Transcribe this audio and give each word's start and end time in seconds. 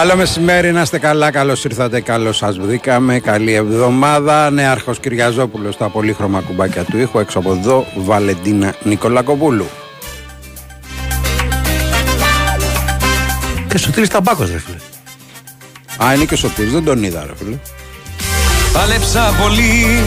Καλό 0.00 0.16
μεσημέρι, 0.16 0.72
να 0.72 0.80
είστε 0.80 0.98
καλά. 0.98 1.30
Καλώς 1.30 1.64
ήρθατε, 1.64 2.00
καλώς 2.00 2.36
σας 2.36 2.58
βρήκαμε. 2.58 3.18
Καλή 3.18 3.52
εβδομάδα. 3.52 4.50
Νέαρχος 4.50 5.00
Κυριαζόπουλος 5.00 5.74
στα 5.74 5.88
πολύχρωμα 5.88 6.40
κουμπάκια 6.40 6.84
του 6.84 6.98
ήχου. 6.98 7.18
Έξω 7.18 7.38
από 7.38 7.52
εδώ, 7.52 7.86
Βαλεντίνα 7.96 8.74
Νικολακοπούλου. 8.82 9.66
Και 13.70 13.78
Σωτήρης 13.78 14.08
Ταμπάκος 14.08 14.50
ρε 14.50 14.58
φίλε. 14.58 14.76
Α, 16.04 16.14
είναι 16.14 16.24
και 16.24 16.34
ο 16.34 16.36
Σωτήρης, 16.36 16.72
δεν 16.72 16.84
τον 16.84 17.02
είδα, 17.02 17.24
ρε 17.26 17.32
φίλε. 17.36 17.56
Πάλεψα 18.72 19.34
πολύ 19.42 20.02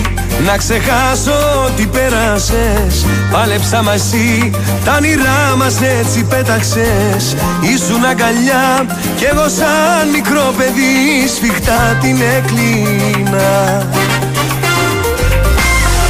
να 0.46 0.58
ξεχάσω 0.58 1.70
τι 1.76 1.86
πέρασες 1.86 3.06
Πάλεψα 3.32 3.82
μαζί 3.82 4.52
τα 4.86 4.96
όνειρά 4.96 5.56
μας 5.58 5.82
έτσι 5.82 6.24
πέταξες 6.24 7.36
Ήσουν 7.62 8.06
αγκαλιά 8.06 8.86
κι 9.16 9.24
εγώ 9.24 9.50
σαν 9.50 10.10
μικρό 10.12 10.54
παιδί 10.58 11.28
σφιχτά 11.36 11.98
την 12.02 12.18
έκλεινα 12.22 13.88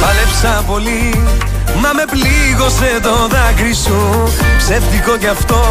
Πάλεψα 0.00 0.64
πολύ 0.66 1.22
Μα 1.84 1.92
με 1.92 2.04
πλήγωσε 2.14 2.90
το 3.06 3.14
δάκρυ 3.32 3.74
σου. 3.84 3.98
Ψεύτικο 4.58 5.16
κι 5.22 5.30
αυτό 5.36 5.62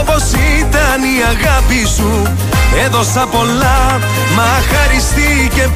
Όπως 0.00 0.24
ήταν 0.58 0.98
η 1.14 1.16
αγάπη 1.32 1.82
σου. 1.96 2.10
Έδωσα 2.84 3.24
πολλά 3.34 3.80
Μα 4.36 4.50
χαριστεί 4.70 5.32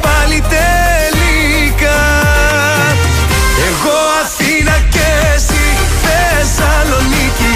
πάλι 0.07 0.39
τελικά. 0.55 2.01
Εγώ 3.69 3.99
Αθήνα 4.23 4.77
και 4.95 5.09
εσύ 5.35 5.67
Θεσσαλονίκη. 6.05 7.53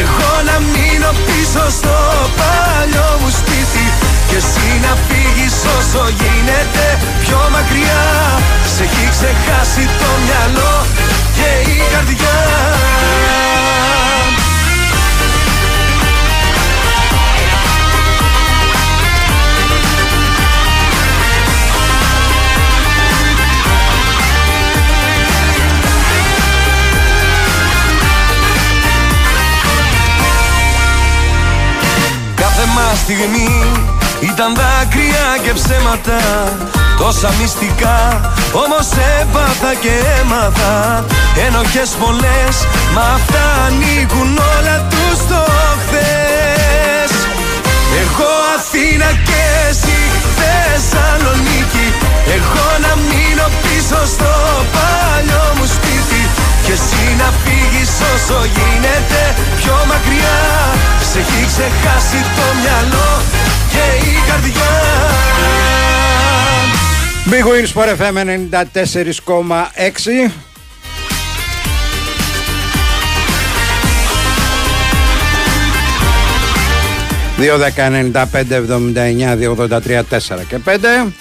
Εγώ 0.00 0.30
να 0.48 0.56
μείνω 0.72 1.10
πίσω 1.26 1.64
στο 1.78 1.96
παλιό 2.38 3.10
μου 3.20 3.30
σπίτι. 3.38 3.86
Και 4.28 4.38
εσύ 4.42 4.68
να 4.84 4.92
φύγεις 5.06 5.56
όσο 5.76 6.02
γίνεται 6.20 6.86
πιο 7.22 7.40
μακριά. 7.54 8.04
Σε 8.74 8.82
έχει 8.86 9.04
ξεχάσει 9.14 9.84
το 10.00 10.10
μυαλό 10.24 10.74
και 11.34 11.70
η 11.70 11.82
καρδιά. 11.92 12.28
Κάθε 32.34 32.66
μας 32.74 32.98
στιγμή 32.98 34.01
ήταν 34.30 34.54
δάκρυα 34.54 35.26
και 35.44 35.52
ψέματα 35.52 36.20
Τόσα 36.98 37.30
μυστικά. 37.40 38.20
Όμως 38.64 38.88
έπαθα 39.20 39.74
και 39.82 39.94
έμαθα 40.20 41.04
Ένοχες 41.46 41.90
πολλές 42.02 42.54
μα 42.94 43.00
αυτά 43.00 43.44
ανήκουν 43.66 44.38
όλα 44.54 44.76
τους 44.90 45.16
στο 45.24 45.42
χθες. 45.82 47.10
Εγώ 48.02 48.30
Αθήνα 48.56 49.10
και 49.28 49.42
εσύ 49.68 49.98
Θεσσαλονίκη. 50.38 51.86
Εγώ 52.36 52.66
να 52.84 52.92
μείνω 53.08 53.46
πίσω 53.62 54.00
στο 54.14 54.32
παλιό 54.74 55.44
μου 55.56 55.66
σπίτι 55.74 56.11
και 56.66 56.72
εσύ 56.72 57.04
να 57.18 57.28
φύγεις 57.42 57.90
όσο 58.14 58.38
γίνεται 58.56 59.20
πιο 59.56 59.76
μακριά. 59.86 60.38
Σε 61.12 61.18
έχει 61.18 61.44
ξεχάσει 61.46 62.20
το 62.36 62.42
μυαλό 62.60 63.10
και 63.72 63.84
η 64.06 64.08
καρδιά. 64.28 64.72
Big 67.30 67.44
Wins 67.50 67.70
for 67.76 67.86
FM 68.00 68.16
94,6 68.18 68.22
2, 77.38 77.58
10, 77.58 77.90
95, 77.90 78.52
79, 78.52 79.36
283, 79.36 80.04
4 80.08 80.44
και 80.48 80.58
5 80.64 81.12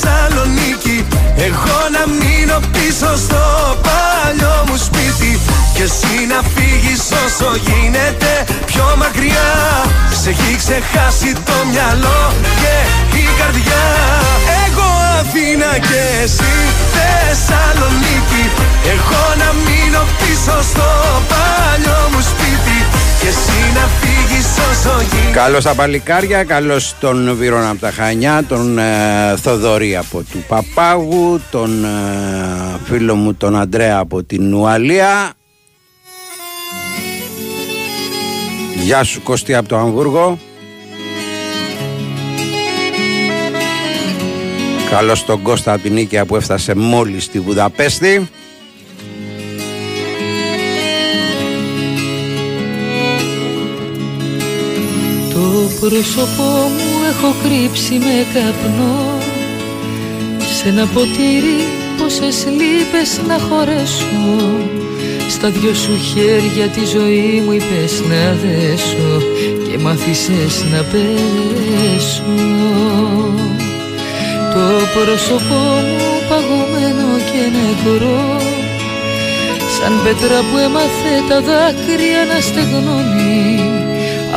Θεσσαλονίκη. 0.00 1.06
Εγώ 1.36 1.78
να 1.96 2.02
μείνω 2.20 2.58
πίσω 2.72 3.10
στο 3.24 3.42
παλιό 3.86 4.56
μου 4.66 4.76
σπίτι. 4.86 5.40
Και 5.74 5.82
εσύ 5.82 6.16
να 6.32 6.40
φύγεις 6.54 7.02
όσο 7.24 7.50
γίνεται 7.66 8.32
πιο 8.66 8.86
μακριά. 9.02 9.50
Σε 10.20 10.30
έχει 10.30 10.56
ξεχάσει 10.62 11.30
το 11.48 11.56
μυαλό 11.70 12.22
και 12.60 12.74
η 13.22 13.24
καρδιά. 13.38 13.84
Εγώ 14.64 14.90
Αθήνα 15.20 15.70
και 15.88 16.02
εσύ 16.24 16.54
Θεσσαλονίκη. 16.94 18.44
Εγώ 18.94 19.22
να 19.42 19.48
μείνω 19.64 20.02
πίσω 20.20 20.56
στο 20.70 20.88
παλιό 21.30 22.00
μου 22.12 22.20
σπίτι 22.30 22.73
Και 23.24 23.30
εσύ 23.30 23.72
να 23.74 23.80
φύγεις 23.80 24.46
όσο 24.58 25.00
γίνεται 25.00 25.32
Καλώς 25.32 25.64
τα 25.64 25.74
παλικάρια, 25.74 26.44
καλώς 26.44 26.94
τον 27.00 27.36
Βίρονα 27.36 27.70
από 27.70 27.80
τα 27.80 27.90
Χανιά, 27.90 28.44
τον 28.48 28.78
ε, 28.78 29.36
Θοδωρή 29.36 29.96
από 29.96 30.22
του 30.22 30.44
Παπάγου, 30.48 31.40
τον 31.50 31.84
ε, 31.84 31.88
φίλο 32.84 33.14
μου 33.14 33.34
τον 33.34 33.56
Αντρέα 33.56 33.98
από 33.98 34.22
την 34.22 34.54
Ουαλία. 34.54 35.32
Γεια 38.82 39.04
σου 39.04 39.22
Κωστή 39.22 39.54
από 39.54 39.68
το 39.68 39.76
Αμβούργο. 39.76 40.38
Καλώς 44.90 45.24
τον 45.24 45.42
Κώστα 45.42 45.72
από 45.72 45.82
την 45.82 45.92
Νίκαια 45.92 46.24
που 46.24 46.36
έφτασε 46.36 46.74
μόλις 46.74 47.24
στη 47.24 47.40
Βουδαπέστη. 47.40 48.28
Το 55.34 55.70
πρόσωπό 55.80 56.50
μου 56.76 56.90
έχω 57.10 57.34
κρύψει 57.42 57.94
με 57.94 58.26
καπνό. 58.34 59.18
Σε 60.56 60.68
ένα 60.68 60.86
ποτήρι 60.86 61.58
πόσες 61.98 62.46
λύπες 62.58 63.20
να 63.28 63.38
χωρέσω. 63.38 64.26
Στα 65.28 65.48
δυο 65.50 65.74
σου 65.74 65.96
χέρια 65.98 66.66
τη 66.68 66.84
ζωή 66.84 67.42
μου 67.44 67.52
είπες 67.52 68.02
να 68.08 68.36
δέσω 68.42 69.26
Και 69.66 69.78
μ' 69.78 69.88
άφησες 69.88 70.64
να 70.72 70.82
πέσω. 70.82 72.34
Το 74.54 74.66
πρόσωπό 74.94 75.64
μου 75.88 76.10
παγωμένο 76.28 77.08
και 77.30 77.42
νεκρό 77.56 78.40
Σαν 79.76 79.92
πέτρα 80.04 80.38
που 80.38 80.56
έμαθε 80.58 81.14
τα 81.28 81.40
δάκρυα 81.40 82.24
να 82.34 82.40
στεγνώνει 82.40 83.83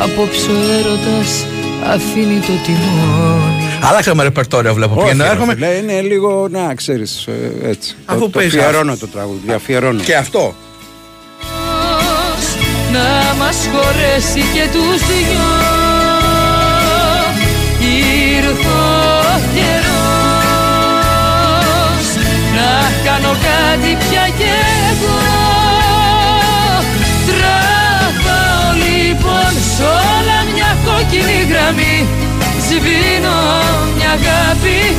Απόψε 0.02 0.50
ο 0.50 0.72
έρωτας 0.78 1.44
αφήνει 1.92 2.40
το 2.40 2.52
τιμόνι. 2.64 3.62
Αλλάξαμε 3.82 4.22
ρεπερτόριο 4.22 4.74
βλέπω 4.74 4.94
Όχι, 4.94 5.02
πήγαινε 5.02 5.24
ρε 5.24 5.30
έρχομαι. 5.30 5.54
φίλε, 5.54 5.66
είναι 5.66 6.00
λίγο, 6.00 6.46
να 6.50 6.74
ξέρεις, 6.74 7.26
ε, 7.26 7.52
έτσι. 7.68 7.96
Αφού 8.04 8.18
το, 8.20 8.24
το 8.30 8.38
παίζεις. 8.38 8.58
αφιερώνω 8.60 8.96
το 8.96 9.06
τραγούδι, 9.08 9.52
αφιερώνω. 9.52 10.02
και 10.02 10.16
αυτό. 10.16 10.54
Να 12.92 13.34
μας 13.38 13.56
χωρέσει 13.72 14.40
και 14.54 14.68
τους 14.72 15.06
δυο. 15.06 15.46
Ήρθε 17.80 18.50
ο 18.50 18.52
καιρός 19.54 19.96
να 22.56 22.70
κάνω 23.04 23.32
κάτι 23.48 23.90
πια 24.08 24.24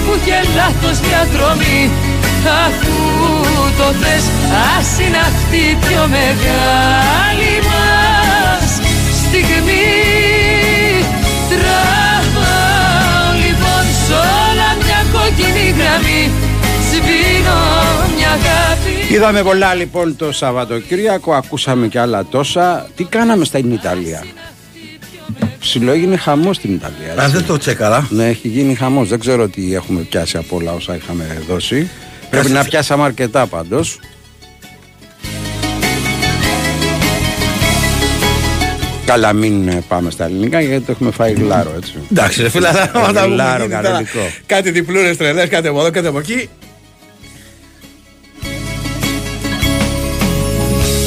που 0.06 0.14
είχε 0.18 0.40
λάθος 0.56 1.00
διαδρομή 1.00 1.92
Αφού 2.66 2.96
το 3.78 3.88
θες 4.02 4.26
ας 4.78 5.00
είναι 5.00 5.18
αυτή 5.18 5.58
η 5.58 5.78
πιο 5.86 6.08
μεγάλη 6.18 7.54
μας 7.70 8.72
στιγμή 9.24 9.90
Τραβάω 11.50 13.30
λοιπόν 13.44 13.84
σ' 14.06 14.12
όλα 14.46 14.70
μια 14.86 15.02
κόκκινη 15.14 15.66
γραμμή 15.80 16.32
Σβήνω 16.90 17.60
μια 18.18 18.30
αγάπη 18.30 19.14
Είδαμε 19.14 19.44
πολλά 19.44 19.74
λοιπόν 19.74 20.16
το 20.16 20.32
Σαββατοκύριακο, 20.32 21.34
ακούσαμε 21.34 21.88
και 21.88 22.00
άλλα 22.00 22.26
τόσα. 22.26 22.88
Τι 22.96 23.04
κάναμε 23.04 23.46
στην 23.46 23.72
Ιταλία. 23.72 24.24
Ψηλό 25.70 25.92
έγινε 25.92 26.18
χαμός 26.18 26.56
στην 26.56 26.74
Ιταλία. 26.74 27.22
Α, 27.22 27.24
έτσι. 27.24 27.36
δεν 27.36 27.46
το 27.46 27.58
τσέκαρα 27.58 28.08
Ναι, 28.10 28.28
έχει 28.28 28.48
γίνει 28.48 28.76
χαμός. 28.76 29.10
Δεν 29.10 29.20
ξέρω 29.20 29.48
τι 29.48 29.74
έχουμε 29.74 30.02
πιάσει 30.02 30.38
από 30.38 30.56
όλα 30.56 30.72
όσα 30.74 30.96
είχαμε 30.96 31.42
δώσει. 31.48 31.90
Πρέπει 32.30 32.46
Κάτσε. 32.46 32.54
να 32.54 32.64
πιάσαμε 32.64 33.04
αρκετά 33.04 33.48
πάντως. 33.48 34.00
Καλά, 39.06 39.34
μην 39.34 39.68
ε, 39.68 39.84
πάμε 39.88 40.10
στα 40.10 40.26
ελληνικά 40.26 40.62
γιατί 40.62 40.86
το 40.86 40.92
έχουμε 40.92 41.12
φάει 41.12 41.34
γλάρο, 41.34 41.74
έτσι. 41.78 41.94
Εντάξει, 42.12 42.42
ρε 42.42 42.50
φίλε, 42.50 42.68
αλλά 42.68 42.92
άμα 42.94 43.14
τα 43.14 43.22
πούμε 43.22 43.34
Γλάρο 43.36 43.64
γίνει 43.64 43.70
τώρα 43.74 43.84
κανονικό. 43.84 44.20
Κάτι 44.46 44.72
διπλούρες 44.72 45.18
τρελές, 45.18 45.50
κάτι 45.50 45.68
από 45.68 45.80
εδώ, 45.80 45.92
κάτι 45.92 46.08
από 46.08 46.20
εκεί. 46.20 46.50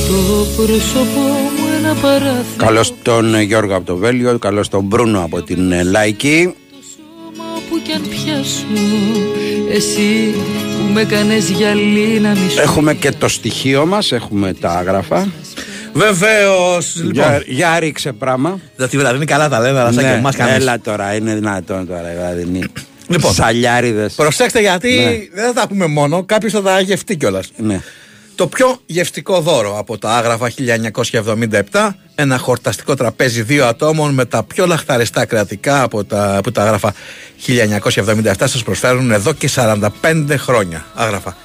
Το 0.09 0.47
πρόσωπό 0.57 1.21
μου 1.57 1.62
ένα 1.62 1.62
παράθυρο 1.62 1.62
Καλώς 2.57 2.95
τον 3.03 3.35
ε, 3.35 3.43
Γιώργο 3.43 3.77
από 3.77 3.85
το 3.87 3.97
Βέλγιο, 3.97 4.39
καλώς 4.39 4.69
τον 4.69 4.85
Μπρούνο 4.85 5.25
από 5.25 5.43
την 5.43 5.73
ε, 5.73 5.83
Λαϊκή. 5.83 6.55
Το 6.71 6.77
σώμα 6.95 7.45
που 7.71 7.81
κι 7.85 7.93
αν 7.93 8.03
πιάσω 8.09 8.65
Εσύ 9.73 10.35
που 10.87 10.93
με 10.93 11.05
κάνες 11.05 11.49
γυαλί 11.51 12.21
να 12.21 12.29
μη 12.31 12.51
σου 12.51 12.61
Έχουμε 12.61 12.95
και 12.95 13.11
το 13.11 13.29
στοιχείο 13.29 13.87
μας, 13.87 14.13
έχουμε 14.13 14.53
τα 14.53 14.71
άγραφα. 14.71 15.29
Βεβαίως. 15.93 16.95
Λοιπόν, 16.97 17.13
Για, 17.13 17.43
για 17.47 17.79
ρίξε 17.79 18.13
πράγμα. 18.13 18.59
δηλαδή 18.77 18.97
δηλαδή 18.97 19.17
είναι 19.17 19.25
καλά 19.25 19.49
τα 19.49 19.61
λένε, 19.61 19.81
αλλά 19.81 19.93
σαν 19.93 20.05
και 20.05 20.11
εμάς 20.11 20.37
κανείς. 20.37 20.53
Ναι, 20.57 20.63
έλα 20.63 20.81
τώρα, 20.81 21.15
είναι 21.15 21.35
δυνατόν 21.35 21.87
τώρα. 21.87 22.09
Δηλαδή, 22.15 22.43
είναι... 22.43 22.67
Λοιπόν. 23.09 23.33
Σαλιάριδες. 23.35 24.13
Προσέξτε 24.15 24.61
γιατί 24.61 24.89
Ναι. 24.89 25.43
δεν 25.43 25.47
θα 25.47 25.53
τα 25.53 25.69
πούμε 25.69 25.87
μόνο, 25.87 26.25
κάποιος 26.25 26.53
θα 26.53 26.63
τα 26.63 26.81
γευτεί 26.81 27.17
κιόλας. 27.17 27.51
Ναι. 27.57 27.81
Το 28.35 28.47
πιο 28.47 28.81
γευστικό 28.87 29.41
δώρο 29.41 29.79
από 29.79 29.99
τα 29.99 30.11
άγραφα 30.11 30.53
1977, 31.71 31.91
ένα 32.15 32.39
χορταστικό 32.39 32.95
τραπέζι 32.95 33.43
δύο 33.43 33.67
ατόμων 33.67 34.15
με 34.15 34.25
τα 34.25 34.43
πιο 34.43 34.67
λαχταριστά 34.67 35.25
κρεατικά 35.25 35.83
από 35.83 36.05
τα, 36.05 36.37
από 36.37 36.53
τα 36.53 36.63
Άγραφα 36.63 36.95
1977 37.47 38.35
σας 38.39 38.63
προσφέρουν 38.63 39.11
εδώ 39.11 39.33
και 39.33 39.51
45 39.55 39.89
χρόνια. 40.37 40.85
Άγραφα 40.95 41.37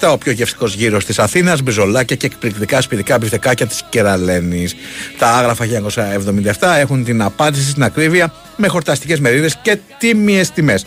1977, 0.00 0.10
ο 0.12 0.18
πιο 0.18 0.32
γευστικός 0.32 0.74
γύρος 0.74 1.04
της 1.04 1.18
Αθήνας, 1.18 1.62
μπριζολάκια 1.62 2.16
και 2.16 2.26
εκπληκτικά 2.26 2.80
σπιτικά 2.80 3.18
μπιφτεκάκια 3.18 3.66
της 3.66 3.84
κυρα-Λένης. 3.88 4.74
Τα 5.18 5.28
άγραφα 5.28 5.64
1977 5.64 6.76
έχουν 6.78 7.04
την 7.04 7.22
απάντηση 7.22 7.70
στην 7.70 7.82
ακρίβεια 7.82 8.34
με 8.56 8.68
χορταστικές 8.68 9.20
μερίδες 9.20 9.56
και 9.62 9.78
τίμιες 9.98 10.50
τιμές. 10.50 10.84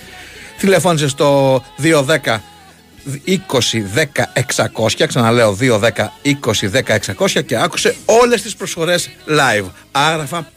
Τηλεφώνησε 0.60 1.08
στο 1.08 1.62
210 1.78 2.42
20-10-600 3.28 5.06
ξαναλέω 5.07 5.57
2-10-20-10-600 5.62 7.46
και 7.46 7.57
άκουσε 7.57 7.96
όλες 8.06 8.42
τις 8.42 8.56
προσφορές 8.56 9.10
live. 9.28 9.66
Άγραφα 9.92 10.52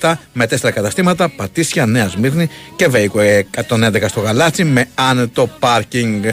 1977 0.00 0.12
με 0.32 0.46
τέσσερα 0.46 0.72
καταστήματα 0.72 1.28
Πατήσια, 1.28 1.86
Νέα 1.86 2.08
Σμύρνη 2.08 2.48
και 2.76 2.88
Βέικο 2.88 3.20
111 3.68 4.08
στο 4.08 4.20
Γαλάτσι 4.20 4.64
με 4.64 4.88
άνετο 4.94 5.46
πάρκινγκ. 5.58 6.24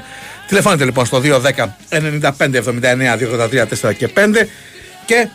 Τηλεφώνετε 0.48 0.86
λοιπόν 0.86 1.06
στο 1.06 1.22
210 1.24 1.30
95 1.90 2.32
79 2.32 2.60
283 3.82 3.90
4 3.90 3.96
και 3.98 4.10
5 4.16 4.46
και 5.06 5.30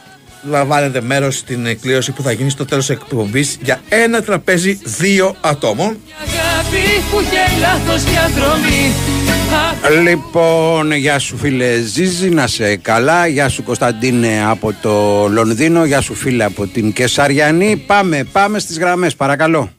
λαμβάνετε 0.51 1.01
μέρος 1.01 1.37
στην 1.37 1.67
εκκλήρωση 1.67 2.13
που 2.13 2.23
θα 2.23 2.33
γίνει 2.33 2.51
στο 2.51 2.65
τέλος 2.65 2.87
της 2.87 2.97
εκπομπής 2.97 3.59
για 3.63 3.81
ένα 3.89 4.23
τραπέζι 4.23 4.81
δύο 4.85 5.37
ατόμων. 5.41 5.97
Αγάπη 6.23 7.03
που 7.11 7.21
είχε 7.21 7.61
λάθος 7.61 8.03
διαδρομή 8.03 8.93
Λοιπόν, 10.03 10.93
γεια 10.93 11.19
σου 11.19 11.37
φίλε 11.37 11.81
Ζίζη, 11.81 12.29
να 12.29 12.47
σε 12.47 12.77
καλά. 12.77 13.27
Γεια 13.27 13.49
σου 13.49 13.63
Κωνσταντίνε 13.63 14.45
από 14.47 14.75
το 14.83 15.27
Λονδίνο. 15.29 15.85
Γεια 15.85 16.01
σου 16.01 16.15
φίλε 16.15 16.45
από 16.45 16.67
την 16.67 16.93
Κεσαριανή. 16.93 17.85
Πάμε, 17.87 18.25
πάμε 18.33 18.59
στις 18.59 18.79
γραμμές, 18.79 19.17
παρακαλώ. 19.17 19.73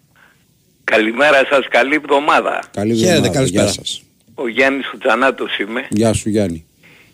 Καλημέρα 0.83 1.45
σας, 1.49 1.67
καλή 1.69 1.95
εβδομάδα. 1.95 2.63
Καλή 2.71 2.95
Χαίρετε, 2.95 3.11
εβδομάδα, 3.11 3.37
καλησπέρα. 3.37 3.65
Γεια 3.65 3.73
σας. 3.73 4.01
Ο 4.35 4.47
Γιάννης 4.47 4.91
ο 4.93 4.97
Τζανάτος 4.97 5.57
είμαι. 5.57 5.87
Γεια 5.89 6.13
σου 6.13 6.29
Γιάννη. 6.29 6.65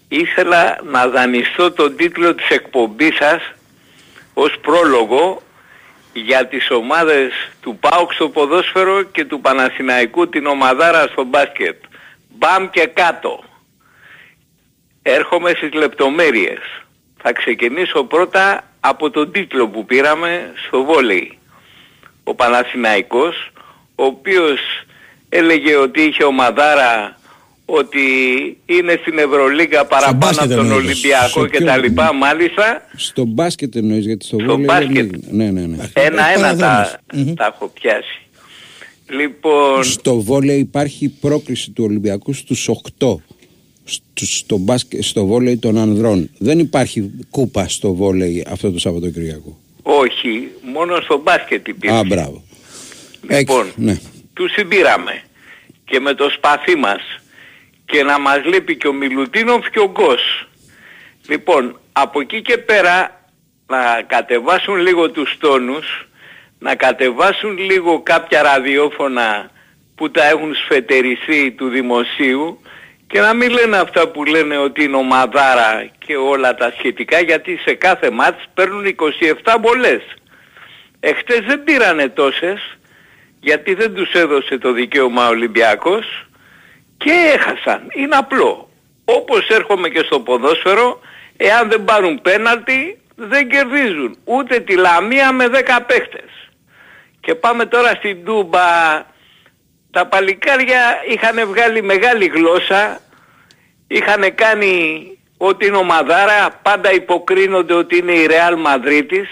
Ήθελα 0.08 0.78
να 0.92 1.08
δανειστώ 1.08 1.72
τον 1.72 1.96
τίτλο 1.96 2.36
της 2.36 2.50
εκπομπής 2.50 3.16
σας 3.16 3.42
ως 4.34 4.58
πρόλογο 4.62 5.42
για 6.14 6.48
τις 6.48 6.72
ομάδες 6.72 7.32
του 7.62 7.78
ΠΑΟΚ 7.80 8.14
στο 8.14 8.30
ποδόσφαιρο 8.30 9.04
και 9.04 9.26
του 9.26 9.42
Παναθηναϊκού 9.42 10.30
την 10.30 10.46
ομαδάρα 10.46 11.08
στο 11.12 11.24
μπάσκετ. 11.24 11.76
Μπαμ 12.38 12.70
και 12.70 12.90
κάτω. 12.94 13.44
Έρχομαι 15.02 15.52
στις 15.56 15.74
λεπτομέρειες. 15.74 16.60
Θα 17.22 17.34
ξεκινήσω 17.34 18.04
πρώτα 18.04 18.62
από 18.80 19.10
τον 19.10 19.32
τίτλο 19.32 19.68
που 19.68 19.86
πήραμε 19.86 20.54
στο 20.68 20.84
βόλεϊ. 20.84 21.38
Ο 22.24 22.36
Παναθηναϊκός, 22.36 23.52
ο 23.96 24.04
οποίος 24.04 24.60
έλεγε 25.30 25.76
ότι 25.76 26.02
είχε 26.02 26.24
ομαδάρα 26.24 27.16
ότι 27.66 28.02
είναι 28.66 28.98
στην 29.02 29.18
Ευρωλίγα 29.18 29.86
παραπάνω 29.86 30.18
μπάσκετ 30.18 30.44
από 30.52 30.56
τον 30.56 30.66
εννοείς. 30.66 30.86
Ολυμπιακό 30.90 31.28
Στο 31.28 31.46
και 31.46 31.58
ποιο- 31.58 31.66
τα 31.68 31.78
λοιπά. 31.78 32.14
Μάλιστα, 32.14 32.88
Στο 32.96 33.24
μπάσκετ 33.26 33.76
εννοείς, 33.76 34.06
γιατί 34.06 34.26
στο, 34.26 34.36
Στο 34.40 34.46
βόλεϊ 34.46 34.66
μπάσκετ. 34.66 34.94
δεν 34.94 35.04
είναι. 35.06 35.44
Ναι, 35.46 35.62
ναι, 35.62 35.68
ναι. 35.68 35.90
ένα-ένα 35.94 36.56
τα, 36.56 36.66
παραδρόμους. 37.10 37.34
τα 37.36 37.46
έχω 37.56 37.68
πιάσει. 37.68 38.22
Λοιπόν, 39.12 39.84
Στο 39.84 40.22
βόλεϊ 40.22 40.60
υπάρχει 40.60 41.10
πρόκριση 41.10 41.72
του 41.72 41.84
Ολυμπιακού 41.84 42.34
στους 42.34 42.70
8. 43.00 43.16
Στο, 43.84 44.26
στο, 44.26 44.58
μπάσκετ, 44.58 45.04
στο 45.04 45.26
βόλεϊ 45.26 45.58
των 45.58 45.78
ανδρών. 45.78 46.30
Δεν 46.38 46.60
υπάρχει 46.60 47.12
κούπα 47.30 47.68
στο 47.68 47.94
βόλεϊ 47.94 48.46
αυτό 48.50 48.72
το 48.72 48.80
Σαββατοκυριακό. 48.80 49.58
όχι, 49.84 50.48
μόνο 50.74 51.02
στο 51.02 51.22
μπάσκετ 51.22 51.68
υπήρχε. 51.68 51.96
Α, 51.98 52.04
μπράβο. 52.04 52.44
Λοιπόν, 53.30 53.66
Έξι, 53.66 53.74
ναι. 53.76 54.00
του 54.34 54.50
συμπήραμε 54.50 55.22
και 55.86 56.00
με 56.00 56.14
το 56.14 56.30
σπαθί 56.30 56.76
μας 56.76 57.02
και 57.86 58.04
να 58.04 58.20
μας 58.20 58.46
λείπει 58.46 58.78
και 58.78 58.88
ο 58.88 58.94
Μιλουτίνοφ 58.94 59.70
και 59.70 59.80
ο 59.80 59.90
Γκος. 59.92 60.50
Λοιπόν, 61.28 61.80
από 61.92 62.22
εκεί 62.22 62.42
και 62.42 62.58
πέρα 62.58 63.26
να 63.68 64.02
κατεβάσουν 64.08 64.76
λίγο 64.76 65.12
τους 65.12 65.38
τόνους, 65.40 66.08
να 66.62 66.76
κατεβάσουν 66.76 67.58
λίγο 67.58 68.02
κάποια 68.02 68.42
ραδιόφωνα 68.42 69.50
που 69.96 70.12
τα 70.12 70.28
έχουν 70.28 70.56
σφετεριστεί 70.56 71.52
του 71.52 71.70
δημοσίου 71.70 72.62
και 73.08 73.20
να 73.20 73.34
μην 73.34 73.50
λένε 73.52 73.78
αυτά 73.78 74.08
που 74.08 74.24
λένε 74.24 74.58
ότι 74.58 74.84
είναι 74.84 74.96
ομαδάρα 74.96 75.90
και 76.06 76.16
όλα 76.16 76.56
τα 76.56 76.74
σχετικά 76.78 77.20
γιατί 77.20 77.58
σε 77.58 77.74
κάθε 77.74 78.10
μάτς 78.12 78.44
παίρνουν 78.54 78.96
27 79.44 79.56
μπολές. 79.60 80.02
Εχθές 81.00 81.40
δεν 81.48 81.64
πήρανε 81.64 82.10
τόσες 82.10 82.78
γιατί 83.40 83.74
δεν 83.74 83.94
τους 83.94 84.12
έδωσε 84.12 84.58
το 84.58 84.72
δικαίωμα 84.72 85.26
ο 85.28 85.30
Ολυμπιακός 85.30 86.28
και 86.98 87.12
έχασαν. 87.36 87.88
Είναι 87.96 88.16
απλό. 88.16 88.70
Όπως 89.06 89.48
έρχομαι 89.48 89.90
και 89.90 90.04
στο 90.06 90.20
ποδόσφαιρο, 90.20 91.00
εάν 91.38 91.70
δεν 91.70 91.84
πάρουν 91.84 92.22
πέναλτι 92.22 93.00
δεν 93.16 93.50
κερδίζουν. 93.50 94.18
Ούτε 94.24 94.60
τη 94.60 94.76
Λαμία 94.76 95.32
με 95.32 95.48
10 95.48 95.80
παίχτες. 95.88 96.41
Και 97.22 97.36
πάμε 97.36 97.66
τώρα 97.66 97.90
στην 97.90 98.26
Τούμπα 98.26 98.60
τα 99.92 100.08
παλικάρια 100.08 100.80
είχαν 101.08 101.48
βγάλει 101.48 101.82
μεγάλη 101.84 102.26
γλώσσα, 102.26 103.00
είχαν 103.88 104.36
κάνει 104.36 105.04
ότι 105.38 105.66
είναι 105.66 105.78
ομαδάρα, 105.78 106.60
πάντα 106.62 106.94
υποκρίνονται 106.94 107.74
ότι 107.74 107.98
είναι 107.98 108.12
η 108.12 108.26
Ρεάλ 108.26 108.60
Μαδρίτης, 108.60 109.30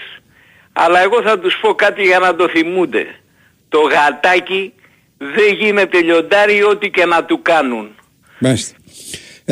αλλά 0.72 1.02
εγώ 1.02 1.22
θα 1.22 1.38
τους 1.38 1.58
πω 1.60 1.74
κάτι 1.74 2.02
για 2.02 2.18
να 2.18 2.34
το 2.34 2.48
θυμούνται. 2.48 3.06
Το 3.68 3.80
γατάκι 3.80 4.72
δεν 5.18 5.54
γίνεται 5.54 6.00
λιοντάρι 6.00 6.62
ό,τι 6.62 6.90
και 6.90 7.04
να 7.04 7.24
του 7.24 7.42
κάνουν. 7.42 7.94
Μάλιστα. 8.38 8.76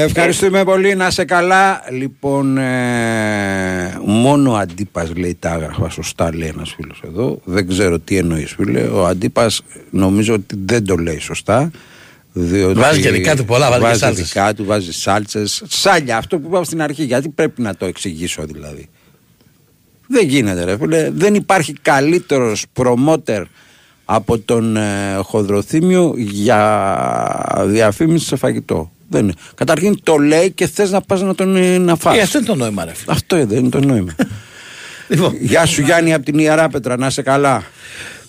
Ευχαριστούμε 0.02 0.64
πολύ, 0.64 0.94
να 0.94 1.10
σε 1.10 1.24
καλά. 1.24 1.82
Λοιπόν, 1.90 2.58
ε, 2.58 3.98
μόνο 4.04 4.52
ο 4.52 4.56
Αντίπας 4.56 5.16
λέει 5.16 5.36
τα 5.38 5.50
άγραφα, 5.50 5.88
σωστά 5.88 6.34
λέει 6.34 6.48
ένας 6.48 6.74
φίλος 6.76 7.02
εδώ. 7.04 7.40
Δεν 7.44 7.68
ξέρω 7.68 7.98
τι 7.98 8.16
εννοείς 8.16 8.52
φίλε. 8.52 8.80
Ο 8.80 9.06
Αντίπας 9.06 9.62
νομίζω 9.90 10.34
ότι 10.34 10.56
δεν 10.64 10.84
το 10.84 10.96
λέει 10.96 11.18
σωστά. 11.18 11.70
Διότι 12.32 12.78
Βάζει 12.78 13.00
και 13.00 13.10
δικά 13.10 13.36
του 13.36 13.44
πολλά, 13.44 13.68
βάζει 13.68 13.80
και 13.80 13.86
βάζει 13.86 13.98
σάλτσες. 13.98 14.26
δικά 14.26 14.54
του, 14.54 14.64
βάζει 14.64 14.92
σάλτσες. 14.92 15.62
Σάλια, 15.68 16.16
αυτό 16.16 16.38
που 16.38 16.46
είπα 16.46 16.64
στην 16.64 16.82
αρχή, 16.82 17.04
γιατί 17.04 17.28
πρέπει 17.28 17.62
να 17.62 17.74
το 17.74 17.86
εξηγήσω 17.86 18.42
δηλαδή. 18.44 18.88
Δεν 20.06 20.26
γίνεται 20.26 20.64
ρε 20.64 20.76
φίλε. 20.76 21.10
Δεν 21.10 21.34
υπάρχει 21.34 21.72
καλύτερος 21.82 22.64
προμότερ 22.72 23.42
από 24.04 24.38
τον 24.38 24.76
ε, 24.76 25.16
Χοδροθύμιο 25.22 26.14
για 26.16 27.64
διαφήμιση 27.66 28.26
σε 28.26 28.36
φαγητό. 28.36 28.90
Δεν 29.08 29.22
είναι. 29.22 29.32
Καταρχήν 29.54 30.02
το 30.02 30.16
λέει 30.16 30.50
και 30.50 30.66
θες 30.66 30.90
να 30.90 31.00
πας 31.00 31.22
να 31.22 31.34
τον 31.34 31.56
ε, 31.56 31.78
να 31.78 31.96
φας. 31.96 32.16
Ε, 32.16 32.20
αυτό 32.20 32.38
είναι 32.38 32.46
το 32.46 32.54
νόημα, 32.54 32.84
ρε 32.84 32.94
φίλε. 32.94 33.12
Αυτό 33.12 33.46
δεν 33.46 33.58
είναι 33.58 33.68
το 33.68 33.80
νόημα. 33.80 34.14
Λοιπόν, 35.10 35.36
Γεια 35.40 35.66
σου 35.66 35.80
Γιάννη 35.82 36.14
από 36.14 36.24
την 36.24 36.38
Ιερά 36.38 36.68
Πέτρα, 36.68 36.96
να 36.96 37.06
είσαι 37.06 37.22
καλά. 37.22 37.62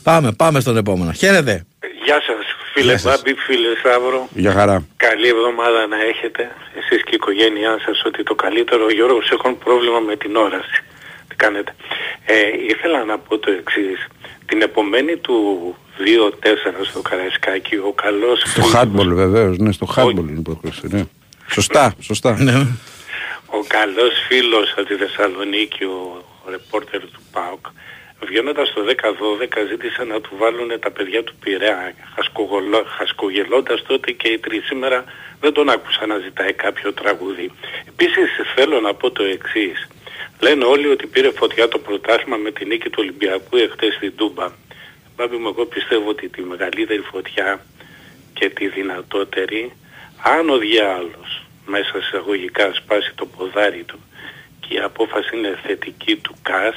πάμε, 0.04 0.32
πάμε 0.32 0.60
στον 0.60 0.78
επόμενο. 0.78 1.12
Χαίρετε. 1.12 1.66
Γεια 2.06 2.22
σας 2.28 2.46
φίλε 2.74 2.92
Γεια 2.92 2.98
σας. 2.98 3.16
Μπάμπη, 3.16 3.34
φίλε 3.46 3.76
Σταύρο. 3.80 4.28
Για 4.34 4.52
χαρά. 4.52 4.86
Καλή 4.98 5.28
εβδομάδα 5.28 5.88
να 5.88 5.98
έχετε 6.12 6.52
εσείς 6.80 7.00
και 7.04 7.14
η 7.16 7.20
οικογένειά 7.22 7.74
σας 7.86 8.04
ότι 8.06 8.24
το 8.24 8.36
καλύτερο 8.36 8.84
ο 8.86 8.92
Γιώργος 8.92 9.30
έχουν 9.32 9.58
πρόβλημα 9.58 10.00
με 10.00 10.16
την 10.16 10.36
όραση. 10.36 10.80
Τι 11.28 11.36
κάνετε. 11.36 11.72
Ε, 12.26 12.36
ήθελα 12.74 13.00
να 13.06 13.18
πω 13.18 13.38
το 13.38 13.52
εξής. 13.52 14.00
Την 14.46 14.62
επομένη 14.62 15.18
του 15.18 15.38
2-4 16.00 16.86
στο 16.90 17.02
Καραϊσκάκι 17.02 17.76
ο 17.76 17.94
καλός 17.96 18.40
Στο 18.40 18.50
φίλος- 18.50 18.74
hardball 18.76 19.08
βεβαίως, 19.24 19.58
ναι, 19.58 19.72
στο 19.72 19.88
hardball 19.96 20.28
είναι 20.30 20.40
η 20.40 20.42
πρόκληση, 20.42 20.88
ναι. 20.88 21.04
Σωστά, 21.52 21.94
σωστά. 22.00 22.38
Ναι. 22.40 22.54
Ο 23.46 23.60
καλός 23.68 24.14
φίλος 24.28 24.72
από 24.78 24.86
τη 24.86 24.96
Θεσσαλονίκη, 24.96 25.84
ο 25.84 26.24
ρεπόρτερ 26.50 27.00
του 27.02 27.22
ΠΑΟΚ, 27.32 27.66
βγαίνοντας 28.28 28.68
στο 28.68 28.82
10-12 28.84 29.66
ζήτησε 29.70 30.04
να 30.04 30.22
του 30.22 30.30
βάλουν 30.38 30.80
τα 30.80 30.92
παιδιά 30.92 31.24
του 31.24 31.34
Πειραιά, 31.44 31.94
χασκογολο- 32.16 32.86
χασκογελώντας 32.98 33.84
τότε 33.88 34.12
και 34.12 34.28
οι 34.28 34.38
τρεις 34.40 34.66
σήμερα 34.66 35.04
δεν 35.42 35.54
τον 35.54 35.70
άκουσα 35.70 36.06
να 36.06 36.18
ζητάει 36.18 36.54
κάποιο 36.54 36.94
τραγούδι. 36.94 37.52
Επίσης 37.88 38.30
θέλω 38.56 38.80
να 38.80 38.94
πω 38.94 39.12
το 39.12 39.24
εξής. 39.24 39.88
Λένε 40.40 40.64
όλοι 40.66 40.88
ότι 40.88 41.08
πήρε 41.08 41.32
φωτιά 41.32 41.68
το 41.68 41.78
πρωτάθλημα 41.80 42.38
με 42.38 42.52
τη 42.52 42.66
νίκη 42.66 42.90
του 42.90 42.98
Ολυμπιακού 43.02 43.58
εχθές 43.58 43.94
στην 43.96 44.14
Τούμπα. 44.16 44.48
Μπάμπη 45.20 45.38
μου, 45.38 45.48
εγώ 45.48 45.66
πιστεύω 45.66 46.10
ότι 46.10 46.30
τη 46.30 46.42
μεγαλύτερη 46.42 47.02
φωτιά 47.12 47.66
και 48.34 48.50
τη 48.50 48.68
δυνατότερη, 48.68 49.72
αν 50.36 50.50
ο 50.50 50.58
διάολος 50.58 51.30
μέσα 51.66 51.96
σε 52.08 52.18
αγωγικά 52.18 52.72
σπάσει 52.74 53.12
το 53.16 53.26
ποδάρι 53.26 53.84
του 53.84 54.00
και 54.60 54.74
η 54.76 54.80
απόφαση 54.80 55.38
είναι 55.38 55.60
θετική 55.66 56.16
του 56.16 56.36
ΚΑΣ, 56.42 56.76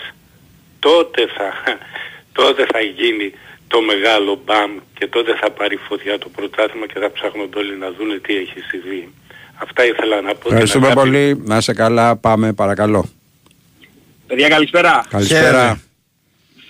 τότε 0.79 1.27
θα, 1.37 1.49
τότε 2.41 2.67
θα 2.73 2.81
γίνει 2.81 3.33
το 3.69 3.81
μεγάλο 3.81 4.43
μπαμ 4.45 4.71
και 4.99 5.07
τότε 5.07 5.33
θα 5.41 5.51
πάρει 5.51 5.77
φωτιά 5.77 6.19
το 6.19 6.29
πρωτάθλημα 6.29 6.87
και 6.87 6.99
θα 6.99 7.13
ψάχνονται 7.13 7.59
όλοι 7.59 7.77
να 7.77 7.91
δούνε 7.91 8.19
τι 8.19 8.37
έχει 8.37 8.61
συμβεί. 8.71 9.13
Αυτά 9.55 9.85
ήθελα 9.87 10.21
να 10.21 10.33
πω. 10.35 10.41
Την 10.43 10.51
Ευχαριστούμε 10.53 10.87
αγάπη- 10.87 11.03
πολύ. 11.03 11.41
Να 11.45 11.57
είσαι 11.57 11.73
καλά. 11.75 12.17
Πάμε 12.17 12.53
παρακαλώ. 12.53 13.09
Παιδιά 14.27 14.49
καλησπέρα. 14.49 15.07
Καλησπέρα. 15.11 15.81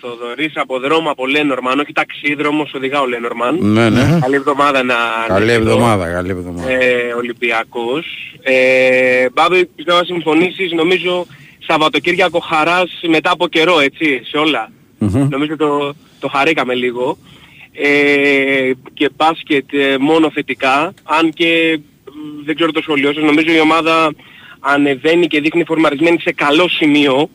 Θοδωρής 0.05 0.53
από 0.57 0.79
δρόμο 0.79 1.11
από 1.11 1.27
Λένορμαν, 1.27 1.79
όχι 1.79 1.93
ταξίδρομος, 1.93 2.73
οδηγά 2.75 3.01
ο 3.01 3.07
Λένορμαν. 3.07 3.59
Ναι, 3.61 3.91
ναι. 3.91 4.19
Καλή 4.21 4.35
εβδομάδα 4.35 4.83
να... 4.83 4.95
Καλή 5.27 5.47
να 5.47 5.53
εβδομάδα, 5.53 6.13
καλή 6.13 6.31
εβδομάδα. 6.31 6.71
Ε, 6.71 7.13
Ολυμπιακός. 7.17 8.07
Ε, 8.43 9.27
Μπάμπη, 9.33 9.67
πιστεύω 9.67 9.99
να 9.99 10.05
συμφωνήσεις, 10.05 10.73
νομίζω 10.73 11.27
Σαββατοκύριακο 11.67 12.39
χαράς 12.39 13.01
μετά 13.09 13.31
από 13.31 13.49
καιρό, 13.49 13.81
έτσι, 13.81 14.21
σε 14.25 14.39
όλα. 14.39 14.71
Μμμ. 14.99 15.29
Νομίζω 15.31 15.57
το, 15.57 15.95
το 16.21 16.29
χαρήκαμε 16.29 16.75
λίγο. 16.75 17.19
Ε, 17.73 18.71
και 18.95 19.11
μπάσκετ 19.17 19.73
ε, 19.73 19.97
μόνο 19.99 20.31
θετικά, 20.31 20.95
αν 21.03 21.33
και 21.33 21.79
μ, 22.05 22.45
δεν 22.45 22.55
ξέρω 22.55 22.73
το 22.73 22.83
σχολείο 22.83 23.13
σας, 23.13 23.23
νομίζω 23.23 23.53
η 23.55 23.61
ομάδα 23.61 24.13
ανεβαίνει 24.61 25.27
και 25.27 25.41
δείχνει 25.41 25.65
φορμαρισμένη 25.65 26.21
σε 26.21 26.33
καλό 26.33 26.69
σημείο 26.69 27.29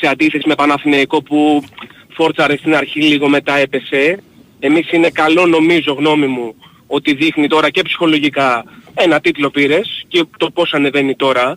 σε 0.00 0.06
αντίθεση 0.06 0.48
με 0.48 0.54
Παναθηναϊκό 0.54 1.22
που 1.22 1.64
φόρτσαρε 2.08 2.56
στην 2.56 2.74
αρχή 2.74 3.00
λίγο 3.00 3.28
μετά 3.28 3.54
έπεσε. 3.56 4.22
Εμείς 4.58 4.92
είναι 4.92 5.10
καλό 5.10 5.46
νομίζω 5.46 5.92
γνώμη 5.92 6.26
μου 6.26 6.54
ότι 6.86 7.14
δείχνει 7.14 7.46
τώρα 7.46 7.70
και 7.70 7.82
ψυχολογικά 7.82 8.64
ένα 8.94 9.20
τίτλο 9.20 9.50
πήρες 9.50 10.04
και 10.08 10.24
το 10.36 10.50
πώς 10.50 10.72
ανεβαίνει 10.72 11.16
τώρα. 11.16 11.56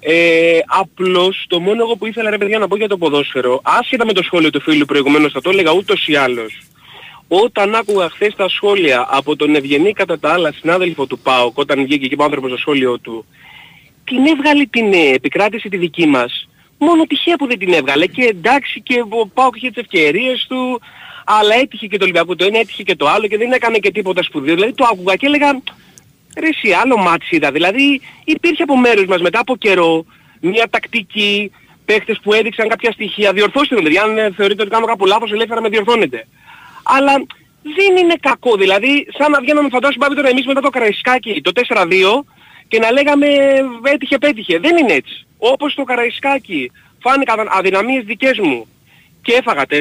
Ε, 0.00 0.58
απλώς 0.66 1.44
το 1.48 1.60
μόνο 1.60 1.82
εγώ 1.82 1.96
που 1.96 2.06
ήθελα 2.06 2.30
ρε 2.30 2.38
παιδιά 2.38 2.58
να 2.58 2.68
πω 2.68 2.76
για 2.76 2.88
το 2.88 2.98
ποδόσφαιρο, 2.98 3.60
άσχετα 3.62 4.04
με 4.04 4.12
το 4.12 4.22
σχόλιο 4.22 4.50
του 4.50 4.60
φίλου 4.60 4.84
προηγουμένως 4.84 5.32
θα 5.32 5.40
το 5.40 5.50
έλεγα 5.50 5.72
ούτως 5.72 6.08
ή 6.08 6.16
άλλως. 6.16 6.62
Όταν 7.28 7.74
άκουγα 7.74 8.08
χθες 8.08 8.34
τα 8.36 8.48
σχόλια 8.48 9.06
από 9.10 9.36
τον 9.36 9.54
Ευγενή 9.54 9.92
κατά 9.92 10.18
τα 10.18 10.32
άλλα 10.32 10.52
συνάδελφο 10.52 11.06
του 11.06 11.18
ΠΑΟΚ, 11.18 11.58
όταν 11.58 11.84
βγήκε 11.84 12.06
και 12.06 12.16
ο 12.18 12.24
άνθρωπος 12.24 12.50
στο 12.50 12.58
σχόλιο 12.58 12.98
του, 12.98 13.24
την 14.04 14.26
έβγαλε 14.26 14.64
την 14.64 14.92
ε, 14.92 15.10
επικράτηση 15.14 15.68
τη 15.68 15.76
δική 15.76 16.06
μας. 16.06 16.48
Μόνο 16.78 17.04
τυχαία 17.04 17.36
που 17.36 17.46
δεν 17.46 17.58
την 17.58 17.72
έβγαλε 17.72 18.06
και 18.06 18.22
εντάξει 18.22 18.80
και 18.80 19.00
ο 19.08 19.26
Πάοκ 19.26 19.56
είχε 19.56 19.70
τις 19.70 19.82
ευκαιρίες 19.82 20.46
του, 20.48 20.80
αλλά 21.24 21.54
έτυχε 21.54 21.86
και 21.86 21.96
το 21.96 22.04
Ολυμπιακό 22.04 22.36
το 22.36 22.44
ένα, 22.44 22.58
έτυχε 22.58 22.82
και 22.82 22.96
το 22.96 23.08
άλλο 23.08 23.26
και 23.26 23.36
δεν 23.36 23.52
έκανε 23.52 23.78
και 23.78 23.90
τίποτα 23.90 24.22
σπουδαίο. 24.22 24.54
Δηλαδή 24.54 24.72
το 24.72 24.84
άκουγα 24.92 25.16
και 25.16 25.26
έλεγα, 25.26 25.60
ρε 26.40 26.48
εσύ 26.48 26.72
άλλο 26.72 26.96
ματς 26.96 27.30
είδα. 27.30 27.50
Δηλαδή 27.50 28.00
υπήρχε 28.24 28.62
από 28.62 28.78
μέρους 28.78 29.06
μας 29.06 29.20
μετά 29.20 29.40
από 29.40 29.56
καιρό 29.56 30.04
μια 30.40 30.68
τακτική, 30.70 31.50
παίχτες 31.84 32.18
που 32.22 32.32
έδειξαν 32.32 32.68
κάποια 32.68 32.92
στοιχεία. 32.92 33.32
Διορθώστε 33.32 33.74
με, 33.74 33.80
παιδιά, 33.80 34.02
αν 34.02 34.18
ε, 34.18 34.30
θεωρείτε 34.36 34.62
ότι 34.62 34.70
κάνω 34.70 34.86
κάπου 34.86 35.06
λάθος, 35.06 35.32
ελεύθερα 35.32 35.60
με 35.60 35.68
διορθώνετε. 35.68 36.26
Αλλά 36.82 37.12
δεν 37.62 37.96
είναι 37.96 38.14
κακό. 38.20 38.56
Δηλαδή, 38.56 39.06
σαν 39.18 39.30
να 39.30 39.40
βγαίναμε 39.40 39.68
φαντάσου 39.68 39.98
πάμε 39.98 40.14
τώρα 40.14 40.28
εμείς 40.28 40.46
μετά 40.46 40.60
το 40.60 40.70
Καραϊσκάκι 40.70 41.40
το 41.40 41.50
4-2 41.68 42.24
και 42.74 42.80
να 42.80 42.92
λέγαμε 42.92 43.26
έτυχε 43.82 44.18
πέτυχε. 44.18 44.58
Δεν 44.58 44.76
είναι 44.76 44.92
έτσι. 44.92 45.26
Όπως 45.38 45.74
το 45.74 45.84
Καραϊσκάκι 45.84 46.70
φάνηκαν 47.00 47.48
αδυναμίες 47.50 48.04
δικές 48.04 48.38
μου 48.38 48.66
και 49.22 49.32
έφαγα 49.32 49.62
4, 49.66 49.74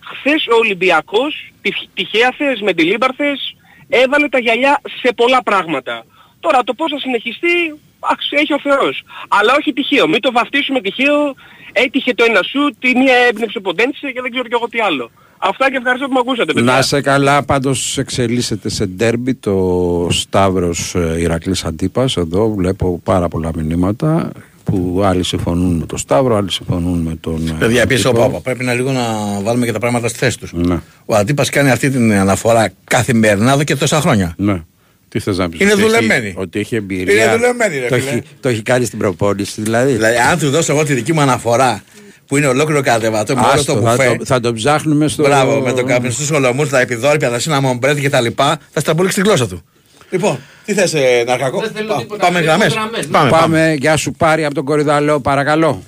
χθες 0.00 0.46
ο 0.46 0.54
Ολυμπιακός, 0.56 1.52
τυχ- 1.62 1.88
τυχαία 1.94 2.34
θες 2.36 2.60
με 2.60 2.72
τη 2.72 2.82
Λίμπαρ 2.82 3.10
θες, 3.16 3.56
έβαλε 3.88 4.28
τα 4.28 4.38
γυαλιά 4.38 4.80
σε 5.02 5.12
πολλά 5.12 5.42
πράγματα. 5.42 6.04
Τώρα 6.40 6.64
το 6.64 6.74
πώς 6.74 6.90
θα 6.90 6.98
συνεχιστεί, 6.98 7.78
αχ, 8.00 8.18
έχει 8.30 8.52
ο 8.52 8.60
Θεός. 8.60 9.02
Αλλά 9.28 9.54
όχι 9.58 9.72
τυχαίο. 9.72 10.08
Μην 10.08 10.20
το 10.20 10.32
βαφτίσουμε 10.32 10.80
τυχαίο. 10.80 11.34
Έτυχε 11.72 12.14
το 12.14 12.24
ένα 12.24 12.42
σου, 12.42 12.76
τη 12.78 12.96
μία 12.96 13.14
έμπνευσε 13.16 13.60
ποντένσε 13.60 14.10
και 14.10 14.20
δεν 14.20 14.30
ξέρω 14.30 14.46
κι 14.48 14.54
εγώ 14.54 14.68
τι 14.68 14.80
άλλο. 14.80 15.10
Αυτά 15.38 15.70
και 15.70 15.76
ευχαριστώ 15.76 16.06
που 16.06 16.12
με 16.12 16.18
ακούσατε, 16.18 16.52
παιδιά. 16.52 16.72
Να 16.72 16.78
είσαι 16.78 17.00
καλά, 17.00 17.42
πάντως 17.42 17.98
εξελίσσεται 17.98 18.68
σε 18.70 18.86
ντέρμπι 18.86 19.34
το 19.34 20.08
Σταύρος 20.10 20.94
ε, 20.94 21.16
Ηρακλής 21.20 21.64
Αντίπας. 21.64 22.16
Εδώ 22.16 22.54
βλέπω 22.54 23.00
πάρα 23.04 23.28
πολλά 23.28 23.50
μηνύματα 23.56 24.30
που 24.64 25.00
άλλοι 25.04 25.24
συμφωνούν 25.24 25.76
με 25.76 25.86
τον 25.86 25.98
Σταύρο, 25.98 26.36
άλλοι 26.36 26.50
συμφωνούν 26.50 26.98
με 27.00 27.16
τον. 27.20 27.48
ε, 27.48 27.56
Παιδιά, 27.58 27.82
επίσης 27.82 28.04
Αντίπα. 28.06 28.24
όπα, 28.24 28.32
όπα, 28.34 28.40
πρέπει 28.42 28.64
να 28.64 28.74
λίγο 28.74 28.92
να 28.92 29.02
βάλουμε 29.42 29.66
και 29.66 29.72
τα 29.72 29.78
πράγματα 29.78 30.08
στη 30.08 30.18
θέση 30.18 30.38
τους. 30.38 30.52
Ναι. 30.52 30.78
Ο 31.04 31.14
Αντίπας 31.16 31.50
κάνει 31.50 31.70
αυτή 31.70 31.90
την 31.90 32.12
αναφορά 32.12 32.68
καθημερινά 32.84 33.52
εδώ 33.52 33.64
και 33.64 33.76
τόσα 33.76 34.00
χρόνια. 34.00 34.34
Ναι. 34.36 34.62
Τι 35.08 35.18
θες 35.18 35.38
να 35.38 35.48
πεις, 35.48 35.60
Είναι 35.60 35.72
ότι 35.72 35.80
έχει- 35.82 35.90
δουλεμένη. 35.90 36.34
Ότι 36.36 36.58
έχει 36.58 36.76
εμπειρία. 36.76 37.24
Είναι 37.24 37.32
δουλεμένη, 37.36 37.78
ρε 37.78 37.86
το, 37.88 37.94
φίλε. 37.94 38.10
έχει, 38.10 38.22
το 38.40 38.48
έχει 38.48 38.62
κάνει 38.62 38.84
στην 38.84 38.98
προπόνηση, 38.98 39.62
δηλαδή. 39.62 39.92
Δηλαδή, 39.92 40.16
αν 40.16 40.38
του 40.38 40.50
δώσω 40.50 40.72
εγώ 40.72 40.84
τη 40.84 40.94
δική 40.94 41.12
μου 41.12 41.20
αναφορά 41.20 41.82
που 42.28 42.36
είναι 42.36 42.46
ολόκληρο 42.46 42.80
κατεβατό 42.82 43.34
με 43.34 43.40
όλο 43.40 43.50
Άστο, 43.50 43.74
το 43.74 43.80
θα, 43.80 43.90
μπουφέ. 43.90 44.16
το, 44.18 44.24
θα 44.24 44.40
το 44.40 44.52
ψάχνουμε 44.52 45.08
στο. 45.08 45.22
Μπράβο, 45.22 45.60
με 45.60 45.72
τον 45.72 45.86
καπνιστού 45.86 46.24
σολομού, 46.24 46.66
τα 46.66 46.80
επιδόρυπια, 46.80 47.30
τα 47.30 47.38
σύναμα 47.38 47.74
μπρέτ 47.74 47.98
και 47.98 48.10
τα 48.10 48.20
λοιπά, 48.20 48.58
θα 48.70 48.80
σταμπολίξει 48.80 49.16
την 49.20 49.26
γλώσσα 49.26 49.48
του. 49.48 49.62
Λοιπόν, 50.10 50.38
τι 50.64 50.74
θες 50.74 50.94
ε, 50.94 51.24
Ναρκακό, 51.26 51.62
Πά- 52.08 52.16
πάμε 52.18 52.40
γραμμές. 52.40 52.74
Πάμε, 52.74 52.98
πάμε. 53.10 53.30
Πάμε, 53.30 53.74
γεια 53.78 53.96
σου 53.96 54.12
πάρει 54.12 54.44
από 54.44 54.54
τον 54.54 54.64
Κορυδαλό, 54.64 55.20
παρακαλώ. 55.20 55.82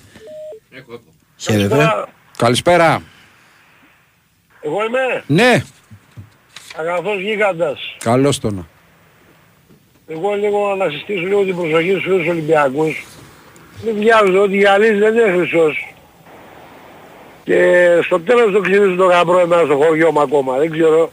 Χαίρετε. 1.37 1.91
Καλησπέρα. 2.37 3.03
Εγώ 4.63 4.77
είμαι; 4.85 5.25
Ναι, 5.27 5.63
αγαθός 6.77 7.21
γίγαντας. 7.21 7.79
καλώς 7.99 8.39
τον. 8.39 8.69
Εγώ 10.07 10.35
λίγο 10.35 10.75
να 10.75 10.91
συστήσω 10.91 11.21
λίγο 11.23 11.45
την 11.45 11.57
προσοχή 11.57 11.91
στους 11.91 12.03
φίλους 12.03 12.27
Ολυμπιακούς. 12.29 13.05
Μην 13.85 13.95
βιάζω 13.99 14.43
ότι 14.43 14.59
η 14.59 14.65
Αλής 14.67 14.99
δεν 14.99 15.15
είναι 15.15 15.33
χρυσός. 15.37 15.95
Και 17.45 17.89
στο 18.05 18.21
τέλος 18.21 18.53
το 18.53 18.61
ξυρίζουν 18.61 18.97
το 18.97 19.05
γαμπρό 19.05 19.39
εμένα 19.39 19.63
στο 19.65 19.75
χωριό 19.77 20.13
μου 20.13 20.21
ακόμα. 20.21 20.57
Δεν 20.59 20.71
ξέρω. 20.71 21.11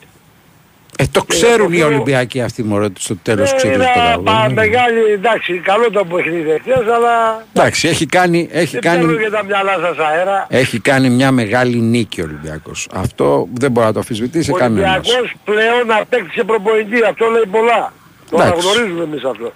Ε, 1.00 1.03
το 1.12 1.24
ξέρουν 1.24 1.74
οι 1.74 1.81
αυτό- 1.81 1.93
Ολυμπιακοί 1.93 2.41
αυτοί 2.41 2.63
μωρέ 2.63 2.88
στο 3.00 3.15
τέλος 3.15 3.51
Ναι, 3.51 3.57
ξέρουν 3.57 3.75
είναι 3.75 3.84
το 3.96 4.00
ένα 4.01 4.17
πα- 4.19 4.31
τραγούδι. 4.31 4.53
μεγάλη, 4.53 5.00
εντάξει, 5.13 5.53
καλό 5.53 5.91
το 5.91 6.05
παιχνίδι 6.05 6.50
εχθές, 6.50 6.88
αλλά 6.96 7.46
Εντάξει, 7.53 7.88
έχει 7.88 8.05
κάνει, 8.05 8.50
έχει 8.51 8.72
δεν 8.72 8.81
κάνει, 8.81 9.00
παίρνουν 9.05 9.24
και 9.24 9.29
τα 9.29 9.43
μυαλά 9.43 9.74
σας 9.81 9.98
αέρα. 9.98 10.48
έχει 10.50 10.79
κάνει 10.79 11.10
μια 11.10 11.31
μεγάλη 11.31 11.77
νίκη 11.77 12.22
ο 12.22 12.24
Ολυμπιακός. 12.24 12.88
Αυτό 12.93 13.48
δεν 13.53 13.72
μπορεί 13.72 13.86
να 13.88 13.93
το 13.93 14.00
αφισβητήσει 14.00 14.51
Ο 14.51 14.53
κανένας. 14.53 14.96
Ολυμπιακός 14.98 15.34
πλέον 15.43 15.91
απέκτησε 16.01 16.43
προπονητή, 16.43 17.03
αυτό 17.10 17.25
λέει 17.29 17.46
πολλά. 17.51 17.93
Το 18.29 18.38
Εντάξει. 18.41 18.67
αναγνωρίζουμε 18.67 19.03
εμείς 19.03 19.24
αυτό. 19.24 19.51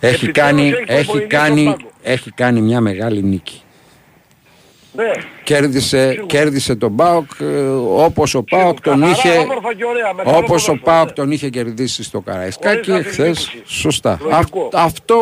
Έχει 0.00 0.24
Επιτέλους 0.24 0.32
κάνει, 0.50 0.62
έχει 0.68 0.74
έχει, 0.86 1.04
προπονητή 1.04 1.34
στον 1.34 1.44
κάνει, 1.46 1.64
πάγκο. 1.64 1.90
έχει 2.02 2.30
κάνει 2.30 2.60
μια 2.60 2.80
μεγάλη 2.80 3.22
νίκη. 3.22 3.62
Ναι. 4.98 5.10
Κέρδισε, 5.42 6.08
Σίγουρα. 6.10 6.26
κέρδισε 6.26 6.74
τον 6.76 6.96
ΠΑΟΚ 6.96 7.30
ε, 7.40 7.44
όπως 8.04 8.34
ο 8.34 8.42
ΠΑΟΚ 8.42 8.80
τον 8.80 9.00
Καθαρά, 9.00 9.10
είχε 9.18 9.38
όμορφα 9.38 9.74
και 9.74 9.84
ωραία, 9.84 10.12
με 10.16 10.22
καλό 10.22 10.36
όπως 10.36 10.68
ο 10.68 10.72
ποδόσφαιρο, 10.72 10.78
ΠΑΟΚ 10.84 11.06
ναι. 11.06 11.12
τον 11.12 11.30
είχε 11.30 11.48
κερδίσει 11.48 12.02
στο 12.02 12.20
Καραϊσκάκι 12.20 12.90
Χωρίς 12.90 13.06
χθες 13.06 13.26
αμφισβήτηση. 13.26 13.62
σωστά 13.80 14.18
Λογικό. 14.22 14.68
Αυ- 14.72 14.74
αυτό 14.76 15.16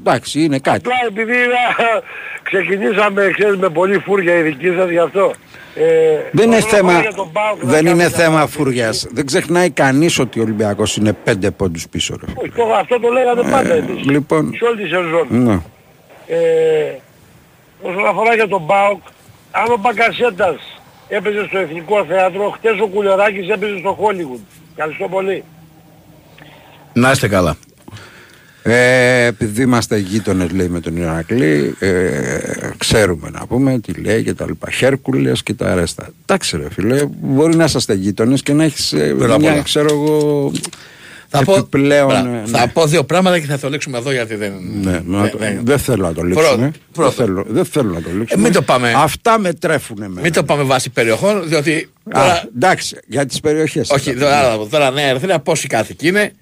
εντάξει 0.00 0.40
είναι 0.42 0.58
κάτι 0.58 0.76
Απλά 0.76 0.94
επειδή 1.08 1.32
α, 1.32 2.02
ξεκινήσαμε 2.42 3.30
ξέρεις, 3.34 3.56
με 3.56 3.68
πολύ 3.68 3.98
φούρια 3.98 4.34
η 4.38 4.42
δική 4.42 4.68
σας 4.76 4.90
γι' 4.90 4.98
αυτό. 4.98 5.32
Ε, 5.74 5.82
δεν 6.32 6.46
είναι 6.46 6.56
όσον 6.56 6.68
θέμα, 6.70 6.88
αφορά 6.92 7.00
για 7.08 7.14
τον 7.16 7.32
ΠΑΟΚ, 7.32 7.58
να 7.62 7.70
δεν 7.70 7.74
κάνω 7.84 7.88
είναι 7.88 7.94
μια 7.96 8.08
θέμα 8.08 8.30
παρατήρηση. 8.30 8.56
φούριας 8.58 9.06
δεν 9.10 9.26
ξεχνάει 9.26 9.70
κανείς 9.70 10.18
ότι 10.18 10.38
ο 10.38 10.42
Ολυμπιακός 10.42 10.96
είναι 10.96 11.12
πέντε 11.12 11.50
πόντους 11.50 11.88
πίσω 11.88 12.16
ρε. 12.26 12.32
Όχι, 12.36 12.50
το- 12.50 12.74
αυτό 12.80 13.00
το 13.00 13.08
λέγαμε 13.08 13.42
πάντα 13.50 13.74
εμείς. 13.74 14.04
λοιπόν 14.04 14.52
Σε 14.58 14.64
όλη 14.64 14.76
τη 14.82 14.88
σεζόν. 14.88 15.26
ναι. 15.28 15.58
Ε, 16.26 16.94
όσον 17.82 18.06
αφορά 18.06 18.34
για 18.34 18.48
τον 18.48 18.66
ΠΑΟΚ, 18.66 19.02
αν 19.50 19.72
ο 19.72 19.76
Μπακασέτας 19.76 20.60
έπαιζε 21.08 21.44
στο 21.48 21.58
Εθνικό 21.58 22.04
Θέατρο, 22.04 22.50
χτες 22.50 22.80
ο 22.80 22.86
Κουλιαράκης 22.86 23.48
έπαιζε 23.48 23.78
στο 23.78 23.98
Hollywood. 24.00 24.40
Ευχαριστώ 24.76 25.08
πολύ. 25.08 25.44
Να 26.92 27.10
είστε 27.10 27.28
καλά. 27.28 27.56
Ε, 28.62 29.24
επειδή 29.24 29.62
είμαστε 29.62 29.96
γείτονες, 29.98 30.50
λέει 30.50 30.68
με 30.68 30.80
τον 30.80 30.96
Ηρακλή, 30.96 31.74
ε, 31.78 32.38
ξέρουμε 32.78 33.30
να 33.30 33.46
πούμε 33.46 33.78
τι 33.78 33.92
λέει 34.00 34.22
και 34.22 34.34
τα 34.34 34.44
λοιπά. 34.46 34.70
Χέρκουλες 34.70 35.42
και 35.42 35.54
τα 35.54 35.70
αρέστα. 35.72 36.08
Εντάξει, 36.22 36.56
ρε 36.56 36.70
φίλε, 36.70 37.04
μπορεί 37.20 37.56
να 37.56 37.64
είσαστε 37.64 37.94
γείτονες 37.94 38.42
και 38.42 38.52
να 38.52 38.64
έχεις 38.64 38.94
Πρώτα 39.18 39.34
απ' 39.34 39.40
μια, 39.40 39.52
όλα. 39.52 39.62
ξέρω 39.62 39.88
εγώ. 39.90 40.50
Θα 41.32 41.44
πω, 41.44 41.54
επιπλέον. 41.54 42.06
Μπρα, 42.06 42.18
ε, 42.18 42.42
θα 42.46 42.60
ναι. 42.60 42.68
πω 42.72 42.86
δύο 42.86 43.04
πράγματα 43.04 43.38
και 43.38 43.46
θα 43.46 43.58
το 43.58 43.68
λήξουμε 43.68 43.98
εδώ 43.98 44.12
γιατί 44.12 44.34
δεν... 44.34 44.52
Ναι, 44.82 45.00
να 45.04 45.22
ναι, 45.22 45.28
το- 45.28 45.38
ναι. 45.38 45.58
Δεν 45.62 45.78
θέλω 45.78 46.02
να 46.06 46.12
το 46.14 46.20
Πρώτο, 46.20 46.28
λήξουμε. 46.40 46.56
Δεν 46.62 46.72
πρώτο. 46.92 47.10
θέλω, 47.10 47.44
δεν 47.48 47.64
θέλω 47.64 47.92
να 47.92 48.02
το 48.02 48.10
λήξουμε. 48.18 48.40
Ε, 48.40 48.44
μην 48.44 48.52
το 48.52 48.62
πάμε. 48.62 48.92
Αυτά 48.96 49.38
με 49.38 49.52
τρέφουν 49.52 50.02
εμένα. 50.02 50.20
Μην 50.20 50.32
το 50.32 50.44
πάμε 50.44 50.62
βάση 50.62 50.90
περιοχών, 50.90 51.48
διότι 51.48 51.90
Α, 52.04 52.10
τώρα... 52.20 52.44
εντάξει, 52.56 52.96
για 53.06 53.26
τις 53.26 53.40
περιοχές. 53.40 53.90
όχι, 53.90 54.14
τώρα, 54.14 54.58
τώρα 54.70 54.90
νέα 54.90 55.06
Ερυθρέα 55.08 55.38
πόσοι 55.38 55.66
κάτοικοι 55.66 56.08
είναι. 56.08 56.32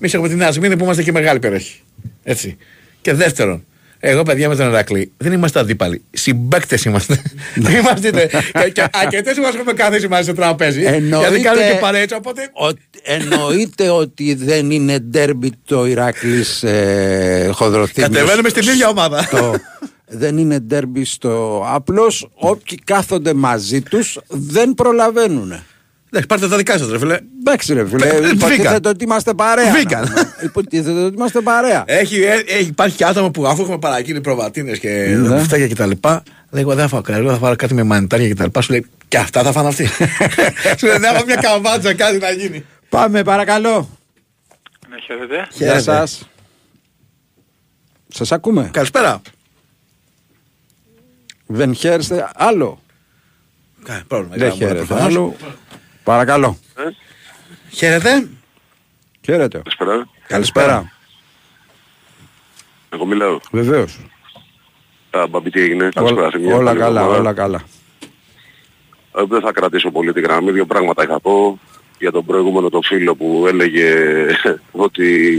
Εμείς 0.00 0.14
έχουμε 0.14 0.28
την 0.28 0.36
Νέα 0.38 0.52
Σμύρνη 0.52 0.76
που 0.76 0.84
είμαστε 0.84 1.02
και 1.02 1.12
μεγάλη 1.12 1.38
περιοχή. 1.38 1.80
Έτσι. 2.22 2.56
Και 3.00 3.14
δεύτερον, 3.14 3.64
εγώ 3.98 4.22
παιδιά 4.22 4.48
με 4.48 4.56
τον 4.56 4.66
Ερακλή 4.66 5.12
δεν 5.16 5.32
είμαστε 5.32 5.60
αντίπαλοι. 5.60 6.02
Συμπαίκτες 6.10 6.84
είμαστε. 6.84 7.22
είμαστε 7.78 8.10
τε- 8.10 8.30
και, 8.30 8.70
και 8.72 8.84
αρκετέ 8.92 9.40
μας 9.40 9.54
έχουμε 9.54 9.72
καθίσει 9.72 10.08
μαζί 10.08 10.22
στο 10.22 10.34
τραπέζι. 10.34 10.80
γιατί 10.80 11.40
κάνουμε 11.40 11.66
και 11.72 11.78
παρέτσο, 11.80 12.16
οπότε. 12.16 12.50
ότι, 12.52 12.80
εννοείται 13.02 13.88
ότι 13.90 14.34
δεν 14.34 14.70
είναι 14.70 14.98
ντέρμπι 14.98 15.52
το 15.64 15.86
Ηράκλης 15.86 16.62
ε, 16.62 17.50
Χοδροθύμιος. 17.52 18.10
Κατεβαίνουμε 18.12 18.48
στην 18.48 18.68
ίδια 18.68 18.88
ομάδα. 18.88 19.28
Το- 19.30 19.54
δεν 20.08 20.38
είναι 20.38 20.58
ντέρμπι 20.58 21.04
στο... 21.04 21.64
Απλώς 21.68 22.28
όποιοι 22.34 22.78
κάθονται 22.84 23.32
μαζί 23.34 23.80
τους 23.80 24.18
δεν 24.28 24.74
προλαβαίνουν. 24.74 25.52
Εντάξει, 26.16 26.26
πάρτε 26.26 26.48
τα 26.48 26.56
δικά 26.56 26.78
σας, 26.78 26.88
ρε 26.90 26.98
φίλε. 26.98 27.18
Εντάξει 27.38 27.72
ρε 27.74 27.86
φίλε, 27.86 28.10
Vegan. 28.10 28.32
υποτίθεται 28.34 28.88
ότι 28.88 29.04
είμαστε 29.04 29.34
παρέα. 29.34 29.72
Vegan. 29.74 29.90
να 29.90 30.00
πούμε. 30.00 30.34
Υποτίθεται 30.42 31.00
ότι 31.02 31.14
είμαστε 31.16 31.40
παρέα. 31.40 31.84
Έχει, 31.86 32.22
ε, 32.22 32.34
ε, 32.46 32.58
υπάρχει 32.58 32.96
και 32.96 33.04
άτομο 33.04 33.30
που 33.30 33.46
αφού 33.46 33.62
έχουμε 33.62 33.78
παραγγείλει 33.78 34.20
προβατίνες 34.20 34.78
και 34.78 34.88
Ναι. 35.18 35.34
αυτά 35.34 35.66
και 35.66 35.74
τα 35.74 35.86
λοιπά, 35.86 36.22
λέει: 36.50 36.62
Εγώ 36.62 36.74
δεν 36.74 36.82
θα 36.82 36.88
φάω 36.88 37.00
κρέο, 37.00 37.30
θα 37.30 37.38
φάω 37.38 37.56
κάτι 37.56 37.74
με 37.74 37.82
μανιτάρια 37.82 38.28
και 38.28 38.34
τα 38.34 38.44
λοιπά. 38.44 38.60
Σου 38.60 38.72
λέει: 38.72 38.86
Και 39.08 39.18
αυτά 39.18 39.42
θα 39.42 39.52
φάνε 39.52 39.68
αυτοί. 39.68 39.86
Σου 40.78 40.86
λέει: 40.86 40.98
Να 40.98 41.08
έχω 41.08 41.24
μια 41.26 41.34
καμπάτσα, 41.36 41.94
κάτι 41.94 42.18
να 42.18 42.30
γίνει. 42.30 42.64
Πάμε 42.88 43.22
παρακαλώ. 43.22 43.98
Να 44.90 44.96
χαίρετε. 45.06 45.34
Γεια 45.34 45.48
Χαίρετε. 45.66 45.80
σας. 45.80 46.28
Σας 48.08 48.32
ακούμε. 48.32 48.68
Καλησπέρα. 48.72 49.20
Δεν 51.46 51.74
χαίρεστε 51.74 52.30
άλλο. 52.34 52.80
Κα- 53.84 54.02
πρόβλημα, 54.08 54.34
Δεν 54.36 54.38
για 54.38 54.48
να 54.48 54.52
πούμε, 54.54 54.66
χαίρετε 54.68 54.86
προφανώς. 54.86 55.14
άλλο. 55.16 55.36
Παρακαλώ. 56.06 56.58
Χαίρετε. 57.70 58.28
Χαίρετε. 59.24 59.62
Καλησπέρα. 59.62 60.08
Καλησπέρα. 60.26 60.92
Εγώ 62.90 63.06
μιλάω. 63.06 63.38
Βεβαίως. 63.50 63.98
Α, 65.10 65.26
Μπαμπή, 65.28 65.50
τι 65.50 65.60
έγινε; 65.60 65.82
Όλα, 65.84 65.92
Καλησπέρα. 65.94 66.30
σε 66.30 66.38
μια 66.38 66.54
όλα 66.54 66.64
καλή 66.66 66.78
καλά, 66.78 67.00
εβδομάδα. 67.00 67.20
όλα 67.20 67.32
καλά. 67.32 67.62
Ε, 69.16 69.22
Δεν 69.28 69.40
θα 69.40 69.52
κρατήσω 69.52 69.90
πολύ 69.90 70.12
τη 70.12 70.20
γραμμή. 70.20 70.50
Δύο 70.50 70.66
πράγματα 70.66 71.02
είχα 71.02 71.20
πω 71.20 71.58
για 71.98 72.12
τον 72.12 72.24
προηγούμενο 72.24 72.68
το 72.68 72.80
φίλο 72.82 73.14
που 73.16 73.44
έλεγε 73.48 73.94
ότι 74.86 75.38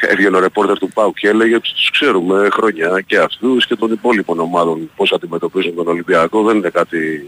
έβγαινε 0.00 0.36
ο 0.36 0.40
ρεπόρτερ 0.40 0.78
του 0.78 0.88
ΠΑΟΚ 0.94 1.18
και 1.18 1.28
έλεγε 1.28 1.54
ότι 1.54 1.72
τους 1.72 1.90
ξέρουμε 1.90 2.48
χρόνια 2.52 3.00
και 3.06 3.18
αυτούς 3.18 3.66
και 3.66 3.76
των 3.76 3.92
υπόλοιπων 3.92 4.40
ομάδων 4.40 4.90
πώς 4.96 5.12
αντιμετωπίζουν 5.12 5.74
τον 5.74 5.88
Ολυμπιακό. 5.88 6.42
Δεν 6.42 6.56
είναι 6.56 6.70
κάτι 6.70 7.26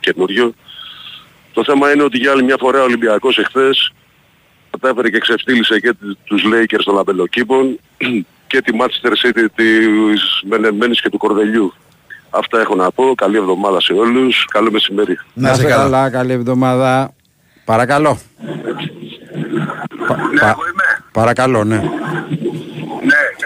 καινούριο. 0.00 0.54
Το 1.52 1.64
θέμα 1.64 1.92
είναι 1.92 2.02
ότι 2.02 2.18
για 2.18 2.30
άλλη 2.30 2.42
μια 2.44 2.56
φορά 2.60 2.80
ο 2.80 2.82
Ολυμπιακός 2.84 3.38
εχθές 3.38 3.92
κατάφερε 4.70 5.10
και 5.10 5.18
ξεφτύλισε 5.18 5.78
και 5.80 5.94
τους 6.24 6.42
Lakers 6.44 6.82
των 6.84 6.98
αμπελοκήπων 6.98 7.78
και 8.50 8.62
τη 8.62 8.72
Manchester 8.80 9.10
City 9.26 9.44
της 9.54 10.42
Μενεμένης 10.48 11.00
και 11.00 11.08
του 11.10 11.18
Κορδελιού. 11.18 11.74
Αυτά 12.30 12.60
έχω 12.60 12.74
να 12.74 12.90
πω. 12.90 13.14
Καλή 13.14 13.36
εβδομάδα 13.36 13.80
σε 13.80 13.92
όλους. 13.92 14.44
Καλό 14.50 14.70
μεσημέρι. 14.70 15.18
Να 15.34 15.50
είστε 15.50 15.64
καλά, 15.64 16.10
καλή 16.10 16.32
εβδομάδα. 16.32 17.14
Παρακαλώ. 17.64 18.18
Πα- 20.06 20.18
πα- 20.40 20.56
Παρακαλώ, 21.12 21.64
ναι. 21.64 21.76
Ναι, 21.76 21.82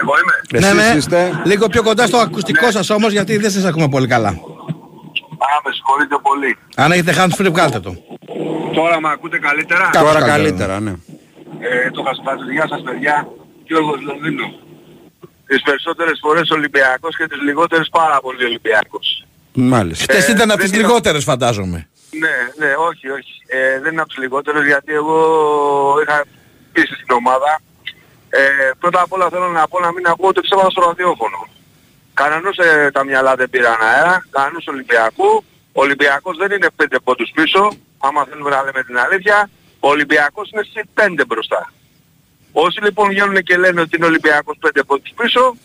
εγώ 0.01 0.13
είμαι. 0.21 0.33
Εσείς 0.65 0.75
ναι, 0.75 0.83
ναι. 0.91 0.97
είστε. 0.97 1.41
Λίγο 1.45 1.67
πιο 1.67 1.83
κοντά 1.83 2.07
στο 2.07 2.17
ακουστικό 2.17 2.71
σας 2.71 2.89
όμως 2.89 3.11
γιατί 3.11 3.37
δεν 3.37 3.51
σας 3.51 3.65
ακούμε 3.65 3.89
πολύ 3.89 4.07
καλά. 4.07 4.39
Α, 5.37 5.47
με 5.65 5.71
συγχωρείτε 5.73 6.15
πολύ. 6.21 6.57
Αν 6.75 6.91
έχετε 6.91 7.13
hands 7.17 7.35
free 7.41 7.49
βγάλτε 7.51 7.79
το. 7.79 7.91
Τώρα 8.73 9.01
με 9.01 9.09
ακούτε 9.11 9.39
καλύτερα; 9.39 9.89
Κάπως 9.91 10.11
Τώρα 10.11 10.25
καλύτερα. 10.25 10.35
καλύτερα, 10.35 10.79
ναι. 10.79 10.93
Ε, 11.59 11.91
το 11.91 12.01
Χασπάτζο, 12.03 12.51
γεια 12.51 12.67
σας 12.67 12.81
παιδιά. 12.81 13.27
Γιώργος 13.67 14.01
Λονδίνο. 14.01 14.45
Τις 15.47 15.61
περισσότερες 15.61 16.17
φορές 16.21 16.49
Ολυμπιακός 16.49 17.15
και 17.17 17.27
τις 17.27 17.41
λιγότερες 17.41 17.87
πάρα 17.91 18.19
πολύ 18.21 18.43
Ολυμπιακός. 18.45 19.25
Μάλιστα. 19.53 20.03
Χτες 20.03 20.27
Ε, 20.27 20.31
ήταν 20.31 20.49
από 20.51 20.59
δεν 20.61 20.69
τις 20.69 20.77
είναι- 20.77 20.87
λιγότερες 20.87 21.23
φαντάζομαι. 21.23 21.87
Ναι, 22.23 22.35
ναι, 22.65 22.73
όχι, 22.89 23.09
όχι. 23.09 23.33
Ε, 23.47 23.79
δεν 23.79 23.91
είναι 23.91 24.01
από 24.01 24.09
τους 24.09 24.17
λιγότερους 24.17 24.65
γιατί 24.65 24.93
εγώ 24.93 25.17
είχα 26.03 26.23
πείσει 26.71 26.93
στην 26.93 27.15
ομάδα. 27.15 27.59
Ε, 28.29 28.39
πρώτα 28.79 29.01
απ' 29.01 29.11
όλα 29.13 29.29
θέλω 29.29 29.47
να 29.47 29.67
πω 29.67 29.79
να 29.79 29.91
μην 29.91 30.07
ακούω 30.07 30.31
το 30.31 30.41
ψέματα 30.41 30.69
στο 30.69 30.81
ραδιόφωνο. 30.81 31.47
Κανένας 32.21 32.57
ε, 32.57 32.91
τα 32.91 33.03
μυαλά 33.03 33.35
δεν 33.35 33.49
πήραν 33.49 33.75
αέρα, 33.81 34.25
κανένας 34.29 34.67
Ολυμπιακού. 34.67 35.43
Ο 35.77 35.81
Ολυμπιακός 35.81 36.37
δεν 36.37 36.51
είναι 36.51 36.69
πέντε 36.75 36.99
πόντους 36.99 37.31
πίσω, 37.33 37.71
άμα 37.97 38.25
θέλουμε 38.25 38.49
να 38.49 38.63
λέμε 38.63 38.83
την 38.83 38.97
αλήθεια. 38.97 39.49
Ο 39.79 39.87
Ολυμπιακός 39.89 40.49
είναι 40.51 40.63
στις 40.63 40.83
πέντε 40.93 41.25
μπροστά. 41.25 41.71
Όσοι 42.51 42.79
λοιπόν 42.81 43.09
βγαίνουν 43.09 43.43
και 43.43 43.57
λένε 43.57 43.81
ότι 43.81 43.95
είναι 43.95 44.05
Ολυμπιακός 44.05 44.57
πέντε 44.59 44.83
πόντους 44.83 45.11
πίσω, 45.15 45.55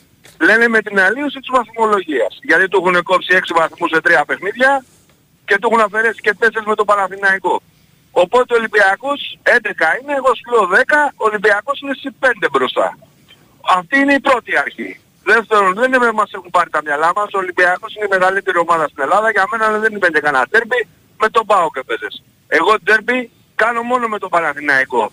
λένε 0.40 0.68
με 0.68 0.80
την 0.82 1.00
αλλίωση 1.00 1.38
της 1.38 1.48
βαθμολογίας. 1.52 2.38
Γιατί 2.42 2.68
του 2.68 2.78
έχουν 2.80 3.02
κόψει 3.02 3.34
έξι 3.36 3.52
βαθμούς 3.56 3.90
σε 3.90 4.00
τρία 4.00 4.24
παιχνίδια 4.24 4.84
και 5.44 5.58
του 5.58 5.68
έχουν 5.70 5.80
αφαιρέσει 5.80 6.20
και 6.20 6.34
τέσσερις 6.34 6.66
με 6.66 6.74
το 6.74 6.84
Παναθηναϊκό. 6.84 7.62
Οπότε 8.10 8.54
ο 8.54 8.56
Ολυμπιακός 8.56 9.38
11 9.42 9.48
είναι, 10.00 10.14
εγώ 10.20 10.30
σου 10.34 10.46
λέω 10.52 10.64
10, 10.68 11.12
ο 11.16 11.24
Ολυμπιακός 11.28 11.80
είναι 11.80 11.94
στις 11.94 12.12
5 12.20 12.48
μπροστά. 12.52 12.98
Αυτή 13.76 13.98
είναι 13.98 14.14
η 14.14 14.20
πρώτη 14.20 14.58
αρχή. 14.58 15.00
Δεύτερον, 15.32 15.74
δεν 15.74 15.92
είναι 15.92 16.12
μας 16.12 16.30
έχουν 16.32 16.50
πάρει 16.50 16.70
τα 16.70 16.80
μυαλά 16.84 17.10
μας, 17.16 17.28
ο 17.32 17.38
Ολυμπιακός 17.38 17.94
είναι 17.94 18.04
η 18.04 18.12
μεγαλύτερη 18.16 18.58
ομάδα 18.58 18.88
στην 18.88 19.02
Ελλάδα, 19.02 19.30
για 19.30 19.44
μένα 19.50 19.78
δεν 19.78 19.92
είναι 19.92 20.20
κανένα 20.20 20.46
τέρμπι, 20.50 20.88
με 21.18 21.28
τον 21.28 21.46
ΠΑΟΚ 21.46 21.76
έπαιζες. 21.76 22.22
Εγώ 22.46 22.80
τέρμπι 22.84 23.30
κάνω 23.54 23.82
μόνο 23.82 24.08
με 24.08 24.18
τον 24.18 24.28
Παναθηναϊκό. 24.28 25.12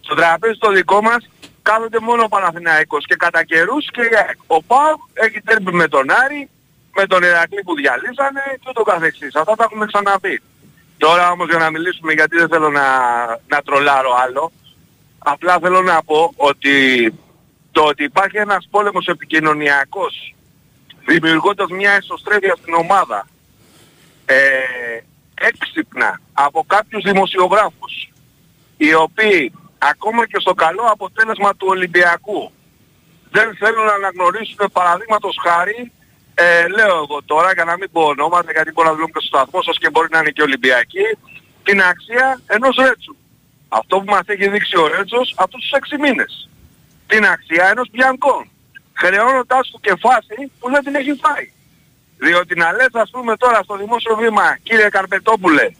Στο 0.00 0.14
τραπέζι 0.14 0.58
το 0.58 0.70
δικό 0.70 1.02
μας 1.02 1.28
κάθονται 1.62 2.00
μόνο 2.00 2.22
ο 2.22 2.28
Παναθηναϊκός 2.28 3.06
και 3.06 3.16
κατά 3.16 3.44
καιρούς 3.44 3.90
και 3.90 4.02
η 4.02 4.14
ΑΕΚ. 4.16 4.38
ο 4.46 4.62
ΠΑΟΚ 4.62 5.00
έχει 5.12 5.40
τέρμπι 5.40 5.72
με 5.72 5.88
τον 5.88 6.10
Άρη, 6.10 6.48
με 6.96 7.06
τον 7.06 7.22
Ηρακλή 7.22 7.62
που 7.62 7.74
διαλύσανε 7.74 8.42
και 8.60 8.68
ούτω 8.68 8.82
καθεξής. 8.82 9.34
Αυτά 9.34 9.54
τα 9.54 9.64
έχουμε 9.64 9.86
ξαναπεί. 9.86 10.42
Τώρα 10.98 11.30
όμως 11.30 11.48
για 11.48 11.58
να 11.58 11.70
μιλήσουμε 11.70 12.12
γιατί 12.12 12.36
δεν 12.36 12.48
θέλω 12.48 12.70
να, 12.70 12.86
να 13.46 13.62
τρολάρω 13.64 14.12
άλλο, 14.24 14.52
απλά 15.18 15.58
θέλω 15.58 15.82
να 15.82 16.02
πω 16.02 16.32
ότι 16.36 16.74
το 17.74 17.82
ότι 17.82 18.02
υπάρχει 18.04 18.36
ένας 18.36 18.68
πόλεμος 18.70 19.06
επικοινωνιακός 19.06 20.34
δημιουργώντας 21.06 21.70
μια 21.70 21.92
εσωστρέφεια 21.92 22.54
στην 22.60 22.74
ομάδα 22.74 23.26
ε, 24.26 24.36
έξυπνα 25.34 26.20
από 26.32 26.64
κάποιους 26.66 27.02
δημοσιογράφους 27.02 28.12
οι 28.76 28.94
οποίοι 28.94 29.52
ακόμα 29.78 30.26
και 30.26 30.38
στο 30.40 30.54
καλό 30.54 30.82
αποτέλεσμα 30.82 31.50
του 31.56 31.66
Ολυμπιακού 31.70 32.50
δεν 33.30 33.56
θέλουν 33.56 33.84
να 33.84 33.92
αναγνωρίσουν 33.92 34.70
παραδείγματος 34.72 35.36
χάρη 35.42 35.92
ε, 36.34 36.68
λέω 36.68 36.96
εγώ 36.96 37.22
τώρα 37.24 37.52
για 37.52 37.64
να 37.64 37.76
μην 37.76 37.90
πω 37.92 38.02
ονόματα 38.02 38.52
γιατί 38.52 38.72
μπορεί 38.72 38.88
να 38.88 38.94
δουλεύουν 38.94 39.14
και 39.14 39.24
στο 39.26 39.36
σταθμό 39.36 39.62
σας 39.62 39.78
και 39.78 39.90
μπορεί 39.90 40.08
να 40.10 40.18
είναι 40.18 40.30
και 40.30 40.42
Ολυμπιακοί 40.42 41.06
την 41.62 41.82
αξία 41.82 42.40
ενός 42.46 42.76
Ρέτσου. 42.76 43.16
Αυτό 43.68 43.98
που 44.00 44.10
μας 44.14 44.26
έχει 44.26 44.48
δείξει 44.48 44.76
ο 44.78 44.86
Ρέτσος 44.86 45.34
αυτούς 45.36 45.60
τους 45.60 45.70
6 45.70 45.98
μήνες. 45.98 46.48
Την 47.06 47.26
αξία 47.26 47.68
ενός 47.70 47.88
Μπιανκόν. 47.90 48.50
Χρεώνοντάς 48.92 49.70
του 49.70 49.80
και 49.80 49.94
φάση 50.00 50.52
που 50.58 50.70
δεν 50.70 50.84
την 50.84 50.94
έχει 50.94 51.14
φάει. 51.22 51.50
Διότι 52.18 52.54
να 52.54 52.72
λες 52.72 52.90
ας 52.92 53.10
πούμε 53.10 53.36
τώρα 53.36 53.62
στο 53.62 53.76
δημόσιο 53.76 54.16
βήμα 54.16 54.56
κύριε 54.62 54.88
Καρπετόπουλε 54.88 55.70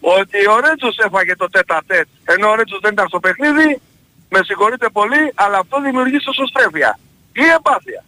ότι 0.00 0.46
ο 0.48 0.60
Ρέτσος 0.60 0.98
έφαγε 0.98 1.36
το 1.36 1.48
τέτα 1.48 1.82
τέτ 1.86 2.06
ενώ 2.24 2.50
ο 2.50 2.54
Ρέτσος 2.54 2.80
δεν 2.80 2.92
ήταν 2.92 3.08
στο 3.08 3.20
παιχνίδι 3.20 3.80
με 4.28 4.40
συγχωρείτε 4.44 4.88
πολύ 4.88 5.32
αλλά 5.34 5.58
αυτό 5.58 5.80
δημιουργεί 5.80 6.18
σωστρέφεια 6.20 6.98
ή 7.32 7.42
εμπάθεια. 7.56 8.04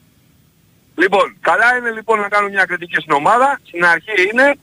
Λοιπόν, 0.94 1.36
καλά 1.40 1.76
είναι 1.76 1.90
λοιπόν 1.90 2.20
να 2.20 2.28
κάνουμε 2.28 2.52
μια 2.52 2.64
κριτική 2.64 3.00
στην 3.00 3.12
ομάδα. 3.12 3.60
Στην 3.66 3.84
αρχή 3.84 4.28
είναι 4.32 4.54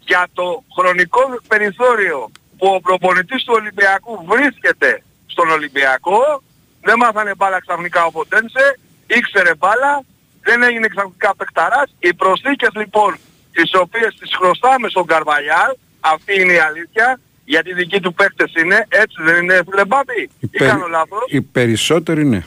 για 0.00 0.28
το 0.32 0.64
χρονικό 0.76 1.40
περιθώριο 1.48 2.30
που 2.58 2.66
ο 2.66 2.80
προπονητής 2.80 3.44
του 3.44 3.54
Ολυμπιακού 3.56 4.24
βρίσκεται 4.26 5.02
στον 5.26 5.50
Ολυμπιακό. 5.50 6.42
Δεν 6.80 6.96
μάθανε 6.96 7.34
μπάλα 7.36 7.60
ξαφνικά 7.60 8.04
ο 8.04 8.10
Ποντένσε, 8.10 8.78
ήξερε 9.06 9.54
μπάλα, 9.54 10.04
δεν 10.42 10.62
έγινε 10.62 10.86
ξαφνικά 10.88 11.36
παιχταράς. 11.36 11.94
Οι 11.98 12.14
προσθήκες 12.14 12.70
λοιπόν 12.74 13.16
τις 13.52 13.74
οποίες 13.74 14.14
τις 14.20 14.36
χρωστάμε 14.36 14.88
στον 14.88 15.06
Καρβαλιάλ, 15.06 15.76
αυτή 16.00 16.40
είναι 16.40 16.52
η 16.52 16.58
αλήθεια, 16.58 17.20
γιατί 17.44 17.72
δικοί 17.72 18.00
του 18.00 18.14
παίκτες 18.14 18.52
είναι, 18.54 18.86
έτσι 18.88 19.22
δεν 19.22 19.42
είναι 19.42 19.62
φίλε 19.70 19.84
Μπάμπη, 19.84 20.30
ή 20.40 20.48
κάνω 20.48 20.86
λάθος; 20.86 21.24
Οι 21.26 21.40
περισσότεροι 21.40 22.20
είναι. 22.20 22.46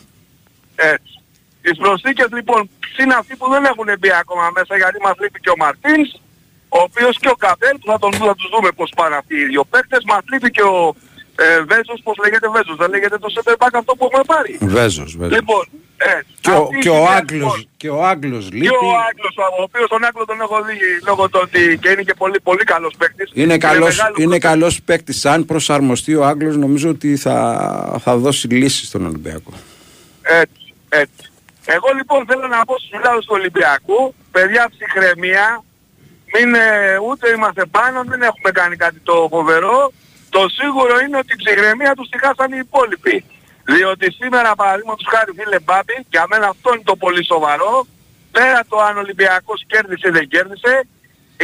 Έτσι. 0.75 1.21
Τις 1.61 1.77
προσθήκες 1.77 2.27
λοιπόν 2.31 2.69
είναι 2.99 3.13
αυτοί 3.13 3.35
που 3.35 3.49
δεν 3.49 3.65
έχουν 3.65 3.87
μπει 3.99 4.11
ακόμα 4.13 4.51
μέσα 4.55 4.77
γιατί 4.77 4.97
μας 5.01 5.15
λείπει 5.19 5.39
και 5.39 5.49
ο 5.49 5.57
Μαρτίνς, 5.57 6.09
ο 6.69 6.79
οποίος 6.87 7.19
και 7.19 7.29
ο 7.29 7.35
Καπέλ 7.35 7.77
που 7.79 7.91
θα, 7.91 7.99
τον, 7.99 8.13
θα 8.13 8.35
τους 8.35 8.49
δούμε 8.53 8.71
πώς 8.71 8.91
πάνε 8.95 9.15
αυτοί 9.15 9.35
οι 9.35 9.45
δύο 9.45 9.63
παίκτες, 9.63 10.03
μας 10.05 10.21
λείπει 10.31 10.51
και 10.51 10.61
ο 10.61 10.95
ε, 11.35 11.61
Βέζος, 11.61 11.99
πώς 12.03 12.15
λέγεται 12.23 12.49
Βέζος, 12.49 12.75
δεν 12.75 12.89
λέγεται 12.89 13.17
το 13.17 13.27
center 13.35 13.53
back 13.61 13.73
αυτό 13.73 13.95
που 13.95 14.05
έχουμε 14.09 14.23
πάρει. 14.27 14.57
Βέζος, 14.61 15.15
Βέζος. 15.17 15.35
Λοιπόν, 15.37 15.65
έτσι. 15.97 16.31
Και 16.41 16.49
ο, 16.49 16.61
Αυτή 16.63 16.77
και 16.77 16.87
η 16.89 16.91
ο 16.91 16.95
σειρά, 16.95 17.09
Άγγλος, 17.15 17.55
λοιπόν, 17.57 17.67
και 17.77 17.89
ο 17.89 18.05
Άγγλος 18.05 18.51
λείπει. 18.51 18.67
και 18.67 18.75
ο 18.85 18.95
Άγγλος, 19.09 19.35
ο 19.59 19.61
οποίος 19.63 19.87
τον 19.89 20.03
Άγγλο 20.05 20.25
τον 20.25 20.41
έχω 20.41 20.61
δει 20.63 20.73
λόγω 21.05 21.29
του 21.29 21.39
ότι 21.43 21.77
και 21.81 21.89
είναι 21.89 22.01
και 22.01 22.13
πολύ, 22.13 22.39
πολύ 22.43 22.63
καλός 22.63 22.93
παίκτης. 22.97 23.31
Είναι 23.33 23.57
καλός, 23.57 23.97
μεγάλος 23.97 24.17
είναι 24.19 24.37
καλός 24.37 24.81
παίκτης. 24.81 25.25
Αν 25.25 25.45
προσαρμοστεί 25.45 26.15
ο 26.15 26.25
Άγγλος 26.25 26.55
νομίζω 26.57 26.89
ότι 26.89 27.15
θα, 27.17 27.99
θα 28.03 28.17
δώσει 28.17 28.47
λύση 28.47 28.85
στον 28.85 29.05
Ολυμπιακό. 29.05 29.53
Έτσι, 30.21 30.73
έτσι. 30.89 31.31
Εγώ 31.65 31.87
λοιπόν 31.95 32.25
θέλω 32.27 32.47
να 32.47 32.65
πω 32.65 32.77
στους 32.77 32.89
φιλάδους 32.97 33.25
του 33.25 33.33
Ολυμπιακού, 33.37 34.15
παιδιά 34.31 34.69
ψυχραιμία, 34.69 35.63
μην, 36.33 36.53
ε, 36.55 36.97
ούτε 37.09 37.29
είμαστε 37.35 37.65
πάνω, 37.65 38.03
δεν 38.07 38.21
έχουμε 38.21 38.51
κάνει 38.51 38.75
κάτι 38.75 38.99
το 39.03 39.27
φοβερό. 39.31 39.91
Το 40.35 40.41
σίγουρο 40.59 40.95
είναι 41.03 41.17
ότι 41.23 41.31
η 41.37 41.39
ψυχραιμία 41.43 41.93
τους 41.97 42.07
τη 42.11 42.17
χάσαν 42.23 42.51
οι 42.55 42.59
υπόλοιποι. 42.67 43.15
Διότι 43.73 44.05
σήμερα 44.19 44.49
παραδείγματος 44.61 45.05
χάρη 45.13 45.31
φίλε 45.37 45.59
Μπάμπη, 45.65 45.97
για 46.13 46.23
μένα 46.31 46.45
αυτό 46.53 46.67
είναι 46.73 46.87
το 46.91 46.95
πολύ 47.03 47.23
σοβαρό, 47.31 47.73
πέρα 48.31 48.59
το 48.69 48.77
αν 48.87 48.93
ο 48.97 48.99
Ολυμπιακός 49.05 49.59
κέρδισε 49.71 50.07
ή 50.07 50.11
δεν 50.17 50.27
κέρδισε, 50.33 50.73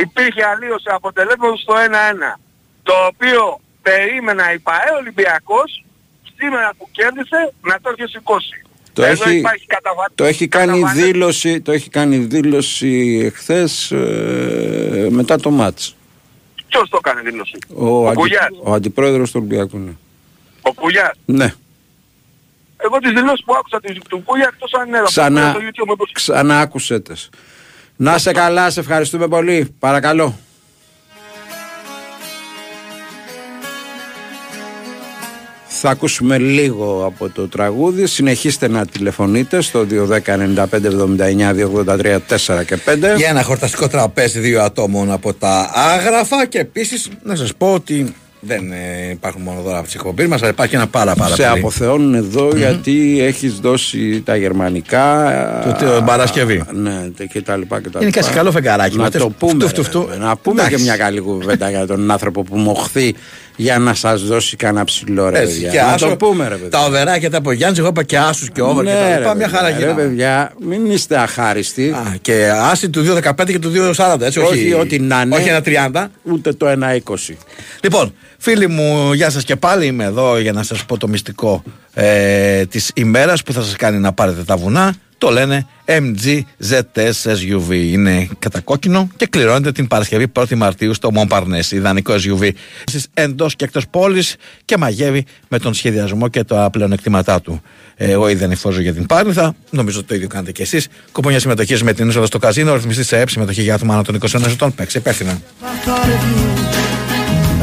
υπήρχε 0.04 0.43
αλλίωση 0.54 0.89
αποτελέσματος 0.99 1.60
στο 1.65 1.73
1-1. 1.75 2.39
Το 2.84 2.93
οποίο 3.12 3.60
περίμενα 3.82 4.54
η 4.54 4.60
ΠαΕ 4.67 4.89
Ολυμπιακός, 5.02 5.69
σήμερα 6.38 6.69
που 6.78 6.86
κέρδισε, 6.97 7.39
να 7.62 7.75
το 7.82 7.88
έχει 7.97 8.10
σηκώσει. 8.15 8.58
Το 8.93 9.04
Εδώ 9.04 9.30
έχει, 9.30 9.38
υπάρχει 9.38 9.65
καταβα- 9.65 10.12
το 10.15 10.23
έχει 10.25 10.47
κάνει 10.47 10.80
καταβα- 10.82 11.02
δήλωση, 11.02 11.62
το 11.62 11.71
έχει 11.71 11.89
κάνει 11.89 12.17
δήλωση 12.17 13.21
εχθές 13.25 13.91
ε, 13.91 15.08
μετά 15.10 15.36
το 15.39 15.49
μάτς. 15.49 15.95
Ποιος 16.69 16.89
το 16.89 16.99
έκανε 17.05 17.21
δήλωση; 17.21 17.58
Ο, 17.75 17.86
Ο 17.88 18.08
αντι- 18.08 18.19
Κουλιάς. 18.19 18.47
ο 18.63 18.73
αντιπρόεδρος 18.73 19.32
του 19.32 19.38
Ολυμπιακού. 19.43 19.77
Ναι. 19.77 19.91
Ο 20.62 20.73
Κουλιάς. 20.73 21.12
ναι. 21.25 21.53
Εγώ 22.77 22.97
τις 22.99 23.12
δηλώσεις 23.12 23.43
που 23.45 23.53
άκουσα 23.55 23.79
της- 23.79 23.97
του 24.10 24.21
Κούλια 24.25 24.49
εκτός 24.53 24.73
αν 24.73 24.88
είναι 24.88 25.01
Ξανά, 25.05 25.49
στο 25.49 25.60
YouTube 25.60 25.88
μήπως- 25.89 26.12
ξανά 26.12 26.60
άκουσέ 26.60 26.99
τες. 26.99 27.29
Να 27.95 28.17
σε 28.17 28.32
καλά, 28.32 28.69
σε 28.69 28.79
ευχαριστούμε 28.79 29.27
πολύ. 29.27 29.75
Παρακαλώ. 29.79 30.39
Θα 35.82 35.89
ακούσουμε 35.89 36.38
λίγο 36.38 37.04
από 37.06 37.30
το 37.30 37.48
τραγούδι. 37.48 38.06
Συνεχίστε 38.08 38.68
να 38.68 38.86
τηλεφωνείτε 38.86 39.62
στο 39.62 39.86
210 39.89 40.20
95 40.26 40.65
79 40.65 41.54
283 41.86 42.18
4 42.58 42.65
και 42.65 42.78
5. 42.86 43.18
Για 43.18 43.30
ένα 43.30 43.44
χορταστικό 43.44 43.88
τραπέζι 43.88 44.39
δύο 44.39 44.62
ατόμων 44.62 45.12
από 45.12 45.34
τα 45.34 45.72
άγραφα 45.74 46.46
και 46.46 46.60
επίσης 46.60 47.10
να 47.24 47.36
σας 47.36 47.54
πω 47.58 47.74
ότι 47.74 48.13
δεν 48.42 48.72
ε, 48.72 49.10
υπάρχουν 49.12 49.42
μόνο 49.42 49.62
δώρα 49.62 49.78
από 49.78 49.86
τις 49.86 49.96
εκπομπή 49.96 50.28
μας, 50.28 50.42
αλλά 50.42 50.50
υπάρχει 50.52 50.76
ένα 50.76 50.88
πάρα 50.88 51.15
πάρα 51.15 51.36
σε 51.36 51.44
πολύ. 51.48 51.60
αποθεώνουν 51.60 52.13
εδώ 52.13 52.52
γιατί 52.56 53.18
έχεις 53.22 53.54
δώσει 53.60 54.22
τα 54.26 54.36
γερμανικά 54.36 55.32
Το- 55.80 55.86
το 55.86 56.02
Παρασκευή. 56.06 56.63
ναι 56.74 57.08
και 57.32 57.42
τα 57.42 57.58
λοιπά 57.58 57.82
και 57.82 57.89
τα 57.89 58.00
Είναι 58.02 58.10
και 58.10 58.22
σε 58.22 58.28
λοιπά. 58.28 58.38
καλό 58.39 58.52
φεγγαράκι. 58.52 58.98
να 58.98 59.04
μα, 59.04 59.10
το 59.10 59.30
πούμε 59.30 59.52
φτου, 59.52 59.60
ρε, 59.62 59.68
φτου, 59.68 59.84
φτου. 59.84 60.08
να 60.20 60.38
πούμε 60.38 60.62
Εντάξει. 60.62 60.76
και 60.78 60.82
μια 60.82 60.98
καλή 60.98 61.20
κουβέντα 61.20 61.70
για 61.70 61.88
τον 61.88 62.12
άνθρωπο 62.12 62.44
που 62.44 62.58
μοχθεί 62.58 63.15
για 63.62 63.80
να 63.80 63.93
σας 63.93 64.24
δώσει 64.24 64.56
κανένα 64.56 64.84
ψηλό 64.86 65.30
ρε 65.30 65.39
Έτσι, 65.39 65.54
παιδιά 65.54 65.69
και 65.72 65.78
να 65.80 65.88
άσο, 65.88 66.08
το 66.08 66.15
πούμε 66.15 66.43
ρε 66.48 66.54
παιδιά 66.56 66.69
Τα 66.69 66.86
οβεράκια 66.86 67.30
τα 67.30 67.38
από 67.38 67.52
Γιάννη, 67.52 67.80
εγώ 67.80 67.88
είπα 67.88 68.04
και 68.04 68.17
άσους 68.17 68.50
και 68.52 68.62
όβερ 68.62 68.86
και 68.86 68.91
τα 68.91 69.00
Ναι, 69.00 69.10
ρε, 69.13 69.17
λοιπά. 69.17 69.34
Μια 69.36 69.48
χαρά 69.50 69.63
παιδιά, 69.67 69.78
ρε 69.86 69.91
γίνανε. 69.91 70.08
παιδιά 70.08 70.54
μην 70.60 70.91
είστε 70.91 71.17
αχάριστοι 71.19 71.89
Α, 71.89 72.15
και 72.22 72.52
άση 72.72 72.89
του 72.89 73.06
2.15 73.24 73.45
και 73.45 73.60
του 73.60 73.72
2.40, 73.95 74.22
έτσι, 74.22 74.39
όχι, 74.39 74.48
όχι 74.54 74.74
ό,τι 74.74 75.00
να 75.00 75.22
είναι 75.22 75.36
όχι 75.36 75.50
ένα 75.50 76.10
30. 76.24 76.32
ούτε 76.32 76.54
το 76.54 76.67
1,20 76.67 77.13
Λοιπόν, 77.84 78.13
φίλοι 78.38 78.67
μου, 78.67 79.13
γεια 79.13 79.30
σας 79.30 79.43
και 79.43 79.56
πάλι. 79.56 79.86
Είμαι 79.86 80.04
εδώ 80.04 80.38
για 80.39 80.52
να 80.52 80.63
σας 80.63 80.86
πω 80.86 80.98
το 80.98 81.08
μυστικό 81.08 81.63
ε, 81.93 82.65
της 82.65 82.91
ημέρας 82.95 83.43
που 83.43 83.54
θα 83.54 83.62
σας 83.62 83.76
κάνει 83.76 83.98
να 84.00 84.13
πάρετε 84.13 84.43
τα 84.43 84.58
βουνά. 84.58 84.93
Το 85.19 85.29
λένε 85.29 85.67
MG 85.86 86.39
ZS 86.69 87.12
SUV. 87.23 87.71
Είναι 87.71 88.27
κατακόκκινο 88.39 89.10
και 89.17 89.25
κληρώνεται 89.25 89.71
την 89.71 89.88
Παρασκευή 89.88 90.32
1η 90.34 90.55
Μαρτίου 90.55 90.93
στο 90.93 91.10
Montparnasse. 91.15 91.71
Ιδανικό 91.71 92.13
SUV. 92.13 92.49
Εσείς 92.88 93.08
εντός 93.13 93.55
και 93.55 93.63
εκτός 93.63 93.88
πόλης 93.88 94.36
και 94.65 94.77
μαγεύει 94.77 95.25
με 95.47 95.60
τον 95.60 95.73
σχεδιασμό 95.73 96.27
και 96.27 96.43
τα 96.43 96.69
πλεονεκτήματά 96.71 97.41
του. 97.41 97.62
Ε, 97.95 98.12
Εγώ 98.12 98.29
ήδη 98.29 98.43
ανηφώζω 98.43 98.82
για 98.82 98.93
την 98.93 99.05
Πάρνηθα. 99.05 99.55
Νομίζω 99.69 100.03
το 100.03 100.15
ίδιο 100.15 100.27
κάνετε 100.27 100.51
και 100.51 100.62
εσείς. 100.62 100.88
Κουπονιά 101.12 101.39
συμμετοχής 101.39 101.84
με 101.84 101.93
την 101.93 102.10
είσοδο 102.10 102.25
στο 102.25 102.39
καζίνο. 102.39 102.73
Ρυθμιστή 102.73 103.03
σε 103.03 103.19
ΕΠ. 103.19 103.29
Συμμετοχή 103.29 103.62
για 103.62 103.73
άτομα 103.73 103.93
άνω 103.93 104.03
των 104.03 104.15
21 104.15 104.51
ετών. 104.51 104.75
Παίξε 104.75 104.97
υπεύθυνα. 104.97 105.41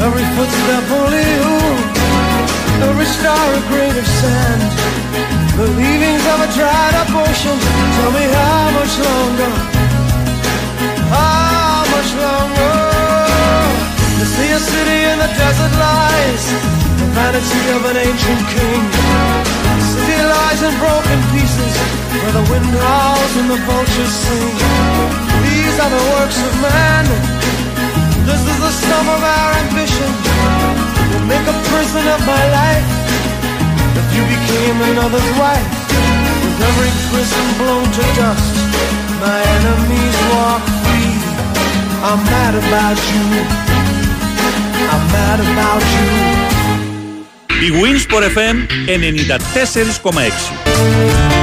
Every 0.05 0.25
footstep 0.35 0.85
only 0.99 1.23
you, 1.35 1.53
every 2.87 3.07
star 3.17 3.45
a 3.59 3.61
grain 3.69 3.95
of 4.01 4.07
sand. 4.19 5.26
The 5.57 5.65
leavings 5.73 6.21
of 6.21 6.37
a 6.37 6.49
dried 6.53 6.93
up 7.01 7.09
ocean. 7.17 7.57
Tell 7.57 8.11
me 8.13 8.29
how 8.29 8.77
much 8.77 8.93
longer? 9.01 9.49
How 11.09 11.81
much 11.97 12.11
longer? 12.13 12.77
To 14.21 14.25
see 14.37 14.53
a 14.53 14.61
city 14.61 14.99
in 15.09 15.17
the 15.17 15.25
desert 15.33 15.73
lies, 15.81 16.45
the 17.01 17.09
vanity 17.09 17.63
of 17.73 17.81
an 17.89 17.97
ancient 17.97 18.43
king. 18.53 18.81
The 19.81 19.87
city 19.97 20.19
lies 20.29 20.61
in 20.61 20.73
broken 20.77 21.19
pieces, 21.33 21.73
where 22.21 22.33
the 22.37 22.45
wind 22.53 22.69
howls 22.77 23.33
and 23.41 23.49
the 23.49 23.59
vultures 23.65 24.13
sing. 24.13 24.53
These 25.41 25.75
are 25.81 25.89
the 25.89 26.03
works 26.21 26.37
of 26.37 26.53
man. 26.69 27.05
This 28.29 28.45
is 28.45 28.57
the 28.61 28.73
sum 28.77 29.05
of 29.09 29.21
our 29.25 29.51
ambition. 29.65 30.11
Will 31.17 31.25
make 31.25 31.47
a 31.49 31.57
prison 31.65 32.05
of 32.13 32.21
my 32.29 32.43
life. 32.61 32.96
If 33.99 34.07
you 34.15 34.23
became 34.35 34.77
another's 34.91 35.29
wife, 35.41 35.69
with 36.43 36.59
every 36.69 36.91
prison 37.09 37.45
blown 37.59 37.85
to 37.97 38.03
dust, 38.19 38.53
my 39.23 39.39
enemies 39.57 40.15
walk 40.33 40.63
free. 40.83 41.13
I'm 42.07 42.21
mad 42.33 42.53
about 42.63 42.99
you. 43.11 43.25
I'm 44.93 45.03
mad 45.17 45.39
about 45.49 45.83
you. 45.95 46.05
Η 47.61 47.69
Winsport 47.81 48.23
FM 48.37 48.57
94,6 48.87 51.37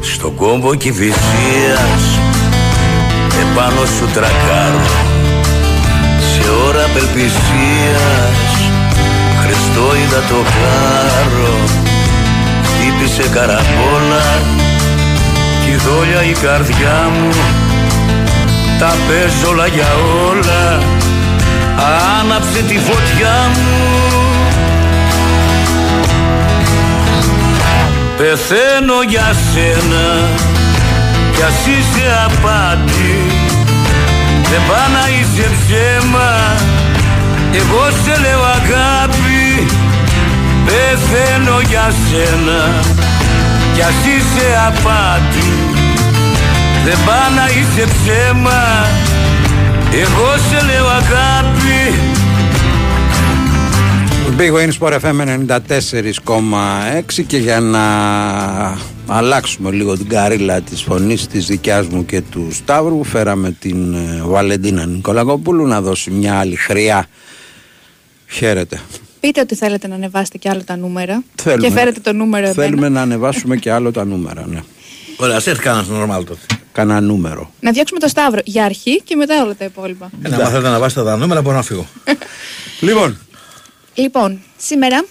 Στον 0.00 0.34
κόμπο 0.34 0.74
Κηφισίας 0.74 2.19
Επάνω 3.42 3.84
σου 3.96 4.06
τρακάρω 4.14 4.84
Σε 6.30 6.50
ώρα 6.66 6.84
απελπισίας. 6.84 8.50
Χριστό 9.42 9.96
είδα 9.96 10.20
το 10.28 10.40
κάρο 10.54 11.58
Χτύπησε 12.64 13.28
καραπόλα 13.28 14.26
Κι 15.64 15.74
δόλια 15.76 16.22
η 16.22 16.32
καρδιά 16.32 17.10
μου. 17.14 17.28
Τα 18.78 18.92
παίζω 19.06 19.50
όλα 19.50 19.66
για 19.66 19.88
όλα 20.30 20.78
Άναψε 22.20 22.62
τη 22.68 22.78
φωτιά 22.78 23.50
μου. 23.54 23.90
Πεθαίνω 28.16 29.02
για 29.08 29.34
σένα 29.52 30.28
κι 31.40 31.46
ας 31.46 31.66
είσαι 31.66 32.06
απάτη. 32.26 33.14
Δεν 34.50 34.62
πά 34.68 34.82
να 34.96 35.04
είσαι 35.14 35.46
ψέμα. 35.60 36.30
Εγώ 37.52 37.84
σε 38.02 38.14
λέω 38.20 38.42
αγάπη. 38.58 39.66
Πεθαίνω 40.64 41.60
για 41.68 41.92
σένα. 42.04 42.60
Κι 43.74 43.82
ας 43.82 44.00
είσαι 44.12 44.48
απάτη. 44.68 45.50
Δεν 46.84 46.98
πά 47.06 47.20
να 47.36 47.46
είσαι 47.46 47.84
ψέμα. 47.94 48.62
Εγώ 49.92 50.30
σε 50.48 50.64
λέω 50.66 50.88
αγάπη. 50.88 51.80
Big 54.38 54.52
Win 54.56 54.70
Sport 54.78 54.94
FM 55.00 55.18
94,6 57.12 57.24
και 57.26 57.36
για 57.36 57.60
να 57.60 57.86
αλλάξουμε 59.12 59.70
λίγο 59.70 59.96
την 59.96 60.08
καρύλα 60.08 60.60
της 60.60 60.82
φωνής 60.82 61.26
της 61.26 61.46
δικιάς 61.46 61.86
μου 61.86 62.04
και 62.04 62.20
του 62.20 62.48
Σταύρου 62.52 63.04
φέραμε 63.04 63.50
την 63.50 63.94
ε, 63.94 64.22
Βαλεντίνα 64.22 64.86
Νικολακοπούλου 64.86 65.66
να 65.66 65.80
δώσει 65.80 66.10
μια 66.10 66.38
άλλη 66.38 66.56
χρειά. 66.56 67.06
Χαίρετε. 68.28 68.80
Πείτε 69.20 69.40
ότι 69.40 69.54
θέλετε 69.54 69.88
να 69.88 69.94
ανεβάσετε 69.94 70.38
και 70.38 70.48
άλλο 70.48 70.64
τα 70.64 70.76
νούμερα. 70.76 71.22
Θέλουμε. 71.34 71.66
Και 71.66 71.72
φέρετε 71.72 72.00
το 72.00 72.12
νούμερο 72.12 72.46
εμένα. 72.46 72.62
Θέλουμε 72.62 72.88
να 72.88 73.00
ανεβάσουμε 73.00 73.56
και 73.56 73.72
άλλο 73.72 73.90
τα 73.90 74.04
νούμερα, 74.04 74.46
ναι. 74.46 74.62
Ωραία, 75.16 75.36
ας 75.36 75.46
έρθει 75.46 75.62
κανένας 75.62 75.86
normal 75.90 76.24
τότε. 76.24 76.40
Κανένα 76.72 77.00
νούμερο. 77.00 77.52
Να 77.60 77.70
διώξουμε 77.70 78.00
το 78.00 78.08
Σταύρο 78.08 78.40
για 78.44 78.64
αρχή 78.64 79.02
και 79.02 79.16
μετά 79.16 79.42
όλα 79.42 79.54
τα 79.54 79.64
υπόλοιπα. 79.64 80.10
Ε, 80.22 80.28
να 80.28 80.36
μάθετε 80.36 80.68
να 80.68 80.78
βάσετε 80.78 81.04
τα 81.04 81.16
νούμερα, 81.16 81.42
μπορώ 81.42 81.56
να 81.56 81.62
φύγω. 81.62 81.86
Λοιπόν, 82.80 83.18
Λοιπόν, 83.94 84.40
σήμερα 84.56 85.04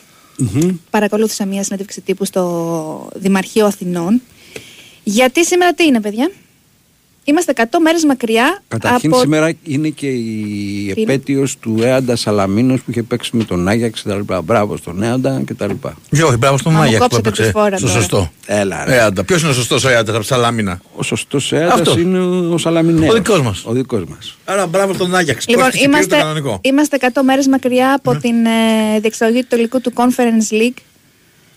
παρακολούθησα 0.90 1.46
μια 1.46 1.64
συνέντευξη 1.64 2.02
τύπου 2.02 2.26
στο 2.26 3.10
Δημαρχείο 3.16 3.66
Αθηνών. 3.66 4.22
Γιατί 5.04 5.46
σήμερα 5.46 5.74
τι 5.74 5.86
είναι, 5.86 6.02
παιδιά; 6.02 6.32
Είμαστε 7.30 7.54
100 7.56 7.64
μέρες 7.82 8.04
μακριά 8.06 8.62
καταρχήν 8.68 9.12
από... 9.12 9.20
σήμερα 9.22 9.54
είναι 9.64 9.90
και 9.90 10.08
η 10.08 10.24
Τι 10.94 11.02
είναι; 11.02 11.14
επέτειος 11.14 11.58
του 11.60 11.78
Έαντα 11.82 12.16
Σαλαμίνος 12.16 12.82
που 12.82 12.92
είχε 12.92 13.04
παίξει 13.04 13.30
με 13.38 13.44
τον 13.44 13.68
Άγιαξ 13.68 14.02
και 14.02 14.10
τα 14.10 14.16
λοιπά. 14.16 14.42
Μπράβο 14.42 14.78
στον 14.78 15.04
Έαντα 15.04 15.42
και 15.48 15.54
τα 15.54 15.68
λοιπά. 15.68 15.98
Και 16.10 16.24
όχι, 16.24 16.38
μπράβο 16.38 16.58
στον 16.58 16.72
Μα 16.72 16.78
μου 16.78 16.84
Μάγια 16.84 16.98
που 17.00 17.04
κόψετε 17.04 17.32
τη 17.32 17.42
έπαιξε. 17.42 17.52
φόρα 17.60 17.78
Στο 17.78 17.88
τώρα. 17.88 18.00
σωστό. 18.00 18.32
Έλα 18.46 18.86
ρε. 18.86 18.96
Ε, 18.96 19.00
άντα. 19.02 19.24
Ποιος 19.24 19.42
είναι 19.42 19.50
ο 19.50 19.54
σωστός 19.54 19.84
ο 19.84 19.90
Ιάτας 19.90 20.10
από 20.16 20.20
τη 20.20 20.26
Σαλάμινα. 20.26 20.82
Ο 20.96 21.04
σωστός 21.04 21.52
Έαντας 21.52 21.74
Αυτός. 21.74 21.98
είναι 21.98 22.20
ο 22.54 22.58
Σαλαμινέος. 22.58 23.10
Ο 23.14 23.14
δικός 23.18 23.42
μας. 23.42 23.64
Ο 23.66 23.72
δικός 23.72 24.04
μας. 24.06 24.38
Άρα 24.46 24.68
μπράβο 24.68 24.94
τον 24.94 25.16
Άγιαξ. 25.16 25.48
Λοιπόν, 25.48 25.64
Κόστησε 25.64 25.86
πήρε 25.86 25.92
το 25.92 25.98
είμαστε, 25.98 26.18
κανονικό. 26.18 26.60
είμαστε 26.62 26.98
100 27.14 27.22
μέρες 27.24 27.48
μακριά 27.48 27.94
από 27.94 28.16
την 28.20 28.46
ε, 28.46 29.00
διεξαγωγή 29.00 29.42
του 29.42 29.48
τελικού 29.50 29.82
του 29.82 29.94
Conference 29.96 30.54
League 30.54 30.78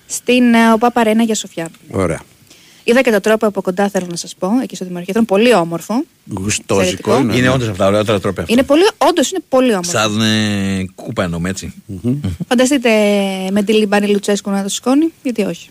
στην 0.06 0.54
ε, 0.54 0.72
ΟΠΑ 0.72 0.90
Παρένα 0.90 1.22
για 1.22 1.34
Σοφιά. 1.34 1.68
Ωραία. 1.90 2.20
Είδα 2.84 3.02
και 3.02 3.10
τον 3.10 3.20
τρόπο 3.20 3.46
από 3.46 3.62
κοντά, 3.62 3.88
θέλω 3.88 4.06
να 4.10 4.16
σας 4.16 4.34
πω, 4.38 4.48
εκεί 4.62 4.76
στο 4.76 4.84
Δημαρχείο. 4.84 5.10
Ήταν 5.12 5.24
πολύ 5.24 5.54
όμορφο. 5.54 6.04
Γουστόζικο 6.30 6.80
Εξαιρετικό. 6.80 7.18
είναι. 7.18 7.36
Είναι 7.36 7.48
όντως 7.48 7.68
αυτά 7.68 7.86
ωραιότερα 7.86 8.20
τρόπια. 8.20 8.44
Είναι 8.46 8.62
πολύ, 8.62 8.82
όντως 8.98 9.30
είναι 9.30 9.40
πολύ 9.48 9.70
όμορφο. 9.70 9.90
Σαν 9.90 10.20
ε, 10.20 10.84
κούπα 10.94 11.22
εννοούμε 11.22 11.48
έτσι. 11.48 11.74
Φανταστείτε 12.48 12.90
με 13.50 13.62
τη 13.62 13.72
Λιμπάνη 13.72 14.06
Λουτσέσκου 14.08 14.50
να 14.50 14.62
το 14.62 14.68
σηκώνει, 14.68 15.12
γιατί 15.22 15.42
όχι. 15.42 15.68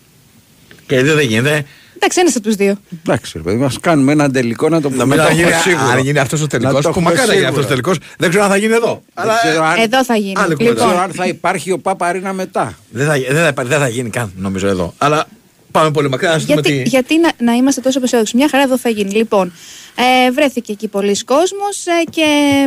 Και 0.88 1.04
δεν 1.04 1.15
δεν 1.15 1.28
γίνεται. 1.28 1.65
Εντάξει, 1.95 2.19
ένας 2.19 2.36
από 2.36 2.43
τους 2.45 2.56
δύο. 2.56 2.76
Εντάξει, 3.06 3.32
ρε 3.36 3.43
παιδί, 3.43 3.58
μας 3.58 3.80
κάνουμε 3.80 4.12
ένα 4.12 4.32
τελικό 4.32 4.69
να 4.69 4.82
το 4.82 4.89
πούμε. 4.89 5.04
Νομίζω 5.04 5.21
το 5.21 5.28
αν 5.28 5.36
γίνει, 5.36 5.47
έχουμε 5.50 5.62
σίγουρο. 5.62 5.89
αν 5.91 6.00
γίνει 6.00 6.19
αυτός 6.19 6.39
ο 6.39 6.43
Να 6.43 6.47
τελικός, 6.50 6.74
το 6.74 6.82
που 6.82 6.88
έχουμε 6.89 7.04
μακάρι 7.10 7.28
να 7.28 7.34
γίνει 7.34 7.45
σίγουρο. 7.45 7.50
αυτός 7.50 7.65
ο 7.65 7.67
τελικός, 7.67 7.97
δεν 8.17 8.30
ξέρω 8.30 8.43
αν 8.43 8.50
θα 8.50 8.58
γίνει 8.58 8.74
εδώ. 8.74 9.04
Αλλά 9.13 9.34
Δεν 9.34 9.52
ξέρω 9.52 9.65
αν- 9.65 9.80
Εδώ 9.80 10.04
θα 10.06 10.15
γίνει. 10.15 10.34
άλλη 10.38 10.47
Δεν 10.47 10.58
κουβέντα. 10.58 10.76
ξέρω 10.76 10.89
Λοιπόν, 10.89 11.04
αν 11.04 11.12
θα 11.12 11.26
υπάρχει 11.28 11.71
ο 11.71 11.80
Παπαρίνα 11.80 12.34
μετά. 12.34 12.78
δεν 12.89 13.06
θα, 13.08 13.13
δεν, 13.13 13.36
θα, 13.41 13.47
υπά- 13.47 13.65
δεν 13.65 13.80
θα 13.80 13.88
γίνει 13.88 14.10
καν 14.10 14.32
νομίζω 14.38 14.67
εδώ. 14.67 14.93
Αλλά 14.97 15.26
πάμε 15.71 15.91
πολύ 15.91 16.10
μακριά 16.10 16.29
να 16.29 16.39
σας 16.39 16.45
πούμε 16.45 16.62
γιατί, 16.62 16.84
τι... 16.84 16.89
γιατί 16.89 17.19
να, 17.19 17.31
να 17.38 17.53
είμαστε 17.53 17.81
τόσο 17.81 17.99
αισιόδοξοι. 18.03 18.38
Μια 18.38 18.49
χαρά 18.49 18.63
εδώ 18.63 18.77
θα 18.77 18.89
γίνει. 18.89 19.12
Λοιπόν, 19.12 19.53
ε, 19.95 20.31
βρέθηκε 20.31 20.71
εκεί 20.71 20.88
πολλοίς 20.88 21.23
κόσμος 21.23 21.86
ε, 21.86 22.03
και 22.10 22.25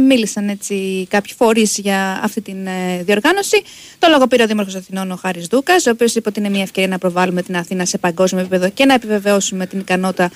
μίλησαν 0.09 0.49
έτσι 0.49 1.07
κάποιοι 1.11 1.35
φορείς 1.37 1.79
για 1.79 2.21
αυτή 2.23 2.41
την 2.41 2.67
ε, 2.67 3.03
διοργάνωση. 3.03 3.63
Το 3.99 4.09
λόγο 4.11 4.27
πήρε 4.27 4.43
ο 4.43 4.47
Δήμαρχος 4.47 4.75
Αθηνών, 4.75 5.11
ο 5.11 5.17
Χάρης 5.17 5.47
Δούκας, 5.47 5.87
ο 5.87 5.91
οποίος 5.91 6.15
είπε 6.15 6.29
ότι 6.29 6.41
είναι 6.41 6.49
μια 6.49 6.63
ευκαιρία 6.63 6.89
να 6.89 6.99
προβάλλουμε 6.99 7.43
την 7.43 7.57
Αθήνα 7.57 7.85
σε 7.85 7.99
παγκόσμιο 7.99 8.41
επίπεδο 8.41 8.69
και 8.69 8.85
να 8.85 8.95
επιβεβαιώσουμε 8.95 9.67
την 9.67 9.79
ικανότητα 9.79 10.31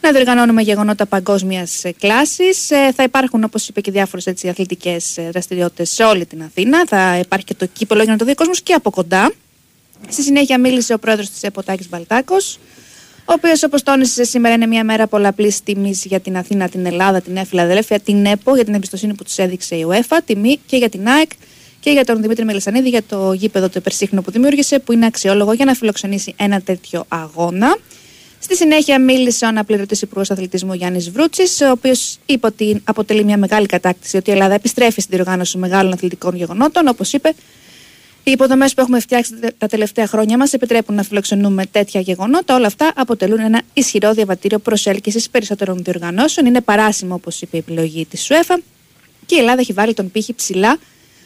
να 0.00 0.12
διοργανώνουμε 0.12 0.62
γεγονότα 0.62 1.06
παγκόσμιας 1.06 1.82
κλάσης. 1.98 2.70
Ε, 2.70 2.92
θα 2.94 3.02
υπάρχουν, 3.02 3.44
όπως 3.44 3.68
είπε, 3.68 3.80
και 3.80 3.90
διάφορες 3.90 4.26
αθλητικές 4.26 5.18
δραστηριότητες 5.30 5.90
σε 5.90 6.02
όλη 6.02 6.26
την 6.26 6.42
Αθήνα. 6.42 6.84
Θα 6.86 7.18
υπάρχει 7.18 7.44
και 7.44 7.54
το 7.54 7.66
κύπελο 7.66 8.02
για 8.02 8.12
να 8.12 8.18
το 8.18 8.24
δει 8.24 8.30
ο 8.30 8.34
κόσμος 8.34 8.62
και 8.62 8.72
από 8.72 8.90
κοντά. 8.90 9.32
Στη 10.08 10.22
συνέχεια 10.22 10.60
μίλησε 10.60 10.92
ο 10.92 10.98
πρόεδρος 10.98 11.30
της 11.30 11.42
ΕΠΟ 11.42 11.62
Τάκης 11.62 11.88
Μπαλτάκος, 11.88 12.58
ο 13.24 13.32
οποίος, 13.32 13.62
όπως 13.62 13.82
τόνισε, 13.82 14.24
σήμερα 14.24 14.54
είναι 14.54 14.66
μια 14.66 14.84
μέρα 14.84 15.06
πολλαπλής 15.06 15.62
τιμής 15.62 16.04
για 16.04 16.20
την 16.20 16.36
Αθήνα, 16.36 16.68
την 16.68 16.86
Ελλάδα, 16.86 17.20
την 17.20 17.46
Φιλαδέλφια, 17.46 18.00
την 18.00 18.26
ΕΠΟ 18.26 18.54
για 18.54 18.64
την 18.64 18.74
εμπιστοσύνη 18.74 19.14
που 19.14 19.24
τους 19.24 19.38
έδειξε 19.38 19.74
η 19.74 19.86
UEFA, 19.88 20.18
τιμή 20.24 20.58
και 20.66 20.76
για 20.76 20.88
την 20.88 21.08
ΑΕΚ 21.08 21.30
και 21.80 21.90
για 21.90 22.04
τον 22.04 22.20
Δημήτρη 22.20 22.44
Μελισανίδη 22.44 22.88
για 22.88 23.02
το 23.02 23.32
γήπεδο 23.32 23.66
το 23.66 23.74
υπερσύχνο 23.76 24.22
που 24.22 24.30
δημιούργησε, 24.30 24.78
που 24.78 24.92
είναι 24.92 25.06
αξιόλογο 25.06 25.52
για 25.52 25.64
να 25.64 25.74
φιλοξενήσει 25.74 26.34
ένα 26.36 26.60
τέτοιο 26.60 27.04
αγώνα. 27.08 27.76
Στη 28.38 28.56
συνέχεια 28.56 29.00
μίλησε 29.00 29.44
ο 29.44 29.48
αναπληρωτής 29.48 30.02
Υπουργός 30.02 30.30
Αθλητισμού 30.30 30.72
Γιάννης 30.72 31.10
Βρούτσης, 31.10 31.60
ο 31.60 31.70
οποίος 31.70 32.16
είπε 32.26 32.46
ότι 32.46 32.80
αποτελεί 32.84 33.24
μια 33.24 33.38
μεγάλη 33.38 33.66
κατάκτηση 33.66 34.16
ότι 34.16 34.30
η 34.30 34.32
Ελλάδα 34.32 34.54
επιστρέφει 34.54 35.00
στην 35.00 35.16
διοργάνωση 35.16 35.58
μεγάλων 35.58 35.92
αθλητικών 35.92 36.36
γεγονότων. 36.36 36.88
Όπως 36.88 37.12
είπε, 37.12 37.34
οι 38.24 38.30
υποδομές 38.30 38.74
που 38.74 38.80
έχουμε 38.80 39.00
φτιάξει 39.00 39.32
τα 39.58 39.66
τελευταία 39.66 40.06
χρόνια 40.06 40.36
μας 40.38 40.52
επιτρέπουν 40.52 40.94
να 40.94 41.02
φιλοξενούμε 41.02 41.66
τέτοια 41.66 42.00
γεγονότα. 42.00 42.54
Όλα 42.54 42.66
αυτά 42.66 42.92
αποτελούν 42.96 43.38
ένα 43.40 43.62
ισχυρό 43.72 44.12
διαβατήριο 44.12 44.58
προσέλκυσης 44.58 45.30
περισσότερων 45.30 45.82
διοργανώσεων. 45.82 46.46
Είναι 46.46 46.60
παράσιμο, 46.60 47.14
όπως 47.14 47.40
είπε 47.42 47.56
η 47.56 47.60
επιλογή 47.60 48.06
της 48.06 48.22
ΣΟΕΦΑ. 48.22 48.60
Και 49.26 49.34
η 49.34 49.38
Ελλάδα 49.38 49.60
έχει 49.60 49.72
βάλει 49.72 49.94
τον 49.94 50.10
πύχη 50.10 50.34
ψηλά, 50.34 50.78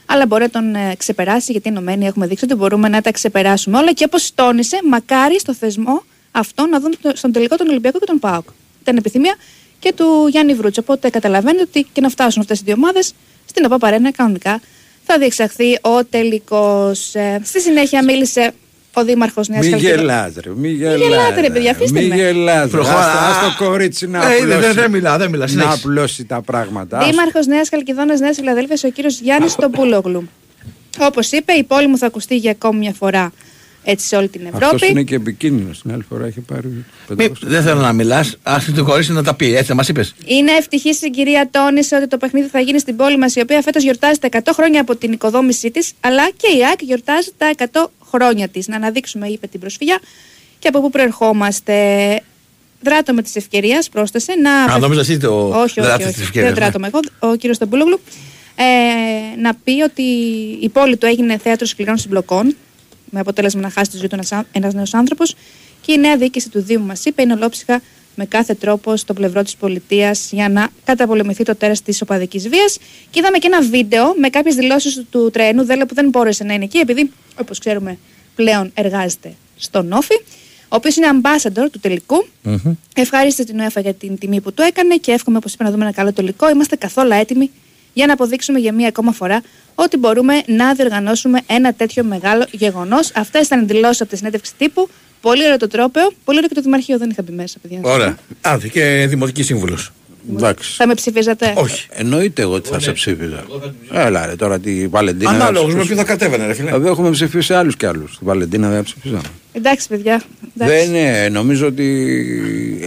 αλλά 0.07 0.27
μπορεί 0.27 0.43
να 0.43 0.51
τον 0.51 0.75
ε, 0.75 0.95
ξεπεράσει, 0.99 1.53
γιατί 1.53 1.69
ενωμένοι 1.69 2.07
έχουμε 2.07 2.27
δείξει 2.27 2.45
ότι 2.45 2.55
μπορούμε 2.55 2.89
να 2.89 3.01
τα 3.01 3.11
ξεπεράσουμε 3.11 3.79
όλα. 3.79 3.93
Και 3.93 4.05
όπως 4.05 4.31
τόνισε, 4.35 4.79
μακάρι 4.89 5.41
στο 5.41 5.55
θεσμό 5.55 6.03
αυτό 6.31 6.67
να 6.67 6.81
δουν 6.81 6.95
το- 7.03 7.13
στον 7.17 7.33
τελικό 7.33 7.57
τον 7.57 7.69
Ολυμπιακό 7.69 7.99
και 7.99 8.05
τον 8.07 8.19
ΠΑΟΚ. 8.19 8.49
Ήταν 8.83 8.97
επιθυμία 8.97 9.35
και 9.79 9.93
του 9.93 10.27
Γιάννη 10.31 10.55
Βρούτσα. 10.55 10.81
Οπότε 10.83 11.11
καταλαβαίνετε 11.11 11.63
ότι 11.63 11.87
και 11.93 12.01
να 12.01 12.09
φτάσουν 12.09 12.41
αυτές 12.43 12.61
οι 12.61 12.63
δύο 12.65 12.75
ομάδες 12.75 13.13
στην 13.45 13.65
ΟΠΑ 13.65 13.79
Παρένα 13.79 14.13
κανονικά 14.13 14.61
θα 15.05 15.19
διεξαχθεί 15.19 15.79
ο 15.81 16.05
τελικός. 16.05 17.13
Στη 17.43 17.61
συνέχεια 17.61 18.05
μίλησε 18.05 18.53
ο 18.93 19.05
Δήμαρχος 19.05 19.49
Νέας 19.49 19.65
Μη 19.65 19.71
Χαλκιδόνας. 19.71 20.01
γελάς 20.01 20.33
ρε, 20.45 20.51
μη 20.57 20.69
γελάτε, 20.69 20.97
γελάς 21.05 21.35
ρε, 21.41 21.51
παιδιά, 21.51 21.71
αφήστε 21.71 22.01
Μη 22.01 22.07
με. 22.09 22.15
γελάς 22.15 22.63
ρε. 22.65 22.69
Προχώρα. 22.69 22.99
Άστα- 22.99 23.47
Ας 23.49 23.57
το 23.57 23.65
κορίτσι 23.65 24.07
να 24.07 24.19
Ε, 24.33 24.37
είδε, 24.37 24.43
απλώσει. 24.55 24.61
δεν- 24.61 24.75
δεν 24.75 24.91
μιλά, 24.91 25.19
δεν 25.19 25.31
μιλά, 25.31 25.43
Να 25.45 25.51
συνέχισε. 25.51 25.75
απλώσει 25.85 26.25
τα 26.25 26.41
πράγματα. 26.43 26.99
Άστο. 26.99 27.11
Δήμαρχος 27.11 27.47
Νέας 27.47 27.69
Χαλκιδόνα 27.69 28.19
Νέας 28.19 28.37
Φιλαδέλφια, 28.37 28.77
ο 28.85 28.89
κύριος 28.89 29.21
Γιάννης 29.21 29.53
Στομπούλογλου. 29.53 30.29
Όπως 30.99 31.31
είπε, 31.33 31.53
η 31.53 31.63
πόλη 31.65 31.87
μου 31.87 31.99
θα 31.99 32.07
ακουστεί 32.07 32.37
για 32.37 32.51
ακόμη 32.51 32.79
μια 32.79 32.93
φορά 32.99 33.33
έτσι 33.85 34.07
σε 34.07 34.17
όλη 34.17 34.29
την 34.29 34.41
Ευρώπη. 34.47 34.65
Αυτός 34.65 34.89
είναι 34.89 35.03
και 35.03 35.15
επικίνδυνος. 35.15 35.81
Την 35.83 35.93
άλλη 35.93 36.05
φορά 36.09 36.27
είχε 36.27 36.41
πάρει 36.41 36.85
Μη- 37.09 37.29
500. 37.29 37.33
Δεν 37.41 37.63
θέλω 37.63 37.81
να 37.81 37.93
μιλάς, 37.93 38.37
ας 38.43 38.73
το 38.75 38.85
κορίτσι 38.85 39.13
να 39.13 39.23
τα 39.23 39.35
πει, 39.35 39.57
έτσι 39.57 39.75
μας 39.75 39.89
είπες. 39.89 40.15
Είναι 40.25 40.53
ευτυχής 40.53 41.03
η 41.03 41.11
κυρία 41.11 41.49
τόνισε 41.51 41.97
ότι 41.97 42.07
το 42.07 42.17
παιχνίδι 42.17 42.49
θα 42.49 42.61
γίνει 42.61 42.79
στην 42.79 42.97
πόλη 42.97 43.19
μας, 43.19 43.35
η 43.35 43.41
οποία 43.41 43.63
φέτος 43.63 43.83
γιορτάζει 43.83 44.19
τα 44.19 44.27
100 44.27 44.53
χρόνια 44.53 44.81
από 44.81 44.97
την 44.97 45.13
οικοδόμησή 45.13 45.71
της, 45.71 45.93
αλλά 46.01 46.31
και 46.37 46.57
η 46.59 46.65
ΑΕΚ 46.65 46.83
γιορτάζει 46.83 47.29
τα 47.39 47.49
100 47.49 47.91
χρόνια 48.11 48.49
της. 48.49 48.69
Να 48.69 48.77
αναδείξουμε, 48.77 49.27
είπε 49.27 49.47
την 49.47 49.61
προσφυγιά, 49.61 49.99
και 50.59 50.69
από 50.69 50.81
πού 50.81 50.91
προερχόμαστε. 50.91 51.75
Δράτω 52.83 53.13
με 53.15 53.23
τη 53.23 53.31
ευκαιρία, 53.35 53.85
πρόσθεσε 53.93 54.33
να. 54.43 54.75
Α, 54.75 54.79
νόμιζα 54.79 55.01
εσύ 55.01 55.19
το 55.19 55.49
όχι, 55.49 55.59
όχι, 55.63 55.81
δράτης 55.81 56.07
όχι, 56.07 56.15
της 56.15 56.23
ευκαιρίας, 56.23 56.53
Δεν 56.53 56.63
ναι. 56.63 56.65
δράτω 56.65 56.79
με 56.79 56.87
εγώ, 56.87 57.33
ο 57.33 57.37
κύριος 57.37 57.57
Σταμπούλογλου. 57.57 58.01
Ε, 58.57 59.41
να 59.41 59.55
πει 59.65 59.83
ότι 59.83 60.03
η 60.61 60.69
πόλη 60.69 60.97
του 60.97 61.07
έγινε 61.07 61.39
θέατρο 61.39 61.67
σκληρών 61.67 61.99
συμπλοκών, 61.99 62.57
με 63.11 63.21
αποτέλεσμα 63.21 63.61
να 63.61 63.71
χάσει 63.71 63.91
τη 63.91 63.97
ζωή 63.97 64.09
του 64.09 64.19
ένας 64.53 64.75
νέος 64.75 64.95
άνθρωπος. 64.95 65.35
Και 65.81 65.93
η 65.93 65.99
νέα 65.99 66.17
διοίκηση 66.17 66.49
του 66.49 66.63
Δήμου, 66.63 66.87
μας 66.87 67.05
είπε, 67.05 67.23
είναι 67.23 67.33
ολόψυχα 67.33 67.83
με 68.17 68.25
κάθε 68.25 68.55
τρόπο 68.55 68.97
στο 68.97 69.15
πλευρό 69.15 69.43
της 69.43 69.57
πολιτείας 69.57 70.29
για 70.33 70.49
να 70.49 70.69
καταπολεμηθεί 70.85 71.45
το 71.45 71.55
τέρας 71.55 71.83
της 71.83 72.03
οπαδικής 72.03 72.49
βίας. 72.49 72.79
Και 73.11 73.19
είδαμε 73.19 73.39
και 73.39 73.47
ένα 73.47 73.63
βίντεο 73.63 74.15
με 74.19 74.29
κάποιες 74.29 74.55
δηλώσεις 74.55 74.95
του, 74.95 75.07
του 75.11 75.31
τρένου 75.31 75.65
Δέλα 75.65 75.87
που 75.87 75.95
δεν 75.95 76.09
μπόρεσε 76.09 76.45
να 76.45 76.55
είναι 76.55 76.65
εκεί, 76.65 76.79
επειδή, 76.79 77.11
όπως 77.41 77.59
ξέρουμε, 77.59 77.99
πλέον 78.35 78.71
εργάζεται 78.75 79.35
στον 79.57 79.93
Όφη, 79.93 80.15
ο 80.63 80.77
οποίος 80.77 80.97
είναι 80.97 81.07
ambassador 81.13 81.67
του 81.73 81.79
τελικού. 81.81 82.27
Ευχαρίστησε 82.95 83.45
την 83.53 83.61
UEFA 83.61 83.83
για 83.83 83.95
την 83.95 84.19
τιμή 84.19 84.41
που 84.41 84.53
του 84.53 84.63
έκανε 84.63 84.97
και 84.97 85.13
εύχομαι, 85.13 85.37
όπως 85.37 85.53
είπα, 85.53 85.65
να 85.65 85.71
δούμε 85.71 85.85
ένα 85.85 85.93
καλό 85.93 86.13
τελικό. 86.13 86.51
Είμαστε 86.51 86.77
καθόλου 86.77 87.13
έτοιμοι 87.13 87.51
για 87.95 88.07
να 88.07 88.13
αποδείξουμε 88.13 88.59
για 88.59 88.73
μία 88.73 88.89
ακόμα 88.89 89.13
φορά 89.13 89.43
ότι 89.75 89.97
μπορούμε 89.97 90.43
να 90.47 90.75
διοργανώσουμε 90.75 91.41
ένα 91.47 91.73
τέτοιο 91.75 92.05
μεγάλο 92.05 92.47
γεγονός. 92.51 93.11
Αυτέ 93.15 93.39
ήταν 93.39 93.63
οι 93.63 93.65
δηλώσεις 93.65 94.01
από 94.01 94.11
τη 94.11 94.17
συνέντευξη 94.17 94.53
τύπου. 94.59 94.89
Πολύ 95.21 95.45
ωραίο 95.45 95.57
το 95.57 95.69
τρόπεο. 95.69 96.13
Πολύ 96.25 96.37
ωραίο 96.39 96.49
και 96.49 96.55
το 96.55 96.61
Δημαρχείο 96.61 96.99
δεν 96.99 97.11
είχα 97.11 97.23
μπει 97.23 97.33
μέσα, 97.33 97.59
παιδιά. 97.63 97.79
Ωραία. 97.83 98.17
Άντε 98.41 98.69
και 98.69 99.07
δημοτική 99.09 99.43
σύμβουλος. 99.43 99.91
Εντάξει. 100.37 100.71
Θα 100.77 100.87
με 100.87 100.95
ψηφίζατε; 100.95 101.53
Όχι. 101.57 101.87
Εννοείται 101.91 102.43
εγώ 102.43 102.53
ότι 102.55 102.69
θα 102.69 102.79
σε 102.81 102.93
ψήφιζα. 102.93 103.45
Έλα 103.93 104.27
ρε 104.27 104.37
τώρα 104.37 104.59
τη 104.59 104.87
Βαλεντίνα. 104.87 105.31
δεν 105.33 105.41
Ανάλογο 105.41 105.67
με 105.67 105.73
ψηφίσω. 105.73 105.95
ποιον 105.95 106.07
θα 106.07 106.13
κατέβαινε, 106.13 106.47
ρε 106.47 106.55
φίλε. 106.55 106.67
Δηλαδή 106.67 106.89
έχουμε 106.89 107.11
ψηφίσει 107.11 107.55
άλλους 107.55 107.77
κι 107.77 107.87
άλλους. 107.87 108.19
Τη 108.19 108.25
Βαλεντίνα 108.25 108.69
δεν 108.71 108.83
ψηφίζαμε. 108.83 109.23
Εντάξει, 109.57 109.89
παιδιά. 109.89 110.23
Εντάξει. 110.59 110.75
Δεν 110.87 110.95
είναι, 110.95 111.29
νομίζω 111.29 111.67
ότι 111.67 111.87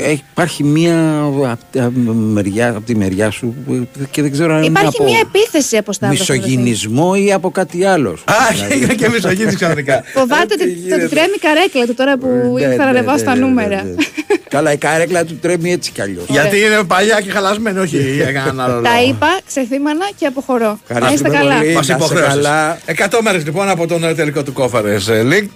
έχει, 0.04 0.24
υπάρχει 0.32 0.64
μία 0.64 1.20
από 1.20 1.58
τη 1.72 1.80
μεριά, 2.10 2.70
απ' 2.70 2.86
τη 2.86 2.96
μεριά 2.96 3.30
σου 3.30 3.56
που- 3.66 3.88
και 4.12 4.22
δεν 4.22 4.32
ξέρω 4.32 4.54
αν 4.54 4.64
είναι 4.64 4.80
Υπάρχει 4.80 4.96
από 5.00 5.04
μια 5.10 5.20
επίθεση 5.20 5.78
από 5.78 5.94
Σταύρο. 5.94 6.18
μισογυνισμό 6.18 7.14
ή 7.26 7.34
από 7.34 7.52
κάτι 7.52 7.86
άλλο. 7.86 8.10
Α, 8.26 8.34
έγινε 8.72 8.94
και 8.94 9.10
μισογίνη 9.10 9.54
ξαφνικά. 9.54 10.04
Φοβάται 10.14 10.54
ότι 10.54 10.78
θα 10.90 11.00
του 11.00 11.10
τρέμει 11.10 11.34
η 11.36 11.40
καρέκλα 11.40 11.86
του 11.86 11.94
τώρα 11.94 12.18
που 12.18 12.28
Ναι, 12.54 12.62
ήρθε 12.62 12.76
να 12.76 12.84
ναι, 12.84 12.90
ανεβάσει 12.90 13.24
ναι, 13.24 13.30
τα 13.30 13.36
ναι, 13.36 13.42
νούμερα. 13.46 13.76
ναι, 13.84 13.90
ναι. 13.90 13.96
Καλά, 14.50 14.72
η 14.72 14.78
καρέκλα 14.78 15.26
του 15.26 15.38
τρέμει 15.42 15.72
έτσι 15.72 15.92
κι 15.92 16.02
αλλιώς. 16.02 16.26
Γιατί 16.30 16.58
είναι 16.60 16.84
παλιά 16.88 17.22
και 17.22 17.32
χαλασμένη, 17.32 17.80
όχι 17.80 17.98
για 18.16 18.32
κανέναν 18.32 18.60
άλλο 18.60 18.82
Τα 18.82 18.90
λόγο. 19.00 19.10
είπα, 19.10 19.40
ξεθύμανα 19.48 20.06
και 20.20 20.26
αποχωρώ. 20.26 20.68
Να 20.68 20.76
είστε 20.76 20.94
Ευχαριστούμε 20.94 21.30
καλά. 21.38 21.58
πολύ. 21.58 21.74
Μας 21.74 21.88
Να 21.88 21.96
είστε 21.96 22.06
υποχρέωσες. 22.06 22.34
καλά. 22.34 22.78
100 22.86 23.20
μέρες 23.24 23.44
λοιπόν 23.46 23.70
από 23.70 23.88
τον 23.88 24.04
ε, 24.04 24.14
τελικό 24.14 24.44
του 24.44 24.54
κόφαρες 24.54 25.08
League. 25.10 25.48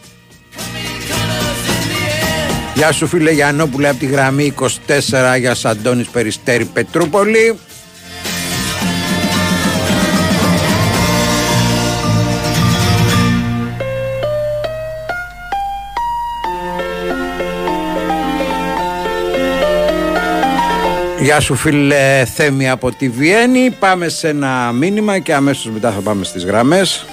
Γεια 2.81 2.91
σου 2.91 3.07
φίλε 3.07 3.31
Γιαννόπουλε 3.31 3.89
από 3.89 3.99
τη 3.99 4.05
γραμμή 4.05 4.53
24 4.59 4.65
για 5.39 5.55
Αντώνης 5.63 6.09
Περιστέρη 6.09 6.65
Πετρούπολη. 6.65 7.59
Γεια 21.19 21.39
σου 21.39 21.55
φίλε 21.55 22.25
Θέμη 22.25 22.69
από 22.69 22.91
τη 22.91 23.09
Βιέννη 23.09 23.71
Πάμε 23.79 24.09
σε 24.09 24.27
ένα 24.27 24.71
μήνυμα 24.71 25.19
και 25.19 25.33
αμέσως 25.33 25.71
μετά 25.71 25.91
θα 25.91 25.99
πάμε 25.99 26.23
στις 26.23 26.45
γραμμές 26.45 27.05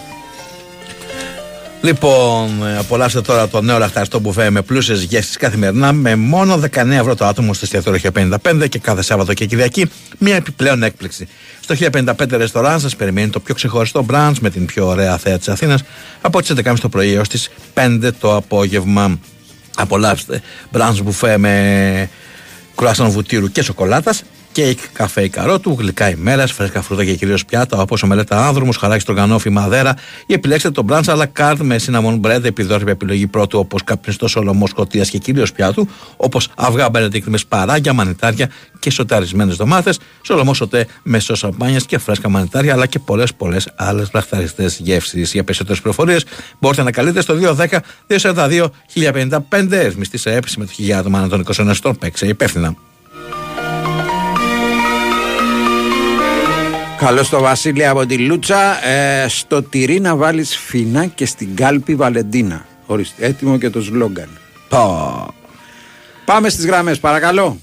Λοιπόν, 1.82 2.66
ε, 2.66 2.78
απολαύστε 2.78 3.20
τώρα 3.20 3.48
το 3.48 3.60
νέο 3.60 3.78
λαχταριστό 3.78 4.20
μπουφέ 4.20 4.50
με 4.50 4.62
πλούσιες 4.62 5.02
γεύσεις 5.02 5.36
καθημερινά 5.36 5.92
με 5.92 6.16
μόνο 6.16 6.60
19 6.74 6.90
ευρώ 6.90 7.14
το 7.14 7.24
άτομο 7.24 7.54
στο 7.54 7.64
εστιατόριο 7.64 8.00
1055 8.00 8.68
και 8.68 8.78
κάθε 8.78 9.02
Σάββατο 9.02 9.34
και 9.34 9.46
Κυριακή 9.46 9.90
μια 10.18 10.36
επιπλέον 10.36 10.82
έκπληξη. 10.82 11.28
Στο 11.60 11.74
1055 11.74 12.12
ρεστοράν 12.30 12.80
σας 12.80 12.96
περιμένει 12.96 13.30
το 13.30 13.40
πιο 13.40 13.54
ξεχωριστό 13.54 14.02
μπραντς 14.02 14.40
με 14.40 14.50
την 14.50 14.66
πιο 14.66 14.86
ωραία 14.86 15.18
θέα 15.18 15.38
της 15.38 15.48
Αθήνας 15.48 15.82
από 16.20 16.40
τις 16.40 16.52
11.30 16.64 16.74
το 16.80 16.88
πρωί 16.88 17.12
έως 17.12 17.28
τις 17.28 17.50
5 17.74 18.10
το 18.20 18.36
απόγευμα. 18.36 19.18
Απολαύστε 19.76 20.42
μπραντς 20.70 21.02
μπουφέ 21.02 21.38
με 21.38 22.10
κρουασάν 22.74 23.10
βουτύρου 23.10 23.50
και 23.50 23.62
σοκολάτας, 23.62 24.22
κέικ 24.58 24.78
καφέ 24.92 25.22
ή 25.22 25.28
καρότου, 25.28 25.76
γλυκά 25.78 26.10
ημέρας, 26.10 26.46
φρέσκα 26.46 26.82
φρούτα 26.82 27.04
και 27.04 27.14
κυρίως 27.14 27.44
πιάτα 27.44 27.80
όπως 27.80 28.02
ομελέτα 28.02 28.46
Άνδρου, 28.46 28.76
μοσχαράκι 28.76 29.00
στρογγανόφ 29.00 29.46
ή 29.46 29.50
μαδέρα 29.50 29.94
ή 30.26 30.32
επιλέξτε 30.32 30.70
το 30.70 30.84
brunch 30.88 31.04
à 31.04 31.16
la 31.18 31.24
carte 31.38 31.56
με 31.62 31.76
cinnamon 31.86 32.20
bread, 32.20 32.44
επιδόρπιο, 32.44 32.90
επιλογή 32.90 33.26
πρώτου 33.26 33.58
όπως 33.58 33.84
καπνιστό 33.84 34.28
σολομό 34.28 34.66
σκοτίας 34.66 35.10
και 35.10 35.18
κυρίως 35.18 35.52
πιάτου, 35.52 35.88
όπως 36.16 36.48
αυγά 36.56 36.90
μπενεντίκτ 36.90 37.26
με 37.26 37.36
σπαράγια, 37.36 37.92
μανιτάρια 37.92 38.50
και 38.78 38.90
σοταρισμένες 38.90 39.56
ντομάτες, 39.56 39.98
σολομό 40.22 40.54
σωτέ 40.54 40.86
με 41.02 41.18
σος 41.18 41.34
σαμπάνια 41.34 41.80
και 41.86 41.98
φρέσκα 41.98 42.28
μανιτάρια, 42.28 42.72
αλλά 42.72 42.86
και 42.86 42.98
πολλές 42.98 43.34
πολλές 43.34 43.72
άλλες 43.76 44.10
λαχταριστές 44.12 44.78
γεύσεις. 44.78 45.32
Για 45.32 45.44
περισσότερες 45.44 45.80
πληροφορίες 45.80 46.24
μπορείτε 46.58 46.82
να 46.82 46.90
καλείτε 46.90 47.20
στο 47.20 47.34
210 47.34 47.78
242 48.06 48.66
1055. 48.94 49.82
Ρυθμιστής 49.82 50.34
ΕΕΕΠ, 50.34 50.52
συμμετοχή 50.52 50.82
για 50.82 50.98
άτομα 50.98 51.18
άνω 51.18 51.28
των 51.28 51.44
21 51.56 51.66
ετών. 51.66 51.98
Παίξε 51.98 52.26
υπεύθυνα. 52.26 52.76
Καλώς 56.98 57.28
το 57.28 57.40
Βασίλη 57.40 57.86
από 57.86 58.06
τη 58.06 58.18
Λούτσα. 58.18 58.86
Ε, 58.88 59.28
στο 59.28 59.62
τυρί 59.62 60.00
να 60.00 60.16
βάλεις 60.16 60.56
φινά 60.56 61.06
και 61.06 61.26
στην 61.26 61.56
κάλπη 61.56 61.94
Βαλεντίνα. 61.94 62.66
Ορίστε, 62.86 63.26
έτοιμο 63.26 63.58
και 63.58 63.70
το 63.70 63.82
σλόγκαν. 63.82 64.28
Πάμε 66.24 66.48
στις 66.48 66.66
γραμμές, 66.66 66.98
παρακαλώ. 66.98 67.60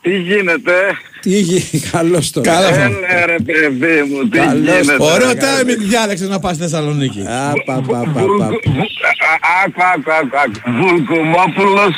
Τι 0.00 0.16
γίνεται; 0.18 0.72
Τι 1.20 1.30
γίνει, 1.40 1.80
καλώς 1.92 2.30
το. 2.30 2.40
Καλά, 2.40 2.68
Έλα 2.74 3.26
ρε 3.26 3.36
παιδί 3.44 4.02
μου, 4.02 4.28
τι 4.28 4.38
Καλώς 4.38 4.54
γίνεται; 4.56 4.96
Ωραίο 4.98 5.28
ρε, 5.32 5.38
timing 5.40 5.78
διάλεξε 5.78 6.26
να 6.26 6.38
πας 6.38 6.54
στη 6.54 6.62
Θεσσαλονίκη. 6.62 7.20
Α, 7.20 7.52
πα, 7.64 7.74
πα, 7.74 7.82
πα, 7.86 8.02
πα. 8.04 8.20
Βουλ- 8.20 8.38
βου- 8.38 8.50
α- 8.50 9.64
Άκου, 9.64 9.82
άκου, 9.94 10.12
άκου, 10.12 10.36
άκου. 10.38 10.72
Βουλκουμόπουλος. 10.80 11.94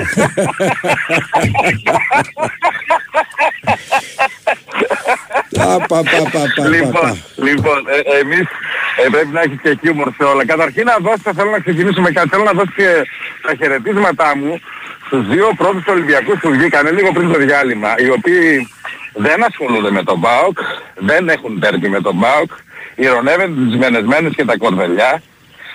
Α, 0.00 0.26
πα, 0.26 0.32
πα, 0.42 0.86
πα, 1.62 2.00
πα, 2.02 2.22
πα, 2.34 2.50
Λοιπόν, 6.68 6.90
πα. 6.92 7.16
λοιπόν, 7.36 7.78
ε, 7.88 8.18
εμείς 8.18 8.46
ε, 9.04 9.08
πρέπει 9.10 9.32
να 9.32 9.40
έχεις 9.40 9.58
και 9.62 9.78
χιούμορ 9.80 10.08
σε 10.16 10.24
όλα. 10.24 10.46
Καταρχήν 10.46 10.84
να 10.84 10.96
δώσετε, 11.00 11.32
θέλω 11.32 11.50
να 11.50 11.58
ξεκινήσουμε 11.58 12.10
κάτι, 12.10 12.28
θέλω 12.28 12.42
να 12.42 12.52
δώσω 12.52 12.72
και 12.76 13.06
τα 13.46 13.54
χαιρετίσματά 13.54 14.36
μου 14.36 14.60
στους 15.06 15.26
δύο 15.26 15.52
πρώτους 15.56 15.86
Ολυμπιακούς 15.86 16.38
που 16.40 16.50
βγήκαν 16.50 16.94
λίγο 16.94 17.12
πριν 17.12 17.32
το 17.32 17.38
διάλειμμα, 17.38 17.94
οι 17.98 18.10
οποίοι 18.10 18.68
δεν 19.12 19.44
ασχολούνται 19.44 19.90
με 19.90 20.02
τον 20.02 20.20
ΠΑΟΚ, 20.20 20.58
δεν 20.94 21.28
έχουν 21.28 21.60
τέρπι 21.60 21.88
με 21.88 22.00
τον 22.00 22.20
ΠΑΟΚ, 22.20 22.50
ηρωνεύουν 22.94 23.68
τις 23.68 23.78
μενεσμένες 23.78 24.32
και 24.34 24.44
τα 24.44 24.56
κορδελιά, 24.56 25.22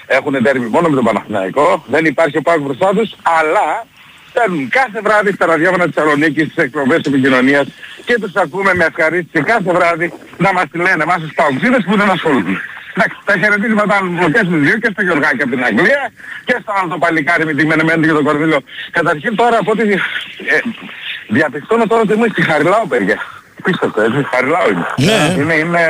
έχουν 0.06 0.44
τέρπι 0.44 0.60
μόνο 0.60 0.88
με 0.90 0.96
τον 0.96 1.04
Παναθηναϊκό, 1.04 1.84
δεν 1.88 2.06
υπάρχει 2.06 2.38
ο 2.38 2.42
ΠΑΟΚ 2.42 2.62
μπροστά 2.62 2.90
τους, 2.96 3.16
αλλά 3.40 3.86
παίρνουν 4.38 4.70
κάθε 4.70 5.00
βράδυ 5.06 5.32
στα 5.32 5.46
ραδιόφωνα 5.46 5.86
της 5.86 5.94
Θεσσαλονίκης, 5.96 6.46
στις 6.52 6.64
εκπομπές 6.64 7.02
επικοινωνίας 7.10 7.66
και 8.06 8.16
τους 8.22 8.36
ακούμε 8.36 8.72
με 8.80 8.86
ευχαρίστηση 8.92 9.44
κάθε 9.44 9.72
βράδυ 9.78 10.08
να 10.38 10.54
μας 10.54 10.66
τη 10.72 10.78
λένε 10.78 11.04
εμάς 11.04 11.20
τους 11.24 11.34
παοξίδες 11.40 11.84
που 11.88 11.98
δεν 11.98 12.10
ασχολούνται. 12.10 12.56
Εντάξει, 12.94 13.18
τα 13.26 13.34
χαιρετίσματα 13.42 14.04
μου 14.04 14.32
και 14.32 14.42
στους 14.46 14.60
δύο 14.66 14.78
και 14.78 14.90
στο 14.94 15.02
Γιωργάκη 15.02 15.42
από 15.42 15.52
την 15.56 15.64
Αγγλία 15.64 16.04
και 16.46 16.56
στο 16.62 16.72
άλλο 16.78 16.90
το 16.94 16.98
παλικάρι 16.98 17.46
με 17.46 17.54
τη 17.54 17.66
Μενεμένη 17.66 18.08
και 18.08 18.14
τον 18.14 18.24
Κορδίλο. 18.24 18.60
Καταρχήν 18.92 19.36
τώρα 19.36 19.58
από 19.58 19.72
ό,τι 19.72 19.84
ε, 19.92 20.58
διαπιστώνω 21.28 21.88
τώρα 21.88 22.02
ότι 22.02 22.14
είμαι 22.14 22.28
στη 22.32 22.42
Χαριλάου 22.42 22.88
παιδιά. 22.88 23.18
Πίστευτο 23.64 24.02
έτσι, 24.02 24.28
Χαριλάου 24.32 24.70
είμαι. 24.72 24.88
Ναι. 24.98 25.42
Είναι, 25.42 25.54
είναι, 25.54 25.84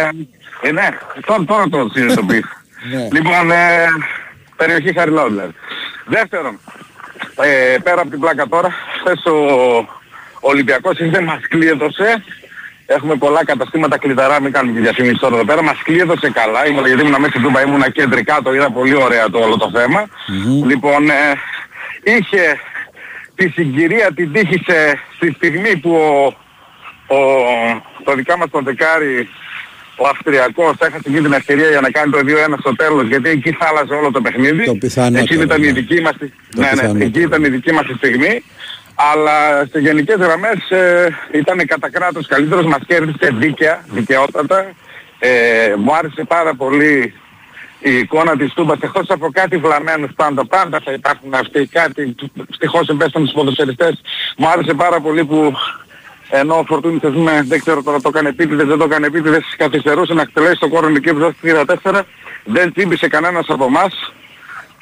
είναι, 0.67 0.97
τώρα, 1.25 1.43
τώρα 1.43 1.63
το 1.69 1.89
συνειδητοποιήσω. 1.93 2.53
Ναι. 2.91 3.07
Λοιπόν, 3.11 3.51
ε, 3.51 3.87
περιοχή 4.55 4.93
Χαριλάου 4.93 5.29
δηλαδή. 5.29 5.53
Δεύτερον, 6.05 6.59
ε, 7.41 7.77
πέρα 7.83 8.01
από 8.01 8.09
την 8.09 8.19
πλάκα 8.19 8.47
τώρα, 8.47 8.73
χθες 8.99 9.25
ο 9.25 9.37
Ολυμπιακός 10.39 10.99
ήρθε, 10.99 11.21
μας 11.21 11.47
κλείδωσε. 11.47 12.23
Έχουμε 12.85 13.15
πολλά 13.15 13.45
καταστήματα 13.45 13.97
κλειδαρά, 13.97 14.41
μην 14.41 14.51
κάνουμε 14.51 14.73
και 14.73 14.79
διαφήμιση 14.79 15.19
τώρα 15.19 15.35
εδώ 15.35 15.45
πέρα. 15.45 15.63
Μας 15.63 15.81
κλείδωσε 15.83 16.29
καλά, 16.29 16.67
ήμουν, 16.67 16.85
γιατί 16.85 17.01
ήμουν 17.01 17.15
μέσα 17.19 17.29
στην 17.29 17.41
Τούμπα, 17.41 17.61
ήμουν 17.61 17.91
κεντρικά, 17.91 18.41
το 18.43 18.53
είδα 18.53 18.71
πολύ 18.71 18.95
ωραία 18.95 19.29
το 19.29 19.39
όλο 19.39 19.57
το 19.57 19.71
θέμα. 19.73 20.07
Λοιπόν, 20.65 21.09
ε, 21.09 21.33
είχε 22.03 22.59
τη 23.35 23.49
συγκυρία, 23.49 24.11
την 24.15 24.31
τύχησε 24.31 24.99
στη 25.15 25.33
στιγμή 25.35 25.77
που 25.77 25.95
ο, 25.95 26.25
ο, 27.15 27.19
το 28.03 28.13
δικά 28.13 28.37
μας 28.37 28.49
το 28.49 28.61
δεκάρι 28.61 29.29
ο 29.97 30.07
Αυστριακός 30.07 30.73
έχασε 30.79 31.03
εκεί 31.07 31.21
την 31.21 31.33
ευκαιρία 31.33 31.69
για 31.69 31.81
να 31.81 31.89
κάνει 31.89 32.11
το 32.11 32.17
2-1 32.17 32.55
στο 32.59 32.75
τέλος 32.75 33.07
γιατί 33.07 33.29
εκεί 33.29 33.51
θα 33.51 33.65
άλλαζε 33.67 33.93
όλο 33.93 34.11
το 34.11 34.21
παιχνίδι. 34.21 34.65
Το 34.65 34.73
πιθανότερο, 34.75 35.21
Εκεί 35.23 35.33
ήταν 35.33 35.59
ναι. 35.61 35.67
η 35.67 35.71
δική 35.71 36.01
μας, 36.01 36.13
τη- 36.19 36.27
Το 36.29 36.61
ναι, 36.61 36.65
ναι, 36.65 36.71
πιθανότερο. 36.71 37.05
εκεί 37.05 37.19
ήταν 37.21 37.43
η 37.43 37.49
δική 37.49 37.71
μας 37.71 37.85
τη 37.85 37.93
στιγμή. 37.93 38.43
Αλλά 39.13 39.65
σε 39.71 39.79
γενικές 39.79 40.15
γραμμές 40.19 40.69
ε, 40.69 41.07
ήταν 41.31 41.65
κατά 41.65 41.89
κράτος 41.89 42.27
καλύτερος, 42.27 42.65
μας 42.65 42.79
κέρδισε 42.87 43.29
δίκαια, 43.33 43.83
δικαιότατα. 43.91 44.71
Ε, 45.19 45.73
μου 45.77 45.95
άρεσε 45.95 46.23
πάρα 46.27 46.53
πολύ 46.53 47.13
η 47.79 47.97
εικόνα 47.97 48.37
της 48.37 48.53
Τούμπας 48.53 48.77
εκτός 48.81 49.09
από 49.09 49.29
κάτι 49.31 49.57
βλαμμένους 49.57 50.11
πάντα 50.15 50.45
πάντα 50.45 50.79
θα 50.85 50.91
υπάρχουν 50.91 51.33
αυτοί 51.33 51.65
κάτι 51.71 52.15
στοιχώς 52.49 52.87
εμπέστον 52.89 53.21
στους 53.21 53.33
ποδοσφαιριστές 53.33 54.01
μου 54.37 54.47
άρεσε 54.47 54.73
πάρα 54.73 54.99
πολύ 54.99 55.25
που 55.25 55.53
ενώ 56.29 56.57
ο 56.57 56.63
Φορτούνης 56.67 57.03
ας 57.03 57.13
πούμε 57.13 57.41
δεν 57.47 57.59
ξέρω 57.59 57.83
τώρα 57.83 58.01
το 58.01 58.09
έκανε 58.13 58.29
επίτηδες 58.29 58.67
δεν 58.67 58.77
το 58.77 58.83
έκανε 58.83 59.05
επίτηδες 59.07 59.55
καθυστερούσε 59.57 60.13
να 60.13 60.21
εκτελέσει 60.21 60.59
το 60.59 60.69
κόρον 60.69 60.95
εκεί 60.95 61.13
που 61.13 61.19
δώσει 61.19 61.35
3-4 61.83 62.01
δεν 62.43 62.73
τσίμπησε 62.73 63.07
κανένας 63.07 63.45
από 63.49 63.65
εμάς 63.65 64.13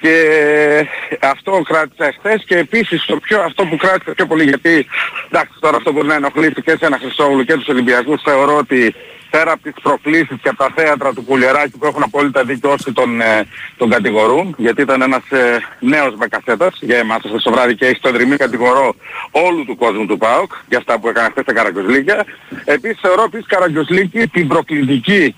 και 0.06 0.88
αυτό 1.20 1.62
κράτησα 1.62 2.14
χθες 2.20 2.44
και 2.46 2.58
επίσης 2.58 3.06
το 3.06 3.18
πιο, 3.18 3.42
αυτό 3.42 3.66
που 3.66 3.76
κράτησα 3.78 4.12
πιο 4.14 4.26
πολύ 4.26 4.44
γιατί 4.44 4.88
εντάξει 5.30 5.54
τώρα 5.60 5.78
αυτό 5.78 5.92
μπορεί 5.92 6.08
να 6.08 6.14
ενοχλήσει 6.16 6.62
και 6.62 6.76
σε 6.80 6.86
ένα 6.86 6.98
Χρυσόγλου 6.98 7.44
και 7.44 7.54
τους 7.54 7.68
Ολυμπιακούς 7.68 8.22
θεωρώ 8.22 8.58
ότι 8.58 8.96
πέρα 9.30 9.52
από 9.52 9.64
τις 9.64 9.74
προκλήσεις 9.82 10.38
και 10.42 10.50
από 10.50 10.58
τα 10.58 10.70
θέατρα 10.76 11.14
του 11.14 11.24
Κουλιεράκη 11.24 11.78
που 11.78 11.86
έχουν 11.86 12.04
απόλυτα 12.04 12.44
δίκιο 12.44 12.72
όσοι 12.72 12.94
τον, 12.94 13.22
ε, 13.22 13.48
τον 13.78 13.90
κατηγορούν, 13.90 14.56
γιατί 14.58 14.82
ήταν 14.82 15.02
ένας 15.02 15.32
ε, 15.32 15.58
νέος 15.80 16.16
μπακασέτας 16.18 16.78
για 16.82 16.98
εμάς 16.98 17.18
αυτό 17.26 17.42
το 17.42 17.52
βράδυ 17.52 17.76
και 17.76 17.86
έχει 17.86 18.00
το 18.00 18.12
δρυμή 18.12 18.36
κατηγορώ 18.36 18.96
όλου 19.32 19.66
του 19.66 19.76
κόσμου 19.76 20.06
του 20.06 20.18
ΠΑΟΚ 20.18 20.52
για 20.70 20.78
αυτά 20.78 21.00
που 21.00 21.08
έκανε 21.08 21.30
χθες 21.30 21.46
τα 21.46 21.54
Καραγκιοσλίκια. 21.54 22.26
Επίσης 22.66 23.00
θεωρώ 23.02 23.24
επίσης 23.24 23.48
Καραγκιοσλίκη 23.48 24.28
την 24.28 24.48
προκλητική 24.48 25.36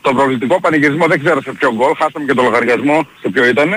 τον 0.00 0.14
προβλητικό 0.16 0.60
πανηγυρισμό 0.60 1.06
δεν 1.06 1.18
ξέρω 1.18 1.42
σε 1.42 1.52
ποιο 1.52 1.72
γκολ, 1.74 1.92
χάσαμε 1.96 2.24
και 2.24 2.34
το 2.34 2.42
λογαριασμό 2.42 3.06
σε 3.20 3.28
ποιο 3.28 3.44
ήταν, 3.46 3.72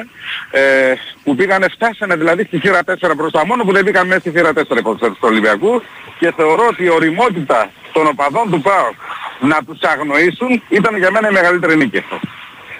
ε, 0.51 0.93
που 1.23 1.35
πήγανε, 1.35 1.67
φτάσανε 1.67 2.15
δηλαδή 2.15 2.43
στη 2.43 2.59
θύρα 2.59 2.79
4 2.85 3.15
μπροστά, 3.15 3.45
μόνο 3.45 3.63
που 3.63 3.71
δεν 3.71 3.83
πήγαν 3.83 4.07
μέσα 4.07 4.19
στη 4.19 4.29
θύρα 4.29 4.49
4 4.49 4.77
υποθέτω 4.77 5.11
του 5.11 5.17
Ολυμπιακού 5.19 5.81
και 6.19 6.33
θεωρώ 6.35 6.67
ότι 6.69 6.83
η 6.83 6.89
οριμότητα 6.89 7.71
των 7.91 8.07
οπαδών 8.07 8.51
του 8.51 8.61
ΠΑΟΚ 8.61 8.95
να 9.39 9.63
τους 9.63 9.81
αγνοήσουν 9.81 10.61
ήταν 10.69 10.97
για 10.97 11.11
μένα 11.11 11.29
η 11.29 11.31
μεγαλύτερη 11.31 11.77
νίκη 11.77 11.97
αυτό. 11.97 12.19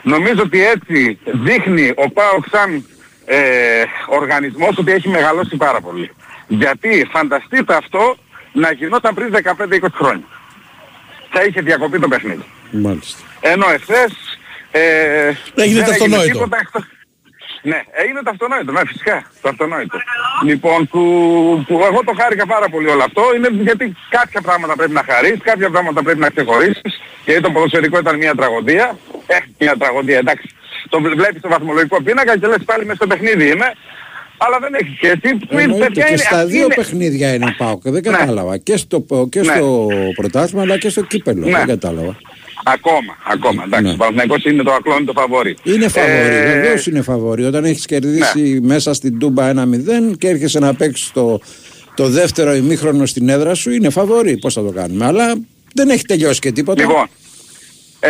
Νομίζω 0.01 0.41
ότι 0.41 0.65
έτσι 0.65 1.19
δείχνει 1.23 1.93
ο 1.95 2.09
ΠΑΟΚ 2.09 2.45
σαν 2.51 2.85
ε, 3.25 3.83
οργανισμός 4.07 4.77
ότι 4.77 4.91
έχει 4.91 5.09
μεγαλώσει 5.09 5.55
πάρα 5.55 5.81
πολύ. 5.81 6.11
Γιατί 6.47 7.07
φανταστείτε 7.11 7.75
αυτό 7.75 8.15
να 8.53 8.71
γινόταν 8.71 9.13
πριν 9.13 9.35
15-20 9.43 9.79
χρόνια. 9.93 10.25
Θα 11.29 11.43
είχε 11.43 11.61
διακοπεί 11.61 11.99
το 11.99 12.07
παιχνίδι. 12.07 12.43
Μάλιστα. 12.85 13.19
Ενώ 13.41 13.65
εχθές 13.69 14.11
ε, 14.71 14.81
Έγινε 15.55 15.75
δεν 15.79 15.85
το 15.85 15.91
αυτονόητο. 15.91 16.31
τίποτα 16.33 16.57
εκτός- 16.61 16.87
Ναι, 17.71 17.79
έγινε 18.03 18.19
το 18.25 18.29
αυτονόητο, 18.29 18.71
ναι, 18.71 18.81
φυσικά, 18.85 19.17
το 19.41 19.49
αυτονόητο. 19.49 19.97
Λοιπόν, 20.45 20.87
που, 20.87 21.01
που 21.67 21.73
εγώ 21.89 21.99
το 22.05 22.13
χάρηκα 22.19 22.45
πάρα 22.45 22.67
πολύ 22.69 22.87
όλο 22.87 23.03
αυτό, 23.03 23.21
είναι 23.35 23.49
γιατί 23.67 23.93
κάποια 24.09 24.41
πράγματα 24.41 24.73
πρέπει 24.75 24.91
να 24.91 25.03
χαρείς, 25.09 25.37
κάποια 25.43 25.69
πράγματα 25.69 26.03
πρέπει 26.03 26.19
να 26.19 26.29
ξεχωρίσεις, 26.29 26.91
γιατί 27.25 27.41
το 27.41 27.51
ποδοσφαιρικό 27.51 27.97
ήταν 27.99 28.15
μια 28.17 28.35
τραγωδία, 28.35 28.97
ε, 29.27 29.35
μια 29.59 29.75
τραγωδία, 29.77 30.17
εντάξει. 30.17 30.47
Το 30.89 31.01
βλέ- 31.01 31.15
βλέπεις 31.15 31.39
στο 31.39 31.49
βαθμολογικό 31.49 32.01
πίνακα 32.03 32.37
και 32.37 32.47
λες 32.47 32.63
πάλι 32.65 32.83
μέσα 32.85 32.95
στο 32.95 33.07
παιχνίδι 33.07 33.45
είμαι, 33.51 33.69
αλλά 34.37 34.59
δεν 34.59 34.73
έχει 34.73 34.91
σχέση. 34.95 35.35
Που 35.35 35.53
είναι, 35.53 35.61
Εννοείται 35.61 35.85
παιδιά, 35.85 36.03
και 36.03 36.09
είναι- 36.13 36.21
στα 36.23 36.45
δύο 36.45 36.63
είναι- 36.65 36.75
παιχνίδια 36.75 37.33
είναι 37.33 37.55
πάω 37.57 37.79
και 37.79 37.89
δεν 37.91 38.01
Ναι. 38.11 38.17
κατάλαβα. 38.17 38.57
Και 38.57 38.77
στο, 38.77 39.05
και 39.29 39.39
Ναι. 39.41 39.53
στο 39.53 39.87
πρωτάθλημα 40.15 40.61
αλλά 40.61 40.77
και 40.77 40.89
στο 40.89 41.01
κύπελο. 41.03 41.45
Ναι. 41.45 41.57
Δεν 41.57 41.67
κατάλαβα. 41.67 42.15
Ακόμα, 42.63 43.17
ακόμα, 43.27 43.63
εντάξει, 43.65 43.93
ο 43.93 43.95
Παναθηναϊκός 43.95 44.43
είναι 44.43 44.63
το 44.63 44.71
ακλόνητο 44.73 45.11
φαβόρι. 45.13 45.57
Είναι 45.63 45.87
φαβορή, 45.87 46.35
Ε, 46.35 46.53
βεβαίως 46.53 46.87
είναι 46.87 47.01
φαβορή. 47.01 47.43
Όταν 47.45 47.65
έχεις 47.65 47.85
κερδίσει 47.85 48.59
μέσα 48.63 48.93
στην 48.93 49.19
Τούμπα 49.19 49.49
1-0 49.49 50.15
και 50.17 50.27
έρχεσαι 50.27 50.59
να 50.59 50.73
παίξεις 50.73 51.11
το, 51.11 51.39
το 51.95 52.07
δεύτερο 52.09 52.53
ημίχρονο 52.55 53.05
στην 53.05 53.29
έδρα 53.29 53.53
σου, 53.53 53.71
είναι 53.71 53.89
φαβορή. 53.89 54.37
Πώς 54.37 54.53
θα 54.53 54.61
το 54.63 54.71
κάνουμε. 54.71 55.05
Αλλά 55.05 55.35
δεν 55.73 55.89
έχει 55.89 56.05
τελειώσει 56.05 56.39
και 56.39 56.51
τίποτα. 56.51 56.81
Λοιπόν, 56.81 57.05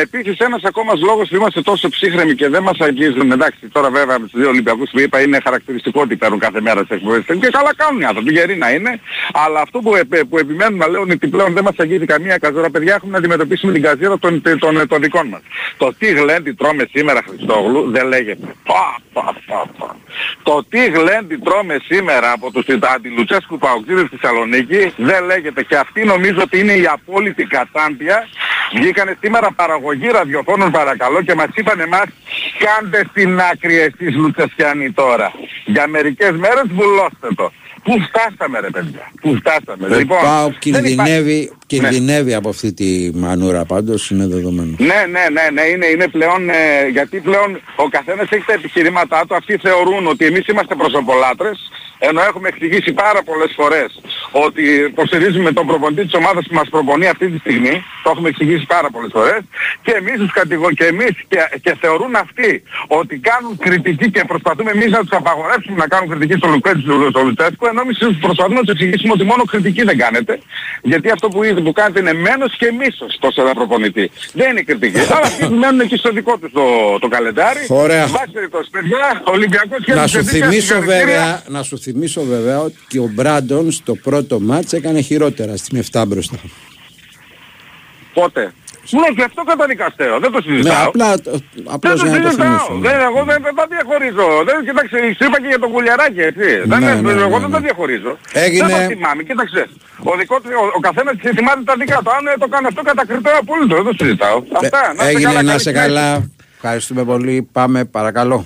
επίσης 0.01 0.37
ένας 0.37 0.63
ακόμα 0.63 0.93
λόγος 1.05 1.29
που 1.29 1.35
είμαστε 1.35 1.61
τόσο 1.61 1.89
ψύχρεμοι 1.89 2.35
και 2.35 2.49
δεν 2.49 2.63
μας 2.63 2.79
αγγίζουν, 2.79 3.31
εντάξει 3.31 3.67
τώρα 3.71 3.89
βέβαια 3.89 4.19
με 4.19 4.27
τους 4.27 4.39
δύο 4.39 4.49
Ολυμπιακούς 4.49 4.89
που 4.91 4.99
είπα 4.99 5.21
είναι 5.21 5.39
χαρακτηριστικό 5.43 6.01
ότι 6.01 6.15
παίρνουν 6.15 6.39
κάθε 6.39 6.61
μέρα 6.61 6.81
τις 6.81 6.89
εκπομπές 6.89 7.23
και 7.25 7.49
καλά 7.51 7.75
κάνουν 7.75 8.01
οι 8.01 8.05
άνθρωποι, 8.05 8.31
γεροί 8.31 8.55
να 8.57 8.69
είναι, 8.71 8.99
αλλά 9.33 9.61
αυτό 9.61 9.79
που, 9.79 9.95
επ- 9.95 10.25
που 10.25 10.37
επιμένουν 10.37 10.77
να 10.77 10.87
λένε 10.87 11.13
ότι 11.13 11.27
πλέον 11.27 11.53
δεν 11.53 11.63
μας 11.63 11.75
αγγίζει 11.77 12.05
καμία 12.05 12.37
καζόρα, 12.37 12.69
παιδιά 12.69 12.93
έχουμε 12.93 13.11
να 13.11 13.17
αντιμετωπίσουμε 13.17 13.71
την 13.73 13.81
καζίρα 13.81 14.19
των, 14.19 14.41
των, 14.59 14.87
των 14.87 15.01
δικών 15.01 15.27
μας. 15.27 15.41
Το 15.77 15.93
τι 15.97 16.07
γλέντι 16.11 16.51
τρώμε 16.53 16.87
σήμερα 16.91 17.23
Χριστόγλου 17.27 17.91
δεν 17.91 18.07
λέγεται. 18.07 18.47
Πα, 18.63 18.97
πα, 19.13 19.35
πα, 19.45 19.65
πα. 19.77 19.95
Το 20.43 20.63
τι 20.69 20.85
γλέντι 20.89 21.37
τρώμε 21.43 21.79
σήμερα 21.85 22.31
από 22.31 22.51
τους 22.51 22.65
αντιλουτσέσκου 22.95 23.57
παοξίδες 23.57 24.05
στη 24.07 24.17
Θεσσαλονίκη 24.17 24.93
δεν 24.97 25.23
λέγεται 25.25 25.63
και 25.63 25.75
αυτή 25.75 26.03
νομίζω 26.05 26.39
ότι 26.41 26.59
είναι 26.59 26.73
η 26.73 26.85
απόλυτη 26.85 27.43
κατάντια. 27.43 28.27
Βγήκανε 28.73 29.17
σήμερα 29.21 29.51
παραγωγή 29.55 30.07
ραδιοφώνων 30.07 30.71
παρακαλώ 30.71 31.21
και 31.21 31.33
μας 31.33 31.47
είπαν 31.53 31.79
εμάς 31.79 32.05
κάντε 32.63 33.05
στην 33.09 33.39
άκρη 33.39 33.75
εσείς 33.79 34.15
Λουτσεσκιανοί 34.15 34.91
τώρα. 34.91 35.31
Για 35.65 35.87
μερικές 35.87 36.31
μέρες 36.31 36.67
βουλώστε 36.67 37.27
το. 37.35 37.51
Πού 37.83 37.93
φτάσαμε 37.99 38.59
ρε 38.59 38.69
παιδιά. 38.69 39.11
Πού 39.21 39.35
φτάσαμε. 39.35 39.95
Ο 39.95 39.97
λοιπόν, 39.97 40.21
Πάο 40.21 40.47
δεν 40.47 40.57
κινδυνεύει, 40.59 41.51
κινδυνεύει 41.65 42.33
από 42.33 42.49
αυτή 42.49 42.73
τη 42.73 43.11
μανούρα 43.13 43.65
πάντως 43.65 44.09
είναι 44.09 44.27
δεδομένο. 44.27 44.75
Ναι, 44.77 45.05
ναι, 45.09 45.25
ναι, 45.31 45.45
ναι, 45.53 45.61
είναι, 45.61 45.85
είναι 45.85 46.07
πλέον, 46.07 46.49
ε, 46.49 46.87
γιατί 46.91 47.19
πλέον 47.19 47.61
ο 47.75 47.87
καθένας 47.89 48.29
έχει 48.29 48.45
τα 48.45 48.53
επιχειρήματά 48.53 49.25
του, 49.27 49.35
αυτοί 49.35 49.57
θεωρούν 49.57 50.07
ότι 50.07 50.25
εμείς 50.25 50.47
είμαστε 50.47 50.75
προσωπολάτρες, 50.75 51.71
ενώ 52.09 52.21
έχουμε 52.29 52.47
εξηγήσει 52.47 52.91
πάρα 52.93 53.21
πολλές 53.23 53.51
φορές 53.59 53.89
ότι 54.45 54.63
υποστηρίζουμε 54.91 55.51
τον 55.51 55.65
προπονητή 55.67 56.03
της 56.03 56.13
ομάδας 56.13 56.43
που 56.47 56.55
μας 56.59 56.67
προπονεί 56.69 57.07
αυτή 57.07 57.25
τη 57.31 57.37
στιγμή, 57.37 57.75
το 58.03 58.09
έχουμε 58.13 58.29
εξηγήσει 58.29 58.65
πάρα 58.65 58.89
πολλές 58.89 59.11
φορές, 59.13 59.41
και 59.85 59.91
εμείς 59.91 60.17
τους 60.21 60.31
κατηγο... 60.39 60.67
και 60.79 60.85
εμείς 60.93 61.13
και, 61.27 61.39
και 61.63 61.75
θεωρούν 61.81 62.15
αυτοί 62.15 62.63
ότι 62.87 63.13
κάνουν 63.29 63.57
κριτική 63.57 64.11
και 64.11 64.23
προσπαθούμε 64.27 64.71
εμείς 64.71 64.89
να 64.97 64.99
τους 64.99 65.11
απαγορεύσουμε 65.11 65.77
να 65.83 65.87
κάνουν 65.87 66.09
κριτική 66.09 66.35
στο 66.41 66.47
Λουκέτσι 66.47 66.81
στο 66.81 67.07
στο 67.13 67.21
Λουτσέσκο, 67.27 67.67
ενώ 67.71 67.81
εμείς 67.81 67.97
προσπαθούμε 68.25 68.55
να 68.59 68.63
τους 68.65 68.73
εξηγήσουμε 68.75 69.13
ότι 69.17 69.23
μόνο 69.31 69.43
κριτική 69.51 69.83
δεν 69.83 69.97
κάνετε, 69.97 70.33
γιατί 70.81 71.07
αυτό 71.15 71.27
που, 71.33 71.39
που 71.63 71.71
κάνετε 71.71 71.99
είναι 71.99 72.13
μένος 72.13 72.51
και 72.57 72.67
μίσος 72.79 73.11
τόσο 73.19 73.41
ένα 73.41 73.53
προπονητή. 73.53 74.11
Δεν 74.33 74.49
είναι 74.51 74.61
κριτική. 74.61 74.99
Αλλά 75.15 75.27
αυτοί 75.31 75.43
μένουν 75.61 75.79
εκεί 75.79 75.97
στο 75.97 76.09
δικό 76.11 76.37
τους 76.37 76.51
το, 76.51 76.65
το 76.99 77.07
καλεντάρι. 77.07 77.63
Ωραία. 77.67 78.03
Εν 78.03 78.11
πάση 78.11 78.31
περιπτώσει, 78.37 78.69
παιδιά, 78.69 79.21
ο 79.27 79.31
Ολυμπιακός 79.31 79.79
και 79.85 79.93
Να 79.93 80.01
τους 80.01 80.11
σου, 80.11 80.17
Εθνικές 80.17 80.41
θυμίσω 80.41 80.61
συγχαρητήρια. 80.61 81.05
βέβαια, 81.05 81.43
να 81.47 81.63
σου 81.63 81.77
θυμίσω 81.77 81.92
βέβαια 82.23 82.59
ότι 82.59 82.75
και 82.87 82.99
ο 82.99 83.09
Μπράντον 83.13 83.71
στο 83.71 83.95
πρώτο 83.95 84.39
μάτς 84.39 84.73
έκανε 84.73 85.01
χειρότερα 85.01 85.57
στην 85.57 85.83
7 85.91 86.03
μπροστά. 86.07 86.37
Πότε; 88.13 88.41
Ναι, 88.89 89.07
και 89.15 89.23
αυτό 89.29 89.41
καταδικαστέο. 89.43 90.19
Δεν 90.19 90.31
το 90.31 90.39
Ναι, 90.45 90.45
συζητάω. 90.55 90.87
απλά, 90.87 91.09
Δεν 91.15 91.43
απλώς 91.75 91.99
το 91.99 92.05
για 92.07 92.15
να 92.17 92.21
το 92.21 92.27
συζητάω. 92.29 92.47
θυμίσω. 92.47 92.73
ναι. 92.73 92.89
Δεν, 92.89 92.99
εγώ 93.09 93.19
δεν, 93.29 93.37
δεν 93.47 93.55
τα 93.59 93.65
διαχωρίζω. 93.73 94.25
Δεν, 94.47 94.55
κοιτάξτε, 94.67 94.97
σου 95.17 95.23
είπα 95.27 95.37
και 95.41 95.47
για 95.53 95.59
τον 95.63 95.71
κουλιαράκι, 95.75 96.21
έτσι. 96.31 96.47
δεν, 96.71 96.79
Ναι, 96.83 96.91
είναι- 96.91 97.01
ναι, 97.01 97.11
εγώ 97.27 97.37
ναι, 97.37 97.43
δεν 97.43 97.49
ναι. 97.49 97.55
τα 97.57 97.61
διαχωρίζω. 97.67 98.11
Έγινε- 98.45 98.67
Δεν 98.67 98.75
το 98.81 98.93
θυμάμαι. 98.93 99.21
Κοίταξε. 99.29 99.61
Ο, 100.09 100.11
δικό, 100.21 100.35
του- 100.41 100.57
ο, 100.61 100.65
ο 100.77 100.79
καθένας 100.87 101.13
θυμάται 101.37 101.63
τα 101.69 101.75
δικά 101.81 101.97
του. 102.03 102.11
Αν 102.17 102.23
ε, 102.27 102.33
το 102.43 102.47
κάνει 102.53 102.65
αυτό 102.71 102.81
κατακριτώ 102.89 103.29
απόλυτο. 103.41 103.73
Δεν 103.79 103.85
το 103.89 103.93
συζητάω. 103.99 104.37
Αυτά. 104.61 104.79
Να 104.85 104.91
είστε 104.93 105.03
Ε, 105.05 105.09
Έγινε 105.13 105.27
καλά, 105.29 105.41
να 105.41 105.47
καλή 105.49 105.51
σε 105.51 105.69
συνέχεια. 105.69 105.81
καλά. 105.87 106.07
Ευχαριστούμε 106.57 107.03
πολύ. 107.11 107.35
Πάμε 107.57 107.79
παρακαλώ. 107.97 108.37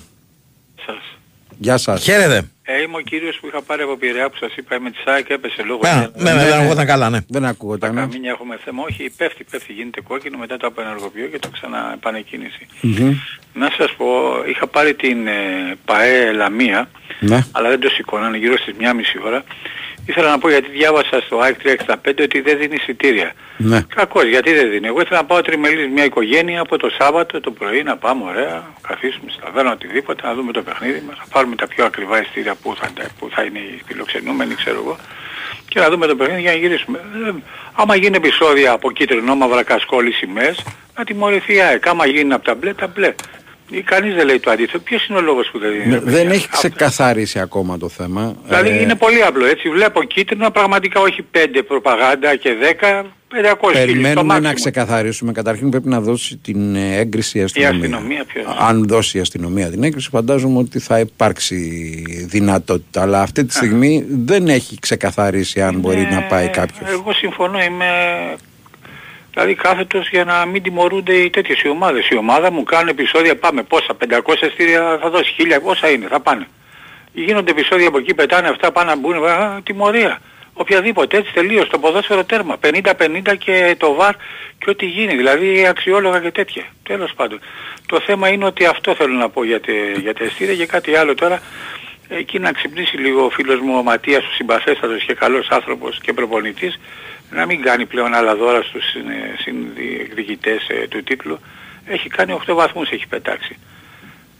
Γεια 1.58 1.76
σας. 1.76 2.02
Χαίρετε. 2.02 2.48
Ε, 2.62 2.82
είμαι 2.82 2.96
ο 2.96 3.00
κύριος 3.00 3.38
που 3.40 3.46
είχα 3.46 3.62
πάρει 3.62 3.82
από 3.82 3.96
Πειραιά 3.96 4.30
που 4.30 4.36
σας 4.40 4.56
είπα, 4.56 4.74
είμαι 4.76 4.90
της 4.90 5.02
ΑΕΚ, 5.06 5.28
έπεσε 5.30 5.62
λόγω. 5.62 5.80
Α, 5.88 6.10
ναι, 6.16 6.32
ναι, 6.32 6.44
δεν 6.44 6.52
ακούγονταν 6.58 6.86
καλά, 6.86 7.10
ναι. 7.10 7.18
Δεν 7.28 7.44
ακούγονταν. 7.44 7.94
ναι. 7.94 8.00
Καμίνια 8.00 8.30
έχουμε 8.30 8.58
θέμα, 8.64 8.82
όχι, 8.88 9.10
πέφτει, 9.16 9.44
πέφτει, 9.50 9.72
γίνεται 9.72 10.00
κόκκινο, 10.00 10.38
μετά 10.38 10.56
το 10.56 10.66
απενεργοποιώ 10.66 11.26
και 11.26 11.38
το 11.38 11.48
ξαναεπανεκκίνηση. 11.48 12.66
Μμμ. 12.80 13.14
Να 13.54 13.70
σας 13.78 13.92
πω, 13.96 14.06
είχα 14.48 14.66
πάρει 14.66 14.94
την 14.94 15.26
ε, 15.26 15.32
ΠαΕ 15.84 16.32
Λαμία, 16.32 16.90
Ναι. 17.20 17.38
αλλά 17.52 17.68
δεν 17.68 17.80
το 17.80 17.88
σηκώνανε 17.88 18.36
γύρω 18.36 18.56
στις 18.58 18.74
1.30 18.80 18.86
ώρα. 19.24 19.44
Ήθελα 20.08 20.30
να 20.30 20.38
πω 20.38 20.48
γιατί 20.48 20.70
διάβασα 20.70 21.20
στο 21.20 21.38
ΑΕΚ 21.38 21.56
365 21.62 21.94
ότι 22.20 22.40
δεν 22.40 22.58
δίνει 22.58 22.74
εισιτήρια. 22.74 23.32
Ναι. 23.56 23.82
Κακός, 23.94 24.24
γιατί 24.24 24.52
δεν 24.52 24.70
δίνει. 24.70 24.86
Εγώ 24.86 25.00
ήθελα 25.00 25.20
να 25.20 25.24
πάω 25.24 25.40
τριμελής 25.40 25.88
μια 25.88 26.04
οικογένεια 26.04 26.60
από 26.60 26.78
το 26.78 26.88
Σάββατο 26.98 27.40
το 27.40 27.50
πρωί 27.50 27.82
να 27.82 27.96
πάμε 27.96 28.24
ωραία, 28.24 28.64
καθίσουμε 28.88 29.30
στα 29.30 29.50
βέρνα 29.54 29.72
οτιδήποτε, 29.72 30.26
να 30.26 30.34
δούμε 30.34 30.52
το 30.52 30.62
παιχνίδι 30.62 31.02
μας, 31.08 31.16
να 31.18 31.24
πάρουμε 31.32 31.56
τα 31.56 31.66
πιο 31.66 31.84
ακριβά 31.84 32.20
εισιτήρια 32.20 32.54
που 32.62 32.74
θα, 32.76 32.90
που 33.18 33.28
θα 33.30 33.42
είναι 33.42 33.58
οι 33.58 33.82
φιλοξενούμενοι, 33.86 34.54
ξέρω 34.54 34.76
εγώ, 34.76 34.96
και 35.68 35.80
να 35.80 35.90
δούμε 35.90 36.06
το 36.06 36.16
παιχνίδι 36.16 36.40
για 36.40 36.52
να 36.52 36.58
γυρίσουμε. 36.58 36.98
Ε, 36.98 37.32
άμα 37.72 37.96
γίνει 37.96 38.16
επεισόδια 38.16 38.72
από 38.72 38.90
κίτρινο, 38.90 39.34
μαύρα 39.34 39.62
κασκόλη 39.62 40.12
σημαίες, 40.12 40.64
να 40.96 41.04
τιμωρηθεί 41.04 41.54
η 41.54 41.60
ΑΕΚ. 41.60 41.86
Άμα 41.88 42.06
γίνει 42.06 42.32
από 42.32 42.44
τα 42.44 42.54
μπλε, 42.54 42.74
τα 42.74 42.86
μπλε. 42.86 43.14
Ή 43.70 43.82
Κανείς 43.82 44.14
δεν 44.14 44.26
λέει 44.26 44.40
το 44.40 44.50
αντίθετο. 44.50 44.78
Ποιος 44.78 45.06
είναι 45.06 45.18
ο 45.18 45.20
λόγος 45.20 45.48
που 45.52 45.58
δεν 45.58 45.70
δίνει. 45.72 45.86
Ναι, 45.86 45.94
ρε 45.94 46.00
παιδιά; 46.00 46.18
Δεν 46.22 46.30
έχει 46.30 46.48
ξεκαθαρίσει 46.48 47.38
ακόμα 47.38 47.78
το 47.78 47.88
θέμα. 47.88 48.34
Δηλαδή 48.46 48.68
Ε, 48.68 48.80
είναι 48.80 48.94
πολύ 48.94 49.22
απλό 49.22 49.46
έτσι. 49.46 49.68
Βλέπω 49.68 50.02
κίτρινο 50.02 50.50
πραγματικά 50.50 51.00
όχι 51.00 51.24
5 51.32 51.62
προπαγάνδα 51.66 52.36
και 52.36 52.50
10, 52.80 53.04
500 53.28 53.30
χίλιους, 53.30 53.60
το 53.60 53.70
Περιμένουμε 53.70 54.38
να 54.38 54.50
maximum. 54.50 54.54
ξεκαθαρίσουμε. 54.54 55.32
Καταρχήν 55.32 55.70
πρέπει 55.70 55.88
να 55.88 56.00
δώσει 56.00 56.36
την 56.36 56.76
ε, 56.76 56.96
έγκριση 56.96 57.38
η 57.38 57.40
Η 57.40 57.44
αστυνομία. 57.44 57.78
αστυνομία 57.78 58.24
ποιος. 58.24 58.44
Αν 58.58 58.84
δώσει 58.88 59.18
η 59.18 59.20
αστυνομία 59.20 59.70
την 59.70 59.82
έγκριση, 59.82 60.08
φαντάζομαι 60.08 60.58
ότι 60.58 60.78
θα 60.78 60.98
υπάρξει 60.98 61.56
δυνατότητα. 62.28 63.02
Αλλά 63.02 63.20
αυτή 63.22 63.44
τη 63.44 63.54
στιγμή 63.54 64.04
δεν 64.24 64.48
έχει 64.48 64.78
ξεκαθαρίσει 64.78 65.62
αν 65.62 65.78
μπορεί 65.78 66.08
να 66.10 66.22
πάει 66.22 66.48
κάποιος. 66.48 66.90
Εγώ 66.90 67.12
συμφωνώ, 67.12 67.62
είμαι 67.62 67.84
δηλαδή 69.38 69.62
κάθετος 69.62 70.08
για 70.08 70.24
να 70.24 70.46
μην 70.46 70.62
τιμωρούνται 70.62 71.14
οι 71.14 71.30
τέτοιες 71.30 71.62
οι 71.62 71.68
ομάδες. 71.68 72.08
Η 72.08 72.16
ομάδα 72.16 72.52
μου 72.52 72.62
κάνουν 72.62 72.88
επεισόδια, 72.88 73.36
πάμε 73.36 73.62
πόσα, 73.62 73.94
500 73.94 74.50
στήρια 74.52 74.98
θα 75.00 75.10
δώσει, 75.10 75.34
1000 75.38 75.60
πόσα 75.62 75.90
είναι, 75.90 76.06
θα 76.06 76.20
πάνε. 76.20 76.46
Γίνονται 77.12 77.50
επεισόδια 77.50 77.88
από 77.88 77.98
εκεί, 77.98 78.14
πετάνε 78.14 78.48
αυτά, 78.48 78.72
πάνε 78.72 78.90
να 78.90 78.96
μπουν, 78.96 79.26
α, 79.26 79.60
τιμωρία. 79.62 80.20
Οποιαδήποτε, 80.52 81.16
έτσι 81.16 81.32
τελείως, 81.32 81.68
το 81.68 81.78
ποδόσφαιρο 81.78 82.24
τέρμα. 82.24 82.56
50-50 82.60 83.36
και 83.38 83.76
το 83.78 83.94
βαρ 83.94 84.14
και 84.58 84.70
ό,τι 84.70 84.86
γίνει, 84.86 85.16
δηλαδή 85.16 85.66
αξιόλογα 85.66 86.20
και 86.20 86.30
τέτοια. 86.30 86.64
Τέλος 86.82 87.12
πάντων. 87.14 87.40
Το 87.86 88.00
θέμα 88.00 88.28
είναι 88.28 88.44
ότι 88.44 88.64
αυτό 88.64 88.94
θέλω 88.94 89.14
να 89.14 89.28
πω 89.28 89.44
για, 89.44 89.60
τε, 89.60 89.72
για 90.00 90.14
τα 90.14 90.24
εστία 90.24 90.54
και 90.54 90.66
κάτι 90.66 90.96
άλλο 90.96 91.14
τώρα. 91.14 91.40
Εκεί 92.08 92.38
να 92.38 92.52
ξυπνήσει 92.52 92.96
λίγο 92.96 93.24
ο 93.24 93.30
φίλος 93.30 93.60
μου 93.60 93.76
ο 93.78 93.82
Ματίας, 93.82 94.24
ο 94.24 94.32
συμπαθέστατος 94.34 95.04
και 95.04 95.14
καλός 95.14 95.48
άνθρωπος 95.48 96.00
και 96.00 96.12
προπονητής, 96.12 96.78
να 97.30 97.46
μην 97.46 97.62
κάνει 97.62 97.86
πλέον 97.86 98.14
άλλα 98.14 98.36
δώρα 98.36 98.62
στους 98.62 98.90
συνε- 98.90 99.38
συνδιεκδικητές 99.38 100.68
ε, 100.68 100.86
του 100.88 101.02
τίτλου. 101.02 101.38
Έχει 101.84 102.08
κάνει 102.08 102.38
8 102.46 102.54
βαθμούς 102.54 102.90
έχει 102.90 103.06
πετάξει. 103.08 103.58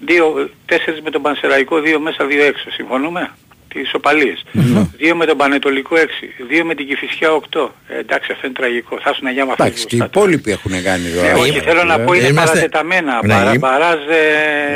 Δύο, 0.01 0.51
τέσσερις 0.67 1.01
με 1.01 1.11
τον 1.11 1.23
Πανσεραϊκό, 1.23 1.81
δύο 1.81 2.01
μέσα, 2.01 2.27
δύο 2.27 2.43
έξω. 2.45 2.71
Συμφωνούμε; 2.71 3.31
Τις 3.73 3.83
ισοπαλίες. 3.83 4.45
Δύο 4.97 5.17
με 5.17 5.27
τον 5.27 5.37
Πανετολικό 5.37 5.97
6. 5.97 6.01
Δύο 6.49 6.65
με 6.65 6.75
την 6.75 6.87
Κηφισιά 6.87 7.31
8. 7.31 7.71
Ε, 7.89 7.99
εντάξει 7.99 8.33
αυτό 8.33 8.47
είναι 8.47 8.57
τραγικό. 8.57 8.99
Θα 9.03 9.11
ήσουν 9.15 9.29
για 9.33 9.47
με 9.47 9.53
Εντάξει, 9.59 9.87
και 9.87 9.97
οι 9.97 10.01
υπόλοιποι 10.05 10.51
έχουν 10.51 10.83
κάνει 10.83 11.03
Ναι, 11.03 11.09
δώρα. 11.11 11.35
όχι, 11.37 11.61
θέλω 11.61 11.85
να 11.85 11.99
πω 12.01 12.13
είναι 12.13 12.27
Είμαστε- 12.27 12.55
παρατεταμένα. 12.55 13.21
Ναι, 13.23 13.35
Παρα, 13.35 13.51
είμαι- 13.51 13.59
παράζ, 13.59 13.99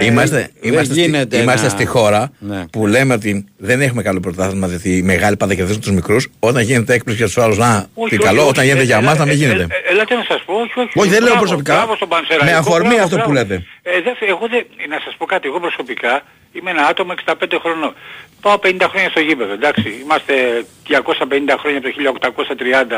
ε, 0.00 0.04
Είμαστε, 0.04 0.50
δεν 0.60 0.72
είμαστε, 0.72 0.92
στη, 0.92 1.00
γίνεται 1.02 1.36
είμαστε 1.38 1.66
να- 1.66 1.72
στη 1.72 1.84
χώρα 1.84 2.32
Ναι. 2.38 2.64
που 2.72 2.86
λέμε 2.86 3.14
ότι 3.14 3.44
δεν 3.56 3.80
έχουμε 3.80 4.02
καλό 4.02 4.20
πρωτάθλημα, 4.20 4.66
δηλαδή 4.66 4.96
οι 4.96 5.02
μεγάλοι 5.02 5.36
πάντα 5.36 5.54
κερδίζουν 5.54 5.80
τους 5.80 5.90
μικρούς. 5.92 6.28
Όταν 6.38 6.62
γίνεται 6.62 6.94
έκπληξη 6.94 7.22
για 7.22 7.32
τους 7.32 7.38
άλλους, 7.44 7.58
να 7.58 7.86
Όχι, 7.94 8.08
τι 8.10 8.16
όχι, 8.16 8.26
καλό, 8.28 8.40
όχι. 8.40 8.50
όταν 8.50 8.64
γίνεται 8.64 8.82
Ε, 8.82 8.84
για 8.84 8.96
ε, 8.96 8.98
εμάς 8.98 9.18
να 9.18 9.24
μην 9.24 9.34
ε, 9.34 9.36
γίνεται. 9.36 9.62
ε, 9.62 9.88
ε, 9.88 9.92
Ελάτε 9.92 10.14
να 10.14 10.24
σας 10.28 10.42
πω, 10.46 10.52
όχι, 10.54 10.72
όχι. 10.80 10.90
Όχι, 10.94 11.08
δεν 11.08 11.18
λέω 11.18 11.28
Μπράβο, 11.28 11.38
προσωπικά. 11.40 11.74
Μπράβο 11.74 11.94
στον 11.96 12.08
Πανσεραϊκό, 12.08 12.44
Με 12.44 12.52
αφορμή 12.52 12.86
μπράβο, 12.88 13.02
αυτό 13.04 13.16
που 13.16 13.30
μπράβο. 13.30 13.48
λέτε. 13.48 13.54
Ε, 13.82 14.00
δεν, 14.04 14.14
εγώ 14.34 14.46
δεν, 14.50 14.62
να 14.88 14.98
σας 15.04 15.14
πω 15.18 15.24
κάτι, 15.24 15.48
εγώ 15.48 15.60
προσωπικά 15.60 16.22
είμαι 16.52 16.70
ένα 16.70 16.86
άτομο 16.86 17.14
65 17.26 17.34
χρονών. 17.60 17.94
Πάω 18.40 18.58
50 18.62 18.76
χρόνια 18.90 19.10
στο 19.10 19.20
γήπεδο, 19.20 19.52
εντάξει. 19.52 19.98
Είμαστε 20.02 20.66
250 20.92 21.54
χρόνια 21.58 21.80
από 22.08 22.20
το 22.20 22.32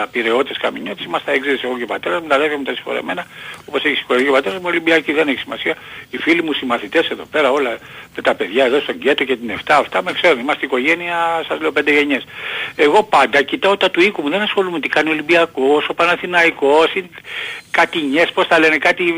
1830 0.03 0.07
πυρεώτες, 0.11 0.57
καμινιώτες. 0.57 1.05
Είμαστε 1.05 1.33
έξι 1.33 1.61
εγώ 1.63 1.77
και 1.77 1.83
ο 1.83 1.87
πατέρας 1.87 2.21
μου, 2.21 2.29
τα 2.29 2.35
αδέρφια 2.35 2.59
μου 2.59 2.65
τα 2.65 2.75
συγχωρεμένα. 2.75 3.27
Όπως 3.69 3.85
έχει 3.85 3.97
συγχωρεί 3.97 4.23
και 4.23 4.29
ο 4.29 4.33
πατέρας 4.33 4.59
μου, 4.59 4.65
Ολυμπιακοί 4.67 5.13
δεν 5.13 5.29
έχει 5.29 5.39
σημασία. 5.39 5.75
Οι 6.11 6.19
φίλοι 6.19 6.43
μου, 6.43 6.51
οι 6.63 6.67
μαθητές 6.67 7.09
εδώ 7.09 7.25
πέρα, 7.31 7.51
όλα 7.51 7.79
με 8.17 8.23
τα 8.23 8.35
παιδιά 8.35 8.65
εδώ 8.65 8.81
στον 8.81 8.95
Γκέτο 8.95 9.25
και 9.25 9.37
την 9.37 9.51
7, 9.51 9.79
αυτά 9.79 10.03
με 10.03 10.13
ξέρουν. 10.13 10.39
Είμαστε 10.41 10.65
οικογένεια, 10.65 11.45
σας 11.49 11.61
λέω, 11.61 11.73
πέντε 11.73 11.93
γενιές. 11.93 12.25
Εγώ 12.77 13.03
πάντα 13.03 13.43
κοιτάω 13.43 13.77
τα 13.77 13.91
του 13.91 14.01
οίκου 14.01 14.23
μου, 14.23 14.31
δεν 14.31 14.41
ασχολούμαι 14.41 14.81
τι 14.81 14.89
κάνει 14.89 15.09
ο 15.09 15.13
Ολυμπιακός, 15.13 15.89
ο 15.89 15.95
Παναθηναϊκός, 15.95 16.95
ή 16.95 17.11
κάτι 17.71 17.99
νιές, 18.01 18.31
πώς 18.33 18.47
τα 18.47 18.59
λένε, 18.59 18.79
κάτι 18.79 19.15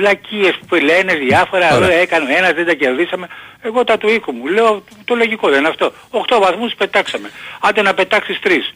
λακίες 0.00 0.58
που 0.68 0.74
λένε 0.74 1.14
διάφορα, 1.14 1.76
Ωραία. 1.76 1.92
«Ε, 1.92 2.00
έκανε 2.00 2.32
ο 2.32 2.36
ένας, 2.36 2.52
δεν 2.52 2.66
τα 2.66 2.74
κερδίσαμε. 2.74 3.28
Εγώ 3.62 3.84
τα 3.84 3.98
του 3.98 4.08
οίκου 4.08 4.32
μου, 4.32 4.46
λέω 4.46 4.84
το 5.04 5.14
λογικό 5.14 5.48
δεν 5.48 5.58
είναι 5.58 5.68
αυτό. 5.68 5.92
8 6.10 6.38
βαθμούς 6.40 6.74
πετάξαμε. 6.74 7.30
Άντε 7.60 7.82
να 7.82 7.94
πετάξεις 8.20 8.38
3. 8.42 8.74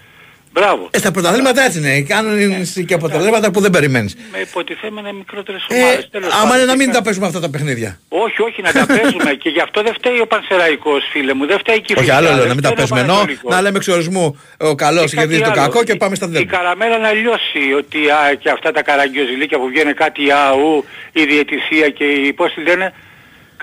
Μπράβο. 0.52 0.88
Ε, 0.90 0.98
στα 0.98 1.10
πρωταθλήματα 1.10 1.62
έτσι 1.62 1.78
είναι. 1.78 2.00
Κάνουν 2.02 2.64
και 2.86 2.94
αποτελέσματα 2.94 3.50
που 3.50 3.60
δεν 3.60 3.70
περιμένεις. 3.70 4.14
Με 4.32 4.38
υποτιθέμενες 4.38 5.12
μικρότερες 5.12 5.66
Ε, 5.68 5.74
ομάδες. 5.82 6.08
τέλος 6.10 6.32
άμα 6.32 6.42
πάντων. 6.42 6.56
είναι 6.56 6.66
να 6.66 6.76
μην 6.76 6.92
τα 6.92 7.02
παίζουμε 7.02 7.26
αυτά 7.26 7.40
τα 7.40 7.50
παιχνίδια. 7.50 7.98
Όχι, 8.08 8.42
όχι, 8.42 8.62
να 8.62 8.72
τα 8.72 8.86
παίζουμε 8.96 9.30
και 9.42 9.48
γι' 9.48 9.60
αυτό 9.60 9.82
δεν 9.82 9.94
φταίει 9.94 10.20
ο 10.20 10.26
Πανσεραϊκός, 10.26 11.02
φίλε 11.12 11.34
μου. 11.34 11.46
Δεν 11.46 11.58
φταίει 11.58 11.76
και 11.80 11.92
η 11.92 11.94
Όχι 11.96 12.00
Φυσιά, 12.00 12.16
άλλο 12.16 12.28
λέω, 12.28 12.36
δεν 12.38 12.48
να 12.48 12.54
μην 12.54 12.62
τα 12.62 12.68
φταίει 12.70 12.84
ο 12.84 12.88
παίζουμε. 12.88 13.00
Ενώ 13.00 13.12
Πανετολικός. 13.12 13.54
να 13.54 13.60
λέμε 13.62 13.76
εξορισμού 13.76 14.40
ο 14.58 14.74
καλός 14.74 15.10
Και 15.10 15.16
κερδίζει 15.16 15.40
κάτι 15.40 15.54
το 15.54 15.60
άλλο. 15.60 15.70
κακό 15.72 15.84
και 15.84 15.94
πάμε 15.94 16.14
στα 16.14 16.26
Η 16.26 16.30
δέντρα. 16.30 16.56
καραμέλα 16.56 16.98
να 16.98 17.12
λιώσει 17.12 17.62
ότι 17.80 17.98
α, 18.10 18.34
και 18.42 18.50
αυτά 18.50 18.70
τα 18.72 18.82
καραγκιόζηλίκια 18.82 19.58
που 19.58 19.66
βγαίνουν 19.68 19.94
κάτι 19.94 20.22
αού, 20.30 20.84
η 21.12 21.24
διαιτησία 21.24 21.88
και 21.98 22.04
οι 22.04 22.32
πώς 22.32 22.52
τη 22.54 22.60
λένε, 22.62 22.92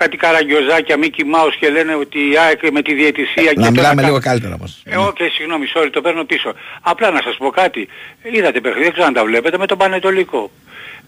κάτι 0.01 0.17
καραγκιόζάκια, 0.17 0.95
Mickey 1.01 1.25
Mouse 1.35 1.55
και 1.59 1.69
λένε 1.69 1.93
ότι 1.95 2.19
η 2.31 2.37
ΑΕΚ 2.37 2.59
με 2.71 2.81
τη 2.81 2.93
διαιτησία 2.93 3.43
και 3.53 3.59
Να 3.59 3.65
τώρα 3.65 3.71
μιλάμε 3.71 4.01
κα- 4.01 4.07
λίγο 4.07 4.19
καλύτερα 4.19 4.57
μας. 4.61 4.81
Ε, 4.85 4.97
οκ, 4.97 5.17
συγγνώμη, 5.35 5.65
sorry, 5.75 5.89
το 5.91 6.01
παίρνω 6.01 6.23
πίσω. 6.23 6.53
Απλά 6.81 7.11
να 7.11 7.21
σας 7.21 7.35
πω 7.37 7.49
κάτι. 7.49 7.87
Είδατε 8.21 8.59
παιχνίδι, 8.61 8.83
δεν 8.83 8.91
ξέρω 8.91 9.07
αν 9.07 9.13
τα 9.13 9.23
βλέπετε, 9.25 9.57
με 9.57 9.65
τον 9.65 9.77
Πανετολικό. 9.77 10.51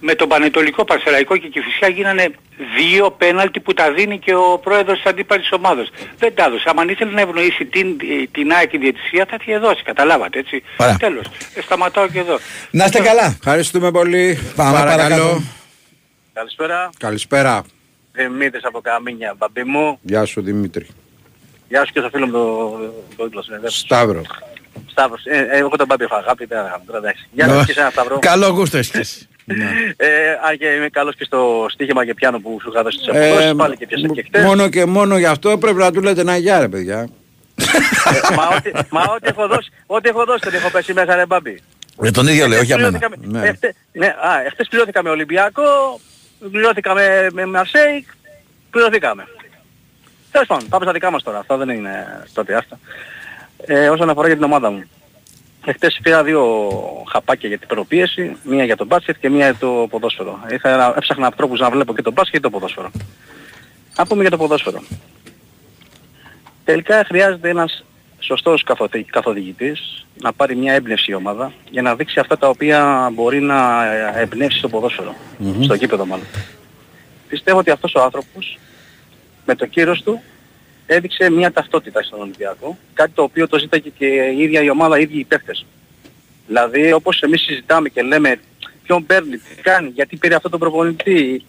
Με 0.06 0.16
τον 0.16 0.28
Πανετολικό, 0.28 0.86
Παρσεραϊκό 0.86 1.38
και 1.38 1.48
Κηφισιά 1.48 1.88
γίνανε 1.88 2.26
δύο 2.78 3.12
πέναλτι 3.12 3.60
που 3.60 3.74
τα 3.74 3.91
δίνει 3.91 4.20
και 4.20 4.34
ο 4.36 4.60
πρόεδρος 4.64 4.98
της 5.02 5.06
αντίπαλης 5.12 5.52
ομάδας. 5.52 5.89
Δεν 6.18 6.36
τα 6.36 6.44
έδωσε. 6.46 6.72
Αν 6.76 6.89
ήθελε 6.89 7.12
να 7.12 7.22
ευνοήσει 7.22 7.66
την, 7.66 7.98
την 8.32 8.52
ΑΕΚ 8.52 8.74
η 8.74 8.78
διαιτησία 8.78 9.26
θα 9.30 9.38
τη 9.38 9.58
δώσει. 9.58 9.84
Καταλάβατε 9.84 10.39
έτσι. 10.39 10.64
Ωραία. 10.78 10.98
Τέλος. 10.98 11.26
Ε, 11.56 11.62
σταματάω 11.62 12.08
και 12.08 12.20
εδώ. 12.20 12.39
Να 12.72 12.86
είστε 12.86 13.00
καλά. 13.02 13.36
Ευχαριστούμε 13.39 13.91
πολύ. 13.91 14.39
Πάμε 14.56 14.78
παρακάτω. 14.78 15.41
Καλησπέρα. 16.34 16.89
Καλησπέρα. 16.98 17.64
Δημήτρης 18.14 18.64
από 18.64 18.82
Καμίνια, 18.82 19.36
μπαμπί 19.38 19.64
μου. 19.64 19.99
Γεια 20.01 20.26
σου 20.26 20.41
Δημήτρη. 20.41 20.88
Γεια 21.70 21.86
σου 21.86 21.91
και 21.93 21.99
στο 21.99 22.09
φίλο 22.09 22.26
μου 22.26 22.32
το, 22.32 22.93
το 23.18 23.26
Ίγκλος 23.26 23.45
συνεδεύς. 23.45 23.78
Σταύρο. 23.80 24.22
Σταύρος. 24.91 25.22
Ε, 25.26 25.38
ε, 25.38 25.57
εγώ 25.57 25.70
τον 25.76 25.86
μπαμπί 25.88 26.03
έχω 26.03 26.16
αγάπη, 26.16 26.45
δεν 26.45 26.57
αγάπη. 26.57 26.86
Τώρα 26.86 26.97
εντάξει. 26.97 27.28
Γεια 27.32 27.47
σου 27.47 27.66
και 27.66 27.72
εσένα 27.72 27.89
Σταύρο. 27.89 28.20
Καλό 28.20 28.47
γούστο 28.47 28.78
έχεις 28.78 28.89
και 28.91 28.97
εσύ. 28.99 29.28
Ε, 29.97 30.07
αν 30.49 30.57
και 30.57 30.66
είμαι 30.66 30.89
καλός 30.89 31.16
και 31.16 31.24
στο 31.24 31.66
στοίχημα 31.70 32.05
και 32.05 32.14
πιάνω 32.14 32.39
που 32.39 32.57
σου 32.61 32.70
είχα 32.74 32.84
δώσει 32.84 32.97
τις 32.97 33.07
Ε, 33.07 33.28
αποδόσεις, 33.30 33.53
πάλι 33.55 33.78
και 33.78 33.86
πιάσα 33.88 34.07
και 34.07 34.24
χτες. 34.28 34.43
μόνο 34.43 34.70
και 34.70 34.86
μόνο 34.86 35.18
γι' 35.18 35.26
αυτό 35.26 35.57
πρέπει 35.57 35.78
να 35.78 35.91
του 35.91 36.01
λέτε 36.01 36.22
ένα 36.22 36.38
γεια 36.38 36.59
ρε 36.59 36.68
παιδιά. 36.68 36.99
Ε, 36.99 38.36
μα 38.36 38.47
ό,τι, 38.47 38.72
μα 38.89 39.01
ό,τι 39.01 39.28
έχω 39.28 39.47
δώσει, 39.47 39.70
ό,τι 39.86 40.09
έχω 40.09 40.24
δώσει 40.26 40.39
τον 40.41 40.53
έχω 40.53 40.70
πέσει 40.70 40.93
μέσα 40.93 41.16
ρε 41.16 41.26
μπαμπί. 41.26 41.61
Για 42.01 42.11
τον 42.11 42.28
ίδιο 42.28 42.47
λέω, 42.47 42.57
όχι 42.57 42.66
για 42.66 42.78
μένα. 42.78 42.89
Πληρώθηκα 42.97 43.28
με- 43.30 43.39
Ναι. 43.39 43.47
εχτε- 43.47 43.76
ναι, 43.91 44.05
α, 44.07 44.41
εχθές 44.45 44.68
πληρώθηκα 44.70 45.03
με 45.03 45.09
Ολυμπιακό, 45.09 45.64
πληρώθηκα 46.52 46.94
με, 46.94 47.28
με 47.34 47.46
Μαρσέικ, 47.46 48.08
πληρωθήκαμε. 48.70 49.28
Τέλος 50.32 50.48
πάντων, 50.48 50.68
πάμε 50.70 50.84
στα 50.84 50.94
δικά 50.94 51.12
μας 51.12 51.24
τώρα. 51.24 51.38
Αυτά 51.39 51.58
δεν 51.58 51.70
είναι 51.70 52.24
τότε 52.34 52.56
άστα. 52.56 52.80
Ε, 53.66 53.89
όσον 53.89 54.10
αφορά 54.10 54.28
για 54.28 54.36
την 54.36 54.46
ομάδα 54.46 54.72
μου. 54.72 54.84
Εχθές 55.66 56.00
πήρα 56.04 56.24
δύο 56.24 56.70
χαπάκια 57.12 57.50
για 57.50 57.58
την 57.58 57.68
προπίεση, 57.68 58.38
μία 58.44 58.64
για 58.64 58.76
το 58.76 58.86
μπάσκετ 58.86 59.16
και 59.20 59.30
μία 59.30 59.46
για 59.50 59.56
το 59.60 59.88
ποδόσφαιρο. 59.89 60.39
Ήθελα, 60.52 60.78
να- 60.78 60.94
έψαχνα 60.98 61.32
τρόπους 61.32 61.60
να 61.60 61.70
βλέπω 61.70 61.96
και 61.96 62.02
το 62.02 62.12
μπάσκετ 62.12 62.34
και 62.34 62.39
το 62.39 62.50
ποδόσφαιρο. 62.50 62.91
Να 63.98 64.06
πούμε 64.06 64.22
για 64.22 64.30
το 64.32 64.38
ποδόσφαιρο. 64.38 64.84
Τελικά 66.64 67.04
χρειάζεται 67.06 67.50
ένας 67.50 67.86
σωστός 68.26 68.63
καθοθε- 68.63 69.09
καθοδηγητής 69.11 70.05
να 70.21 70.34
πάρει 70.34 70.55
μια 70.55 70.74
έμπνευση 70.74 71.11
η 71.11 71.13
ομάδα 71.13 71.53
για 71.69 71.82
να 71.82 71.95
δείξει 71.95 72.19
αυτά 72.19 72.38
τα 72.38 72.49
οποία 72.49 73.09
μπορεί 73.13 73.41
να 73.41 73.86
ε, 73.93 74.21
εμπνεύσει 74.21 74.57
στο 74.57 74.69
ποδόσφαιρο, 74.69 75.15
στο 75.63 75.74
γήπεδο 75.74 76.05
μάλλον. 76.05 76.26
Πιστεύω 77.30 77.57
ότι 77.59 77.69
αυτός 77.69 77.95
ο 77.95 78.01
άνθρωπος 78.01 78.57
με 79.45 79.55
το 79.55 79.65
κύρος 79.65 80.01
του 80.01 80.21
έδειξε 80.86 81.30
μια 81.30 81.51
ταυτότητα 81.51 82.03
στον 82.03 82.21
Ολυμπιακό, 82.21 82.78
κάτι 82.93 83.11
το 83.11 83.24
οποίο 83.24 83.47
το 83.47 83.59
ζήταγε 83.59 83.89
και 83.97 84.05
η 84.05 84.41
ίδια 84.41 84.61
η 84.63 84.69
ομάδα, 84.69 84.99
οι 84.99 85.01
ίδιοι 85.01 85.19
οι 85.19 85.24
παίχτες. 85.24 85.65
Δηλαδή 86.47 86.91
όπως 86.93 87.21
εμείς 87.21 87.41
συζητάμε 87.41 87.89
και 87.89 88.01
λέμε 88.01 88.39
ποιον 88.84 89.05
παίρνει, 89.05 89.38
τι 89.38 89.61
κάνει, 89.61 89.89
γιατί 89.89 90.17
πήρε 90.17 90.36
αυτόν 90.36 90.51
τον 90.51 90.59
προπονητή, 90.59 91.45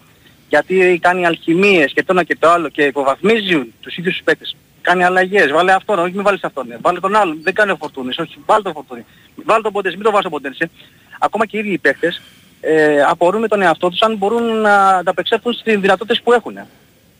γιατί 0.49 0.99
κάνει 1.03 1.27
αλχημίες 1.27 1.93
και 1.93 2.03
το 2.03 2.13
ένα 2.13 2.23
και 2.23 2.37
το 2.37 2.49
άλλο 2.49 2.69
και 2.69 2.83
υποβαθμίζει 2.83 3.73
τους 3.81 3.97
ίδιους 3.97 4.15
τους 4.15 4.25
παίκτες. 4.25 4.57
Κάνει 4.85 5.05
αλλαγές, 5.05 5.51
βάλε 5.51 5.73
αυτόν, 5.73 5.99
όχι 5.99 6.15
μην 6.15 6.23
βάλεις 6.23 6.45
αυτόν, 6.45 6.71
ε, 6.71 6.79
βάλε 6.81 7.01
τον 7.01 7.17
άλλον, 7.17 7.39
δεν 7.43 7.55
κάνει 7.55 7.71
ο 7.71 7.77
Φορτούνης, 7.77 8.19
όχι 8.19 8.39
βάλε 8.47 8.63
τον 8.63 8.73
Φορτούνη, 8.73 9.05
βάλε 9.45 9.63
τον 9.63 9.73
Ποντένση, 9.73 9.97
μην 9.97 10.05
τον 10.05 10.13
βάζεις 10.13 10.31
τον 10.31 10.41
Ποντένση. 10.41 10.71
Ακόμα 11.19 11.47
και 11.47 11.57
οι 11.57 11.61
ίδιοι 11.61 11.73
οι 11.73 11.79
παίκτες 11.79 12.23
ε, 12.61 13.03
απορούν 13.03 13.41
με 13.41 13.49
τον 13.49 13.63
εαυτό 13.63 13.89
τους 13.89 14.01
αν 14.01 14.17
μπορούν 14.17 14.61
να 14.61 14.89
ανταπεξέλθουν 14.89 15.53
στις 15.53 15.79
δυνατότητες 15.81 16.21
που 16.23 16.33
έχουν. 16.33 16.59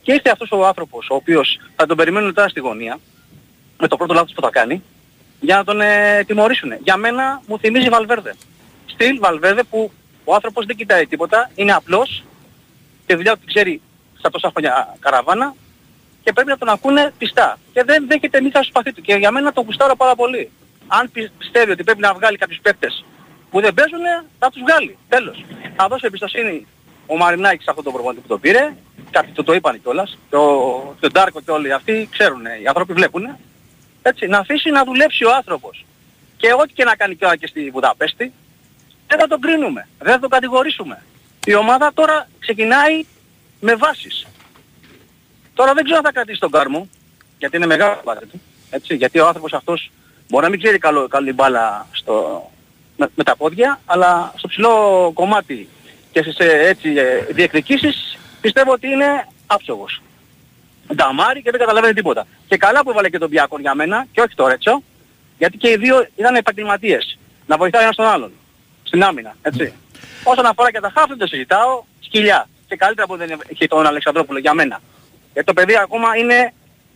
Και 0.01 0.13
ήρθε 0.13 0.29
αυτός 0.29 0.51
ο 0.51 0.65
άνθρωπος, 0.65 1.07
ο 1.09 1.15
οποίος 1.15 1.59
θα 1.75 1.85
τον 1.85 1.97
περιμένουν 1.97 2.33
τώρα 2.33 2.47
στη 2.49 2.59
γωνία, 2.59 2.99
με 3.77 3.87
το 3.87 3.97
πρώτο 3.97 4.13
λάθος 4.13 4.31
που 4.33 4.41
θα 4.41 4.49
κάνει, 4.49 4.83
για 5.39 5.55
να 5.55 5.63
τον 5.63 5.81
ε, 5.81 6.23
τιμωρήσουν. 6.27 6.71
Για 6.83 6.97
μένα 6.97 7.41
μου 7.47 7.59
θυμίζει 7.59 7.89
Βαλβέρδε. 7.89 8.35
Στυλ 8.85 9.19
Βαλβέρδε 9.19 9.63
που 9.63 9.91
ο 10.23 10.33
άνθρωπος 10.33 10.65
δεν 10.65 10.75
κοιτάει 10.75 11.07
τίποτα, 11.07 11.51
είναι 11.55 11.71
απλός, 11.71 12.23
τη 13.05 13.15
δουλειά 13.15 13.33
του 13.33 13.39
την 13.39 13.47
ξέρει 13.47 13.81
στα 14.17 14.29
τόσα 14.29 14.49
χρόνια 14.49 14.95
καραβάνα 14.99 15.55
και 16.25 16.33
πρέπει 16.33 16.49
να 16.49 16.57
τον 16.57 16.69
ακούνε 16.69 17.13
πιστά. 17.17 17.59
Και 17.73 17.83
δεν 17.83 18.07
δέχεται 18.07 18.41
μύθα 18.41 18.59
στο 18.59 18.67
σπαθί 18.67 18.93
του. 18.93 19.01
Και 19.01 19.13
για 19.15 19.31
μένα 19.31 19.53
τον 19.53 19.63
γουστάρω 19.65 19.95
πάρα 19.95 20.15
πολύ. 20.15 20.51
Αν 20.87 21.11
πι- 21.11 21.31
πιστεύει 21.37 21.71
ότι 21.71 21.83
πρέπει 21.83 21.99
να 21.99 22.13
βγάλει 22.13 22.37
κάποιους 22.37 22.59
παίκτες 22.61 23.05
που 23.51 23.61
δεν 23.61 23.73
παίζουν, 23.73 23.99
θα 24.39 24.49
τους 24.49 24.61
βγάλει. 24.61 24.97
Τέλος. 25.09 25.45
Θα 25.75 25.87
δώσω 25.87 26.05
εμπιστοσύνη 26.07 26.67
ο 27.05 27.17
Μαρινάκης 27.17 27.63
σε 27.63 27.69
αυτόν 27.69 27.83
τον 27.83 27.93
προπονητή 27.93 28.21
που 28.21 28.27
τον 28.27 28.39
πήρε. 28.39 28.73
Κάποιοι 29.11 29.31
το, 29.31 29.43
το 29.43 29.53
είπαν 29.53 29.81
κιόλας. 29.81 30.17
Και 30.29 30.35
ο, 30.35 30.95
και 30.99 31.05
ο 31.05 31.09
Ντάρκο 31.09 31.41
και 31.41 31.51
όλοι 31.51 31.73
αυτοί 31.73 32.07
ξέρουν, 32.11 32.45
οι 32.61 32.67
άνθρωποι 32.67 32.93
βλέπουν. 32.93 33.37
Έτσι, 34.01 34.27
να 34.27 34.37
αφήσει 34.37 34.69
να 34.69 34.83
δουλέψει 34.83 35.25
ο 35.25 35.33
άνθρωπος. 35.35 35.85
Και 36.37 36.53
ό,τι 36.61 36.73
και 36.73 36.83
να 36.83 36.95
κάνει 36.95 37.15
τώρα 37.15 37.35
και 37.35 37.47
στη 37.47 37.69
Βουδαπέστη, 37.69 38.33
δεν 39.07 39.19
θα 39.19 39.27
τον 39.27 39.39
κρίνουμε. 39.41 39.87
Δεν 39.99 40.13
θα 40.13 40.19
τον 40.19 40.29
κατηγορήσουμε. 40.29 41.03
Η 41.45 41.55
ομάδα 41.55 41.91
τώρα 41.93 42.27
ξεκινάει 42.39 43.05
με 43.59 43.75
βάσεις. 43.75 44.27
Τώρα 45.55 45.73
δεν 45.73 45.83
ξέρω 45.83 45.97
αν 45.97 46.03
θα 46.03 46.11
κρατήσει 46.11 46.39
τον 46.39 46.51
κάρμο, 46.51 46.87
γιατί 47.37 47.55
είναι 47.57 47.65
μεγάλο 47.65 47.99
κομμάτι 48.03 48.25
του. 48.25 48.41
Έτσι, 48.69 48.95
γιατί 48.95 49.19
ο 49.19 49.27
άνθρωπος 49.27 49.53
αυτός 49.53 49.91
μπορεί 50.29 50.43
να 50.43 50.49
μην 50.49 50.59
ξέρει 50.59 50.77
καλό, 50.77 51.07
καλή 51.07 51.33
μπάλα 51.33 51.87
στο, 51.91 52.45
με, 52.97 53.07
με 53.15 53.23
τα 53.23 53.35
πόδια, 53.35 53.79
αλλά 53.85 54.33
στο 54.37 54.47
ψηλό 54.47 55.11
κομμάτι 55.13 55.69
και 56.11 56.21
στις 56.21 56.37
ε, 56.37 56.67
έτσι, 56.67 56.89
ε, 56.89 57.33
διεκδικήσεις 57.33 58.17
πιστεύω 58.41 58.71
ότι 58.71 58.87
είναι 58.87 59.27
άψογος. 59.47 60.01
Νταμάρι 60.95 61.41
και 61.41 61.51
δεν 61.51 61.59
καταλαβαίνει 61.59 61.93
τίποτα. 61.93 62.27
Και 62.47 62.57
καλά 62.57 62.83
που 62.83 62.89
έβαλε 62.89 63.09
και 63.09 63.17
τον 63.17 63.29
Μπιάκον 63.29 63.61
για 63.61 63.75
μένα 63.75 64.05
και 64.11 64.21
όχι 64.21 64.35
το 64.35 64.47
Ρέτσο, 64.47 64.83
γιατί 65.37 65.57
και 65.57 65.69
οι 65.69 65.77
δύο 65.77 66.07
ήταν 66.15 66.35
επαγγελματίες. 66.35 67.17
Να 67.47 67.57
βοηθάει 67.57 67.83
ένας 67.83 67.95
τον 67.95 68.05
άλλον. 68.05 68.31
Στην 68.83 69.03
άμυνα, 69.03 69.35
έτσι. 69.41 69.73
Όσον 70.23 70.45
αφορά 70.45 70.71
και 70.71 70.79
τα 70.79 70.91
χάφη 70.95 71.07
δεν 71.07 71.17
το 71.17 71.27
συζητάω, 71.27 71.83
σκυλιά. 71.99 72.49
Και 72.67 72.75
καλύτερα 72.75 73.07
που 73.07 73.17
δεν 73.17 73.39
έχει 73.47 73.67
τον 73.67 73.85
Αλεξανδρόπουλο 73.85 74.39
για 74.39 74.53
μένα. 74.53 74.81
Γιατί 75.35 75.43
το 75.43 75.53
παιδί 75.53 75.75
ακόμα 75.83 76.07
είναι 76.17 76.53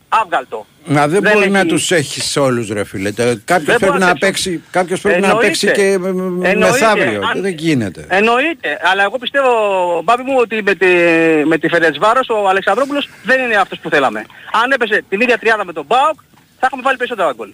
άβγαλτο. 0.10 0.66
Μα 0.86 1.08
δεν, 1.08 1.22
Δεν 1.22 1.32
μπορεί 1.34 1.50
να 1.50 1.60
έχει- 1.60 1.68
τους 1.68 1.92
έχεις 1.92 2.38
όλους 2.38 2.70
ρε 2.70 2.84
φίλε. 2.84 3.12
Κάποιος 3.12 3.44
Δεν 3.46 3.64
πρέπει, 3.64 3.86
μπορώ 3.86 3.98
να 3.98 4.06
να 4.06 4.14
παίξω. 4.14 4.50
παίξει, 4.50 4.64
κάποιος 4.72 5.02
πρέπει 5.02 5.22
να 5.22 5.28
Εννοείται. 5.28 5.48
παίξει 5.48 5.72
και 5.72 5.98
με- 6.00 6.12
με- 6.14 6.50
Εννοείται. 6.50 6.80
μεθαύριο. 6.80 7.22
Αν- 7.34 7.42
Δεν 7.42 7.52
γίνεται. 7.54 8.06
Εννοείται. 8.10 8.80
Αλλά 8.92 9.04
εγώ 9.04 9.18
πιστεύω, 9.18 9.50
Μπάμπη 10.04 10.24
μου, 10.24 10.36
ότι 10.38 10.62
με 10.64 10.76
τη, 10.76 10.88
με 11.46 11.58
τη 11.58 11.68
Φερετσβάρος 11.68 12.30
ο 12.30 12.48
Αλεξανδρόπουλος 12.50 13.10
δεν 13.24 13.42
είναι 13.42 13.56
αυτός 13.56 13.80
που 13.80 13.90
θέλαμε. 13.90 14.26
Αν 14.64 14.72
έπεσε 14.72 15.04
την 15.10 15.22
ίδια 15.22 15.38
τριάδα 15.38 15.66
με 15.66 15.74
τον 15.74 15.86
Μπάουκ, 15.88 16.20
θα 16.60 16.66
είχαμε 16.68 16.82
βάλει 16.82 16.98
περισσότερα 16.98 17.32
γκολ. 17.36 17.50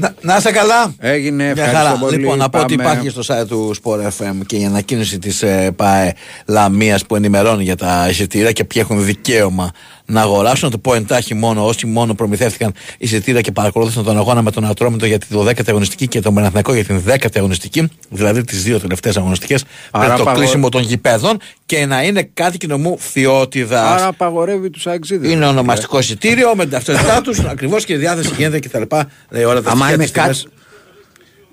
Να, 0.00 0.14
να 0.20 0.36
είστε 0.36 0.50
καλά. 0.50 0.94
Έγινε, 0.98 1.42
Μια 1.42 1.50
ευχαριστώ 1.52 1.76
χαρά. 1.86 1.98
πολύ. 1.98 2.16
Λοιπόν, 2.16 2.38
να 2.38 2.48
πω 2.48 2.58
ότι 2.60 2.76
Πάμε. 2.76 2.90
υπάρχει 2.90 3.08
στο 3.08 3.34
site 3.34 3.46
του 3.48 3.74
Sport 3.82 4.00
FM 4.00 4.34
και 4.46 4.56
η 4.56 4.64
ανακοίνωση 4.64 5.18
της 5.18 5.42
ε, 5.42 5.70
ΠΑΕ 5.76 6.14
Λαμίας 6.46 7.06
που 7.06 7.16
ενημερώνει 7.16 7.62
για 7.62 7.76
τα 7.76 8.06
εισιτήρια 8.10 8.52
και 8.52 8.64
ποιοι 8.64 8.82
έχουν 8.84 9.04
δικαίωμα 9.04 9.70
να 10.10 10.20
αγοράσουν. 10.20 10.64
Να 10.64 10.70
το 10.70 10.78
πω 10.78 10.94
εντάχει 10.94 11.34
μόνο 11.34 11.66
όσοι 11.66 11.86
μόνο 11.86 12.14
προμηθεύτηκαν 12.14 12.72
εισιτήρια 12.98 13.40
και 13.40 13.52
παρακολούθησαν 13.52 14.04
τον 14.04 14.16
αγώνα 14.18 14.42
με 14.42 14.50
τον 14.50 14.64
Ατρόμητο 14.64 15.06
για 15.06 15.18
τη 15.18 15.26
12η 15.34 15.68
αγωνιστική 15.68 16.06
και 16.08 16.20
τον 16.20 16.34
Παναθηναϊκό 16.34 16.74
για 16.74 16.84
την 16.84 17.02
10η 17.06 17.26
αγωνιστική, 17.36 17.88
δηλαδή 18.08 18.44
τις 18.44 18.62
δύο 18.62 18.78
τελευταίες 18.80 19.16
αγωνιστικές, 19.16 19.64
Άρα 19.90 20.04
πριν 20.04 20.18
το 20.18 20.24
παγω- 20.24 20.38
κλείσιμο 20.40 20.68
των 20.68 20.82
γηπέδων 20.82 21.38
και 21.66 21.86
να 21.86 22.02
είναι 22.02 22.30
κάτοικοι 22.34 22.66
νομού 22.66 22.98
Φιώτιδα. 22.98 23.92
Άρα 23.94 24.06
απαγορεύει 24.06 24.70
τους 24.70 24.86
αεξίδες. 24.86 25.30
Είναι 25.32 25.46
ονομαστικό 25.46 25.98
εισιτήριο 25.98 26.54
με 26.54 26.62
την 26.62 26.72
ταυτότητά 26.72 27.20
τους, 27.20 27.38
ακριβώς 27.38 27.84
και 27.84 27.92
η 27.92 27.96
διάθεση 27.96 28.30
γίνεται 28.36 28.58
κτλ. 28.58 28.82
Λέει 29.30 29.44
όλα 29.44 29.62
τα 29.62 29.70
Άμα 29.70 29.86
στοιχεία 29.86 29.94
είμαι 29.94 30.04
της 30.04 30.12
τιμής. 30.12 30.42
κάτι- 30.42 30.52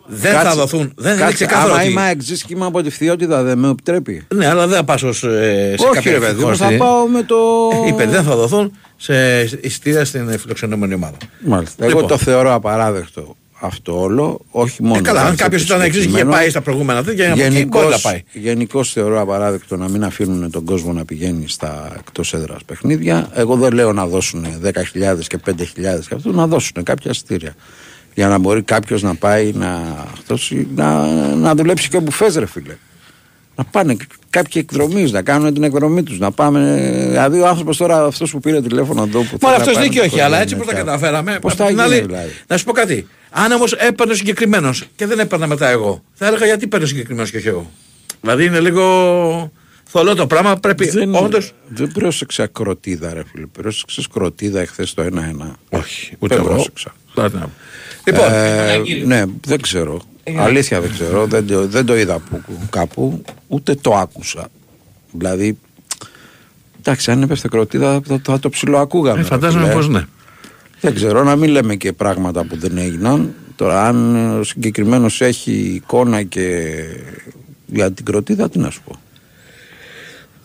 Δεν 0.08 0.32
Κάτσε- 0.32 0.50
θα 0.50 0.56
δοθούν. 0.56 0.92
Δεν 0.96 1.12
είναι 1.12 1.22
κάτσε, 1.22 1.34
ξεκάθαρο. 1.36 1.72
Άμα 1.74 1.82
ότι- 1.82 1.92
είμαι 1.92 2.02
αεξής 2.02 2.44
και 2.44 2.54
είμαι 2.54 2.66
από 2.66 2.82
τη 2.82 2.90
φθιότητα 2.90 3.44
δεν 3.44 3.58
με 3.58 3.70
επιτρέπει. 3.70 4.28
Ναι, 4.36 4.48
αλλά 4.48 4.68
δεν 4.68 4.78
θα 4.78 4.84
πάω 4.84 5.10
ως, 5.10 5.24
ε, 5.24 5.74
σε 5.78 5.86
Όχι 5.86 5.94
κάποια 5.94 6.12
ρε 6.12 6.20
παιδί 6.20 6.42
μου, 6.42 6.50
ευτυχώς 6.50 6.58
θα 6.58 6.66
στη- 6.66 6.78
πάω 6.78 7.08
με 7.08 7.24
το... 7.24 7.36
Ε, 7.86 7.88
Είπε, 7.88 8.06
δεν 8.06 8.24
θα 8.24 8.36
δοθούν 8.36 8.72
σε 8.96 9.42
εισιτήρια 9.62 10.06
στην 10.06 10.40
φιλοξενούμενη 10.40 10.94
ομάδα. 10.94 11.18
Μάλιστα. 11.46 11.84
Εγώ 11.86 11.94
Λοιπόν. 11.94 12.08
το 12.08 12.18
θεωρώ 12.18 12.54
απαράδεκτο 12.54 13.36
αυτό 13.60 14.00
όλο, 14.02 14.40
όχι 14.52 14.84
μόνο... 14.84 14.98
Ε, 14.98 15.02
καλά, 15.02 15.20
αν 15.22 15.28
αυτό 15.28 15.44
κάποιος 15.44 15.66
το 15.66 15.74
ήταν 15.74 15.86
εξής 15.86 15.94
και 15.94 16.00
είχε 16.00 16.08
συγκεκριμένο. 16.10 16.38
πάει 16.42 16.50
στα 16.50 16.62
προηγούμενα 16.62 17.04
τέτοια, 17.04 17.34
από 17.34 17.42
εκεί 17.44 17.66
μπορεί 17.66 17.88
να 17.88 18.00
πάει. 18.00 18.24
Γενικώς 18.34 18.92
θεωρώ 18.92 19.22
απαράδεκτο 19.22 19.78
να 19.78 19.90
μην 19.90 20.04
αφήνουν 20.04 20.52
τον 20.52 20.66
κόσμο 20.66 20.94
να 20.94 21.06
πηγαίνει 21.06 21.48
στα 21.48 21.92
εκτός 21.98 22.34
έδρας 22.34 22.64
παιχνίδια. 22.66 23.30
Εγώ 23.34 23.56
δεν 23.56 23.74
λέω 23.74 23.94
να 23.94 24.06
δώσουν 24.08 24.46
10.000 24.62 25.28
και 25.28 25.38
5.000 25.46 26.08
και 26.08 26.16
αυτό, 26.16 26.32
να 26.32 26.48
δώσουν 26.48 26.84
κάποια 26.84 27.12
αστήρια. 27.12 27.56
Για 28.16 28.28
να 28.28 28.38
μπορεί 28.38 28.62
κάποιος 28.62 29.02
να 29.02 29.16
πάει 29.16 29.52
να, 29.52 29.82
αυτός, 30.14 30.52
να, 30.76 31.06
να 31.36 31.56
δουλέψει 31.56 31.90
και 31.90 32.00
μπουφές, 32.00 32.36
ρε 32.36 32.46
φίλε. 32.46 32.76
Να 33.56 33.64
πάνε 33.64 33.96
κάποιοι 34.30 34.66
εκδρομή, 34.70 35.12
να 35.12 35.22
κάνουν 35.22 35.54
την 35.54 35.64
εκδρομή 35.64 36.04
τους. 36.04 36.20
Να 36.20 36.32
πάμε. 36.32 36.76
Δηλαδή, 37.10 37.40
ο 37.40 37.48
άνθρωπος 37.48 37.78
τώρα, 37.78 38.06
αυτός 38.06 38.32
που 38.32 38.40
πήρε 38.40 38.62
τηλέφωνο 38.62 39.02
εδώ. 39.04 39.20
Που 39.20 39.38
Μα 39.42 39.50
θέλει 39.50 39.54
αυτός 39.62 39.74
να 39.74 39.80
πάει 39.80 39.84
δίκιο 39.90 40.02
με 40.02 40.06
έχει, 40.08 40.18
το 40.18 40.24
αλλά 40.24 40.42
οικογένεια 40.42 40.42
έτσι 40.42 40.56
πώς 40.56 40.66
τα 40.66 40.72
και- 40.74 40.78
καταφέραμε. 40.80 41.40
Πώς 41.42 41.52
απ' 41.52 41.58
θα 41.60 41.66
την 41.66 41.76
γίνει, 41.76 41.88
άλλη, 41.94 42.02
δηλαδή; 42.02 42.32
Να 42.48 42.58
σου 42.58 42.64
πω 42.66 42.72
κάτι. 42.72 43.08
Αν 43.30 43.52
όμως 43.52 43.74
έπαιρνε 43.74 44.12
ο 44.14 44.16
συγκεκριμένος 44.16 44.86
και 44.96 45.06
δεν 45.06 45.20
έπαιρνα 45.20 45.48
μετά 45.48 45.68
εγώ, 45.70 46.04
θα 46.14 46.28
έλεγα 46.28 46.46
γιατί 46.46 46.68
παίρνει 46.68 46.86
ο 46.86 46.88
συγκεκριμένος 46.88 47.32
και 47.32 47.38
όχι 47.38 47.48
εγώ. 47.48 47.72
Δηλαδή 48.22 48.46
είναι 48.46 48.60
λίγο 48.60 49.52
θολό 49.98 50.16
το 50.16 50.28
πράγμα. 50.28 50.56
Πρέπει 50.58 50.90
Δεν, 50.90 51.16
όντως. 51.16 51.52
δεν 51.68 51.92
πρόσεξα 51.92 52.48
κροτίδα, 52.48 53.14
ρε 53.14 53.24
φίλε. 53.32 53.46
Πρόσεξε 53.46 54.02
κροτίδα 54.14 54.60
εχθές 54.62 54.94
το 54.94 55.04
1-1. 55.04 55.08
Όχι, 55.70 56.16
ούτε 56.20 56.36
δεν 56.36 56.46
εγώ. 56.46 56.54
πρόσεξα. 56.54 56.94
Λοιπόν, 58.06 58.26
Ε, 58.32 58.78
ναι, 59.06 59.24
δεν 59.46 59.62
ξέρω. 59.62 60.02
Αλήθεια 60.38 60.82
δεν 60.82 60.92
ξέρω. 60.92 61.26
Δεν 61.26 61.48
το, 61.48 61.68
δεν 61.68 61.86
το 61.86 61.98
είδα 61.98 62.20
που, 62.20 62.42
κάπου, 62.70 63.22
ούτε 63.48 63.76
το 63.76 63.94
άκουσα. 63.96 64.48
Δηλαδή, 65.12 65.58
εντάξει, 66.80 67.12
αν 67.12 67.22
έπεσε 67.22 67.48
κροτίδα 67.48 68.02
θα, 68.06 68.22
θα 68.24 68.40
το 68.40 68.50
ψιλοακούγαμε. 68.50 69.20
Ε, 69.20 69.22
ρε 69.22 69.28
φαντάζομαι 69.28 69.64
φίλε. 69.64 69.74
πως 69.76 69.88
ναι. 69.90 70.04
Δεν 70.82 70.94
ξέρω, 70.96 71.24
να 71.24 71.36
μην 71.36 71.50
λέμε 71.50 71.76
και 71.76 71.94
πράγματα 71.94 72.44
που 72.46 72.58
δεν 72.58 72.78
έγιναν. 72.78 73.34
Τώρα, 73.56 73.88
αν 73.88 74.16
ο 74.40 74.44
συγκεκριμένος 74.44 75.22
έχει 75.22 75.52
εικόνα 75.52 76.24
και 76.24 76.74
για 77.66 77.92
την 77.92 78.06
κροτίδα, 78.06 78.50
τι 78.50 78.60
να 78.60 78.70
σου 78.70 78.82
πω. 78.86 79.00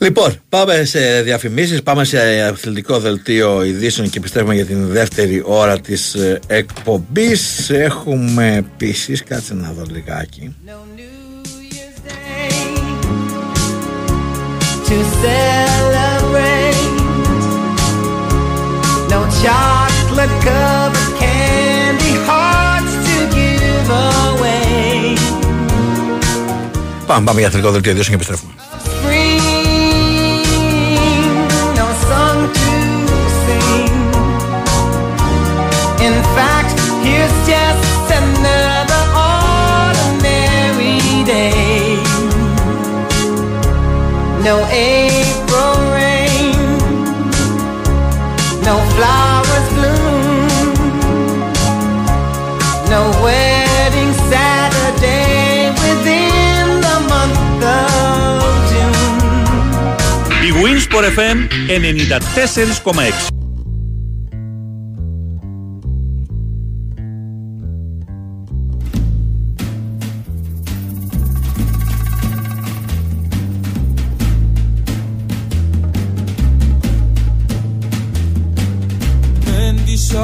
Λοιπόν, 0.02 0.34
πάμε 0.48 0.84
σε 0.84 1.22
διαφημίσεις, 1.22 1.82
πάμε 1.82 2.04
σε 2.04 2.42
αθλητικό 2.42 2.98
δελτίο 2.98 3.64
ειδήσεων 3.64 4.10
και 4.10 4.18
επιστρέφουμε 4.18 4.54
για 4.54 4.64
την 4.64 4.86
δεύτερη 4.86 5.42
ώρα 5.44 5.80
της 5.80 6.14
ε, 6.14 6.40
εκπομπής. 6.46 7.70
Έχουμε 7.70 8.56
επίσης, 8.56 9.24
κάτσε 9.24 9.54
να 9.54 9.72
δω 9.72 9.84
λιγάκι. 9.90 10.54
to 14.90 14.98
celebrate. 15.26 16.96
No 19.12 19.20
chocolate 19.42 20.34
covered 20.46 21.10
candy 21.20 22.14
hearts 22.28 22.94
to 23.06 23.16
give 23.36 23.88
away. 24.08 25.18
Πάμε, 27.06 27.24
πάμε 27.24 27.38
για 27.38 27.48
αθλητικό 27.48 27.72
δελτίο 27.72 27.92
ειδήσεων 27.92 28.18
και 28.18 28.24
επιστρέφουμε. 28.24 28.52
No 44.42 44.56
April 44.70 45.74
rain, 45.92 46.56
no 48.68 48.74
flowers 48.94 49.66
bloom, 49.76 50.74
no 52.88 53.00
wedding 53.24 54.12
Saturday 54.30 55.70
within 55.84 56.80
the 56.86 56.96
month 57.12 57.64
of 57.80 58.40
June. 58.70 59.08
Η 60.46 60.50
Winsport 60.62 61.04
FM 61.16 61.36
94,6 61.68 63.39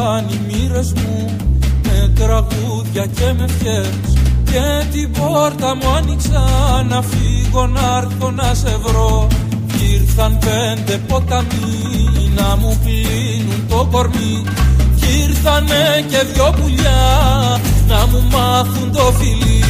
Έντυσαν 0.06 0.26
οι 0.30 0.40
μοίρες 0.46 0.92
μου 0.92 1.36
με 1.82 2.12
τραγούδια 2.14 3.06
και 3.06 3.32
με 3.38 3.44
ευχές. 3.44 4.14
Και 4.44 4.86
την 4.92 5.10
πόρτα 5.12 5.76
μου 5.76 5.88
άνοιξα 5.96 6.44
να 6.88 7.02
φύγω 7.02 7.66
να 7.66 7.96
έρθω 7.96 8.30
να 8.30 8.54
σε 8.54 8.76
βρω. 8.82 9.26
Κι 9.66 9.84
ήρθαν 9.94 10.38
πέντε 10.38 10.98
ποταμοί 11.08 12.30
να 12.36 12.56
μου 12.56 12.78
πλύνουν 12.84 13.66
το 13.68 13.88
κορμί. 13.90 14.44
Κι 14.96 15.06
ήρθανε 15.28 16.04
και 16.08 16.20
δυο 16.32 16.54
πουλιά 16.60 17.04
να 17.88 18.06
μου 18.06 18.22
μάθουν 18.32 18.92
το 18.92 19.12
φιλί. 19.18 19.64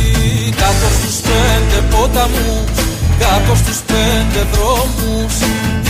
Κάτω 0.57 0.89
στους 0.99 1.17
πέντε 1.27 1.79
ποταμούς, 1.91 2.77
κάτω 3.19 3.55
στους 3.55 3.79
πέντε 3.87 4.41
δρόμους 4.53 5.35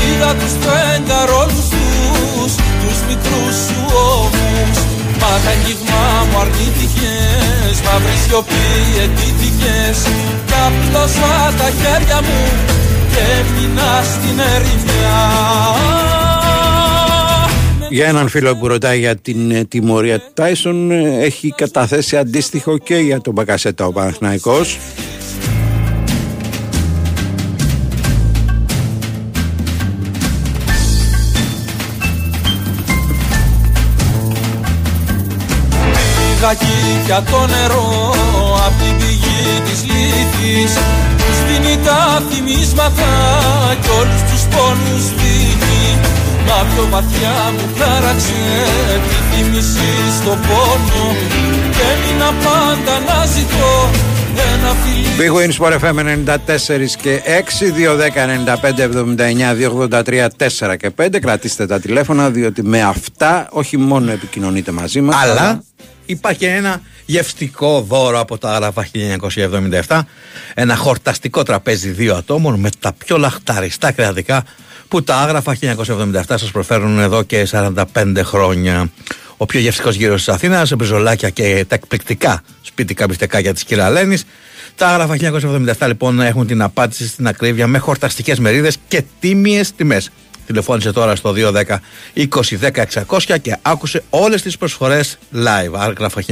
Είδα 0.07 0.31
τους 0.41 0.55
πενταρόλους 0.65 1.67
τους, 1.73 2.53
τους 2.81 2.99
μικρούς 3.09 3.57
σου 3.67 3.81
ώμους. 4.15 4.79
Μα 5.21 5.33
τα 5.45 5.51
αγγίγμα 5.55 6.03
μου 6.31 6.39
αρνήθηκες, 6.41 7.77
μαύρη 7.85 8.17
σιωπή 8.25 8.67
αιτήθηκες. 9.03 9.99
Κι 10.47 10.59
απλώσα 10.67 11.35
τα 11.59 11.69
χέρια 11.81 12.19
μου 12.27 12.41
και 13.11 13.21
έμεινα 13.39 13.91
στην 14.13 14.39
ερημιά. 14.55 15.19
Για 17.91 18.07
έναν 18.07 18.29
φίλο 18.29 18.57
που 18.57 18.67
ρωτάει 18.69 18.99
για 18.99 19.17
την 19.17 19.51
ε, 19.51 19.65
τιμωρία 19.65 20.19
του 20.19 20.31
Τάισον 20.35 20.91
ε, 20.91 21.25
έχει 21.25 21.55
καταθέσει 21.57 22.17
αντίστοιχο 22.17 22.79
και 22.79 22.97
για 22.97 23.21
τον 23.21 23.33
Μπακασέτα 23.33 23.87
ο 23.87 23.93
Παναθηναϊκός. 23.93 24.79
Πήγα 36.47 36.59
εκεί 36.61 37.03
για 37.07 37.23
το 37.31 37.41
νερό 37.55 38.15
απ' 38.67 38.79
την 38.81 38.97
πηγή 39.01 39.45
της 39.67 39.81
λύθης. 39.91 40.73
Που 41.19 41.29
σβήνει 41.39 41.77
τα 41.87 42.01
θυμίσματα 42.29 43.11
κι 43.83 43.91
όλους 44.01 44.23
τους 44.31 44.43
πόνους 44.53 45.03
σβήνει 45.09 45.81
Μα 46.47 46.59
πιο 46.71 46.85
βαθιά 46.93 47.37
μου 47.55 47.67
χάραξε 47.79 48.43
τη 49.07 49.17
θύμηση 49.29 49.91
στο 50.19 50.33
πόνο. 50.47 51.05
Και 51.75 51.85
έμεινα 51.93 52.31
πάντα 52.45 52.95
να 53.09 53.19
ζητώ 53.35 53.75
Ένα 54.53 54.71
φιλί. 54.83 55.13
Big 55.21 55.33
Wins 55.37 55.57
for 55.63 55.73
FM 55.83 55.99
94 55.99 56.97
και 57.03 57.23
6, 57.61 57.73
210, 57.73 58.27
95, 58.27 58.83
79, 58.83 59.55
283, 59.95 60.29
4 60.71 60.77
και 60.77 60.91
5. 60.97 61.21
Κρατήστε 61.21 61.67
τα 61.67 61.81
τηλέφωνα 61.81 62.31
διότι 62.31 62.63
με 62.63 62.83
αυτά 62.83 63.49
όχι 63.51 63.77
μόνο 63.77 64.11
επικοινωνείτε 64.11 64.71
μαζί 64.71 65.01
μας 65.01 65.17
Αλλά 65.23 65.63
υπάρχει 66.07 66.45
ένα 66.45 66.81
γευστικό 67.07 67.81
δώρο 67.81 68.21
από 68.21 68.39
τα 68.39 68.51
Άγραφα 68.51 68.87
1977. 69.87 70.01
Ένα 70.55 70.77
χορταστικό 70.77 71.43
τραπέζι 71.43 71.91
δύο 71.91 72.15
ατόμων 72.15 72.61
με 72.61 72.71
τα 72.81 72.93
πιο 72.93 73.19
λαχταριστά 73.19 73.93
κρεατικά 73.93 74.45
που 74.89 75.03
τα 75.03 75.17
Άγραφα 75.17 75.57
1977 75.61 76.23
σας 76.27 76.51
προφέρουν 76.51 76.99
εδώ 76.99 77.23
και 77.23 77.49
45 77.51 77.85
χρόνια. 78.23 78.91
Ο 79.37 79.47
πιο 79.47 79.61
γευστικός 79.61 79.95
γύρος 79.95 80.25
της 80.25 80.35
Αθήνας, 80.35 80.73
μπριζολάκια 80.77 81.31
και 81.31 81.65
τα 81.69 81.75
εκπληκτικά 81.75 82.43
σπίτικα 82.63 83.07
μπιστεκάκια 83.07 83.53
της 83.53 83.65
Κυραλένης. 83.65 84.25
Τα 84.77 84.89
Άγραφα 84.89 85.17
1977 85.79 85.87
λοιπόν 85.87 86.21
έχουν 86.21 86.47
την 86.47 86.63
απάντηση 86.63 87.07
στην 87.07 87.27
ακρίβεια 87.27 87.67
με 87.67 87.79
χορταστικές 87.79 88.39
μερίδες 88.39 88.77
και 88.89 89.03
τίμιες 89.21 89.73
τιμές. 89.75 90.11
Τηλεφώνησε 90.47 90.93
τώρα 90.93 91.17
στο 91.17 91.35
210 91.37 91.77
2010 92.15 92.85
600 93.07 93.37
και 93.43 93.57
άκουσε 93.63 94.03
όλες 94.11 94.43
τις 94.43 94.57
προσφορές 94.59 95.19
live. 95.35 95.73
Άγραφα 95.73 96.23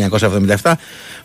1977 0.62 0.72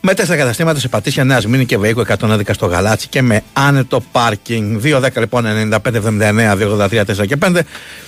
με 0.02 0.14
τέσσερα 0.14 0.38
καταστήματα 0.38 0.80
σε 0.80 0.88
Πατήσια 0.88 1.24
Νέας 1.24 1.46
Μήνη 1.46 1.66
και 1.66 1.78
Βεϊκό 1.78 2.06
111 2.20 2.42
στο 2.52 2.66
Γαλάτσι 2.66 3.08
και 3.08 3.22
με 3.22 3.44
άνετο 3.54 4.02
πάρκινγκ. 4.12 4.80
210 4.84 5.10
λοιπόν 5.20 5.46
95 5.72 5.80
79 5.84 6.58
283 6.80 7.04
4 7.06 7.28
και 7.28 7.38
5. 7.42 7.60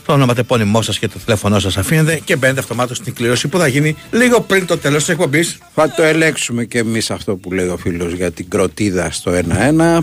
Το 0.06 0.14
όνομα 0.14 0.34
τεπώνυμό 0.34 0.82
σας 0.82 1.00
και 1.00 1.08
το 1.08 1.20
τηλέφωνό 1.26 1.60
σας 1.60 1.78
αφήνετε 1.78 2.20
και 2.24 2.36
μπαίνετε 2.36 2.60
αυτομάτως 2.60 2.98
στην 2.98 3.14
κλήρωση 3.14 3.48
που 3.48 3.58
θα 3.58 3.68
γίνει 3.68 3.96
λίγο 4.12 4.42
πριν 4.42 4.66
το 4.66 4.78
τέλος 4.78 5.00
της 5.00 5.10
εκπομπής. 5.10 5.58
Θα 5.74 5.92
το 5.92 6.04
ελέγξουμε 6.04 6.64
και 6.64 6.78
εμείς 6.78 7.12
αυτό 7.12 7.36
που 7.36 7.52
λέει 7.52 7.68
ο 7.68 7.78
φίλος 7.78 8.14
για 8.14 8.32
την 8.32 8.50
κροτίδα 8.50 9.12
στο 9.12 9.32
1-1. 9.32 10.00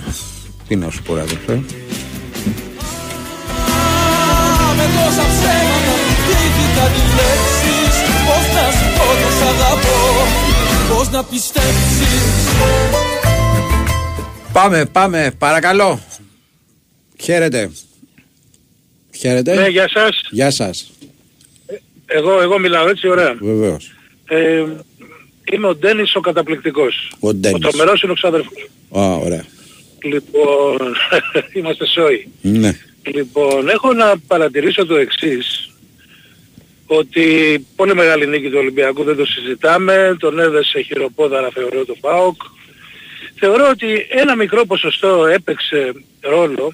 Τι 0.69 0.77
να 0.77 0.91
σου 0.91 1.03
πω 1.03 1.15
αδελφέ. 1.15 1.61
Να 11.19 11.25
πιστέψεις 11.25 12.09
Πάμε, 14.53 14.87
πάμε, 14.87 15.35
παρακαλώ. 15.39 16.01
Χαίρετε. 17.21 17.71
Χαίρετε. 19.17 19.55
Ναι, 19.55 19.67
γεια 19.69 19.89
σας. 19.89 20.21
Γεια 20.31 20.51
σας. 20.51 20.93
Εγώ, 22.07 22.41
εγώ 22.41 22.59
μιλάω 22.59 22.89
έτσι, 22.89 23.09
ωραία. 23.09 23.35
Βεβαίως. 23.41 23.93
Ε, 24.29 24.65
είμαι 25.53 25.67
ο 25.67 25.75
Ντένις 25.75 26.15
ο 26.15 26.21
καταπληκτικός. 26.21 27.13
Ο 27.21 27.29
Ο 27.29 27.35
Ντένις. 27.35 27.61
τρομερός 27.61 28.03
είναι 28.03 28.13
ο 28.13 28.15
ξάδερφος. 28.15 28.69
Α, 28.99 29.15
ωραία. 29.17 29.45
Λοιπόν, 30.03 30.79
είμαστε 31.57 31.87
σόι. 31.87 32.29
Ναι. 32.41 32.79
Λοιπόν, 33.15 33.69
έχω 33.69 33.93
να 33.93 34.15
παρατηρήσω 34.27 34.87
το 34.87 34.97
εξής. 34.97 35.71
Ότι 36.91 37.67
πολύ 37.77 37.95
μεγάλη 37.95 38.27
νίκη 38.27 38.49
του 38.51 38.59
Ολυμπιακού 38.59 39.05
δεν 39.05 39.17
το 39.17 39.27
συζητάμε. 39.27 40.17
Τον 40.19 40.39
έδεσε 40.39 40.81
χειροπόδαρα 40.81 41.51
θεωρώ 41.51 41.85
το 41.85 41.95
ΠΑΟΚ. 42.01 42.43
Θεωρώ 43.35 43.69
ότι 43.69 44.07
ένα 44.09 44.37
μικρό 44.37 44.67
ποσοστό 44.67 45.27
έπαιξε 45.27 45.93
ρόλο 46.21 46.73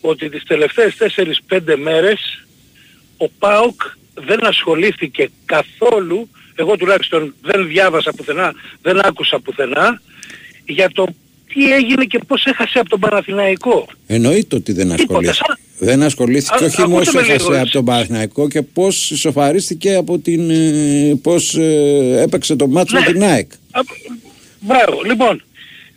ότι 0.00 0.28
τις 0.28 0.44
τελευταίες 0.44 0.96
4-5 1.48 1.76
μέρες 1.76 2.46
ο 3.16 3.28
ΠΑΟΚ 3.28 3.82
δεν 4.14 4.46
ασχολήθηκε 4.46 5.30
καθόλου, 5.44 6.30
εγώ 6.54 6.76
τουλάχιστον 6.76 7.34
δεν 7.42 7.66
διάβασα 7.66 8.12
πουθενά, 8.12 8.54
δεν 8.82 9.06
άκουσα 9.06 9.38
πουθενά, 9.38 10.00
για 10.66 10.90
το 10.90 11.06
τι 11.56 11.72
έγινε 11.72 12.04
και 12.04 12.18
πώς 12.26 12.44
έχασε 12.44 12.78
από 12.78 12.88
τον 12.88 13.00
Παναθηναϊκό. 13.00 13.86
Εννοείται 14.06 14.56
ότι 14.56 14.72
δεν 14.72 14.84
Τίποτα, 14.96 15.02
ασχολήθηκε. 15.02 15.44
σαν- 15.46 15.58
Δεν 15.78 16.02
ασχολήθηκε 16.02 16.64
Α, 16.64 16.66
όχι 16.66 16.80
μόνο 16.80 16.94
ακούστε 16.96 17.12
με 17.12 17.26
έχασε 17.26 17.48
λίγο, 17.48 17.60
από 17.60 17.70
τον 17.70 17.84
Παναθηναϊκό 17.84 18.48
και 18.48 18.62
πώς 18.62 19.10
ισοφαρίστηκε 19.10 19.94
από 19.94 20.18
την... 20.18 20.50
ε, 20.50 21.18
πώς 21.22 21.54
ε, 21.54 22.20
έπαιξε 22.22 22.56
το 22.56 22.66
μάτσο 22.68 22.98
Ναι. 22.98 23.04
με 23.06 23.12
την 23.12 23.22
ΑΕΚ. 23.22 23.50
Α, 23.70 23.80
Μπράβο. 24.60 25.02
Λοιπόν, 25.04 25.42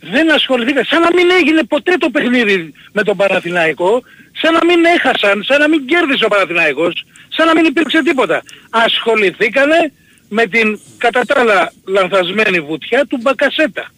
δεν 0.00 0.32
ασχοληθήκα. 0.32 0.84
Σαν 0.84 1.00
να 1.00 1.08
μην 1.16 1.26
έγινε 1.40 1.62
ποτέ 1.64 1.94
το 1.98 2.10
παιχνίδι 2.10 2.72
με 2.92 3.02
τον 3.02 3.16
Παναθηναϊκό, 3.16 4.02
σαν 4.42 4.52
να 4.52 4.64
μην 4.64 4.84
έχασαν, 4.84 5.42
σαν 5.42 5.60
να 5.60 5.68
μην 5.68 5.86
κέρδισε 5.86 6.24
ο 6.24 6.28
Παναθηναϊκός, 6.28 7.04
σαν 7.28 7.46
να 7.46 7.54
μην 7.54 7.64
υπήρξε 7.64 8.02
τίποτα. 8.02 8.42
Ασχοληθήκανε 8.70 9.92
με 10.28 10.46
την 10.46 10.78
κατά 10.98 11.20
τα 11.26 11.40
άλλα 11.40 11.72
λανθασμένη 11.86 12.60
βουτιά 12.60 13.04
του 13.08 13.18
Μπακασέτα. 13.22 13.90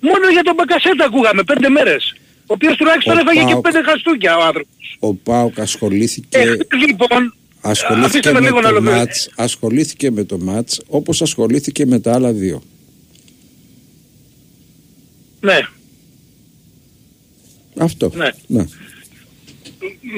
Μόνο 0.00 0.28
για 0.30 0.42
τον 0.42 0.54
Μπακασέτα 0.54 1.04
ακούγαμε 1.04 1.42
πέντε 1.42 1.68
μέρες. 1.68 2.14
Ο 2.40 2.52
οποίος 2.54 2.76
τουλάχιστον 2.76 3.16
Ο 3.16 3.20
έφαγε 3.20 3.40
και 3.40 3.46
Πάοκ. 3.46 3.62
πέντε 3.62 3.82
χαστούκια 3.82 4.36
ο 4.36 4.42
άνθρωπος. 4.42 4.96
Ο 4.98 5.14
ΠΑΟΚ 5.14 5.60
ασχολήθηκε... 5.60 6.38
Ε, 6.38 6.56
λοιπόν, 6.86 7.34
Ασχολήθηκε 7.60 8.06
αφήστε 8.06 8.32
με 8.32 8.40
με, 8.40 8.46
λίγο 8.46 8.56
να 8.60 8.62
το 8.62 8.68
ολοκληρώσω. 8.68 8.98
μάτς, 8.98 9.30
ασχολήθηκε 9.36 10.10
με 10.10 10.24
το 10.24 10.38
μάτς 10.38 10.80
όπως 10.88 11.22
ασχολήθηκε 11.22 11.86
με 11.86 11.98
τα 12.00 12.14
άλλα 12.14 12.32
δύο. 12.32 12.62
ναι. 15.40 15.58
Αυτό. 17.80 18.10
Ναι. 18.14 18.28
ναι. 18.46 18.64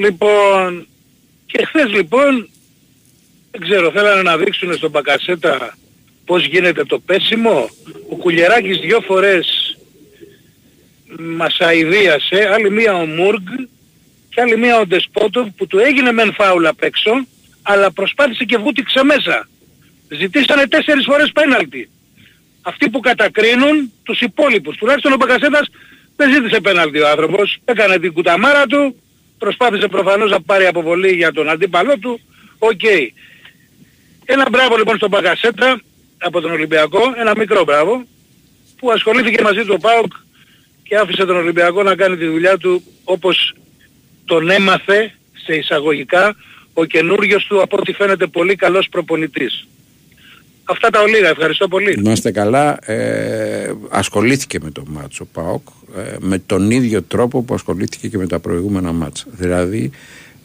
Λοιπόν, 0.01 0.87
και 1.45 1.65
χθες 1.65 1.91
λοιπόν, 1.91 2.49
δεν 3.51 3.61
ξέρω, 3.61 3.91
θέλανε 3.91 4.21
να 4.21 4.37
δείξουν 4.37 4.73
στον 4.77 4.89
Μπακασέτα 4.89 5.77
πώς 6.25 6.45
γίνεται 6.45 6.85
το 6.85 6.99
πέσιμο. 6.99 7.69
Ο 8.09 8.15
Κουλιεράκης 8.15 8.79
δυο 8.79 9.01
φορές 9.01 9.70
μας 11.19 11.59
αηδίασε, 11.59 12.49
άλλη 12.53 12.71
μία 12.71 12.93
ο 12.93 13.05
Μούργκ 13.05 13.47
και 14.29 14.41
άλλη 14.41 14.57
μία 14.57 14.79
ο 14.79 14.85
Ντεσπότοβ 14.85 15.47
που 15.57 15.67
του 15.67 15.79
έγινε 15.79 16.11
μεν 16.11 16.33
φάουλα 16.33 16.69
απ' 16.69 16.83
έξω, 16.83 17.11
αλλά 17.61 17.91
προσπάθησε 17.91 18.43
και 18.43 18.57
βούτηξε 18.57 19.03
μέσα. 19.03 19.47
Ζητήσανε 20.09 20.67
τέσσερις 20.67 21.05
φορές 21.05 21.31
πέναλτι. 21.31 21.89
Αυτοί 22.61 22.89
που 22.89 22.99
κατακρίνουν 22.99 23.91
τους 24.03 24.21
υπόλοιπους. 24.21 24.77
Τουλάχιστον 24.77 25.11
ο 25.11 25.15
Μπακασέτας 25.15 25.69
δεν 26.15 26.33
ζήτησε 26.33 26.61
πέναλτι 26.61 26.99
ο 26.99 27.09
άνθρωπος. 27.09 27.57
Έκανε 27.65 27.99
την 27.99 28.13
κουταμάρα 28.13 28.65
του, 28.65 28.95
προσπάθησε 29.37 29.87
προφανώς 29.87 30.31
να 30.31 30.41
πάρει 30.41 30.65
αποβολή 30.65 31.11
για 31.11 31.31
τον 31.31 31.49
αντίπαλό 31.49 31.97
του. 31.97 32.19
Οκ. 32.59 32.81
Ένα 34.25 34.49
μπράβο 34.49 34.77
λοιπόν 34.77 34.95
στον 34.95 35.09
Μπακασέτα 35.09 35.81
από 36.17 36.41
τον 36.41 36.51
Ολυμπιακό, 36.51 37.13
ένα 37.17 37.33
μικρό 37.37 37.63
μπράβο, 37.63 38.05
που 38.79 38.91
ασχολήθηκε 38.91 39.41
μαζί 39.41 39.65
του 39.65 39.73
ο 39.77 39.79
ΠΑΟΚ 39.79 40.13
και 40.91 40.97
άφησε 40.97 41.25
τον 41.25 41.35
Ολυμπιακό 41.35 41.83
να 41.83 41.95
κάνει 41.95 42.17
τη 42.17 42.25
δουλειά 42.25 42.57
του 42.57 42.83
όπως 43.03 43.55
τον 44.25 44.49
έμαθε 44.49 45.13
σε 45.45 45.55
εισαγωγικά 45.55 46.35
ο 46.73 46.85
καινούριος 46.85 47.45
του 47.45 47.61
από 47.61 47.77
ό,τι 47.79 47.93
φαίνεται 47.93 48.27
πολύ 48.27 48.55
καλός 48.55 48.87
προπονητής. 48.91 49.67
Αυτά 50.63 50.89
τα 50.89 51.01
ολίγα. 51.01 51.29
Ευχαριστώ 51.29 51.67
πολύ. 51.67 51.95
Είμαστε 51.97 52.31
καλά. 52.31 52.89
Ε, 52.91 53.73
ασχολήθηκε 53.89 54.59
με 54.61 54.71
το 54.71 54.83
μάτσο 54.87 55.23
ο 55.23 55.27
ΠΑΟΚ 55.41 55.67
ε, 55.97 56.15
με 56.19 56.39
τον 56.39 56.71
ίδιο 56.71 57.01
τρόπο 57.01 57.41
που 57.41 57.53
ασχολήθηκε 57.53 58.07
και 58.07 58.17
με 58.17 58.27
τα 58.27 58.39
προηγούμενα 58.39 58.91
μάτσα. 58.91 59.25
Δηλαδή 59.31 59.91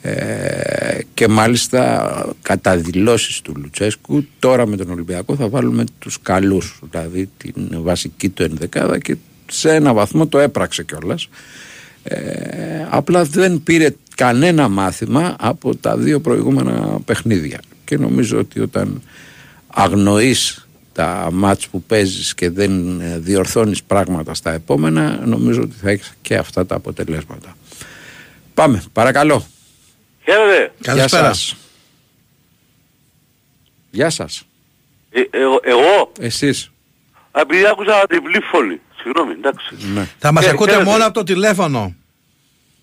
ε, 0.02 0.98
και 1.14 1.28
μάλιστα 1.28 2.34
κατά 2.42 2.76
δηλώσεις 2.76 3.40
του 3.40 3.52
Λουτσέσκου 3.56 4.26
τώρα 4.38 4.66
με 4.66 4.76
τον 4.76 4.90
Ολυμπιακό 4.90 5.36
θα 5.36 5.48
βάλουμε 5.48 5.84
τους 5.98 6.18
καλούς 6.22 6.78
δηλαδή 6.90 7.30
την 7.36 7.68
βασική 7.70 8.28
του 8.28 8.42
ενδεκάδα 8.42 8.98
και 8.98 9.16
σε 9.50 9.74
ένα 9.74 9.92
βαθμό 9.92 10.26
το 10.26 10.38
έπραξε 10.38 10.84
κιόλας. 10.84 11.28
Ε, 12.02 12.86
απλά 12.90 13.24
δεν 13.24 13.62
πήρε 13.62 13.94
κανένα 14.14 14.68
μάθημα 14.68 15.36
από 15.38 15.76
τα 15.76 15.96
δύο 15.96 16.20
προηγούμενα 16.20 16.98
παιχνίδια. 17.04 17.60
Και 17.84 17.98
νομίζω 17.98 18.38
ότι 18.38 18.60
όταν 18.60 19.02
αγνοείς 19.66 20.66
τα 20.92 21.28
μάτς 21.32 21.68
που 21.68 21.82
παίζεις 21.82 22.34
και 22.34 22.50
δεν 22.50 23.00
ε, 23.00 23.18
διορθώνεις 23.18 23.82
πράγματα 23.82 24.34
στα 24.34 24.52
επόμενα 24.52 25.20
νομίζω 25.26 25.62
ότι 25.62 25.74
θα 25.82 25.90
έχεις 25.90 26.14
και 26.22 26.36
αυτά 26.36 26.66
τα 26.66 26.74
αποτελέσματα. 26.74 27.56
Πάμε 28.54 28.82
παρακαλώ. 28.92 29.46
Χαίρετε. 30.24 30.72
Γεια 30.78 31.08
σας. 31.08 31.56
Γεια 33.90 34.10
σας. 34.10 34.46
Ε, 35.10 35.20
εγώ, 35.30 35.60
εγώ, 35.62 36.12
Εσείς. 36.20 36.70
Επειδή 37.32 37.66
άκουσα 37.66 38.04
διπλή 38.08 38.40
φωνή. 38.40 38.80
Συγγνώμη, 39.06 39.32
εντάξει. 39.38 39.68
ναι. 39.94 40.04
Θα 40.18 40.32
μας 40.32 40.46
Ε, 40.46 40.50
ακούτε 40.50 40.70
χαίρετε. 40.70 40.90
μόνο 40.90 41.04
από 41.04 41.14
το 41.14 41.22
τηλέφωνο. 41.22 41.94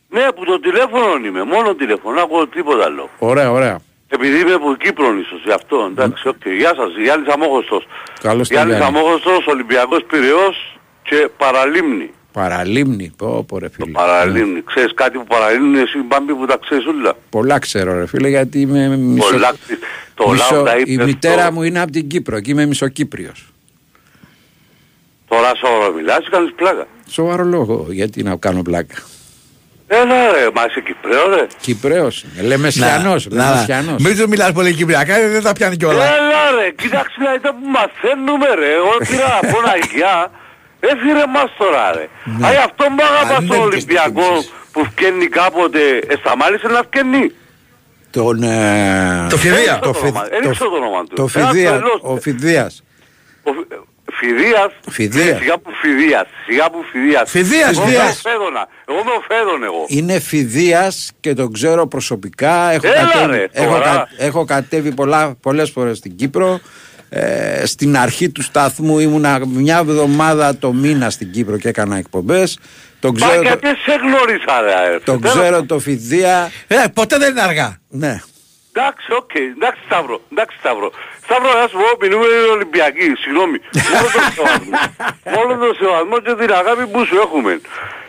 Ναι, 0.10 0.24
από 0.24 0.46
το 0.46 0.60
τηλέφωνο 0.60 1.06
είμαι, 1.26 1.44
μόνο 1.44 1.76
τηλέφωνο, 1.76 2.16
δεν 2.16 2.24
ακούω 2.24 2.48
τίποτα 2.48 2.84
άλλο. 2.86 3.10
Ωραία 3.20 3.52
ωραία 3.52 3.80
Επειδή 4.08 4.40
είμαι 4.40 4.54
από 4.54 4.76
Κύπρο 4.76 5.06
ίσως, 5.24 5.42
γι' 5.46 5.52
αυτό, 5.52 5.88
εντάξει, 5.92 6.28
οκ. 6.28 6.46
Γεια 6.58 6.72
σας, 6.80 6.90
Γιάννης 7.04 7.34
Αμμόχωστος. 7.34 7.84
Καλώς 8.22 8.48
το 8.48 8.54
Γιάννης 8.54 8.78
Γιάννη 8.78 8.98
Αμμόχωστος, 8.98 9.46
Ολυμπιακός 9.48 10.04
Πυραιός 10.10 10.78
και 11.04 11.30
Παραλίμνη. 11.38 12.10
Παραλίμνη 12.32 13.14
πω 13.18 13.44
πω 13.48 13.58
ρε 13.60 13.70
φίλε 13.70 13.92
Παραλίμνη. 13.92 14.62
Ξέρεις 14.62 14.94
κάτι 14.94 15.18
που 15.18 15.24
παραλίμνη 15.24 15.80
εσύ 15.80 15.98
Μπάμπη 16.08 16.34
που 16.34 16.46
τα 16.46 16.58
ξέρεις 16.66 16.86
όλα. 16.86 17.14
Πολλά 17.30 17.60
ξέρω 17.60 17.94
ρε 18.00 18.08
φίλε 18.08 18.28
γιατί 18.30 18.60
είμαι 18.62 18.98
μισο... 18.98 19.30
Πολλά. 19.32 19.54
Το 20.14 20.30
μισο- 20.30 20.52
λαό 20.54 20.64
τα 20.64 20.78
Η 20.78 20.84
είπε 20.86 21.04
μητέρα 21.06 21.42
στο- 21.42 21.52
μου 21.52 21.64
είναι 21.64 21.80
από 21.82 21.92
την 21.92 22.08
Κύπρο 22.08 22.40
και 22.40 22.52
είμαι 22.52 22.66
μισοκύπριος 22.66 23.46
Το 23.46 23.53
Τώρα 25.34 25.52
σοβαρό 25.56 25.94
μιλάς, 25.94 26.30
κάνεις 26.32 26.52
πλάκα. 26.56 26.86
Σοβαρό 27.10 27.44
λόγο, 27.44 27.86
γιατί 27.90 28.24
να 28.24 28.36
κάνω 28.36 28.62
πλάκα. 28.62 28.96
Έλα 29.88 30.32
ρε, 30.32 30.48
μα 30.54 30.66
είσαι 30.68 30.82
Κυπρέο 30.88 31.30
ρε. 31.36 31.48
Κυπρέος, 31.62 32.26
Λεμεσιανός, 32.42 33.28
Να, 33.30 33.44
να, 33.44 33.50
Λεμεσιανός. 33.50 34.02
Μην 34.04 34.18
του 34.18 34.28
μιλάς 34.30 34.52
πολύ 34.52 34.74
κυπριακά, 34.74 35.14
δεν 35.30 35.44
τα 35.44 35.54
πιάνει 35.54 35.76
κιόλας. 35.78 36.06
Έλα 36.18 36.62
ρε, 36.62 36.70
κοίταξε 36.72 37.16
να 37.26 37.34
ήταν 37.34 37.52
που 37.60 37.68
μαθαίνουμε 37.78 38.48
ρε. 38.60 38.72
Εγώ 38.80 38.94
πήρα 39.10 39.40
από 39.42 39.58
ένα 39.64 39.76
γεια. 39.96 40.32
Έφυγε 40.80 41.14
μας 41.36 41.50
τώρα 41.58 41.92
ρε. 41.96 42.08
Ναι. 42.38 42.48
Α, 42.48 42.64
αυτό 42.66 42.90
μου 42.90 43.04
αγαπάς 43.12 43.38
Αν 43.38 43.48
τον 43.48 43.58
δεν 43.58 43.66
Ολυμπιακό 43.66 44.30
που 44.72 44.86
φκένει 44.86 45.28
κάποτε. 45.28 45.80
Ε, 46.08 46.16
σταμάτησε 46.20 46.68
να 46.68 46.82
φκένει. 46.88 47.32
Τον, 48.12 48.44
ε, 48.44 49.28
Το 49.30 49.38
Φιδία. 49.38 49.80
Το, 49.80 49.88
το 49.88 49.94
Φι- 49.94 50.04
όνομα, 50.04 50.24
δεν 50.30 50.52
ξέρω 50.52 50.70
το 50.70 50.76
όνομα 50.76 51.04
του. 51.04 51.16
το 51.16 51.28
Ένας 54.22 54.36
Φιδίας, 54.36 54.52
τρελός. 54.52 54.74
ο 54.88 54.92
Φιδίας. 54.92 54.92
Ο 54.92 54.92
Φι- 54.92 55.02
Φιδίας. 55.02 55.20
Φιδίας. 55.22 55.34
Ναι, 55.34 55.40
Σιγά 55.40 55.58
που 55.60 55.72
Φιδίας. 55.82 56.28
Σιγά 56.46 56.70
που 56.70 56.84
Φιδίας. 56.92 57.30
Φιδίας, 57.30 57.70
Εγώ 57.72 57.82
είμαι 57.82 57.92
Φιδίας. 57.92 58.18
ο 58.18 58.30
Φέδωνα. 58.30 58.68
Εγώ 58.88 59.00
είμαι 59.00 59.12
ο 59.12 59.24
Φέδων 59.28 59.64
εγώ. 59.64 59.86
Είναι 59.88 60.20
Φιδίας 60.20 61.12
και 61.20 61.34
τον 61.34 61.54
ξέρω 61.54 61.88
προσωπικά. 61.88 62.72
Έχω 62.72 62.88
Έλα, 62.88 62.96
κατέβει, 63.12 63.32
ρε, 63.38 63.48
έχω, 63.52 63.66
σοβαρά. 63.66 63.86
κα- 63.94 64.08
έχω 64.26 64.46
κατέβει 64.46 64.92
πολλά, 64.94 65.36
πολλές 65.42 65.70
φορές 65.70 65.98
στην 65.98 66.16
Κύπρο. 66.16 66.60
Ε, 67.16 67.66
στην 67.66 67.98
αρχή 67.98 68.30
του 68.30 68.42
σταθμού 68.44 69.00
ήμουνα 69.00 69.42
μια 69.48 69.78
εβδομάδα 69.78 70.58
το 70.58 70.72
μήνα 70.74 71.10
στην 71.10 71.32
Κύπρο 71.32 71.58
και 71.58 71.68
έκανα 71.68 71.98
εκπομπές. 71.98 72.58
Τον 73.00 73.16
Μα 73.20 73.28
ξέρω, 73.28 73.42
γιατί 73.42 73.68
σε 73.68 73.96
γνώρισα 74.04 74.62
ρε. 74.62 74.74
αδερφέ. 74.76 75.00
τον 75.06 75.22
Τέλος 75.22 75.36
ξέρω 75.38 75.64
το 75.64 75.80
Φιδία. 75.80 76.52
Ε, 76.68 76.76
ποτέ 76.94 77.18
δεν 77.18 77.30
είναι 77.32 77.42
αργά. 77.42 77.78
Ναι. 77.90 78.22
Εντάξει, 78.76 79.12
οκ, 79.18 79.30
εντάξει 79.56 79.82
Σταύρο, 79.86 80.22
εντάξει 80.32 80.58
Σταύρο. 80.60 80.92
Σταύρο, 81.26 81.52
να 81.62 81.68
σου 81.68 81.78
πω, 81.84 81.90
μιλούμε 82.02 82.26
για 82.32 82.40
την 82.44 82.52
Ολυμπιακής, 82.58 83.14
συγγνώμη. 83.24 83.58
Μόνο 83.94 84.08
τον 84.16 84.24
σεβασμό. 84.36 84.74
Μόνο 85.36 85.52
τον 85.66 85.76
σεβασμό 85.80 86.18
και 86.26 86.34
την 86.42 86.52
αγάπη 86.60 86.86
που 86.92 87.06
σου 87.06 87.16
έχουμε. 87.26 87.62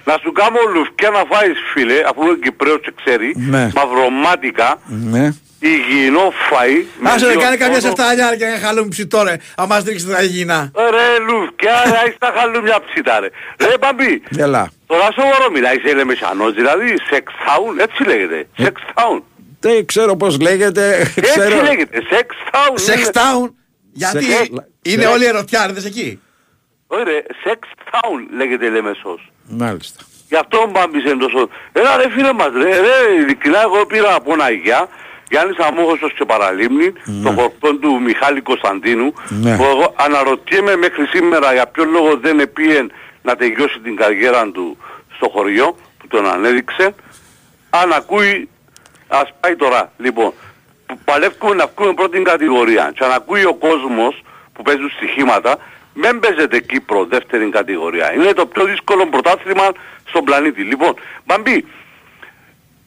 Να 0.08 0.14
σου 0.22 0.32
κάνω 0.32 0.58
λουφκιά 0.74 1.10
να 1.10 1.22
φάεις 1.30 1.56
φίλε, 1.72 1.98
αφού 2.08 2.22
είναι 2.26 2.38
Κυπρέος 2.42 2.80
και 2.84 2.92
ξέρει, 3.04 3.28
Ναι. 3.36 3.70
μαυρομάτικα, 3.74 4.68
ναι. 4.86 5.24
υγιεινό 5.60 6.32
φαΐ. 6.50 6.84
με 6.98 7.10
Άσε 7.10 7.26
ρε, 7.26 7.30
δύο 7.32 7.40
κάνει 7.40 7.56
καμιά 7.56 7.80
τόνο. 7.80 7.86
σεφτάλια 7.94 8.36
και 8.36 8.44
ένα 8.44 8.58
χαλούμι 8.66 8.88
ψητό 8.88 9.22
ρε. 9.22 9.36
Αν 9.56 9.66
μας 9.68 9.82
ρίξετε 9.84 10.12
τα 10.12 10.22
υγιεινά. 10.22 10.70
Ε, 10.76 10.90
Ρε 10.96 11.06
λουφκιά, 11.28 11.82
ρε, 11.86 11.98
έχεις 12.04 12.18
τα 12.18 12.32
χαλούμια 12.36 12.76
ψητά 12.86 13.20
ρε. 13.20 13.28
Ρε 13.68 13.74
Μπαμπή, 13.80 14.22
Έλα. 14.38 14.70
τώρα 14.86 15.08
σοβαρό 15.18 15.50
μιλάει, 15.52 15.76
είσαι 15.76 15.94
Λεμεσανός, 15.94 16.52
δηλαδή, 16.54 16.94
sex 17.10 17.24
town, 17.46 17.82
έτσι 17.82 18.04
λέγεται, 18.04 18.46
sex 18.58 18.72
town. 18.94 19.18
Δεν 19.68 19.86
ξέρω 19.86 20.16
πώς 20.16 20.40
λέγεται. 20.40 20.96
Έτσι 21.00 21.20
ξέρω... 21.20 21.62
λέγεται, 21.62 22.02
sex 22.10 22.54
town. 22.54 22.92
Sex 22.92 22.96
είναι- 22.98 23.10
town. 23.12 23.50
Γιατί 23.92 24.24
Σε- 24.24 24.48
είναι 24.82 25.02
σε- 25.02 25.08
όλοι 25.08 25.24
ερωτιάριδες 25.24 25.84
εκεί; 25.84 26.20
Ωραία, 26.86 27.22
sex 27.44 27.58
town 27.90 28.18
λέγεται 28.36 28.68
Λεμεσός. 28.68 29.32
Μάλιστα. 29.48 30.02
Γι' 30.28 30.36
αυτό 30.36 30.68
μπάμπησε 30.72 31.16
τόσο. 31.16 31.48
Έλα 31.72 31.96
ρε 31.96 32.10
φίλε 32.10 32.32
μας 32.32 32.48
ρε, 32.56 32.80
ρε 32.80 33.14
ειλικρινά 33.20 33.60
εγώ 33.60 33.86
πήρα 33.86 34.14
από 34.14 34.32
ένα 34.32 34.50
γεια, 34.50 34.88
Γιάννης 35.30 35.58
Αμόχωστος 35.58 36.12
και 36.12 36.24
Παραλίμνη, 36.24 36.92
το 37.22 37.30
χορτόν 37.32 37.80
του 37.80 38.00
Μιχάλη 38.00 38.40
Κωνσταντίνου, 38.40 39.12
Ναι. 39.28 39.56
που 39.56 39.62
εγώ 39.64 39.94
αναρωτιέμαι 39.96 40.76
μέχρι 40.76 41.06
σήμερα 41.06 41.52
για 41.52 41.66
ποιο 41.66 41.84
λόγο 41.84 42.16
δεν 42.16 42.40
επίεν 42.40 42.92
να 43.22 43.36
τελειώσει 43.36 43.78
την 43.80 43.96
καριέρα 43.96 44.50
του 44.50 44.76
στο 45.16 45.28
χωριό 45.28 45.76
που 45.98 46.06
τον 46.06 46.26
ανέδειξε. 46.30 46.94
Αν 47.70 47.92
ακούει, 47.92 48.48
ας 49.18 49.28
πάει 49.40 49.56
τώρα, 49.56 49.92
λοιπόν, 49.96 50.32
που 50.86 50.98
παλεύουμε 51.04 51.54
να 51.54 51.70
βγούμε 51.76 51.94
πρώτη 51.94 52.22
κατηγορία 52.22 52.92
και 52.94 53.04
αν 53.04 53.12
ακούει 53.12 53.44
ο 53.44 53.54
κόσμος 53.54 54.22
που 54.52 54.62
παίζουν 54.62 54.90
στοιχήματα, 54.96 55.58
δεν 55.94 56.18
παίζεται 56.18 56.60
Κύπρο 56.60 57.04
δεύτερη 57.04 57.48
κατηγορία. 57.48 58.14
Είναι 58.14 58.32
το 58.32 58.46
πιο 58.46 58.64
δύσκολο 58.64 59.06
πρωτάθλημα 59.06 59.72
στον 60.08 60.24
πλανήτη. 60.24 60.62
Λοιπόν, 60.62 60.94
Μπάμπη, 61.24 61.64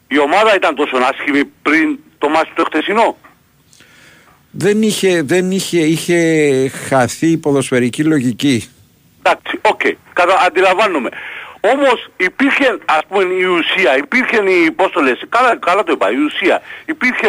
η 0.08 0.20
ομάδα 0.20 0.56
ήταν 0.56 0.76
τόσο 0.76 0.98
άσχημη 0.98 1.46
πριν 1.46 2.00
το 2.18 2.30
ματς 2.30 2.50
το 2.56 2.64
χτεσινό. 2.64 3.18
Δεν 4.52 4.82
είχε, 4.82 5.22
δεν 5.22 5.52
είχε, 5.52 5.80
είχε 5.80 6.18
χαθεί 6.70 7.28
η 7.28 7.38
ποδοσφαιρική 7.38 8.04
λογική. 8.04 8.70
Εντάξει, 9.22 9.60
οκ, 9.62 9.82
κατα... 10.14 10.40
αντιλαμβάνομαι. 10.48 11.10
Όμως 11.62 12.10
υπήρχε, 12.18 12.78
ας 12.86 13.02
πούμε, 13.08 13.24
η 13.24 13.44
ουσία, 13.44 13.98
υπήρχε 13.98 14.38
η, 14.52 14.72
πώς 14.72 14.92
το 14.92 15.02
λες, 15.02 15.20
καλά, 15.30 15.58
καλά 15.58 15.84
το 15.84 15.92
είπα, 15.92 16.12
η 16.12 16.16
ουσία, 16.18 16.62
υπήρχε 16.86 17.28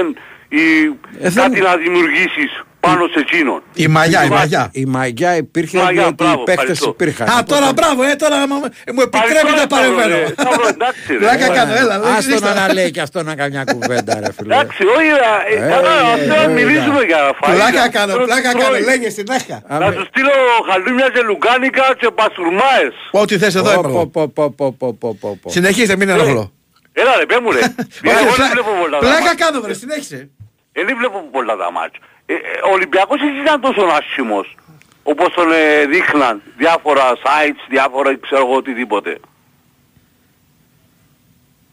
η, 0.48 0.84
Ε, 0.84 1.28
δεν- 1.28 1.34
κάτι 1.34 1.60
να 1.60 1.76
δημιουργήσεις 1.76 2.62
πάνω 2.90 3.06
σε 3.14 3.18
εκείνον. 3.26 3.60
Η 3.74 3.86
μαγιά, 3.88 4.24
η 4.24 4.28
μαγιά. 4.28 4.68
Η 4.72 4.84
μαγιά 4.84 5.36
υπήρχε 5.36 5.76
Μαγιά, 5.78 6.02
διότι 6.02 6.14
μπράβο, 6.14 6.40
οι 6.40 6.44
παίχτες 6.44 6.62
ευχαριστώ. 6.62 6.88
υπήρχαν. 6.88 7.28
Α, 7.28 7.42
τώρα 7.42 7.72
μπράβο, 7.72 8.02
ε, 8.02 8.14
τώρα 8.14 8.36
μα- 8.46 8.56
μου 8.94 9.00
επιτρέπετε 9.06 9.54
να 9.60 9.66
παρεμβαίνω. 9.66 10.16
ρε, 10.16 10.26
Σταύρο, 10.38 10.66
εντάξει 10.68 11.12
ρε. 11.12 11.18
Πλάκα 11.18 11.48
κάνω, 11.48 11.74
έλα. 11.82 11.94
Άστο 12.16 12.30
δείξτε. 12.30 12.54
να 12.60 12.72
λέει 12.72 12.90
και 12.90 13.00
αυτό 13.00 13.22
να 13.22 13.34
κάνει 13.34 13.50
μια 13.50 13.64
κουβέντα 13.72 14.12
ρε 14.20 14.32
φίλε. 14.36 14.54
Εντάξει, 14.54 14.82
όχι, 14.96 15.10
ε, 15.52 15.64
Ε, 15.64 15.68
καλά, 15.68 15.90
ε, 15.90 16.12
αυτό 16.16 16.34
ε, 16.34 16.46
να 16.46 16.48
μιλήσουμε 16.48 17.02
για 17.10 17.20
φαΐ. 17.40 17.52
Πλάκα 17.54 17.88
κάνω, 17.96 18.12
Τώρα 18.12 18.24
πλάκα 18.24 18.50
τρώει. 18.50 18.62
κάνω. 18.62 18.84
Λέγε 18.90 19.08
συνέχεια. 19.10 19.62
Να 19.68 19.92
σου 19.92 20.04
στείλω 20.10 20.30
χαλούμια 20.70 21.08
και 21.14 21.20
λουκάνικα 21.28 21.84
και 22.00 22.08
πασουρμάες. 22.18 22.94
Ό,τι 23.10 23.38
θες 23.38 23.54
εδώ 23.54 23.72
είμαι 23.72 23.88
εγώ. 23.88 24.06
Πω, 24.06 24.28
πω, 24.28 24.50
πω, 24.50 24.72
πω, 24.78 24.92
πω, 25.00 25.14
πω, 25.20 25.38
πω. 25.42 25.50
Συνεχίστε, 25.50 25.96
μην 25.96 26.08
ενοχλώ. 26.08 26.52
Έλα 26.92 27.16
ρε, 27.18 27.26
πέ 27.26 27.36
μου 27.42 27.50
ρε. 27.52 27.58
Όχι, 27.64 27.74
Εγώ 28.02 28.18
δεν 28.24 28.34
πλά- 28.34 28.50
βλέπω 28.52 28.70
πολλά 28.80 28.98
τα 28.98 29.04
Πλάκα 29.06 29.20
μάτια. 29.24 29.34
κάνω, 29.44 29.60
βρε, 29.60 29.74
συνέχισε. 29.74 30.28
Ε, 30.72 30.84
Δεν 30.84 30.96
βλέπω 30.98 31.18
πολλά 31.32 31.56
τα 31.56 31.68
μάτια. 31.72 32.00
Ε, 32.30 32.34
ε, 32.34 32.38
Ο 32.68 32.72
Ολυμπιακός 32.72 33.20
δεν 33.20 33.36
ήταν 33.36 33.60
τόσο 33.60 33.82
άσχημος. 33.84 34.56
Όπως 35.02 35.34
τον 35.34 35.52
ε, 35.52 35.84
δείχναν 35.86 36.42
διάφορα 36.56 37.02
sites, 37.16 37.64
διάφορα 37.68 38.16
ξέρω 38.18 38.40
εγώ 38.40 38.54
οτιδήποτε. 38.54 39.18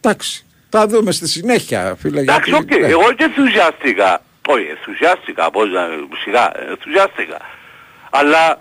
Εντάξει. 0.00 0.46
Θα 0.70 0.86
δούμε 0.86 1.12
στη 1.12 1.28
συνέχεια, 1.28 1.96
φίλε. 2.00 2.20
Εντάξει, 2.20 2.52
οκ, 2.54 2.74
ναι. 2.76 2.86
εγώ 2.86 3.12
και 3.12 3.24
ενθουσιάστηκα. 3.24 4.22
Όχι, 4.48 4.64
ενθουσιάστηκα, 4.66 5.50
πώς 5.50 5.68
να, 5.70 5.88
σιγά, 6.24 6.52
ενθουσιάστηκα. 6.68 7.38
Αλλά 8.10 8.60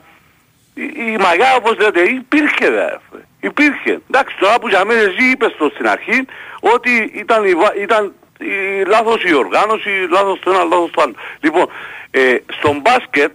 η, 0.74 0.84
η 0.84 1.18
μαγιά, 1.20 1.56
όπως 1.56 1.78
λέτε, 1.78 2.02
υπήρχε, 2.02 2.70
δε, 2.70 2.86
ρε. 2.86 2.98
Υπήρχε. 3.40 4.00
Εντάξει, 4.12 4.36
τώρα 4.40 4.60
που 4.60 4.68
για 4.68 4.86
μένα 4.86 5.00
εσύ 5.00 5.24
είπες 5.32 5.56
το 5.58 5.72
στην 5.74 5.88
αρχή, 5.88 6.26
ότι 6.60 7.12
ήταν, 7.16 7.46
η, 7.46 7.54
βα- 7.56 7.76
ήταν 7.76 8.14
η, 8.40 8.86
λάθος 8.88 9.24
η 9.24 9.34
οργάνωση, 9.34 9.90
λάθος 10.12 10.40
το 10.40 10.52
ένα, 10.52 10.64
λάθος 10.64 10.92
το 10.92 11.02
άλλο. 11.02 11.14
Λοιπόν, 11.40 11.66
ε, 12.12 12.36
στον 12.60 12.80
μπάσκετ, 12.82 13.32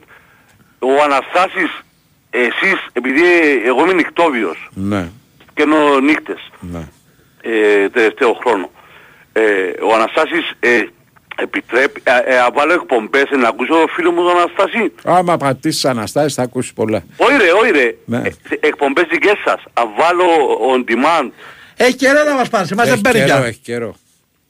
ο 0.79 1.03
Αναστάσης, 1.03 1.71
εσείς, 2.31 2.87
επειδή 2.93 3.23
εγώ 3.65 3.83
είμαι 3.85 3.93
νυχτόβιος 3.93 4.69
Ναι, 4.75 5.09
και 5.55 5.63
ενώ 5.63 5.99
νύχτες, 6.01 6.51
ναι. 6.61 6.89
ε, 7.43 7.89
τελευταίο 7.89 8.33
χρόνο. 8.33 8.71
Ε, 9.33 9.43
ο 9.83 9.95
Αναστάσης 9.95 10.53
ε, 10.61 10.83
επιτρέπει, 11.37 12.01
ε, 12.05 12.11
ε, 12.35 12.39
βάλω 12.55 12.73
εκπομπές 12.73 13.23
ε, 13.31 13.37
να 13.37 13.49
ακούσω 13.49 13.73
το 13.73 13.87
φίλο 13.95 14.11
μου 14.13 14.23
τον 14.23 14.31
Αναστάση. 14.37 14.93
Άμα 15.05 15.37
πατήσεις 15.37 15.85
Αναστάσεις 15.85 16.35
θα 16.35 16.43
ακούσεις 16.43 16.73
πολλά. 16.73 17.03
Όχι 17.17 17.37
ρε, 17.37 17.53
όχι 17.53 17.71
ρε. 17.71 17.95
Ναι. 18.05 18.19
Ε, 18.19 18.31
εκπομπές 18.61 19.05
δικές 19.11 19.37
σας. 19.45 19.63
Αν 19.73 19.89
βάλω 19.99 20.25
on 20.75 20.91
demand. 20.91 21.31
Έχει 21.77 21.95
καιρό 21.95 22.23
να 22.25 22.35
μας 22.35 22.49
πάρεις, 22.49 22.71
εμάς 22.71 22.85
δεν 22.85 22.93
Έχει 22.95 23.03
παίρνει 23.03 23.19
καιρό, 23.21 23.39
πια. 23.39 23.47
έχει 23.47 23.59
καιρό. 23.59 23.95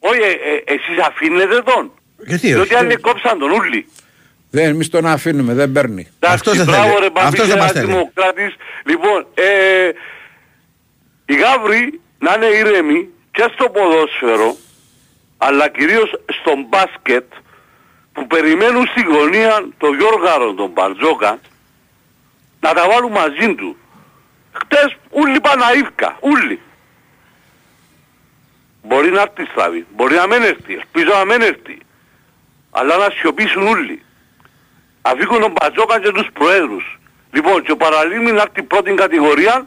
Όχι, 0.00 0.20
ε, 0.20 0.26
ε, 0.30 0.62
εσείς 0.74 0.98
αφήνετε 1.08 1.62
τον. 1.62 1.92
Γιατί 2.26 2.46
ρε. 2.48 2.54
Διότι 2.54 2.74
αν 2.74 3.00
κόψαν 3.00 3.38
τον 3.38 3.50
ούλι. 3.50 3.86
Δεν, 4.50 4.64
εμείς 4.68 4.88
τον 4.88 5.06
αφήνουμε, 5.06 5.54
δεν 5.54 5.72
παίρνει. 5.72 6.08
Αυτός 6.20 6.56
δεν 6.56 6.66
μπράβο, 6.66 6.82
θέλει. 6.82 6.98
ρε, 7.00 7.10
Μπαμπή, 7.10 7.26
Αυτός 7.26 7.46
δεν 7.46 7.56
ένας 7.56 7.64
μας 7.64 7.72
θέλει. 7.72 7.92
δημοκράτης. 7.92 8.54
Λοιπόν, 8.84 9.26
ε, 9.34 9.88
οι 11.26 11.34
γάβροι 11.34 12.00
να 12.18 12.34
είναι 12.36 12.46
ήρεμοι 12.46 13.08
και 13.30 13.46
στο 13.54 13.68
ποδόσφαιρο, 13.70 14.56
αλλά 15.38 15.68
κυρίως 15.68 16.10
στο 16.40 16.52
μπάσκετ, 16.68 17.24
που 18.12 18.26
περιμένουν 18.26 18.86
στη 18.86 19.02
γωνία 19.02 19.68
τον 19.78 19.96
Γιώργαρο, 19.98 20.54
τον 20.54 20.70
Μπαρτζόκα, 20.70 21.38
να 22.60 22.72
τα 22.72 22.88
βάλουν 22.88 23.10
μαζί 23.12 23.54
του. 23.54 23.76
Χτες 24.52 24.96
ούλοι 25.10 25.40
παναήφκα, 25.40 26.18
ούλοι. 26.20 26.60
Μπορεί 28.82 29.10
να 29.10 29.20
έρθει 29.20 29.44
στραβή, 29.50 29.86
μπορεί 29.96 30.14
να 30.14 30.26
μην 30.26 30.42
έρθει, 30.42 30.72
ελπίζω 30.72 31.12
να 31.18 31.24
μην 31.24 31.40
έρθει. 31.42 31.78
Αλλά 32.70 32.96
να 32.96 33.08
σιωπήσουν 33.10 33.66
ούλοι. 33.66 34.02
Αφήκουν 35.02 35.40
τον 35.40 35.52
Μπατζόκα 35.52 36.00
και 36.00 36.10
τους 36.10 36.28
προέδρους. 36.32 36.98
Λοιπόν, 37.32 37.62
και 37.62 37.72
ο 37.72 37.76
Παραλίμνη 37.76 38.32
να 38.32 38.42
έρθει 38.42 38.62
πρώτη 38.62 38.90
κατηγορία 38.94 39.66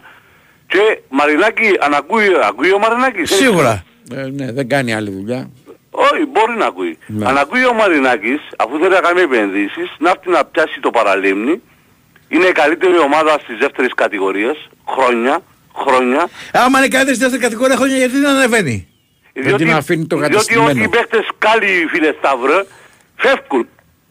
και 0.68 1.00
Μαρινάκη, 1.10 1.70
αν 1.80 1.94
ακούει, 1.94 2.28
ακούει 2.44 2.72
ο 2.74 2.80
Μαρινάκης. 2.80 3.32
ε; 3.32 3.36
Σίγουρα. 3.36 3.84
Ε, 4.14 4.22
ναι, 4.22 4.52
δεν 4.52 4.70
κάνει 4.70 4.94
άλλη 4.94 5.10
δουλειά. 5.12 5.50
Όχι, 5.92 6.26
μπορεί 6.26 6.56
να 6.58 6.66
ακούει. 6.66 6.98
Ναι. 7.08 7.26
Αν 7.28 7.38
ακούει 7.38 7.66
ο 7.66 7.74
Μαρινάκης, 7.74 8.42
αφού 8.58 8.78
θέλει 8.80 8.90
να 8.94 9.00
κάνει 9.00 9.22
επενδύσεις, 9.22 9.96
να 10.00 10.10
έρθει 10.10 10.30
να 10.30 10.46
πιάσει 10.46 10.80
το 10.80 10.90
Παραλίμνη. 10.90 11.62
Είναι 12.28 12.46
η 12.46 12.52
καλύτερη 12.52 12.98
ομάδα 13.00 13.40
στις 13.42 13.58
δεύτερες 13.58 13.92
κατηγορίες. 13.96 14.70
Χρόνια, 14.90 15.40
χρόνια. 15.76 16.28
Άμα 16.54 16.78
είναι 16.78 16.88
καλύτερη 16.88 17.16
στη 17.16 17.24
δεύτερη 17.24 17.44
κατηγορία 17.44 17.76
χρόνια 17.76 17.98
γιατί 17.98 18.20
δεν 18.20 18.30
ανεβαίνει; 18.30 18.88
Δεν 19.34 19.56
την 19.56 19.74
αφήνει 19.74 20.06
το 20.06 20.16
διότι 20.18 20.32
κατεστημένο. 20.32 20.70
όλοι 20.70 20.84
οι 20.84 20.88
παίκτες 20.88 21.26
κάλλοι 21.38 21.86
φίλε 21.92 22.14
Σταύρε 22.20 22.64
φεύγουν. 23.16 23.68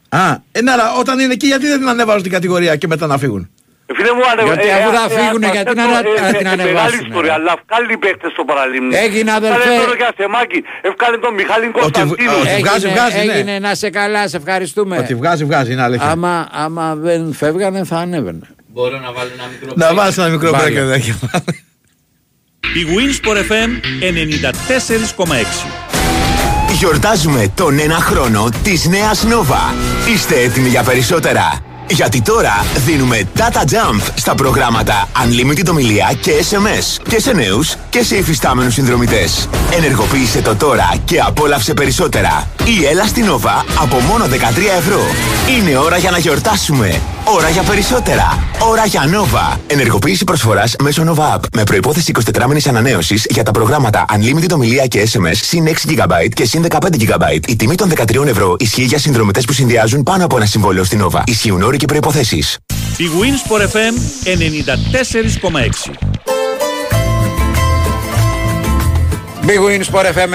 Α, 0.08 0.30
ε, 0.52 0.60
ναι, 0.62 0.70
αλλά 0.70 0.94
όταν 1.00 1.18
είναι 1.18 1.32
εκεί 1.32 1.46
γιατί 1.46 1.66
δεν 1.66 1.78
την 1.78 1.88
ανέβαζαν 1.88 2.20
στην 2.20 2.32
κατηγορία 2.32 2.76
και 2.76 2.86
μετά 2.86 3.06
να 3.06 3.18
φύγουν; 3.18 3.50
Φίλε 3.96 4.12
μου, 4.12 4.20
ανε... 4.32 4.42
Γιατί 4.42 4.70
αφού 4.70 4.90
θα 4.96 5.08
φύγουνε, 5.08 5.46
αυτό, 5.46 5.56
γιατί 5.58 5.74
να- 5.74 5.82
ε, 5.82 6.20
να 6.20 6.28
ε, 6.28 6.32
την 6.32 6.46
ε, 6.46 6.50
ανεβάσουνε, 6.50 6.72
Μεγάλη 6.72 6.96
ρε. 6.96 7.06
ιστορία, 7.08 7.32
αλλά 7.34 7.54
βγάλει 7.68 7.96
παίχτες 7.98 8.32
στο 8.32 8.44
παραλίμνη. 8.44 8.96
Έγινε, 8.96 9.32
αδελφέ. 9.32 9.58
Βγάλε 9.58 9.84
τον 9.84 9.96
Γιαστεμάκη, 9.96 10.62
ευκάλε 10.82 11.18
τον 11.18 11.34
Μιχάλη 11.34 11.66
Κωνσταντίνου. 11.66 12.12
ότι 12.40 12.60
βγάζει, 12.62 12.86
Έγινε, 12.86 12.92
βγάζει, 12.92 13.26
ναι. 13.26 13.32
έγινε, 13.32 13.58
να 13.58 13.74
σε 13.74 13.90
καλά, 13.90 14.28
σε 14.28 14.36
ευχαριστούμε. 14.36 14.98
Ότι 14.98 15.14
βγάζει, 15.14 15.44
βγάζει, 15.44 15.72
είναι 15.72 15.82
αλήθεια. 15.82 16.06
Άμα, 16.08 16.48
άμα 16.52 16.94
δεν 16.94 17.32
φεύγανε 17.32 17.84
θα 17.84 17.96
ανέβαινε. 17.96 18.46
Μπορώ 18.66 18.98
να 18.98 19.12
βάλω 19.12 19.30
ένα 19.38 19.46
μικρό 19.52 19.72
Να 19.74 19.94
βάλεις 19.94 20.18
ένα 20.18 20.28
μικρό 20.28 20.50
Βάλε. 20.50 20.86
Μπρέκ 22.62 22.74
εδώ 22.74 22.74
και 22.74 22.78
Η 22.78 22.86
Winsport 22.96 23.36
FM 23.36 23.70
94,6. 25.24 25.66
Γιορτάζουμε 26.78 27.52
τον 27.54 27.78
ένα 27.78 27.94
χρόνο 27.94 28.48
της 28.62 28.86
νέας 28.86 29.24
Nova. 29.26 29.74
Είστε 30.14 30.40
έτοιμοι 30.40 30.68
για 30.68 30.82
περισσότερα; 30.82 31.58
Γιατί 31.88 32.22
τώρα 32.22 32.64
δίνουμε 32.86 33.22
Data 33.36 33.60
Jump 33.60 34.00
στα 34.14 34.34
προγράμματα 34.34 35.08
Unlimited 35.24 35.68
ομιλία 35.70 36.12
και 36.20 36.32
SMS 36.50 37.02
και 37.08 37.20
σε 37.20 37.32
νέους 37.32 37.74
και 37.90 38.02
σε 38.02 38.16
υφιστάμενους 38.16 38.74
συνδρομητές. 38.74 39.48
Ενεργοποίησε 39.76 40.40
το 40.42 40.56
τώρα 40.56 40.94
και 41.04 41.20
απόλαυσε 41.20 41.74
περισσότερα. 41.74 42.50
Ή 42.64 42.86
έλα 42.86 43.06
στην 43.06 43.26
Nova 43.26 43.64
από 43.80 43.98
μόνο 43.98 44.24
13 44.24 44.28
ευρώ. 44.78 45.02
Είναι 45.58 45.76
ώρα 45.76 45.96
για 45.98 46.10
να 46.10 46.18
γιορτάσουμε. 46.18 47.00
Ώρα 47.24 47.48
για 47.48 47.62
περισσότερα. 47.62 48.48
Ώρα 48.60 48.86
για 48.86 49.02
Nova. 49.04 49.58
Ενεργοποίηση 49.66 50.24
προσφοράς 50.24 50.74
μέσω 50.82 51.04
Nova 51.06 51.36
App 51.36 51.40
με 51.52 51.62
προϋπόθεση 51.62 52.12
24 52.34 52.46
μήνες 52.46 52.66
ανανέωσης 52.66 53.26
για 53.30 53.42
τα 53.42 53.50
προγράμματα 53.50 54.04
Unlimited 54.08 54.50
ομιλία 54.52 54.86
και 54.86 55.08
SMS 55.12 55.34
συν 55.34 55.66
6 55.66 55.70
GB 55.70 56.28
και 56.34 56.44
συν 56.44 56.66
15 56.70 56.76
GB. 56.76 57.48
Η 57.48 57.56
τιμή 57.56 57.74
των 57.74 57.92
13 57.94 58.26
ευρώ 58.26 58.56
ισχύει 58.58 58.82
για 58.82 58.98
συνδρομητές 58.98 59.44
που 59.44 59.52
συνδυάζουν 59.52 60.02
πάνω 60.02 60.24
από 60.24 60.36
ένα 60.36 60.46
συμβόλαιο 60.46 60.84
στην 60.84 61.04
Nova. 61.04 61.22
Ισχύουν 61.26 61.62
όροι 61.62 61.76
και 61.76 61.86
προϋποθέσεις. 61.86 62.58
Η 62.96 63.04
Winsport 63.20 63.62
FM 63.62 63.94
94,6. 64.24 65.92
Big 69.46 69.60
Win 69.60 69.82
Sport 69.92 70.06
FM 70.06 70.30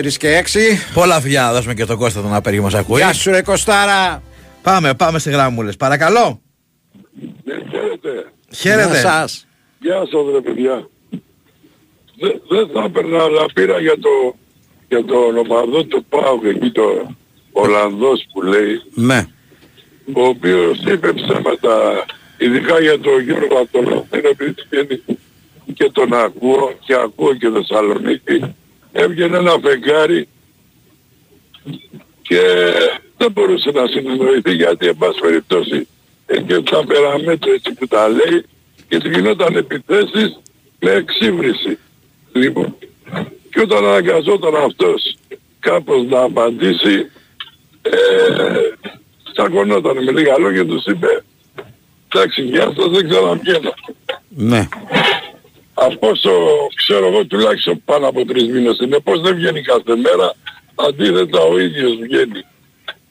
94 0.00 0.12
και 0.18 0.44
6. 0.52 0.58
Πολλά 0.94 1.20
φιλιά 1.20 1.42
να 1.42 1.52
δώσουμε 1.52 1.74
και 1.74 1.84
τον 1.84 1.98
Κώστα 1.98 2.20
τον 2.22 2.34
απέργη 2.34 2.60
μας 2.60 2.74
ακούει. 2.74 3.00
Γεια 3.00 3.12
σου 3.12 3.30
ρε 3.30 3.42
Κωστάρα. 3.42 4.22
Πάμε, 4.62 4.94
πάμε 4.94 5.18
σε 5.18 5.30
γράμμουλες. 5.30 5.76
Παρακαλώ. 5.76 6.40
Χαίρετε. 7.70 8.32
Χαίρετε. 8.54 8.88
Γεια 8.90 8.94
σας. 9.00 9.46
Γεια 9.80 9.96
σας 9.98 10.32
ρε 10.32 10.40
παιδιά. 10.40 10.88
Δεν 12.18 12.40
δεν 12.48 12.68
θα 12.72 12.82
έπαιρνα 12.82 13.22
αλλά 13.22 13.44
πήρα 13.54 13.80
για 13.80 13.98
το 13.98 14.36
για 14.88 15.04
τον 15.04 15.36
ομαδό 15.36 15.84
του 15.84 16.04
Πάουκ 16.08 16.44
εκεί 16.44 16.70
το 16.70 17.14
Ολλανδός 17.52 18.26
που 18.32 18.42
λέει 18.42 18.82
Ναι. 18.94 19.26
ο 20.12 20.22
οποίος 20.26 20.78
είπε 20.86 21.12
ψέματα 21.12 22.04
ειδικά 22.38 22.80
για 22.80 23.00
τον 23.00 23.20
Γιώργο 23.22 23.58
από 23.58 23.68
τον 23.72 23.82
Λαθήνα 23.84 24.28
επειδή 24.28 24.54
βγαίνει 24.70 25.02
και 25.74 25.90
τον 25.92 26.12
ακούω 26.14 26.72
και 26.86 26.94
ακούω 26.94 27.34
και 27.34 27.48
Θεσσαλονίκη 27.50 28.54
έβγαινε 28.92 29.36
ένα 29.36 29.54
φεγγάρι 29.62 30.28
και 32.30 32.42
δεν 33.16 33.32
μπορούσε 33.32 33.70
να 33.70 33.86
συνεννοηθεί 33.86 34.52
γιατί 34.52 34.86
εν 34.86 34.96
πάση 34.96 35.20
περιπτώσει 35.20 35.88
εκεί 36.26 36.62
τα 36.62 36.84
περαμέτρα 36.86 37.52
έτσι 37.52 37.72
που 37.72 37.86
τα 37.86 38.08
λέει 38.08 38.44
και 38.88 38.98
του 38.98 39.10
γινόταν 39.10 39.56
επιθέσεις 39.56 40.38
με 40.80 40.90
εξύβριση. 40.90 41.78
Λοιπόν, 42.32 42.76
και 43.50 43.60
όταν 43.60 43.84
αναγκαζόταν 43.84 44.54
αυτός 44.56 45.16
κάπως 45.60 46.06
να 46.06 46.20
απαντήσει 46.20 47.10
ε, 47.82 47.96
τσακωνόταν 49.32 50.04
με 50.04 50.12
λίγα 50.12 50.38
λόγια 50.38 50.66
τους 50.66 50.84
είπε 50.84 51.24
εντάξει 52.08 52.42
γεια 52.42 52.72
σας 52.76 52.88
δεν 52.90 53.08
ξαναβγαίνω. 53.08 53.74
Ναι. 54.28 54.68
Από 55.74 56.08
όσο 56.08 56.30
ξέρω 56.74 57.06
εγώ 57.06 57.24
τουλάχιστον 57.24 57.82
πάνω 57.84 58.08
από 58.08 58.24
τρεις 58.24 58.48
μήνες 58.48 58.78
είναι 58.78 58.98
πως 59.00 59.20
δεν 59.20 59.34
βγαίνει 59.34 59.62
κάθε 59.62 59.96
μέρα 59.96 60.34
αντίθετα 60.74 61.40
ο 61.40 61.58
ίδιος 61.58 61.96
βγαίνει. 62.02 62.44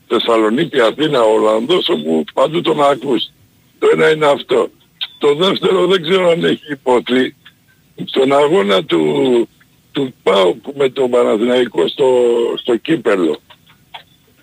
Θεσσαλονίκη, 0.08 0.80
Αθήνα, 0.80 1.22
Ολλανδός 1.22 1.90
όπου 1.90 2.24
παντού 2.34 2.62
τον 2.62 2.84
ακούς. 2.84 3.32
Το 3.80 3.88
ένα 3.94 4.10
είναι 4.10 4.26
αυτό. 4.26 4.70
Το 5.18 5.36
δεύτερο 5.36 5.88
δεν 5.88 6.02
ξέρω 6.02 6.30
αν 6.30 6.44
έχει 6.44 6.72
υποθεί 6.72 7.36
στον 8.06 8.34
αγώνα 8.34 8.84
του, 8.84 9.04
του 9.92 10.14
ΠΑΟΚ 10.24 10.58
με 10.76 10.90
τον 10.90 11.10
Παναθηναϊκό 11.10 11.88
στο, 11.88 12.08
στο 12.62 12.76
Κύπελο 12.76 13.40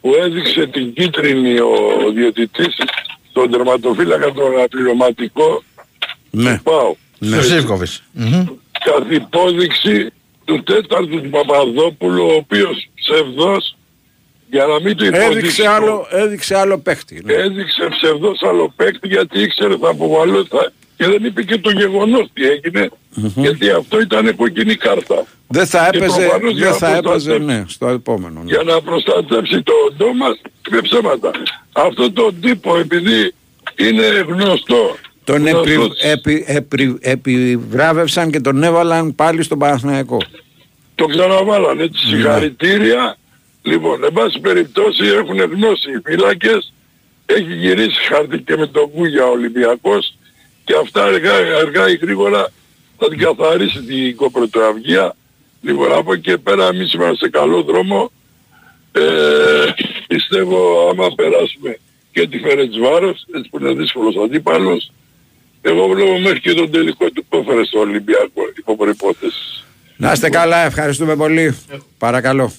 που 0.01 0.14
έδειξε 0.21 0.67
την 0.67 0.93
κίτρινη 0.93 1.59
ο 1.59 1.71
διαιτητής 2.14 2.75
στον 3.31 3.51
τερματοφύλακα 3.51 4.33
τον 4.33 4.53
αναπληρωματικό 4.57 5.62
Ναι. 6.31 6.57
του 6.57 6.62
ΠΑΟΚ. 6.62 6.97
Στο 7.21 7.43
Σίβκοβιτς. 7.43 8.03
Μμμ. 8.12 8.45
Καθ' 8.85 9.11
υπόδειξη 9.11 10.11
του 10.47 10.62
τέταρτου 10.62 11.20
του 11.22 11.30
Παπαδόπουλου 11.30 12.24
ο 12.26 12.34
οποίος 12.34 12.88
ψευδός 12.94 13.76
για 14.51 14.66
να 14.66 14.80
μην 14.80 14.97
το 14.97 15.05
υποδείξει 15.05 15.28
Έδειξε 15.38 15.66
άλλο, 15.68 16.07
έδειξε 16.11 16.57
άλλο 16.57 16.78
παίχτη. 16.78 17.22
Ναι. 17.24 17.32
έδειξε 17.32 17.88
ψευδός 17.90 18.42
άλλο 18.42 18.72
παίκτη 18.76 19.09
γιατί 19.09 19.40
ήξερε 19.40 19.76
θα 19.76 19.88
αποβαλώτα 19.88 20.72
και 20.97 21.07
δεν 21.07 21.24
είπε 21.24 21.42
και 21.42 21.59
το 21.59 21.70
γεγονός 21.70 22.28
τι 22.32 22.42
έγινε 22.49 22.88
γιατί 23.34 23.70
αυτό 23.70 24.01
ήταν 24.01 24.36
κοκκινή 24.36 24.74
κάρτα. 24.74 25.24
Δεν 25.49 25.66
θα 25.66 25.88
Και 25.90 25.97
έπαιζε, 25.99 26.20
προφανώς 26.20 26.53
για 26.53 26.61
δεν 26.62 26.70
να 26.70 26.76
θα 26.76 26.88
έπαιζε, 26.88 27.03
προστατεύσει- 27.03 27.44
ναι, 27.47 27.64
στο 27.68 27.88
επόμενο. 27.88 28.40
Ναι. 28.42 28.51
για 28.51 28.62
να 28.62 28.80
προστατεύσει 28.82 29.62
το 29.62 29.72
οντό 29.90 30.14
μας 30.14 30.40
είπε 30.66 30.80
ψέματα. 30.80 31.30
Αυτό 31.72 32.12
το 32.12 32.32
τύπο 32.40 32.76
επειδή 32.78 33.34
είναι 33.76 34.07
γνωστό 34.28 34.97
Τον 35.27 35.47
επι, 35.47 35.72
γνωστός, 35.74 35.99
επι, 36.01 36.45
επι, 36.47 36.99
επιβράβευσαν 37.01 38.31
και 38.31 38.41
τον 38.41 38.62
έβαλαν 38.62 39.14
πάλι 39.14 39.43
στον 39.43 39.59
Παναθηναϊκό. 39.59 40.18
το 40.95 41.07
ξαναβάλανε 41.07 41.83
έτσι 41.83 42.07
Ναι. 42.07 42.16
συγχαρητήρια. 42.16 43.16
Λοιπόν, 43.62 44.05
εν 44.05 44.12
πάση 44.12 44.39
περιπτώσει 44.41 45.05
έχουν 45.07 45.39
γνώση 45.39 45.91
οι 45.91 46.01
φύλακες, 46.05 46.72
έχει 47.27 47.55
γυρίσει 47.55 48.07
χαρτί 48.09 48.39
και 48.39 48.57
με 48.57 48.66
τον 48.66 48.91
Κούγια 48.91 49.24
ο 49.27 49.31
Ολυμπιακός 49.31 50.14
και 50.64 50.74
αυτά 50.83 51.05
αργά, 51.05 51.35
αργά 51.62 51.89
ή 51.91 51.95
γρήγορα 51.97 52.53
θα 52.99 53.09
την 53.09 53.18
καθαρίσει 53.18 53.83
την 53.83 54.16
κοπρωτοαυγία. 54.16 55.16
Λοιπόν, 55.62 55.93
από 55.93 56.12
εκεί 56.12 56.22
και 56.22 56.37
πέρα 56.37 56.66
εμείς 56.66 56.93
είμαστε 56.93 57.24
σε 57.24 57.31
καλό 57.31 57.62
δρόμο. 57.62 58.11
Ε, 58.93 59.03
πιστεύω 60.07 60.89
άμα 60.91 61.14
περάσουμε 61.14 61.79
και 62.12 62.27
τη 62.27 62.39
Φερετσβάρος, 62.39 63.27
έτσι 63.35 63.49
που 63.51 63.59
είναι 63.61 63.72
δύσκολος 63.72 64.14
αντίπαλος, 64.24 64.93
εγώ 65.61 65.86
βλέπω 65.88 66.18
μέχρι 66.18 66.40
και 66.40 66.52
τον 66.54 66.70
τελικό 66.70 67.11
του 67.11 67.24
κόφερε 67.28 67.64
στο 67.64 67.78
Ολυμπιακό 67.78 68.42
υπό 68.59 68.76
προϋπόθεση. 68.76 69.64
Να 69.96 70.12
είστε 70.12 70.28
καλά, 70.28 70.64
ευχαριστούμε 70.64 71.16
πολύ. 71.16 71.59
Παρακαλώ. 71.98 72.52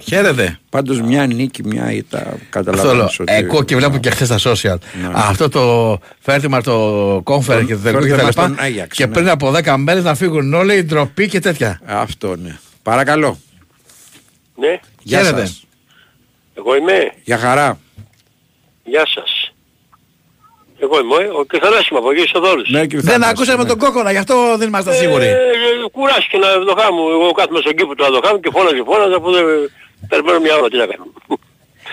Χαίρετε. 0.00 0.58
Πάντως 0.70 1.00
μια 1.00 1.26
νίκη, 1.26 1.64
μια 1.64 1.92
ήττα 1.92 2.18
Αυτό 2.18 2.38
καταλαβαίνεις 2.50 2.96
λέω. 2.96 3.04
ότι... 3.18 3.32
Εγώ 3.32 3.62
και 3.64 3.76
βλέπω 3.76 3.98
και 3.98 4.10
χθες 4.10 4.26
στα 4.40 4.50
social. 4.52 4.76
Ναι. 5.02 5.08
Αυτό 5.14 5.48
το 5.48 5.98
φέρτημα 6.20 6.60
το 6.62 7.20
κόμφερ 7.24 7.58
Το 7.60 7.64
και 7.64 7.74
το 7.74 7.80
τελικό 7.80 8.00
φέρτημα 8.02 8.16
και 8.16 8.22
τα 8.22 8.28
λοιπά. 8.28 8.42
στον 8.54 8.64
Άγιαξ, 8.64 8.96
Και 8.96 9.06
ναι. 9.06 9.12
πριν 9.12 9.28
από 9.28 9.52
10 9.64 9.74
μέρες 9.78 10.04
να 10.04 10.14
φύγουν 10.14 10.54
όλοι, 10.54 10.76
η 10.76 10.82
ντροπή 10.84 11.28
και 11.28 11.40
τέτοια. 11.40 11.80
Αυτό 11.86 12.36
ναι. 12.36 12.58
Παρακαλώ. 12.82 13.38
Ναι, 14.56 14.80
Γεια 15.02 15.18
Χαίρετε. 15.22 15.40
σας. 15.46 15.64
εγώ 16.54 16.76
είμαι. 16.76 17.12
Για 17.24 17.38
χαρά. 17.38 17.78
Γεια 18.84 19.06
σας. 19.14 19.37
Εγώ 20.84 21.00
είμαι 21.00 21.18
ο 21.38 21.44
Κεθανάσιμο 21.44 21.98
από 21.98 22.10
εκεί 22.10 22.28
στο 22.28 22.40
Δόλους. 22.40 22.68
Ναι, 22.70 22.80
κύριε 22.86 23.00
Δεν 23.00 23.12
Θανάση, 23.12 23.30
ακούσαμε 23.30 23.62
ναι. 23.62 23.68
τον 23.68 23.78
κόκονα, 23.78 24.10
γι' 24.10 24.22
αυτό 24.24 24.34
δεν 24.58 24.68
ήμασταν 24.68 24.94
σίγουροι. 24.94 25.26
Ε, 25.26 25.38
κουράστηκε 25.92 26.38
να 26.38 26.48
δοχά 26.58 26.92
μου. 26.92 27.02
Εγώ 27.10 27.32
κάθομαι 27.32 27.60
στον 27.60 27.74
κήπο 27.74 27.94
του 27.94 28.04
Αδοχάμου 28.04 28.40
και 28.40 28.50
φώναζε 28.52 28.82
φώναζε 28.90 29.14
αφού 29.14 29.30
δεν 29.32 29.44
περιμένω 30.08 30.38
μια 30.40 30.54
ώρα 30.56 30.68
τι 30.68 30.76
να 30.76 30.86
κάνω. 30.86 31.04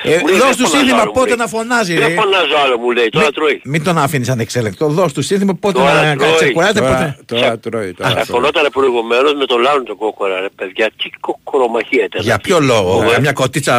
Ε, 0.04 0.18
Μου 0.20 0.28
λέει, 0.28 0.38
δώσ' 0.38 0.48
δεν 0.48 0.58
του 0.58 0.66
φωνάζω 0.66 0.78
σύνθημα 0.78 0.98
άλλο, 1.02 1.06
μου 1.08 1.12
πότε 1.14 1.28
λέει. 1.28 1.38
να 1.38 1.48
φωνάζει. 1.48 1.93
Δεν 1.98 2.08
ρε. 2.08 2.14
φωνάζω 2.14 2.56
άλλο 2.66 2.78
μου 2.78 2.91
λέει, 2.91 3.10
τώρα 3.10 3.32
τρώει. 3.32 3.62
Μην 3.64 3.84
τον 3.84 3.98
άφηνες 3.98 4.30
ανεξέλεκτο. 4.30 4.88
Δώσ' 4.88 5.14
του 5.14 5.22
σύνθημα 5.22 5.54
πότε 5.54 5.78
Τώρα 5.80 6.04
να 6.04 6.16
τρώει. 6.16 6.34
ξεκουράζεται. 6.36 6.80
Τώρα, 6.80 6.96
πότε- 6.96 7.26
τώρα 7.26 7.58
τρώει. 7.60 7.93
Τώρα 7.93 8.10
τρώει. 8.10 8.22
Αφωνόταν 8.22 8.68
προηγουμένως 8.72 9.34
με 9.34 9.46
τον 9.46 9.62
Λάουν 9.62 9.86
τον 9.86 9.98
κόκορα 9.98 10.39
ρε 10.39 10.50
παιδιά. 10.56 10.89
Τι 11.04 11.10
κοκορομαχία 11.20 12.04
ήταν. 12.06 12.22
Για 12.22 12.38
ποιο 12.39 12.60
λόγο, 12.60 13.02
Εγώ, 13.02 13.12
ε. 13.14 13.20
μια 13.20 13.32
κοτίτσα 13.32 13.76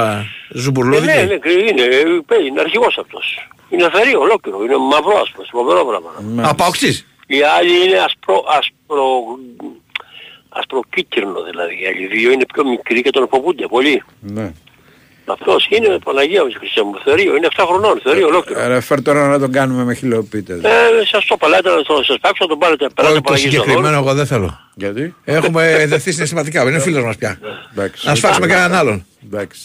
Ε, 0.52 0.58
ζουμπουρλούδικη. 0.58 1.06
Ναι, 1.06 1.22
ναι, 1.22 1.52
είναι, 1.70 1.82
ε, 1.82 2.02
παίζει, 2.26 2.46
είναι 2.46 2.60
αρχηγός 2.60 2.98
αυτός. 2.98 3.48
Είναι 3.70 3.84
αφαιρεί 3.84 4.14
ολόκληρο, 4.14 4.62
είναι 4.64 4.76
μαυρό 4.76 5.20
άσπρος, 5.22 5.48
φοβερό 5.52 5.84
πράγμα. 5.84 6.48
Από 6.48 6.64
οξύς. 6.64 7.06
Οι 7.26 7.42
άλλοι 7.58 7.74
είναι 7.84 7.98
ασπρο, 7.98 8.44
ασπρο, 8.58 9.04
ασπροκίτρινο 10.48 11.42
δηλαδή. 11.42 11.74
Οι 11.82 11.86
άλλοι 11.86 12.06
δύο 12.06 12.30
είναι 12.32 12.46
πιο 12.54 12.64
μικροί 12.68 13.02
και 13.02 13.10
τον 13.10 13.28
φοβούνται 13.30 13.66
πολύ. 13.66 14.02
Ναι. 14.20 14.52
Αυτός 15.28 15.66
είναι 15.70 15.98
Παναγία 16.04 16.44
μου, 16.44 16.50
Χριστέ 16.58 16.82
μου, 16.82 16.92
θερίο, 17.04 17.36
είναι 17.36 17.48
7 17.56 17.64
χρονών, 17.66 18.00
θερίο 18.02 18.26
ολόκληρο. 18.26 18.60
Ε, 18.60 18.66
Ρε, 18.66 18.80
φέρ 18.80 19.02
τώρα 19.02 19.26
να 19.26 19.38
τον 19.38 19.52
κάνουμε 19.52 19.84
με 19.84 19.94
χιλιοπίτες. 19.94 20.62
Ε, 20.62 20.70
σας 21.10 21.26
το 21.26 21.36
παλάτε 21.36 21.70
να 21.70 21.82
το 21.82 22.02
σας 22.02 22.16
πάψω 22.20 22.44
να 22.44 22.46
τον 22.48 22.58
πάρετε 22.58 22.88
πέρα 22.94 23.08
Όχι 23.08 23.16
το 23.16 23.22
το 23.22 23.28
Παναγία 23.28 23.50
στον 23.50 23.62
συγκεκριμένο 23.62 23.96
εγώ 23.96 24.14
δεν 24.14 24.26
θέλω. 24.26 24.58
Γιατί; 24.74 25.14
Έχουμε 25.24 25.84
δεθεί 25.86 26.12
συναισθηματικά, 26.12 26.62
είναι 26.62 26.78
φίλος 26.80 27.04
μας 27.04 27.16
πια. 27.16 27.38
Εντάξει. 27.72 28.06
Να 28.06 28.14
σφάξουμε 28.14 28.46
κανέναν 28.46 28.74
άλλον. 28.74 29.06
Εντάξει. 29.24 29.60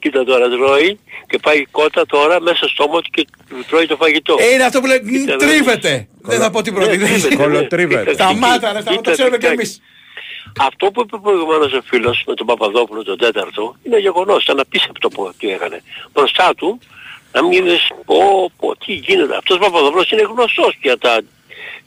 Κοίτα 0.00 0.24
τώρα 0.24 0.48
τρώει 0.48 0.98
και 1.26 1.38
πάει 1.42 1.64
κότα 1.70 2.06
τώρα 2.06 2.40
μέσα 2.40 2.56
στο 2.56 2.68
στόμα 2.68 3.00
του 3.00 3.10
και 3.10 3.26
τρώει 3.68 3.86
το 3.86 3.96
φαγητό. 3.96 4.36
Ε, 4.40 4.54
είναι 4.54 4.64
αυτό 4.64 4.80
που 4.80 4.86
λέει 4.86 5.00
Κοίτα, 5.00 5.36
τρίβεται. 5.36 6.08
Δεν 6.22 6.40
θα 6.40 6.50
πω 6.50 6.62
την 6.62 6.74
πρώτη. 6.74 6.96
Ναι, 6.96 7.04
τρίβεται, 7.06 7.28
ναι. 7.28 7.42
Κολοτρίβεται. 7.42 8.10
Κοίτα, 8.10 8.24
Σταμάτα, 8.24 8.72
ρε, 8.72 8.78
κοίτα, 8.78 8.80
σταμάτα, 8.80 9.02
το 9.02 9.10
ξέρουμε 9.10 9.36
κι 9.36 9.42
κοίτα. 9.42 9.52
εμείς. 9.52 9.80
Αυτό 10.58 10.90
που 10.90 11.00
είπε 11.00 11.16
προηγουμένως 11.16 11.72
ο 11.72 11.82
φίλος 11.82 12.22
με 12.26 12.34
τον 12.34 12.46
Παπαδόπουλο 12.46 13.02
τον 13.02 13.18
τέταρτο 13.18 13.76
είναι 13.82 13.98
γεγονός, 13.98 14.42
ήταν 14.42 14.60
απίστευτο 14.60 15.08
που 15.08 15.32
τι 15.38 15.50
έκανε. 15.50 15.82
Μπροστά 16.12 16.54
του 16.54 16.78
να 17.32 17.42
μην 17.42 17.52
είδες 17.52 17.90
πω, 18.04 18.50
πω, 18.56 18.76
τι 18.76 18.92
γίνεται. 18.92 19.36
Αυτός 19.36 19.56
ο 19.56 19.60
Παπαδόπουλος 19.60 20.10
είναι 20.10 20.22
γνωστός 20.22 20.78
για, 20.82 20.98
τα, 20.98 21.20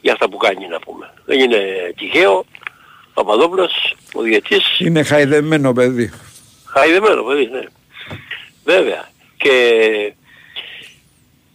για 0.00 0.12
αυτά 0.12 0.28
που 0.28 0.36
κάνει 0.36 0.66
να 0.68 0.78
πούμε. 0.78 1.14
Δεν 1.24 1.40
είναι 1.40 1.60
τυχαίο. 1.96 2.44
Ο 3.14 3.24
Παπαδόπουλος, 3.24 3.94
ο 4.14 4.22
διετής, 4.22 4.78
Είναι 4.78 5.02
χαϊδεμένο 5.02 5.72
παιδί. 5.72 6.12
Χαϊδεμένο 6.64 7.22
παιδί, 7.22 7.48
ναι. 7.52 7.62
Βέβαια. 8.64 9.08
Και 9.36 10.14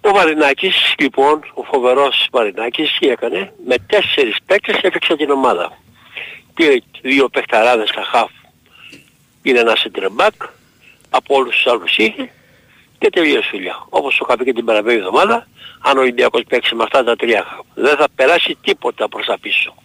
ο 0.01 0.09
Μαρινάκης, 0.09 0.93
λοιπόν, 0.97 1.41
ο 1.53 1.63
φοβερός 1.63 2.27
Μαρινάκης, 2.31 2.97
τι 2.99 3.09
έκανε, 3.09 3.53
με 3.65 3.75
τέσσερις 3.87 4.35
παίκτες 4.45 4.79
έφεξε 4.81 5.15
την 5.15 5.29
ομάδα. 5.29 5.77
Πήρε 6.59 6.75
δύο 7.01 7.29
παιχταράδες 7.29 7.89
στα 7.89 8.03
χαφ, 8.03 8.31
πήρε 9.41 9.59
ένας 9.59 9.79
σεντρεμπάκ, 9.79 10.33
από 11.09 11.35
όλους 11.35 11.55
τους 11.55 11.67
άλλους 11.67 11.97
είχε 11.97 12.29
και 12.97 13.09
τελείωσε 13.09 13.49
η 13.53 13.57
δουλειά. 13.57 13.85
Όπως 13.89 14.17
το 14.17 14.25
είχα 14.27 14.37
πει 14.37 14.43
και 14.45 14.53
την 14.53 14.65
περασμένη 14.65 14.97
εβδομάδα, 14.97 15.47
αν 15.81 15.97
ο 15.97 16.01
Ολυμπιακός 16.01 16.43
παίξει 16.47 16.75
με 16.75 16.83
αυτά 16.83 17.03
τα 17.03 17.15
τρία 17.15 17.43
χαφ, 17.43 17.65
δεν 17.73 17.97
θα 17.97 18.07
περάσει 18.15 18.57
τίποτα 18.61 19.09
προς 19.09 19.25
τα 19.25 19.39
πίσω. 19.39 19.75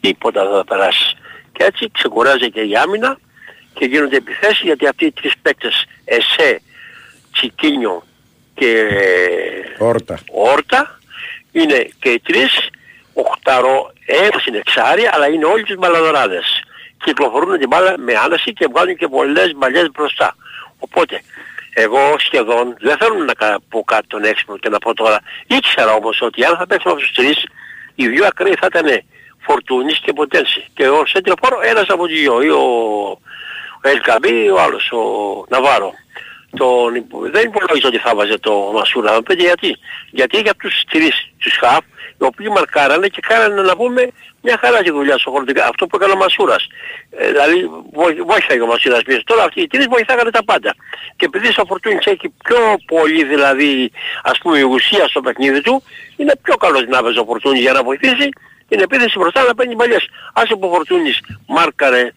Τίποτα 0.00 0.46
δεν 0.46 0.56
θα 0.56 0.64
περάσει. 0.64 1.16
Και 1.52 1.64
έτσι 1.64 1.90
ξεκουράζει 1.92 2.50
και 2.50 2.60
η 2.60 2.76
άμυνα 2.76 3.18
και 3.74 3.84
γίνονται 3.84 4.16
επιθέσεις 4.16 4.60
γιατί 4.60 4.86
αυτοί 4.86 5.04
οι 5.04 5.12
τρεις 5.12 5.32
παίκτες 5.42 5.84
Εσέ, 6.04 6.62
Τσικίνιο 7.32 8.02
και 8.54 8.88
Όρτα. 9.78 10.18
Όρτα 10.30 11.00
είναι 11.52 11.88
και 12.00 12.10
οι 12.10 12.20
τρεις 12.20 12.70
οχταρό, 13.26 13.92
ένας 14.06 14.46
είναι 14.46 14.56
εξάρι 14.58 15.08
αλλά 15.12 15.28
είναι 15.28 15.44
όλοι 15.44 15.62
τους 15.62 15.76
μπαλαδοράδες. 15.76 16.62
Κυκλοφορούν 17.04 17.58
την 17.58 17.68
μπάλα 17.68 17.94
με 17.98 18.14
άναση 18.14 18.52
και 18.52 18.66
βγάζουν 18.70 18.96
και 18.96 19.08
πολλές 19.08 19.52
μπαλιές 19.56 19.90
μπροστά. 19.90 20.36
Οπότε 20.78 21.22
εγώ 21.74 22.14
σχεδόν 22.18 22.76
δεν 22.80 22.96
θέλω 22.96 23.14
να 23.14 23.34
κα- 23.34 23.58
πω 23.68 23.84
κάτι 23.84 24.06
τον 24.06 24.24
έξυπνο 24.24 24.56
και 24.58 24.68
να 24.68 24.78
πω 24.78 24.94
τώρα. 24.94 25.20
Ήξερα 25.46 25.92
όμως 25.92 26.20
ότι 26.20 26.44
αν 26.44 26.56
θα 26.56 26.66
παίξουμε 26.66 26.92
από 26.92 27.02
τους 27.02 27.12
τρεις 27.12 27.46
οι 27.94 28.08
δύο 28.08 28.26
ακραίοι 28.26 28.54
θα 28.60 28.66
ήταν 28.74 29.02
Φορτούνης 29.46 29.98
και 29.98 30.12
Ποτένση. 30.12 30.64
Και 30.74 30.88
ο 30.88 31.02
Σέντρεφόρο 31.06 31.60
ένας 31.62 31.84
από 31.88 32.06
τους 32.06 32.18
δύο. 32.20 32.42
Ή 32.42 32.48
ο 32.48 32.62
Ελκαμπή 33.82 34.44
ή 34.44 34.48
ο 34.50 34.60
άλλος, 34.60 34.90
ο 34.92 35.00
Ναβάρο. 35.48 35.92
Τον, 36.56 36.94
υπο- 36.94 37.30
δεν 37.30 37.44
υπολογίζω 37.46 37.88
ότι 37.88 37.98
θα 37.98 38.14
βάζε 38.14 38.38
το 38.38 38.70
Μασούρα. 38.74 39.08
Θα 39.08 39.14
μου 39.14 39.22
πείτε 39.22 39.42
γιατί. 39.42 39.76
Γιατί 40.10 40.40
για 40.40 40.54
τους 40.54 40.82
τρεις, 40.90 41.28
τους 41.38 41.56
χαφ, 41.56 41.84
οι 42.20 42.24
οποίοι 42.24 42.46
μαρκάρανε 42.50 43.08
και 43.08 43.20
κάνανε 43.28 43.62
να 43.62 43.76
πούμε 43.76 44.08
μια 44.42 44.56
χαρά 44.60 44.78
τη 44.82 44.90
δουλειά 44.90 45.18
στο 45.18 45.30
χωριστικά. 45.30 45.66
Αυτό 45.66 45.86
που 45.86 45.96
έκανε 45.96 46.12
ο 46.12 46.16
Μασούρας. 46.16 46.66
Ε, 47.10 47.28
δηλαδή 47.30 47.70
βοη- 47.92 48.22
βοήθαγε 48.22 48.60
ο 48.60 48.66
Μασούρας 48.66 49.02
πίσω. 49.02 49.22
Τώρα 49.24 49.42
αυτοί 49.44 49.60
οι 49.62 49.66
τρεις 49.66 49.86
βοηθάγανε 49.86 50.30
τα 50.30 50.44
πάντα. 50.44 50.74
Και 51.16 51.24
επειδή 51.24 51.48
ο 51.48 51.64
Φορτούνης 51.66 52.06
έχει 52.06 52.28
πιο 52.44 52.58
πολύ 52.86 53.24
δηλαδή 53.24 53.90
ας 54.22 54.38
πούμε 54.38 54.58
η 54.58 54.62
ουσία 54.62 55.08
στο 55.08 55.20
παιχνίδι 55.20 55.60
του, 55.60 55.82
είναι 56.16 56.32
πιο 56.42 56.56
καλός 56.56 56.86
να 56.86 57.02
βάζει 57.02 57.18
ο 57.18 57.24
Φορτούνης 57.24 57.60
για 57.60 57.72
να 57.72 57.82
βοηθήσει 57.82 58.28
την 58.68 58.80
επίθεση 58.80 59.18
μπροστά 59.18 59.42
να 59.42 59.54
παίρνει 59.54 59.76
παλιές. 59.76 60.08
Άσε 60.32 60.54
που 60.56 60.66
ο 60.68 60.74
Φορτούνης 60.74 61.20
μάρκαρε, 61.46 62.10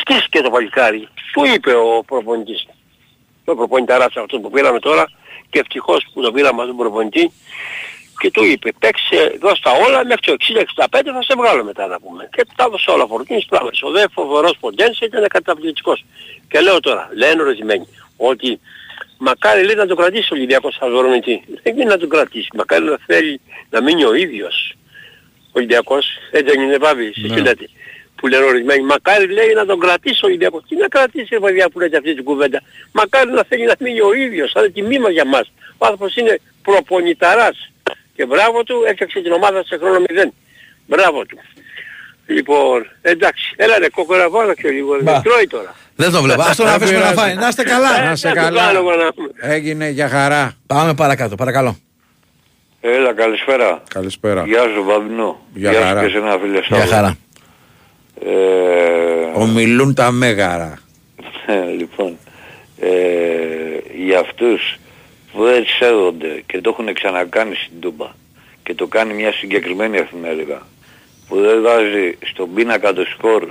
σκίστηκε 0.00 0.40
το 0.40 0.50
παλικάρι. 0.50 1.08
Του 1.32 1.44
είπε 1.54 1.74
ο 1.74 2.02
προπονητής. 2.06 2.66
Το 3.48 3.54
προπονηταράς 3.54 4.16
αυτό 4.16 4.40
που 4.40 4.50
πήραμε 4.50 4.78
τώρα 4.78 5.04
και 5.50 5.58
ευτυχώς 5.58 6.06
που 6.12 6.22
το 6.22 6.32
πήραμε 6.32 6.60
αυτόν 6.62 6.66
τον 6.66 6.76
προπονητή 6.76 7.32
και 8.20 8.30
του 8.30 8.44
είπε 8.44 8.72
παίξε 8.78 9.38
δώσ' 9.40 9.60
τα 9.60 9.70
όλα 9.86 10.04
μέχρι 10.04 10.20
το 10.20 10.36
60-65 10.76 10.86
θα 10.90 11.22
σε 11.22 11.34
βγάλω 11.36 11.64
μετά 11.64 11.86
να 11.86 12.00
πούμε. 12.00 12.28
Και 12.32 12.46
τα 12.56 12.64
έδωσε 12.64 12.90
όλα 12.90 13.06
φορτίνης 13.06 13.44
πράγματος. 13.44 13.82
Ο 13.82 13.90
δε 13.90 14.04
φοβερός 14.12 14.56
Ποντένς 14.60 15.00
ήταν 15.00 15.28
καταπληκτικός. 15.28 16.04
Και 16.48 16.60
λέω 16.60 16.80
τώρα, 16.80 17.08
λένε 17.14 17.42
ορισμένοι, 17.42 17.88
ότι 18.16 18.60
μακάρι 19.18 19.64
λέει 19.64 19.74
να 19.74 19.86
το 19.86 19.94
κρατήσει 19.94 20.32
ο 20.32 20.36
Ολυμπιακός 20.36 20.74
Σαββαρονιτή. 20.74 21.44
Δεν 21.62 21.74
γίνει 21.74 21.88
να 21.88 21.98
το 21.98 22.06
κρατήσει. 22.06 22.48
Μακάρι 22.54 22.84
να 22.84 22.98
θέλει 23.06 23.40
να 23.70 23.82
μείνει 23.82 24.04
ο 24.04 24.14
ίδιος. 24.14 24.74
Ο 25.46 25.52
Ολυμπιακός, 25.52 26.06
έτσι 26.30 26.50
δεν 26.52 26.60
είναι 26.60 26.76
βάβη, 26.76 27.06
εσείς 27.06 27.32
τι 27.32 27.40
λέτε. 27.40 27.68
Που 28.20 28.26
λένε 28.26 28.44
ορισμένοι, 28.44 28.82
μακάρι 28.82 29.26
λέει 29.32 29.52
να 29.54 29.66
τον 29.66 29.78
κρατήσει 29.80 30.20
ο 30.24 30.26
Ολυμπιακός. 30.28 30.62
Τι 30.68 30.76
να 30.76 30.88
κρατήσει 30.88 31.26
ρε 31.30 31.40
παιδιά 31.40 31.68
που 31.70 31.78
λέτε 31.80 31.96
αυτή 31.96 32.14
την 32.14 32.24
κουβέντα. 32.24 32.62
Μακάρι 32.92 33.30
να 33.30 33.44
θέλει 33.48 33.64
να 33.64 33.74
μείνει 33.78 34.00
ο 34.00 34.12
ίδιος, 34.12 34.50
θα 34.52 34.60
είναι 34.60 34.68
τιμή 34.68 34.98
μας 34.98 35.12
για 35.12 35.24
μας. 35.24 35.52
Ο 35.78 35.86
άνθρωπος 35.86 36.16
είναι 36.16 36.40
προπονηταράς. 36.62 37.70
Και 38.14 38.26
μπράβο 38.26 38.62
του, 38.64 38.82
έφτιαξε 38.86 39.20
την 39.20 39.32
ομάδα 39.32 39.64
σε 39.64 39.76
χρόνο 39.76 39.98
μηδέν. 40.08 40.32
Μπράβο 40.86 41.24
του. 41.26 41.38
Λοιπόν, 42.26 42.86
εντάξει, 43.02 43.54
έλα 43.56 43.78
ρε 43.78 43.88
κόκορα 43.88 44.30
βάλα 44.30 44.54
και 44.54 44.68
λίγο, 44.70 44.96
δεν 45.00 45.22
τρώει 45.22 45.46
τώρα. 45.46 45.74
Δεν 45.96 46.10
το 46.12 46.22
βλέπω. 46.22 46.42
Ας 46.42 46.56
τον 46.56 46.66
αφήσουμε 46.68 46.98
να 46.98 47.12
φάει. 47.12 47.34
Να 47.34 47.48
είστε 47.48 47.62
καλά. 47.62 48.04
Να 48.04 48.10
είσαι 48.12 48.28
Ε, 48.28 48.32
να 48.32 48.36
το 48.36 48.42
καλά. 48.46 48.60
κάνω 48.66 48.78
εγώ 48.78 48.94
να 48.94 49.12
πούμε. 49.12 49.28
Έγινε 49.40 49.88
για 49.88 50.08
χαρά. 50.08 50.52
Πάμε 50.66 50.94
παρακάτω, 50.94 51.34
παρακαλώ. 51.34 51.76
Έλα, 52.80 53.12
καλησπέρα. 53.14 53.82
Καλησπέρα. 53.88 54.44
Γεια 54.46 54.62
σου, 54.62 54.84
Βαμπινό. 54.84 55.40
Γεια 55.54 55.70
Γεια 55.70 55.80
χαρά. 55.82 56.00
σου 56.00 56.06
και 56.06 56.12
σε 56.12 56.18
ένα 56.18 56.38
φίλε 56.38 56.52
Για 56.52 56.62
Σταύρο. 56.64 56.86
χαρά. 56.94 57.16
Ε, 58.24 59.40
Ομιλούν 59.40 59.94
τα 59.94 60.10
μέγαρα. 60.10 60.78
ε, 61.46 61.64
λοιπόν, 61.64 62.16
ε, 62.80 62.88
για 63.96 64.18
αυτούς 64.18 64.78
που 65.32 65.44
δεν 65.44 65.64
σέβονται 65.78 66.42
και 66.46 66.60
το 66.60 66.70
έχουν 66.70 66.94
ξανακάνει 66.94 67.54
στην 67.54 67.80
Τούμπα 67.80 68.06
και 68.62 68.74
το 68.74 68.86
κάνει 68.86 69.14
μια 69.14 69.32
συγκεκριμένη 69.32 69.96
εφημερίδα 69.96 70.66
που 71.28 71.40
δεν 71.40 71.62
βάζει 71.62 72.18
στον 72.30 72.54
πίνακα 72.54 72.92
το 72.92 73.04
σκορ 73.04 73.48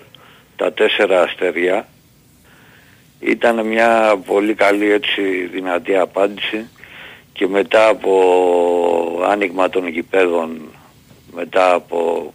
τα 0.55 0.73
τέσσερα 0.73 1.21
αστεριά 1.21 1.87
ήταν 3.19 3.65
μια 3.65 4.21
πολύ 4.25 4.53
καλή 4.53 4.91
έτσι 4.91 5.21
δυνατή 5.51 5.97
απάντηση 5.97 6.69
και 7.33 7.47
μετά 7.47 7.87
από 7.87 9.23
άνοιγμα 9.27 9.69
των 9.69 9.87
γηπέδων 9.87 10.61
μετά 11.33 11.73
από 11.73 12.33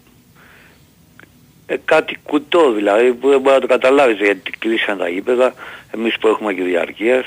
ε, 1.73 1.77
κάτι 1.85 2.17
κουτό 2.23 2.73
δηλαδή 2.73 3.13
που 3.13 3.29
δεν 3.29 3.41
μπορεί 3.41 3.55
να 3.55 3.61
το 3.61 3.67
καταλάβεις 3.67 4.19
γιατί 4.19 4.51
κλείσαν 4.51 4.99
τα 4.99 5.09
γήπεδα 5.09 5.55
εμείς 5.95 6.19
που 6.19 6.29
έχουμε 6.29 6.55
και 6.55 6.63
διαρκείας 6.63 7.27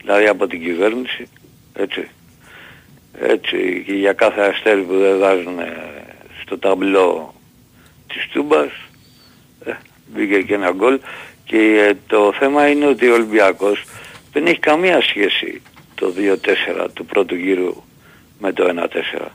δηλαδή 0.00 0.26
από 0.26 0.46
την 0.46 0.60
κυβέρνηση 0.60 1.28
έτσι. 1.74 2.08
Έτσι 3.20 3.82
και 3.86 3.92
για 3.92 4.12
κάθε 4.12 4.40
αστέρι 4.40 4.82
που 4.82 4.98
δεν 4.98 5.18
βάζουν 5.18 5.58
ε, 5.58 5.76
στο 6.42 6.58
ταμπλό 6.58 7.34
της 8.06 8.28
Τούμπας 8.32 8.70
ε, 9.64 9.72
μπήκε 10.06 10.42
και 10.42 10.54
ένα 10.54 10.70
γκολ. 10.70 11.00
Και 11.44 11.86
ε, 11.88 11.92
το 12.06 12.32
θέμα 12.38 12.68
είναι 12.68 12.86
ότι 12.86 13.08
ο 13.08 13.14
Ολυμπιακός 13.14 13.84
δεν 14.32 14.46
έχει 14.46 14.58
καμία 14.58 15.00
σχέση 15.02 15.62
το 15.94 16.12
2-4 16.76 16.86
του 16.94 17.04
πρώτου 17.04 17.34
γύρου 17.34 17.82
με 18.38 18.52
το 18.52 18.88
1-4 19.22 19.26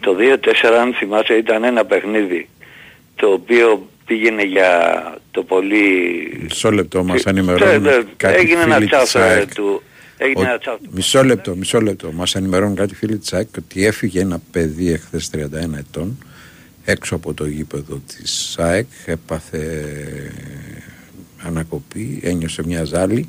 το 0.00 0.16
2-4 0.18 0.72
αν 0.80 0.94
θυμάσαι 0.94 1.34
ήταν 1.34 1.64
ένα 1.64 1.84
παιχνίδι 1.84 2.48
το 3.16 3.26
οποίο 3.32 3.88
πήγαινε 4.06 4.42
για 4.42 4.70
το 5.30 5.42
πολύ... 5.42 5.78
Μισό 6.42 6.70
λεπτό 6.70 7.04
μας 7.04 7.24
Ναι, 7.24 7.32
ναι, 7.32 7.38
ενημερώνουν 7.38 8.06
κάτι 8.16 8.34
έγινε 8.38 8.60
ένα 8.60 8.74
φίλοι 8.74 8.86
τσάφ 8.86 9.02
της 9.02 9.14
ε, 9.14 9.20
ΑΕΚ. 9.20 9.54
του... 9.54 9.82
Έγινε 10.18 10.40
Ο- 10.40 10.48
ένα 10.48 10.58
τσάφ. 10.58 10.78
Μισό 10.90 11.24
λεπτό, 11.24 11.56
μισό 11.56 11.80
λεπτό. 11.80 12.12
Μας 12.12 12.34
ενημερώνουν 12.34 12.74
κάτι 12.76 12.94
φίλοι 12.94 13.18
της 13.18 13.32
ΑΕΚ 13.32 13.48
ότι 13.58 13.86
έφυγε 13.86 14.20
ένα 14.20 14.40
παιδί 14.50 14.92
εχθές 14.92 15.30
31 15.34 15.38
ετών 15.78 16.18
έξω 16.84 17.14
από 17.14 17.34
το 17.34 17.46
γήπεδο 17.46 18.00
της 18.06 18.54
ΑΕΚ 18.58 18.86
έπαθε 19.06 19.84
ανακοπή, 21.42 22.20
ένιωσε 22.22 22.62
μια 22.66 22.84
ζάλη 22.84 23.28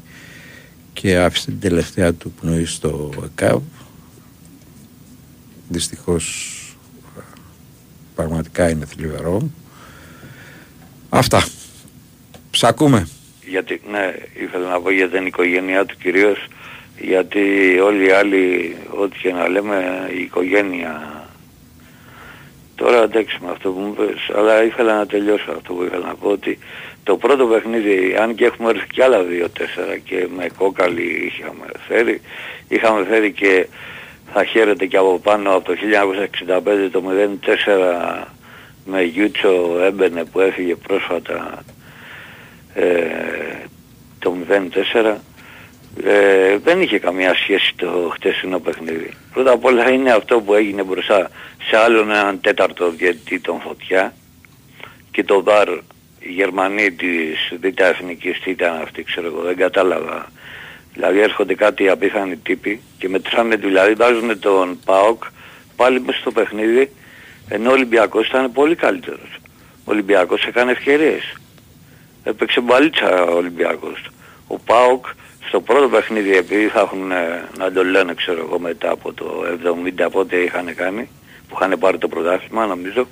και 0.94 1.18
άφησε 1.18 1.45
την 1.45 1.60
τελευταία 1.60 2.14
του 2.14 2.32
πνοή 2.41 2.66
στο 2.66 3.14
ΕΚΑΒ 3.26 3.62
δυστυχώς 5.70 6.53
πραγματικά 8.16 8.70
είναι 8.70 8.86
θλιβερό 8.86 9.49
αυτά. 11.10 11.46
Σ' 12.52 12.64
ακούμε 12.64 13.08
Γιατί, 13.46 13.82
ναι, 13.92 14.14
ήθελα 14.34 14.70
να 14.70 14.82
πω 14.82 14.92
για 14.92 15.10
την 15.10 15.26
οικογένειά 15.26 15.86
του 15.86 15.96
κυρίως, 16.02 16.48
γιατί 17.00 17.40
όλοι 17.80 18.06
οι 18.06 18.12
άλλοι, 18.12 18.76
ό,τι 18.90 19.18
και 19.18 19.34
να 19.34 19.48
λέμε, 19.48 20.10
η 20.18 20.22
οικογένεια... 20.22 21.12
Τώρα 22.76 23.04
εντάξει 23.04 23.38
με 23.42 23.52
αυτό 23.52 23.72
που 23.72 23.80
μου 23.80 23.96
είπες, 23.98 24.38
αλλά 24.38 24.64
ήθελα 24.64 24.98
να 24.98 25.06
τελειώσω 25.06 25.52
αυτό 25.52 25.74
που 25.74 25.84
ήθελα 25.84 26.06
να 26.06 26.16
πω, 26.16 26.30
ότι 26.30 26.60
το 27.04 27.18
πρώτο 27.18 27.46
παιχνίδι, 27.46 28.16
αν 28.20 28.36
και 28.36 28.46
έχουμε 28.46 28.70
έρθει 28.70 28.88
κι 28.88 29.02
άλλα 29.02 29.20
2-4 29.20 30.00
και 30.04 30.28
με 30.36 30.48
κόκαλη 30.58 31.32
είχαμε 31.32 31.66
φέρει, 31.88 32.22
είχαμε 32.68 33.06
φέρει 33.06 33.32
και 33.32 33.68
θα 34.34 34.44
χαίρεται 34.44 34.86
και 34.86 34.98
από 34.98 35.20
πάνω 35.20 35.56
από 35.56 35.66
το 35.66 35.74
1965 36.48 36.90
το 36.92 37.04
0-4 38.22 38.37
με 38.90 39.04
Γιούτσο 39.04 39.80
έμπαινε 39.82 40.24
που 40.26 40.40
έφυγε 40.40 40.76
πρόσφατα 40.76 41.64
ε, 42.74 42.86
το 44.20 44.36
04 44.94 45.16
Ε, 46.04 46.58
δεν 46.58 46.82
είχε 46.82 47.00
καμία 47.00 47.36
σχέση 47.36 47.74
το 47.76 48.12
χτεσινό 48.14 48.60
παιχνίδι. 48.60 49.14
Πρώτα 49.34 49.52
απ' 49.52 49.66
όλα 49.66 49.90
είναι 49.90 50.12
αυτό 50.12 50.42
που 50.42 50.54
έγινε 50.54 50.84
μπροστά 50.84 51.30
σε 51.70 51.78
άλλον 51.78 52.12
έναν 52.12 52.42
τέταρτο 52.42 52.90
διαιτητή 52.90 53.40
τον 53.40 53.62
Φωτιά 53.62 54.14
και 55.12 55.24
το 55.24 55.44
ΒΑΡ 55.44 55.70
οι 56.20 56.32
Γερμανοί 56.32 56.92
της 56.92 57.54
Β' 57.62 57.82
Εθνικής 57.82 58.40
τι 58.40 58.52
ήταν 58.52 58.82
αυτοί 58.82 59.04
ξέρω 59.04 59.28
εγώ 59.28 59.42
δεν 59.42 59.58
κατάλαβα. 59.58 60.32
Δηλαδή 60.94 61.20
έρχονται 61.20 61.56
κάτι 61.56 61.90
απίθανοι 61.90 62.38
τύποι 62.38 62.82
και 62.98 63.10
μετράνε 63.10 63.56
δηλαδή 63.56 63.94
βάζουν 63.94 64.40
τον 64.40 64.80
ΠΑΟΚ 64.86 65.24
πάλι 65.76 66.02
μέσα 66.02 66.20
στο 66.20 66.32
παιχνίδι 66.32 66.92
ενώ 67.49 67.69
ο 67.69 67.74
Ολυμπιακός 67.74 68.28
ήταν 68.28 68.52
πολύ 68.52 68.76
καλύτερος. 68.76 69.36
Ο 69.78 69.91
Ολυμπιακός 69.91 70.45
έκανε 70.45 70.72
ευκαιρίες. 70.72 71.34
Έπαιξε 72.24 72.61
μπαλίτσα 72.61 73.24
ο 73.24 73.36
Ολυμπιακός. 73.36 74.10
Ο 74.48 74.60
ΠΑΟΚ 74.60 75.06
στο 75.48 75.61
πρώτο 75.61 75.90
παιχνίδι 75.90 76.38
επειδή 76.38 76.68
θα 76.68 76.80
έχουν 76.80 77.11
ε, 77.11 77.48
να 77.57 77.72
το 77.72 77.84
λένε 77.84 78.14
ξέρω 78.14 78.40
εγώ 78.40 78.60
μετά 78.60 78.91
από 78.91 79.14
το 79.14 79.44
70 80.06 80.07
πότε 80.11 80.36
είχαν 80.36 80.76
κάνει 80.76 81.10
που 81.48 81.57
είχαν 81.60 81.80
πάρει 81.80 81.98
το 81.98 82.07
πρωτάθλημα 82.07 82.65
νομίζω 82.65 83.07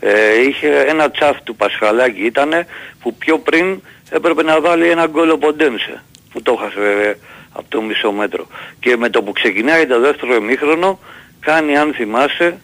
ε, 0.00 0.40
είχε 0.40 0.68
ένα 0.68 1.10
τσάφ 1.10 1.42
του 1.42 1.56
Πασχαλάκη 1.56 2.24
ήτανε 2.24 2.66
που 3.00 3.14
πιο 3.14 3.38
πριν 3.38 3.80
έπρεπε 4.10 4.42
να 4.42 4.60
βάλει 4.60 4.88
ένα 4.90 5.06
γκολ 5.06 5.30
ο 5.30 5.38
Ποντένσε 5.38 6.02
που 6.32 6.42
το 6.42 6.58
έχασε 6.60 6.80
βέβαια 6.80 7.14
από 7.52 7.64
το 7.68 7.82
μισό 7.82 8.12
μέτρο 8.12 8.46
και 8.80 8.96
με 8.96 9.08
το 9.08 9.22
που 9.22 9.32
ξεκινάει 9.32 9.86
το 9.86 10.00
δεύτερο 10.00 10.34
εμίχρονο 10.34 10.98
κάνει 11.40 11.76
αν 11.76 11.92
θυμάσαι 11.92 12.60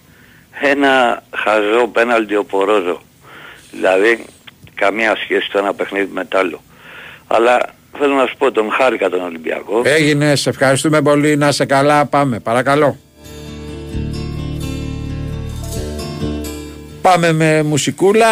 ένα 0.61 1.23
χαζό 1.37 1.87
πέναλτι 1.87 2.37
ο 2.37 2.45
Πορόζο 2.45 3.03
δηλαδή 3.71 4.25
καμία 4.75 5.17
σχέση 5.17 5.51
το 5.51 5.59
ένα 5.59 5.75
παιχνίδι 5.75 6.13
με 6.13 6.25
το 6.25 6.39
άλλο 6.39 6.63
αλλά 7.27 7.59
θέλω 7.99 8.15
να 8.15 8.27
σου 8.27 8.37
πω 8.39 8.53
τον 8.53 8.71
χάρηκα 8.71 9.09
τον 9.09 9.23
Ολυμπιακό 9.23 9.83
Έγινε, 9.85 10.37
σε 10.37 10.49
ευχαριστούμε 10.49 11.03
πολύ. 11.03 11.37
Να 11.37 11.53
σε 11.53 11.65
καλά, 11.65 12.07
πάμε. 12.07 12.39
Παρακαλώ. 12.39 12.97
Πάμε 17.03 17.33
με 17.33 17.63
μουσικούλα. 17.63 18.27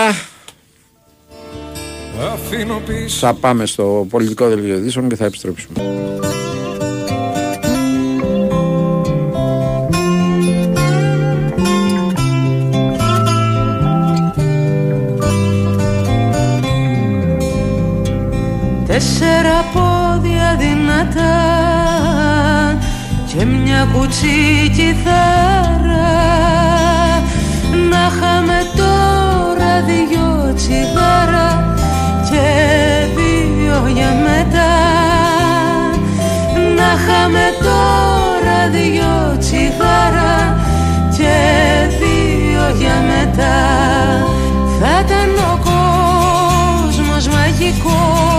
Αφήνω 2.32 2.82
πίσω 2.86 3.26
Θα 3.26 3.34
πάμε 3.34 3.66
στο 3.66 4.06
πολιτικό 4.10 4.48
δελτίο 4.48 4.74
ειδήσεων 4.74 5.08
και 5.08 5.16
θα 5.16 5.24
επιστρέψουμε. 5.24 5.82
Τέσσερα 19.00 19.64
πόδια 19.72 20.56
δυνατά 20.58 21.36
και 23.26 23.44
μια 23.44 23.88
κουτσή 23.92 24.70
κιθάρα 24.76 26.10
να 27.90 28.02
είχαμε 28.10 28.58
τώρα 28.76 29.72
δυο 29.86 30.54
τσιγάρα 30.54 31.74
και 32.30 32.46
δύο 33.16 33.88
για 33.94 34.12
μετά. 34.26 34.72
Να 36.76 36.88
είχαμε 36.98 37.46
τώρα 37.62 38.58
δυο 38.70 39.36
τσιγάρα 39.38 40.58
και 41.16 41.34
δύο 42.00 42.76
για 42.78 42.96
μετά. 43.10 43.58
Θα 44.80 45.00
ήταν 45.04 45.30
ο 45.52 45.58
κόσμος 45.64 47.28
μαγικός 47.28 48.29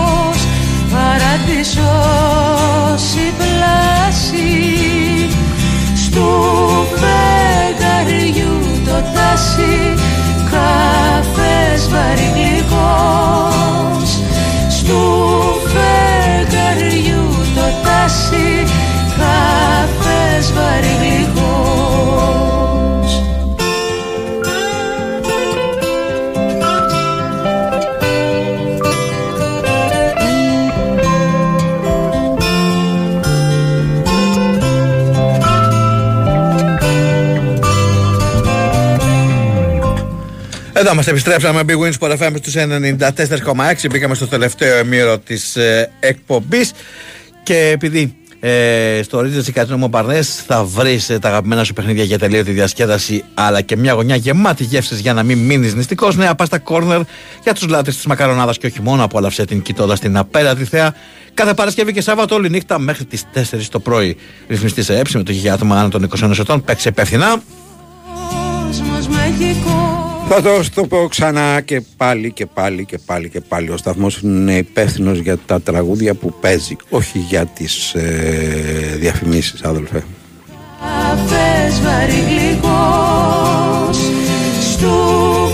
παράδεισος 1.32 3.04
η 3.14 3.32
πλάση 3.38 4.50
στου 5.94 6.30
φεγγαριού 7.00 8.56
το 8.84 8.96
τάσι 9.14 9.94
καφές 10.50 11.80
βαρυγλυκός 11.88 14.10
στου 14.68 15.02
φεγγαριού 15.72 17.26
το 17.54 17.66
τάσι 17.82 18.48
καφές 19.18 20.44
βαρυγλυκός 20.52 22.51
Εδώ 40.82 40.92
είμαστε, 40.92 41.10
επιστρέψαμε 41.10 41.62
Big 41.66 41.78
Wins 41.78 41.92
Sport 41.98 42.18
FM 42.18 42.32
στους 42.38 42.54
94,6 42.56 43.88
Μπήκαμε 43.90 44.14
στο 44.14 44.26
τελευταίο 44.26 44.76
εμμύρο 44.76 45.18
της 45.18 45.56
ε, 45.56 45.90
εκπομπής. 46.00 46.72
Και 47.42 47.70
επειδή 47.74 48.16
ε, 48.40 49.00
στο 49.02 49.20
Ρίτζες 49.20 49.50
Κατρίνο 49.52 49.78
Μομπαρνές 49.78 50.42
θα 50.46 50.64
βρεις 50.64 51.10
ε, 51.10 51.18
τα 51.18 51.28
αγαπημένα 51.28 51.64
σου 51.64 51.72
παιχνίδια 51.72 52.04
για 52.04 52.18
τελείωτη 52.18 52.50
διασκέδαση 52.50 53.24
αλλά 53.34 53.60
και 53.60 53.76
μια 53.76 53.92
γωνιά 53.92 54.16
γεμάτη 54.16 54.64
γεύσεις 54.64 55.00
για 55.00 55.12
να 55.12 55.22
μην 55.22 55.38
μείνεις 55.38 55.74
νηστικός. 55.74 56.16
Νέα 56.16 56.34
πάστα 56.34 56.58
κόρνερ 56.58 57.00
για 57.42 57.54
τους 57.54 57.68
λάτρες 57.68 57.96
της 57.96 58.06
μακαρονάδας 58.06 58.58
και 58.58 58.66
όχι 58.66 58.82
μόνο. 58.82 59.04
Απόλαυσε 59.04 59.44
την 59.44 59.62
κοιτώντας 59.62 60.00
την 60.00 60.16
απέραντη 60.16 60.64
θέα. 60.64 60.94
Κάθε 61.34 61.54
Παρασκευή 61.54 61.92
και 61.92 62.00
Σάββατο 62.00 62.34
όλη 62.34 62.50
νύχτα 62.50 62.78
μέχρι 62.78 63.04
τις 63.04 63.24
4 63.34 63.40
το 63.70 63.80
πρωί. 63.80 64.16
Ρυθμιστής 64.48 64.84
σε 64.84 64.98
έψη 64.98 65.16
με 65.16 65.22
το 65.22 65.32
για 65.32 65.52
άτομα 65.52 65.80
άνω 65.80 65.88
των 65.88 66.08
20 66.20 66.38
ετών 66.38 66.64
Παίξε 66.64 66.88
υπεύθυνα. 66.88 67.42
Κόσμος 68.68 69.06
μαγικός 69.06 70.11
Θα 70.34 70.42
το, 70.42 70.64
το 70.74 70.86
πω 70.86 71.06
ξανά 71.08 71.60
και 71.60 71.82
πάλι 71.96 72.32
και 72.32 72.46
πάλι 72.46 72.84
και 72.84 72.98
πάλι 73.06 73.28
και 73.28 73.40
πάλι. 73.40 73.70
Ο 73.70 73.76
σταθμός 73.76 74.20
είναι 74.20 74.56
υπεύθυνος 74.56 75.18
για 75.18 75.38
τα 75.46 75.60
τραγούδια 75.60 76.14
που 76.14 76.34
παίζει, 76.40 76.76
όχι 76.90 77.18
για 77.18 77.46
τις 77.46 77.94
ε, 77.94 78.96
διαφημίσεις, 78.98 79.62
άδελφε. 79.62 80.04
Καφές 80.80 81.80
βαρυγλυκός 81.80 82.70
Στου 84.72 84.94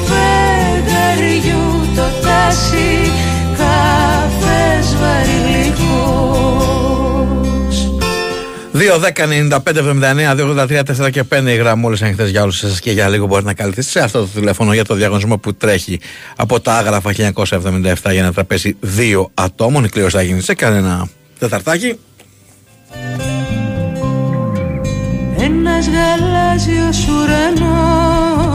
φεγγαριού 0.09 1.65
το 1.95 2.03
τάσι 2.23 2.98
2, 8.79 8.99
10, 8.99 9.27
95, 9.51 9.61
79, 9.77 10.35
283, 10.37 10.83
4 11.07 11.11
και 11.11 11.25
5 11.33 11.47
η 11.47 11.55
γραμμή 11.55 11.87
όλε 11.87 11.97
ανοιχτέ 12.03 12.29
για 12.29 12.43
όλους 12.43 12.59
σα 12.59 12.69
και 12.69 12.91
για 12.91 13.09
λίγο 13.09 13.27
μπορεί 13.27 13.45
να 13.45 13.55
καλυφθεί 13.55 13.83
σε 13.83 14.01
αυτό 14.01 14.21
το 14.21 14.27
τηλέφωνο 14.35 14.73
για 14.73 14.85
το 14.85 14.95
διαγωνισμό 14.95 15.39
που 15.39 15.55
τρέχει 15.55 16.01
από 16.37 16.61
τα 16.61 16.75
άγραφα 16.75 17.13
1977 17.13 17.23
για 18.11 18.13
ένα 18.13 18.33
τραπέζι 18.33 18.77
δύο 18.81 19.31
ατόμων. 19.35 19.85
Η 19.85 19.89
κλήρωση 19.89 20.17
θα 20.17 20.23
γίνει 20.23 20.41
σε 20.41 20.55
κανένα 20.55 21.09
τεταρτάκι. 21.39 21.99
Ένας 25.39 25.87
γαλάζιος 25.89 27.07
ουρανός 27.09 28.49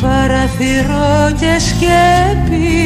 Παραθυρό 0.00 1.36
και 1.38 1.56
σκέπη 1.58 2.83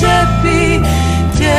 τσέπη 0.00 0.80
Και 1.38 1.54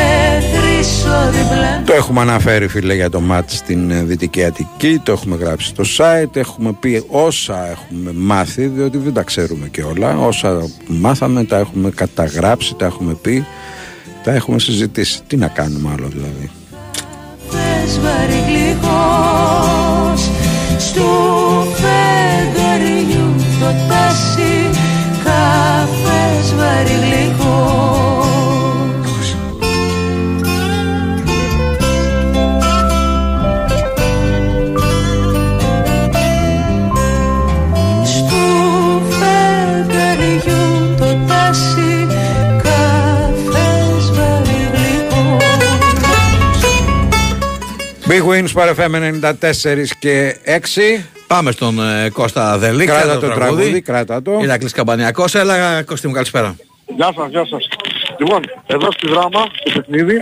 τρεις 0.57 1.05
ο 1.05 1.31
διπλανός 1.31 1.85
Το 1.85 1.93
έχουμε 1.93 2.21
αναφέρει 2.21 2.67
φίλε 2.67 2.93
για 2.93 3.09
το 3.09 3.21
μάτς 3.21 3.55
στην 3.55 3.91
ε, 3.91 4.03
Δυτική 4.03 4.43
Αττική, 4.43 5.01
το 5.03 5.11
έχουμε 5.11 5.35
γράψει 5.35 5.67
στο 5.67 5.83
site, 5.97 6.35
έχουμε 6.35 6.73
πει 6.79 7.03
όσα 7.07 7.69
έχουμε 7.69 8.11
μάθει, 8.15 8.67
διότι 8.67 8.97
δεν 8.97 9.13
τα 9.13 9.23
ξέρουμε 9.23 9.67
και 9.67 9.83
όλα. 9.83 10.17
Όσα 10.17 10.69
μάθαμε 10.87 11.43
τα 11.43 11.57
έχουμε 11.57 11.89
καταγράψει, 11.89 12.75
τα 12.75 12.85
έχουμε 12.85 13.13
πει, 13.13 13.45
τα 14.23 14.31
έχουμε 14.31 14.59
συζητήσει. 14.59 15.21
Τι 15.27 15.37
να 15.37 15.47
κάνουμε 15.47 15.89
άλλο 15.93 16.07
δηλαδή. 16.07 16.49
Καφές 17.81 17.99
βαρυγλυκός 17.99 19.30
Big 48.11 48.25
Wins 48.25 48.51
Sport 48.53 48.75
FM 48.75 48.93
94 48.93 49.87
και 49.99 50.37
6. 50.45 51.03
Πάμε 51.27 51.51
στον 51.51 51.79
ε, 51.79 52.09
Κώστα 52.09 52.57
Δελή. 52.57 52.85
Κράτα 52.85 53.19
το 53.19 53.29
τραγούδι, 53.29 53.81
κράτα 53.81 54.21
το. 54.21 54.39
Ηρακλής 54.41 54.71
Καμπανιακός. 54.71 55.35
Έλα 55.35 55.83
Κώστη 55.83 56.07
μου 56.07 56.13
καλησπέρα. 56.13 56.55
Γεια 56.95 57.11
σας, 57.15 57.29
γεια 57.29 57.45
σας. 57.45 57.67
Λοιπόν, 58.19 58.41
εδώ 58.67 58.91
στη 58.91 59.07
δράμα, 59.09 59.45
στο 59.53 59.71
παιχνίδι, 59.79 60.17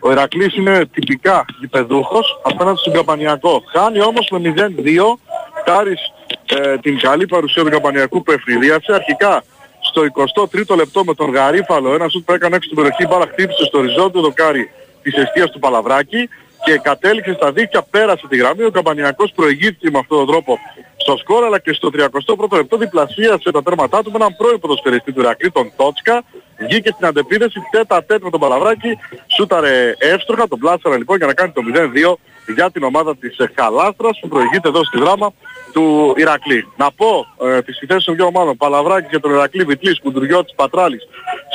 ο 0.00 0.10
Ηρακλής 0.10 0.56
είναι 0.56 0.86
τυπικά 0.92 1.44
γηπεδούχος 1.60 2.40
απέναντι 2.42 2.78
στον 2.78 2.92
Καμπανιακό. 2.92 3.62
Χάνει 3.72 4.02
όμως 4.02 4.28
με 4.30 4.38
0-2, 4.38 5.18
χάρης 5.66 6.00
ε, 6.46 6.78
την 6.78 6.98
καλή 6.98 7.26
παρουσία 7.26 7.62
του 7.62 7.70
Καμπανιακού 7.70 8.22
που 8.22 8.32
ευνηδίασε. 8.32 8.92
Αρχικά 8.92 9.44
στο 9.80 10.02
23ο 10.02 10.76
λεπτό 10.76 11.04
με 11.04 11.14
τον 11.14 11.30
Γαρίφαλο, 11.30 11.94
ένα 11.94 12.08
σουτ 12.08 12.24
που 12.24 12.32
έκανε 12.32 12.56
έξω 12.56 12.68
στην 12.68 12.82
περιοχή, 12.82 13.06
μπάλα 13.06 13.26
χτύπησε 13.32 13.64
στο 13.64 13.78
οριζόντιο 13.78 14.20
δοκάρι 14.20 14.70
της 15.02 15.14
αιστείας 15.14 15.50
του 15.50 15.58
Παλαβράκη 15.58 16.28
και 16.64 16.78
κατέληξε 16.78 17.32
στα 17.34 17.52
δίκτυα, 17.52 17.82
πέρασε 17.90 18.26
τη 18.28 18.36
γραμμή, 18.36 18.64
ο 18.64 18.70
Καμπανιακός 18.70 19.32
προηγήθηκε 19.34 19.90
με 19.90 19.98
αυτόν 19.98 20.18
τον 20.18 20.26
τρόπο 20.26 20.58
στο 20.96 21.16
σκορ, 21.16 21.44
αλλά 21.44 21.58
και 21.58 21.72
στο 21.72 21.90
31ο 21.92 22.56
λεπτό 22.56 22.76
διπλασίασε 22.76 23.50
τα 23.50 23.62
τέρματά 23.62 24.02
του 24.02 24.10
με 24.10 24.16
έναν 24.16 24.36
πρώην 24.36 24.58
ποδοσφαιριστή 24.60 25.12
του 25.12 25.20
Ηρακλή, 25.20 25.50
τον 25.50 25.72
Τότσκα, 25.76 26.22
βγήκε 26.58 26.90
στην 26.94 27.06
αντεπίδεση 27.06 27.60
τέτα 27.70 28.04
τέτα 28.04 28.24
με 28.24 28.30
τον 28.30 28.40
Παλαβράκη, 28.40 28.98
σούταρε 29.36 29.94
εύστροχα, 29.98 30.48
τον 30.48 30.58
πλάσαρα 30.58 30.96
λοιπόν 30.96 31.16
για 31.16 31.26
να 31.26 31.34
κάνει 31.34 31.52
το 31.52 31.62
0-2 31.74 32.14
για 32.54 32.70
την 32.70 32.82
ομάδα 32.82 33.16
της 33.16 33.38
ε, 33.38 33.50
Χαλάστρας 33.56 34.18
που 34.20 34.28
προηγείται 34.28 34.68
εδώ 34.68 34.84
στη 34.84 34.98
δράμα 34.98 35.32
του 35.72 36.14
Ηρακλή. 36.16 36.68
Να 36.76 36.92
πω 36.92 37.26
ε, 37.46 37.62
τις 37.62 37.82
θέσεις 37.88 38.04
των 38.04 38.14
δύο 38.14 38.26
ομάδων, 38.26 38.56
Παλαβράκη 38.56 39.06
για 39.10 39.20
τον 39.20 39.30
Ηρακλή, 39.30 39.64
Βιτλής, 39.64 40.00
Κουντουριώτης, 40.00 40.54
Πατράλης, 40.54 41.02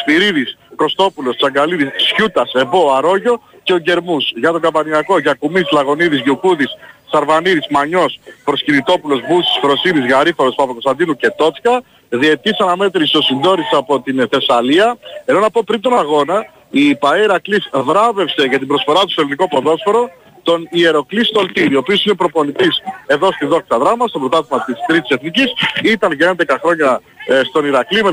Σπυρίδης, 0.01 0.57
Κωστόπουλος, 0.77 1.35
Τσαγκαλίδης, 1.35 1.89
Σιούτας, 1.95 2.51
Εμπό, 2.53 2.93
Αρόγιο 2.97 3.41
και 3.63 3.73
ο 3.73 3.77
Γκερμούς. 3.77 4.31
Για 4.35 4.51
τον 4.51 4.61
Καμπανιακό, 4.61 5.19
για 5.19 5.33
Κουμής, 5.33 5.71
Λαγωνίδης, 5.71 6.19
Γιουκούδης, 6.19 6.71
Σαρβανίδης, 7.11 7.67
Μανιός, 7.69 8.19
Προσκυνητόπουλος, 8.43 9.19
Μπούσης, 9.27 9.57
Φροσίδης, 9.61 10.11
Γαρίφαλος, 10.11 10.55
Παπακοσταντίνου 10.55 11.15
και 11.15 11.29
Τότσκα. 11.29 11.83
Διετής 12.09 12.59
αναμέτρηση 12.59 13.17
ο 13.17 13.21
Συντόρης 13.21 13.69
από 13.71 14.01
την 14.01 14.27
Θεσσαλία. 14.31 14.97
Ενώ 15.25 15.39
να 15.39 15.49
πω 15.49 15.61
πριν 15.65 15.81
τον 15.81 15.97
αγώνα, 15.97 16.45
η 16.69 16.95
Παέρα 16.95 17.39
Κλής 17.39 17.69
βράβευσε 17.73 18.43
για 18.49 18.59
την 18.59 18.67
προσφορά 18.67 19.01
του 19.01 19.11
στο 19.11 19.21
ελληνικό 19.21 19.47
ποδόσφαιρο 19.47 20.09
τον 20.49 20.67
Ιεροκλής 20.71 21.27
Στολτήρη, 21.27 21.75
ο 21.75 21.79
οποίος 21.79 22.05
είναι 22.05 22.15
προπονητής 22.15 22.75
εδώ 23.07 23.31
στη 23.31 23.45
Δόξα 23.45 23.77
Δράμα, 23.77 24.07
στο 24.07 24.19
πρωτάθλημα 24.19 24.63
της 24.65 24.75
Τρίτης 24.87 25.09
Εθνικής. 25.09 25.49
Ήταν 25.83 26.11
για 26.11 26.35
11 26.37 26.57
χρόνια 26.61 27.01
ε, 27.27 27.41
στον 27.43 27.65
Ηρακλή 27.65 28.03
με 28.03 28.11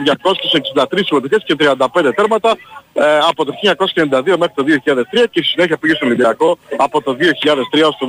263 0.75 1.01
συμμετοχές 1.05 1.43
και 1.47 1.55
35 1.59 2.11
τέρματα 2.17 2.51
ε, 2.93 3.19
από 3.31 3.45
το 3.45 3.53
1992 3.63 4.37
μέχρι 4.43 4.55
το 4.55 4.65
2003 4.67 5.25
και 5.31 5.41
στη 5.43 5.43
συνέχεια 5.43 5.77
πήγε 5.77 5.95
στο 5.95 6.07
Ολυμπιακό 6.07 6.59
από 6.77 7.03
το 7.03 7.17
2003 7.21 7.83
ως 7.91 7.97
το 8.01 8.07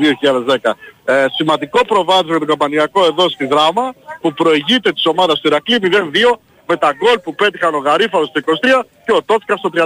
2010. 0.64 0.72
Ε, 1.06 1.26
σημαντικό 1.35 1.85
προβάδισμα 1.85 2.30
για 2.30 2.39
τον 2.39 2.47
Καμπανιακό 2.47 3.06
εδώ 3.06 3.30
στη 3.30 3.45
Δράμα 3.45 3.93
που 4.22 4.34
προηγείται 4.34 4.91
της 4.91 5.06
ομάδας 5.06 5.39
του 5.39 5.47
Ηρακλή 5.47 5.77
0-2 5.81 6.38
με 6.68 6.76
τα 6.77 6.93
γκολ 6.97 7.19
που 7.23 7.35
πέτυχαν 7.35 7.73
ο 7.76 7.77
Γαρίφαλος 7.77 8.27
στο 8.27 8.41
23 8.81 8.85
και 9.06 9.11
ο 9.11 9.23
Τότσκα 9.23 9.56
στο 9.57 9.69
31. 9.73 9.85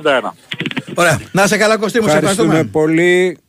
Ωραία. 0.95 1.19
Να 1.31 1.47
σε 1.47 1.57
καλά 1.57 1.77
Κωστή 1.77 2.01
μου, 2.01 2.07
σε 2.07 2.15
Ευχαριστούμε 2.15 2.47
ευχαριστούμε. 2.47 2.85
πολύ. 2.85 3.39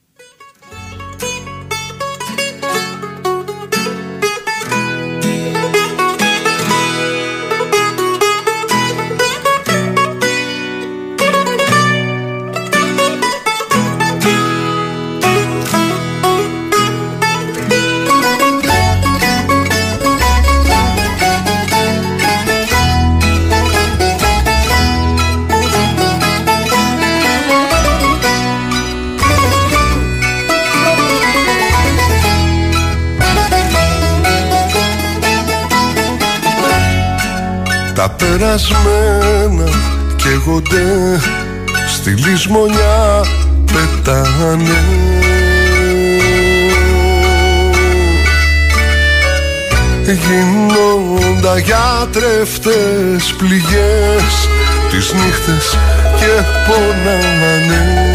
Γιατρευτές 52.41 53.35
πληγές 53.39 54.49
τις 54.91 55.12
νύχτες 55.12 55.79
και 56.17 56.43
πονάνε 56.67 58.09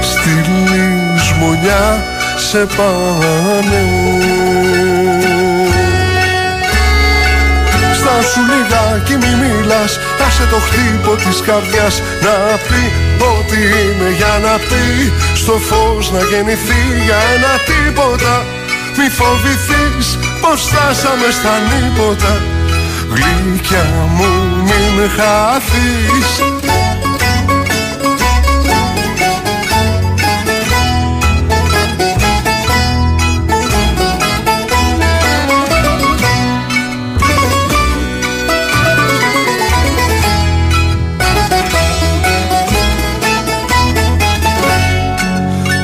Στη 0.00 0.50
λησμονιά 0.50 2.04
σε 2.36 2.66
πάνε. 2.76 3.84
Στάσου 7.94 8.40
λιγάκι 8.50 9.16
μη 9.16 9.46
μιλάς 9.46 9.98
Άσε 10.26 10.46
το 10.50 10.56
χτύπο 10.56 11.14
της 11.16 11.40
καρδιάς 11.40 12.02
Να 12.22 12.56
πει 12.56 12.92
ότι 13.38 13.58
είναι 13.58 14.10
για 14.16 14.38
να 14.42 14.58
πει 14.58 15.12
Στο 15.34 15.52
φως 15.52 16.10
να 16.10 16.18
γεννηθεί 16.18 16.82
για 17.06 17.16
ένα 17.34 17.52
τίποτα 17.68 18.59
Μη 19.02 19.08
φοβηθείς 19.08 20.18
πως 20.40 20.60
φτάσαμε 20.62 21.30
στα 21.30 21.50
νύποτα. 21.58 22.42
Γλυκιά 23.10 23.84
μου 24.16 24.26
μην 24.62 25.10
χαθείς. 25.16 26.42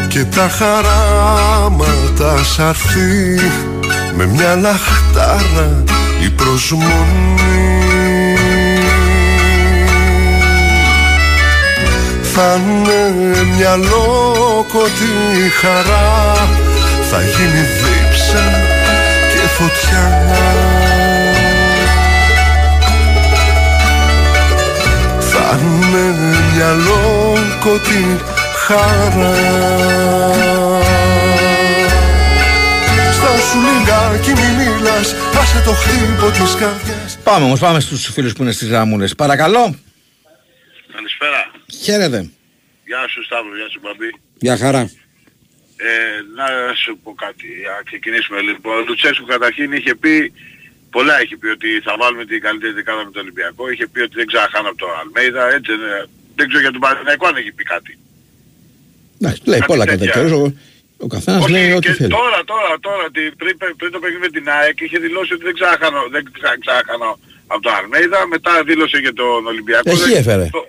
Και 0.08 0.24
τα 0.24 0.48
χαράματα 2.16 2.44
σ' 2.44 2.58
αρθεί 2.58 3.40
Με 4.16 4.26
μια 4.26 4.54
λαχτάρα 4.54 5.84
η 6.24 6.30
προσμονή. 6.30 6.94
Θα 12.22 12.60
είναι 12.60 13.36
μια 13.56 13.76
λόκοτη 13.76 15.14
χαρά 15.60 16.48
Θα 17.10 17.20
γίνει 17.20 17.60
δίψα 17.60 18.44
και 19.32 19.48
φωτιά. 19.48 20.34
Θα 25.20 25.58
είναι 25.62 26.14
μια 26.54 26.72
λόκοτη 26.72 28.16
χαρά 28.66 29.34
Στάσου 33.26 33.58
λιγάκι 33.66 34.32
μη 34.40 34.48
μιλάς 34.58 35.08
Άσε 35.40 35.60
το 35.64 35.72
χτύπο 35.80 36.26
της 36.30 36.54
καρδιάς 36.60 37.18
Πάμε 37.24 37.44
όμως, 37.44 37.60
πάμε 37.60 37.80
στους 37.80 38.10
φίλους 38.14 38.32
που 38.32 38.42
είναι 38.42 38.52
στις 38.52 38.68
γραμμούνες. 38.68 39.14
Παρακαλώ. 39.14 39.64
Καλησπέρα. 40.94 41.40
Χαίρετε. 41.84 42.18
Γεια 42.88 43.02
σου 43.10 43.24
Σταύρο, 43.24 43.56
γεια 43.56 43.68
σου 43.72 43.80
Μπαμπή. 43.82 44.10
Γεια 44.46 44.56
χαρά. 44.56 44.82
Ε, 45.88 45.90
να 46.38 46.46
σου 46.82 46.98
πω 47.02 47.10
κάτι, 47.24 47.46
να 47.68 47.74
ξεκινήσουμε 47.88 48.40
λοιπόν. 48.40 48.74
Ο 48.80 48.84
Λουτσέσκου 48.88 49.26
καταρχήν 49.34 49.72
είχε 49.72 49.94
πει, 49.94 50.32
πολλά 50.90 51.22
είχε 51.22 51.36
πει 51.36 51.48
ότι 51.56 51.68
θα 51.86 51.92
βάλουμε 52.00 52.24
την 52.24 52.40
καλύτερη 52.46 52.72
δεκάδα 52.72 53.04
με 53.04 53.10
το 53.10 53.20
Ολυμπιακό. 53.20 53.70
Είχε 53.72 53.86
πει 53.92 54.00
ότι 54.06 54.14
δεν 54.20 54.26
ξαχάνω 54.26 54.68
από 54.68 54.78
τον 54.78 54.90
Αλμέιδα, 55.00 55.42
έτσι 55.56 55.72
δεν, 55.82 56.08
δεν 56.38 56.44
ξέρω 56.48 56.62
για 56.66 56.72
τον 56.76 56.80
Παναθηναϊκό 56.80 57.26
αν 57.26 57.36
έχει 57.36 57.52
πει 57.52 57.64
κάτι. 57.74 57.92
Εντάξει, 59.20 59.40
λέει 59.44 59.62
πολλά 59.66 59.84
κατά 59.84 59.98
τέτοια. 59.98 60.12
καιρούς, 60.12 60.52
Ο, 60.98 61.04
ο 61.04 61.06
καθένας 61.06 61.42
Όχι, 61.42 61.52
λέει 61.52 61.70
ό,τι 61.72 61.86
και 61.86 61.92
θέλει. 61.94 62.10
τώρα, 62.10 62.44
τώρα, 62.52 62.72
τώρα, 62.80 63.04
ότι 63.10 63.22
πριν, 63.40 63.56
πριν 63.76 63.90
το 63.94 63.98
παιχνίδι 63.98 64.20
με 64.26 64.28
την 64.36 64.48
ΑΕΚ 64.50 64.80
είχε 64.80 64.98
δηλώσει 64.98 65.32
ότι 65.32 65.44
δεν 65.48 65.54
ξάχανω, 65.54 66.00
δεν 66.14 66.22
ξα- 66.36 66.58
ξάχανω 66.64 67.18
από 67.46 67.60
τον 67.62 67.72
Αλμέιδα, 67.74 68.26
μετά 68.26 68.52
δήλωσε 68.64 68.98
για 68.98 69.12
τον 69.12 69.46
Ολυμπιακό. 69.46 69.90
Εσύ 69.90 70.08
Δεν- 70.08 70.16
έφερε. 70.20 70.48
το- 70.52 70.66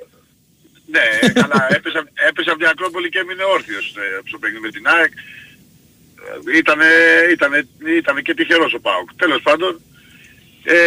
Ναι, 0.95 1.05
καλά, 1.41 1.67
έπεσε, 1.75 1.99
έπεσε 2.29 2.49
από 2.49 2.59
την 2.59 2.67
Ακρόπολη 2.67 3.09
και 3.09 3.19
έμεινε 3.19 3.43
όρθιος 3.43 3.85
ε, 3.97 4.27
στο 4.29 4.37
παιχνίδι 4.37 4.61
με 4.67 4.69
την 4.71 4.85
ΑΕΚ. 4.87 5.11
Ε, 6.51 6.57
Ήτανε, 6.57 6.85
ήτανε, 7.31 7.67
ήτανε 7.97 8.21
και 8.21 8.33
τυχερός 8.33 8.73
ο 8.73 8.79
ΠΑΟΚ. 8.79 9.09
Τέλος 9.15 9.41
πάντων, 9.41 9.81
ε, 10.63 10.77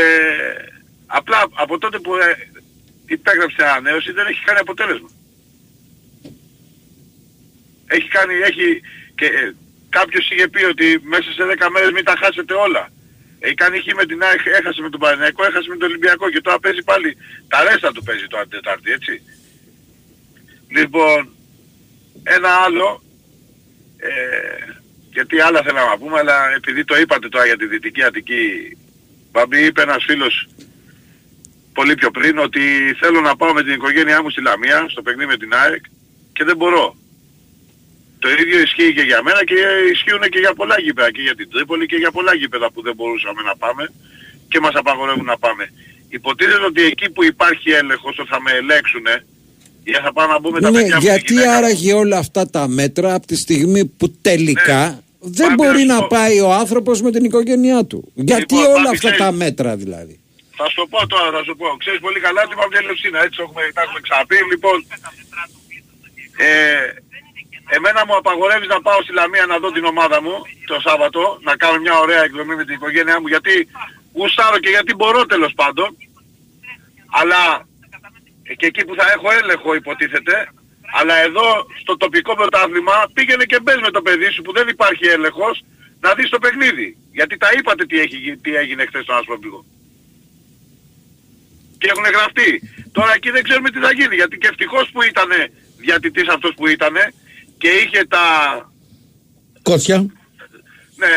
απλά 1.07 1.41
από 1.53 1.79
τότε 1.79 1.99
που 1.99 2.17
ε, 2.17 2.29
υπέγραψε 3.07 3.57
την 3.57 3.65
ανανέωση 3.65 4.13
δεν 4.13 4.27
έχει 4.27 4.43
κάνει 4.45 4.59
αποτέλεσμα. 4.59 5.11
Έχει 7.87 8.09
κάνει, 8.09 8.35
έχει 8.51 8.81
και 9.21 9.27
ε, 9.27 9.55
κάποιος 9.89 10.31
είχε 10.31 10.49
πει 10.49 10.63
ότι 10.65 10.87
μέσα 11.03 11.31
σε 11.33 11.43
10 11.65 11.69
μέρες 11.73 11.91
μην 11.91 12.05
τα 12.05 12.15
χάσετε 12.21 12.55
όλα. 12.55 12.85
Έχει 13.39 13.55
κάνει 13.55 13.79
χ 13.79 13.87
με 14.01 14.05
την 14.07 14.23
ΑΕΚ, 14.23 14.41
έχασε 14.61 14.81
με 14.83 14.91
τον 14.91 15.01
Παναγιακό, 15.01 15.45
έχασε 15.45 15.69
με 15.69 15.77
τον 15.77 15.89
Ολυμπιακό 15.89 16.31
και 16.31 16.41
τώρα 16.41 16.59
παίζει 16.59 16.83
πάλι 16.83 17.17
τα 17.49 17.59
ρέστα 17.65 17.93
του 17.93 18.03
παίζει 18.03 18.27
το 18.27 18.37
Τετάρτη, 18.49 18.91
έτσι. 18.93 19.23
Λοιπόν, 20.77 21.29
ένα 22.23 22.51
άλλο, 22.67 23.03
ε, 23.97 24.11
γιατί 25.13 25.41
άλλα 25.41 25.63
θέλαμε 25.63 25.91
να 25.91 25.99
πούμε, 25.99 26.19
αλλά 26.19 26.37
επειδή 26.57 26.85
το 26.85 26.97
είπατε 26.99 27.29
τώρα 27.29 27.47
για 27.47 27.57
τη 27.57 27.67
Δυτική 27.67 28.03
Αττική, 28.05 28.43
Μπαμπή 29.31 29.65
είπε 29.65 29.83
ένας 29.83 30.05
φίλος 30.07 30.49
πολύ 31.73 31.95
πιο 31.95 32.11
πριν 32.11 32.39
ότι 32.39 32.61
θέλω 33.01 33.21
να 33.21 33.37
πάω 33.37 33.53
με 33.53 33.63
την 33.63 33.73
οικογένειά 33.73 34.23
μου 34.23 34.31
στη 34.31 34.41
Λαμία, 34.43 34.87
στο 34.89 35.03
παιχνίδι 35.03 35.31
με 35.31 35.37
την 35.37 35.55
ΑΕΚ 35.55 35.85
και 36.33 36.45
δεν 36.45 36.57
μπορώ. 36.57 36.97
Το 38.23 38.29
ίδιο 38.43 38.59
ισχύει 38.67 38.93
και 38.97 39.05
για 39.11 39.21
μένα 39.27 39.41
και 39.45 39.55
ισχύουν 39.93 40.21
και 40.33 40.39
για 40.45 40.53
πολλά 40.61 40.77
γήπεδα 40.85 41.11
και 41.11 41.23
για 41.23 41.35
την 41.35 41.49
Τρίπολη 41.53 41.87
και 41.87 41.97
για 41.97 42.11
πολλά 42.17 42.35
γήπεδα 42.35 42.67
που 42.73 42.81
δεν 42.83 42.95
μπορούσαμε 42.95 43.43
να 43.43 43.55
πάμε 43.57 43.93
και 44.51 44.61
μας 44.61 44.75
απαγορεύουν 44.75 45.25
να 45.25 45.39
πάμε. 45.39 45.65
Υποτίθεται 46.09 46.65
ότι 46.65 46.83
εκεί 46.83 47.11
που 47.11 47.25
υπάρχει 47.25 47.71
έλεγχος 47.71 48.15
θα 48.29 48.41
με 48.41 48.51
ελέξουνε 48.51 49.15
για 49.85 50.01
θα 50.05 50.13
πάω 50.13 50.27
να 50.27 50.39
μπούμε 50.41 50.61
τα 50.61 50.71
Ναι, 50.71 50.79
παιδιά 50.81 50.95
μου 50.97 51.03
γιατί 51.03 51.47
άραγε 51.47 51.93
όλα 51.93 52.19
αυτά 52.19 52.51
τα 52.51 52.69
μέτρα 52.69 53.15
από 53.15 53.27
τη 53.27 53.37
στιγμή 53.37 53.85
που 53.87 54.07
τελικά 54.29 55.03
δεν 55.19 55.49
Πάμε 55.49 55.55
μπορεί 55.55 55.83
να 55.85 55.95
να 55.95 55.95
σου 56.01 56.01
πω. 56.01 56.07
πάει 56.17 56.41
ο 56.41 56.53
άνθρωπος 56.53 57.03
με 57.03 57.11
την 57.11 57.25
οικογένειά 57.25 57.85
του. 57.85 58.13
Γιατί 58.15 58.55
Λοιπόν, 58.55 58.67
όλα 58.67 58.75
πάμε, 58.75 58.89
αυτά 58.89 59.11
ξέρεις. 59.11 59.19
τα 59.19 59.33
μέτρα 59.33 59.77
δηλαδή. 59.77 60.15
Θα 60.57 60.69
σου 60.69 60.75
το 60.75 60.87
πω 60.93 61.07
τώρα, 61.07 61.29
θα 61.37 61.43
σου 61.47 61.55
πω. 61.61 61.67
Ξέρεις 61.83 62.01
πολύ 62.07 62.21
καλά 62.27 62.41
ότι 62.47 62.55
πάμε 62.61 62.77
Ελευσίνα, 62.83 63.19
έτσι 63.25 63.37
το 63.39 63.43
έχουμε, 63.47 63.63
τα 63.77 63.81
έχουμε 63.85 64.01
ξαναπεί. 64.07 64.37
Λοιπόν, 64.53 64.77
ε, 66.49 66.49
εμένα 67.77 68.07
μου 68.07 68.17
απαγορεύεις 68.17 68.69
να 68.69 68.81
πάω 68.81 69.03
στη 69.03 69.13
Λαμία 69.13 69.47
να 69.47 69.59
δω 69.59 69.71
την 69.73 69.85
ομάδα 69.85 70.23
μου 70.23 70.35
το 70.67 70.81
Σάββατο, 70.81 71.39
να 71.43 71.57
κάνω 71.57 71.81
μια 71.81 71.99
ωραία 71.99 72.23
εκδρομή 72.25 72.55
με 72.55 72.65
την 72.65 72.75
οικογένειά 72.75 73.21
μου, 73.21 73.27
γιατί 73.27 73.69
γουστάρω 74.13 74.59
και 74.59 74.69
γιατί 74.69 74.95
μπορώ 74.95 75.27
τέλος 75.27 75.53
πάντων. 75.55 75.97
Αλλά 77.11 77.67
ε, 78.43 78.55
και 78.55 78.67
εκεί 78.67 78.85
που 78.85 78.95
θα 78.95 79.07
έχω 79.15 79.31
έλεγχο 79.41 79.75
υποτίθεται, 79.75 80.49
αλλά 80.99 81.15
εδώ 81.17 81.67
στο 81.81 81.97
τοπικό 81.97 82.35
πρωτάθλημα 82.35 83.11
πήγαινε 83.13 83.45
και 83.45 83.61
μπες 83.61 83.81
με 83.81 83.91
το 83.91 84.03
παιδί 84.03 84.31
σου 84.31 84.43
που 84.43 84.53
δεν 84.53 84.69
υπάρχει 84.69 85.07
έλεγχος 85.07 85.63
να 86.01 86.15
δεις 86.15 86.29
το 86.29 86.39
παιχνίδι. 86.39 86.97
Γιατί 87.13 87.37
τα 87.37 87.49
είπατε 87.59 87.87
τι, 87.87 88.01
έχει, 88.01 88.17
γι- 88.17 88.37
τι 88.37 88.55
έγινε 88.55 88.87
χθες 88.87 89.03
στον 89.03 89.17
Ασπρόπηγο. 89.17 89.65
Και 91.79 91.89
έχουν 91.93 92.05
γραφτεί. 92.05 92.51
Τώρα 92.93 93.13
εκεί 93.15 93.31
δεν 93.31 93.43
ξέρουμε 93.43 93.71
τι 93.71 93.79
θα 93.81 93.93
γίνει. 93.93 94.15
Γιατί 94.15 94.39
και 94.39 94.49
ευτυχώς 94.49 94.91
που 94.93 95.03
ήταν 95.03 95.29
διατητής 95.77 96.29
αυτός 96.29 96.55
που 96.55 96.67
ήταν 96.67 96.95
και 97.61 97.71
είχε 97.83 98.01
τα... 98.15 98.25
Κότσια. 99.63 99.99
Ναι, 101.03 101.17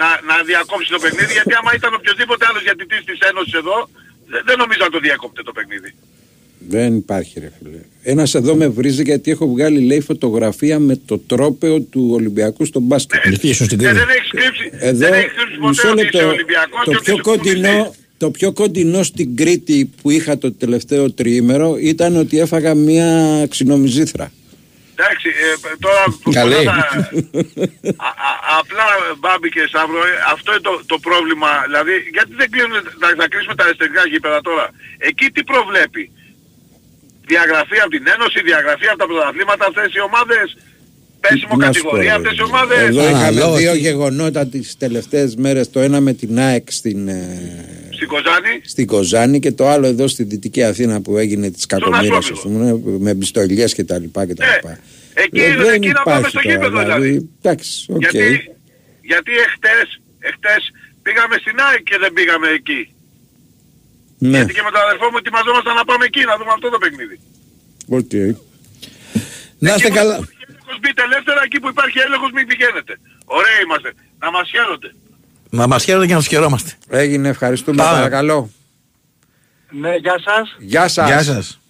να, 0.00 0.08
να 0.28 0.34
διακόψει 0.50 0.90
το 0.90 0.98
παιχνίδι. 1.02 1.32
Γιατί 1.32 1.54
άμα 1.60 1.70
ήταν 1.78 1.90
οποιοδήποτε 1.98 2.42
άλλος 2.48 2.62
διατητής 2.62 3.02
της 3.08 3.18
Ένωσης 3.30 3.54
εδώ, 3.62 3.76
δεν, 4.32 4.42
δεν 4.48 4.56
νομίζω 4.62 4.80
να 4.86 4.90
το 4.94 4.98
διακόπτε 5.06 5.42
το 5.48 5.52
παιχνίδι. 5.56 5.90
Δεν 6.68 6.96
υπάρχει 6.96 7.40
ρε 7.40 7.50
φίλε. 7.56 7.80
Ένας 8.02 8.34
εδώ 8.34 8.54
με 8.54 8.68
βρίζει 8.68 9.02
γιατί 9.02 9.30
έχω 9.30 9.48
βγάλει 9.48 9.80
λέει 9.80 10.00
φωτογραφία 10.00 10.78
με 10.78 10.94
το 11.06 11.18
τρόπεο 11.18 11.80
του 11.80 12.08
Ολυμπιακού 12.12 12.64
στον 12.64 12.82
μπάσκετ. 12.82 13.26
Γιατί 13.26 13.48
ήσουν 13.48 13.66
στην 13.66 13.78
Και 13.78 13.92
δεν 13.92 14.08
έχεις 14.16 14.30
κρύψει, 14.30 14.70
Εδώ 14.72 14.98
δεν 14.98 15.12
έχεις 15.12 15.32
κρύψει 15.36 15.56
ποτέ 15.56 15.68
μισό 15.68 15.90
ότι 15.90 16.00
είσαι 16.00 16.10
λεπτό. 16.10 16.28
Ολυμπιακός 16.28 16.84
και 16.84 16.90
Το 16.90 16.96
ότι 16.96 17.04
πιο 17.04 17.14
είσαι 17.14 17.22
κοντινό, 17.22 17.94
το 18.16 18.30
πιο 18.30 18.52
κοντινό 18.52 19.02
στην 19.02 19.36
Κρήτη 19.36 19.90
που 20.02 20.10
είχα 20.10 20.38
το 20.38 20.52
τελευταίο 20.52 21.12
τριήμερο 21.12 21.76
ήταν 21.80 22.16
ότι 22.16 22.38
έφαγα 22.38 22.74
μία 22.74 23.46
ξινομιζήθρα. 23.50 24.32
Εντάξει, 25.00 25.28
ε, 25.44 25.48
τώρα 25.84 26.02
Καλή. 26.38 26.54
πολλά 26.54 26.64
θα- 26.70 26.88
α, 28.08 28.10
α, 28.28 28.30
απλά 28.60 28.86
Μπάμπη 29.20 29.48
και 29.54 29.62
Σταύρο, 29.72 30.00
ε, 30.10 30.12
αυτό 30.34 30.48
είναι 30.52 30.64
το, 30.68 30.74
το 30.92 30.96
πρόβλημα. 31.06 31.50
Δηλαδή, 31.68 31.94
γιατί 32.16 32.32
δεν 32.40 32.48
κλείνουν, 32.54 32.76
να, 33.02 33.08
να 33.20 33.26
κλείσουμε 33.30 33.54
τα 33.58 33.64
αριστερικά 33.66 34.02
γήπεδα 34.12 34.38
τώρα; 34.48 34.66
Εκεί 35.08 35.26
τι 35.34 35.42
προβλέπει; 35.52 36.02
Διαγραφή 37.32 37.76
από 37.84 37.92
την 37.96 38.04
Ένωση, 38.14 38.38
διαγραφή 38.50 38.86
από 38.92 38.98
τα 39.02 39.06
πρωταθλήματα 39.10 39.64
αυτές 39.70 39.88
οι 39.96 40.00
ομάδες, 40.08 40.46
πέσιμο 41.24 41.54
Να 41.56 41.72
σου 41.72 41.82
πω, 41.82 41.90
κατηγορία 41.90 42.12
ρε, 42.12 42.18
αυτές 42.18 42.32
οι 42.32 42.36
παιδί. 42.36 42.48
ομάδες. 42.50 42.78
Εδώ 42.92 43.02
Α, 43.06 43.10
είχαμε 43.10 43.38
λόγω 43.42 43.56
δύο 43.62 43.72
τι- 43.72 43.78
γεγονότα 43.86 44.42
τις 44.54 44.66
τελευταίες 44.84 45.30
μέρες. 45.44 45.64
Το 45.74 45.80
ένα 45.80 45.98
με 46.06 46.12
την 46.20 46.32
ΑΕΚ 46.46 46.66
στην, 46.80 47.08
ε, 47.08 47.87
Στην 48.08 48.22
Κοζάνη, 48.24 48.60
στην 48.64 48.86
Κοζάνη 48.86 49.38
και 49.38 49.52
το 49.52 49.68
άλλο 49.68 49.86
εδώ 49.86 50.08
στη 50.08 50.22
Δυτική 50.22 50.62
Αθήνα 50.64 51.00
που 51.00 51.16
έγινε 51.16 51.50
της 51.50 51.66
κακομήρας 51.66 52.30
ας 52.30 52.40
πούμε, 52.40 52.80
με 52.98 53.14
πιστολιές 53.14 53.74
και 53.74 53.84
τα 53.84 53.98
λοιπά 53.98 54.26
και 54.26 54.34
τα 54.34 54.44
λοιπά. 54.54 54.68
Ναι. 54.68 54.78
εκεί, 55.22 55.40
Ε, 55.40 55.56
δεν 55.56 55.72
εκεί 55.72 55.88
να 55.88 56.02
πάμε 56.02 56.18
υπάρχει 56.18 56.30
στο 56.30 56.40
τώρα, 56.42 56.54
γήπεδο 56.54 56.78
δηλαδή. 56.78 57.28
Εντάξει, 57.42 57.86
οκ. 57.88 58.00
Γιατί, 58.00 58.24
γιατί 59.02 59.32
εχθές, 59.46 59.88
εχθές 60.28 60.62
πήγαμε 61.02 61.34
στην 61.42 61.56
ΑΕΚ 61.66 61.82
και 61.82 61.96
δεν 62.02 62.12
πήγαμε 62.12 62.48
εκεί. 62.48 62.80
Ναι, 64.18 64.36
Γιατί 64.36 64.52
και 64.56 64.62
με 64.66 64.70
τον 64.74 64.80
αδερφό 64.86 65.06
μου 65.10 65.18
ετοιμαζόμασταν 65.22 65.74
να 65.80 65.84
πάμε 65.90 66.04
εκεί, 66.10 66.22
να 66.30 66.34
δούμε 66.38 66.52
αυτό 66.56 66.68
το 66.74 66.78
παιχνίδι. 66.82 67.16
οκ. 67.98 68.14
Να 69.64 69.68
είστε 69.74 69.90
καλά. 70.00 70.16
Έλεγχος 70.48 70.78
μπείτε 70.80 71.02
ελεύθερα, 71.08 71.40
εκεί 71.48 71.58
που 71.62 71.68
υπάρχει 71.74 71.98
έλεγχος 72.06 72.30
μην 72.36 72.46
πηγαίνετε. 72.50 72.92
Ωραία 73.38 73.58
είμαστε. 73.64 73.90
Να 74.22 74.28
μας 74.34 74.46
χαίρονται. 74.52 74.90
Να 75.50 75.66
μας 75.66 75.84
χαίρονται 75.84 76.06
και 76.06 76.12
να 76.12 76.18
τους 76.18 76.28
χαιρόμαστε. 76.28 76.72
Έγινε, 76.88 77.28
ευχαριστούμε 77.28 77.76
Πάμε. 77.82 77.96
παρακαλώ. 77.96 78.50
Ναι, 79.70 79.94
γεια 79.94 80.20
σας. 80.24 80.56
Γεια 80.58 80.88
σας. 80.88 81.06
Γεια 81.08 81.22
σας. 81.22 81.60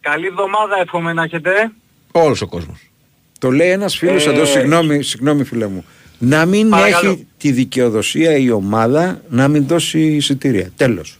Καλή 0.00 0.26
εβδομάδα 0.26 0.76
εύχομαι 0.82 1.12
να 1.12 1.22
έχετε. 1.22 1.70
Όλος 2.12 2.40
ο 2.40 2.46
κόσμος. 2.46 2.90
Το 3.38 3.50
λέει 3.50 3.70
ένας 3.70 3.96
φίλος 3.96 4.26
Ε, 4.26 4.30
εδώ, 4.30 4.44
συγγνώμη, 4.44 5.02
συγγνώμη 5.02 5.44
φίλε 5.44 5.66
μου. 5.66 5.84
Να 6.18 6.46
μην 6.46 6.68
Παρακαλώ. 6.68 7.10
έχει 7.10 7.26
τη 7.38 7.52
δικαιοδοσία 7.52 8.36
η 8.36 8.50
ομάδα 8.50 9.20
να 9.28 9.48
μην 9.48 9.66
δώσει 9.66 10.00
εισιτήρια. 10.00 10.70
Τέλος. 10.76 11.18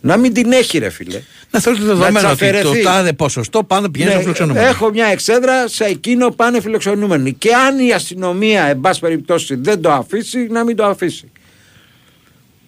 Να 0.00 0.16
μην 0.16 0.34
την 0.34 0.52
έχει 0.52 0.78
ρε 0.78 0.88
φίλε. 0.90 1.22
Να 1.50 1.60
θέλετε 1.60 1.82
Να 1.82 1.88
δεδομένα 1.94 2.20
της 2.20 2.30
ότι 2.30 2.38
το 2.38 2.46
αφαιρεθεί. 2.68 2.82
τάδε 2.82 3.12
ποσοστό 3.12 3.64
πάντα 3.64 3.90
πηγαίνει 3.90 4.10
στο 4.10 4.18
Ναι, 4.18 4.22
φιλοξενούμενο. 4.24 4.66
έχω 4.66 4.90
μια 4.90 5.06
εξέδρα, 5.06 5.68
σε 5.68 5.84
εκείνο 5.84 6.30
πάνε 6.30 6.60
φιλοξενούμενοι. 6.60 7.32
Και 7.32 7.54
αν 7.54 7.78
η 7.78 7.92
αστυνομία, 7.92 8.64
εν 8.64 8.80
πάση 8.80 9.00
περιπτώσει, 9.00 9.54
δεν 9.54 9.80
το 9.82 9.90
αφήσει, 9.92 10.46
να 10.50 10.64
μην 10.64 10.76
το 10.76 10.84
αφήσει. 10.84 11.30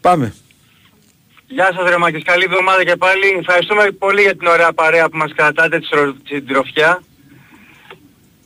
Πάμε. 0.00 0.34
Γεια 1.46 1.70
σας 1.76 1.88
ρε 1.88 1.96
Μάκης, 1.96 2.22
καλή 2.24 2.44
εβδομάδα 2.44 2.84
και 2.84 2.96
πάλι. 2.96 3.36
Ευχαριστούμε 3.40 3.90
πολύ 3.98 4.22
για 4.22 4.36
την 4.36 4.46
ωραία 4.46 4.72
παρέα 4.72 5.09
που 5.09 5.16
μας 5.16 5.32
κρατάτε 5.36 5.78
τη 5.78 5.84
στρο- 5.86 6.16
την 6.28 6.46
τροφιά. 6.46 7.02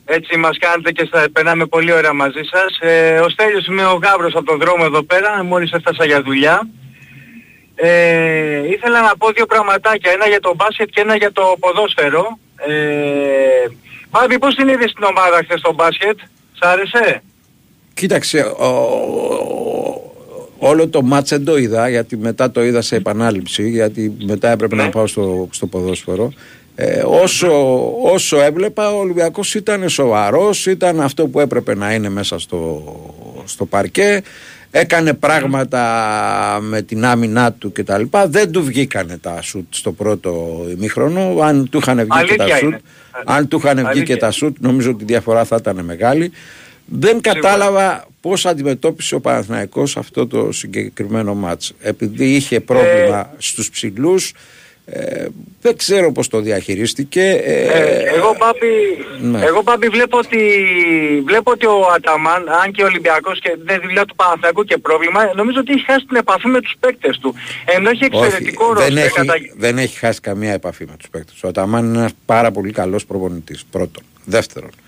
Έτσι 0.05 0.37
μας 0.37 0.57
κάνετε 0.57 0.91
και 0.91 1.05
στα, 1.05 1.25
περνάμε 1.33 1.65
πολύ 1.65 1.91
ωραία 1.91 2.13
μαζί 2.13 2.41
σας. 2.51 2.77
Ε, 2.91 3.19
ο 3.19 3.29
Στέλιος 3.29 3.65
είμαι 3.67 3.85
ο 3.85 3.93
Γάβρος 4.03 4.35
από 4.35 4.45
τον 4.45 4.59
δρόμο 4.59 4.83
εδώ 4.85 5.03
πέρα, 5.03 5.43
μόλις 5.43 5.71
έφτασα 5.71 6.05
για 6.05 6.21
δουλειά. 6.21 6.67
Ε, 7.79 8.67
ήθελα 8.69 9.01
να 9.01 9.17
πω 9.17 9.29
δύο 9.31 9.45
πραγματάκια, 9.45 10.11
ένα 10.11 10.27
για 10.27 10.39
το 10.39 10.53
μπάσκετ 10.55 10.89
και 10.89 11.01
ένα 11.01 11.15
για 11.15 11.31
το 11.31 11.55
ποδόσφαιρο. 11.59 12.39
Ε, 12.67 12.73
Πάβη, 14.09 14.39
πώς 14.39 14.55
την 14.55 14.67
είδες 14.67 14.89
στην 14.91 15.03
ομάδα 15.03 15.41
χθες 15.43 15.59
στο 15.59 15.73
μπάσκετ, 15.73 16.19
σ' 16.53 16.65
άρεσε; 16.65 17.23
Κοίταξε, 17.93 18.39
ο- 18.57 18.65
ο- 18.65 20.11
όλο 20.59 20.87
το 20.87 21.01
μάτς 21.01 21.29
δεν 21.29 21.45
το 21.45 21.57
είδα, 21.57 21.89
γιατί 21.89 22.17
μετά 22.17 22.51
το 22.51 22.63
είδα 22.63 22.81
σε 22.81 22.95
επανάληψη, 22.95 23.69
γιατί 23.69 24.17
μετά 24.25 24.49
έπρεπε 24.51 24.75
να 24.75 24.89
πάω 24.89 25.07
στο, 25.07 25.47
στο 25.51 25.65
ποδόσφαιρο. 25.67 26.33
Ε, 26.75 27.03
όσο, 27.05 27.49
όσο 28.03 28.41
έβλεπα, 28.41 28.93
ο 28.93 28.99
Ολυμπιακός 28.99 29.55
ήταν 29.55 29.89
σοβαρός, 29.89 30.65
ήταν 30.65 31.01
αυτό 31.01 31.27
που 31.27 31.39
έπρεπε 31.39 31.75
να 31.75 31.93
είναι 31.93 32.09
μέσα 32.09 32.39
στο, 32.39 32.83
στο 33.45 33.65
παρκέ. 33.65 34.21
Έκανε 34.71 35.13
πράγματα 35.13 35.83
με 36.61 36.81
την 36.81 37.05
άμυνά 37.05 37.53
του 37.53 37.71
κτλ. 37.71 38.01
Δεν 38.27 38.51
του 38.51 38.63
βγήκανε 38.63 39.17
τα 39.17 39.41
σουτ 39.41 39.65
στο 39.69 39.91
πρώτο 39.91 40.61
ημίχρονο. 40.69 41.37
Αν 41.41 41.69
του 41.69 41.77
είχαν 41.77 41.97
βγει 41.97 42.25
και 42.27 42.35
τα 42.35 42.43
Αλήθεια 42.43 42.57
σουτ, 42.57 42.63
είναι. 42.69 42.79
αν 43.25 43.47
του 43.47 43.57
είχαν 43.57 43.75
βγει 43.75 43.85
Αλήθεια. 43.87 44.03
και 44.03 44.17
τα 44.17 44.31
σουτ, 44.31 44.57
νομίζω 44.59 44.91
ότι 44.91 45.03
η 45.03 45.05
διαφορά 45.05 45.43
θα 45.45 45.55
ήταν 45.59 45.85
μεγάλη. 45.85 46.31
Δεν 46.85 47.21
κατάλαβα 47.21 48.07
πώς 48.21 48.45
αντιμετώπισε 48.45 49.15
ο 49.15 49.19
Παναθηναϊκός 49.19 49.97
αυτό 49.97 50.27
το 50.27 50.51
συγκεκριμένο 50.51 51.35
μάτς. 51.35 51.73
Επειδή 51.79 52.25
είχε 52.35 52.59
πρόβλημα 52.59 53.33
στους 53.37 53.69
ψηλούς, 53.69 54.33
ε, 54.89 55.25
δεν 55.61 55.77
ξέρω 55.77 56.11
πώς 56.11 56.27
το 56.27 56.39
διαχειρίστηκε. 56.39 57.21
Ε, 57.21 57.61
Ε, 57.61 58.03
εγώ 58.15 58.35
Μπάμπη, 58.39 58.71
ναι. 59.21 59.45
εγώ 59.45 59.61
Μπάμπη 59.61 59.87
βλέπω 59.87 60.17
ότι, 60.17 60.39
βλέπω 61.25 61.51
ότι 61.51 61.65
ο 61.65 61.87
Αταμάν, 61.95 62.49
αν 62.63 62.71
και 62.71 62.83
ο 62.83 62.85
Ολυμπιακός 62.85 63.39
και 63.39 63.57
δεν 63.63 63.79
δουλειά 63.81 64.05
του 64.05 64.15
Παναθηναϊκού 64.15 64.63
και 64.63 64.77
πρόβλημα, 64.77 65.31
νομίζω 65.35 65.59
ότι 65.59 65.71
έχει 65.71 65.85
χάσει 65.85 66.05
την 66.05 66.15
επαφή 66.15 66.47
με 66.47 66.61
τους 66.61 66.75
παίκτες 66.79 67.17
του. 67.17 67.35
Ενώ 67.65 67.89
έχει 67.89 68.05
όχι, 68.11 68.25
εξαιρετικό 68.25 68.65
δεν, 68.65 68.73
ρόστερ 68.73 68.97
έχει, 68.97 69.13
κατά... 69.13 69.33
δεν 69.57 69.77
έχει 69.77 69.97
χάσει 69.97 70.19
καμία 70.21 70.53
επαφή 70.53 70.85
με 70.85 70.95
τους 70.97 71.09
παίκτες. 71.09 71.43
Ο 71.43 71.47
Αταμάν 71.47 71.85
είναι 71.85 71.97
ένας 71.97 72.13
πάρα 72.25 72.51
πολύ 72.51 72.71
καλός 72.71 73.05
προπονητής, 73.05 73.65
πρώτον. 73.71 74.03
Δεύτερον, 74.25 74.69
ε, 74.69 74.86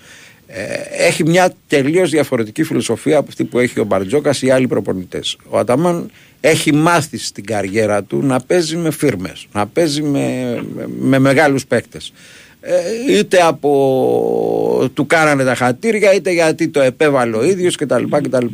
έχει 0.98 1.24
μια 1.24 1.52
τελείως 1.66 2.10
διαφορετική 2.10 2.62
φιλοσοφία 2.62 3.18
από 3.18 3.28
αυτή 3.28 3.44
που 3.44 3.58
έχει 3.58 3.80
ο 3.80 3.84
Μπαρτζόκας 3.84 4.42
ή 4.42 4.46
οι 4.46 4.50
άλλοι 4.50 4.66
προπονητές. 4.66 5.36
Ο 5.48 5.58
Αταμάν 5.58 6.10
έχει 6.40 6.74
μάθει 6.74 7.18
στην 7.18 7.44
καριέρα 7.44 8.02
του 8.02 8.22
να 8.22 8.40
παίζει 8.40 8.76
με 8.76 8.90
φίρμες, 8.90 9.46
να 9.52 9.66
παίζει 9.66 10.02
με, 10.02 10.54
με, 10.74 10.88
με 10.98 11.18
μεγάλους 11.18 11.66
παίκτες. 11.66 12.12
ε, 12.60 12.74
είτε 13.10 13.42
από 13.42 14.90
του 14.94 15.06
κάνανε 15.06 15.44
τα 15.44 15.54
χατήρια 15.54 16.14
είτε 16.14 16.32
γιατί 16.32 16.68
το 16.68 16.80
επέβαλε 16.80 17.36
ο 17.36 17.44
ίδιος 17.44 17.76
κτλ. 17.76 18.04
κτλ. 18.22 18.46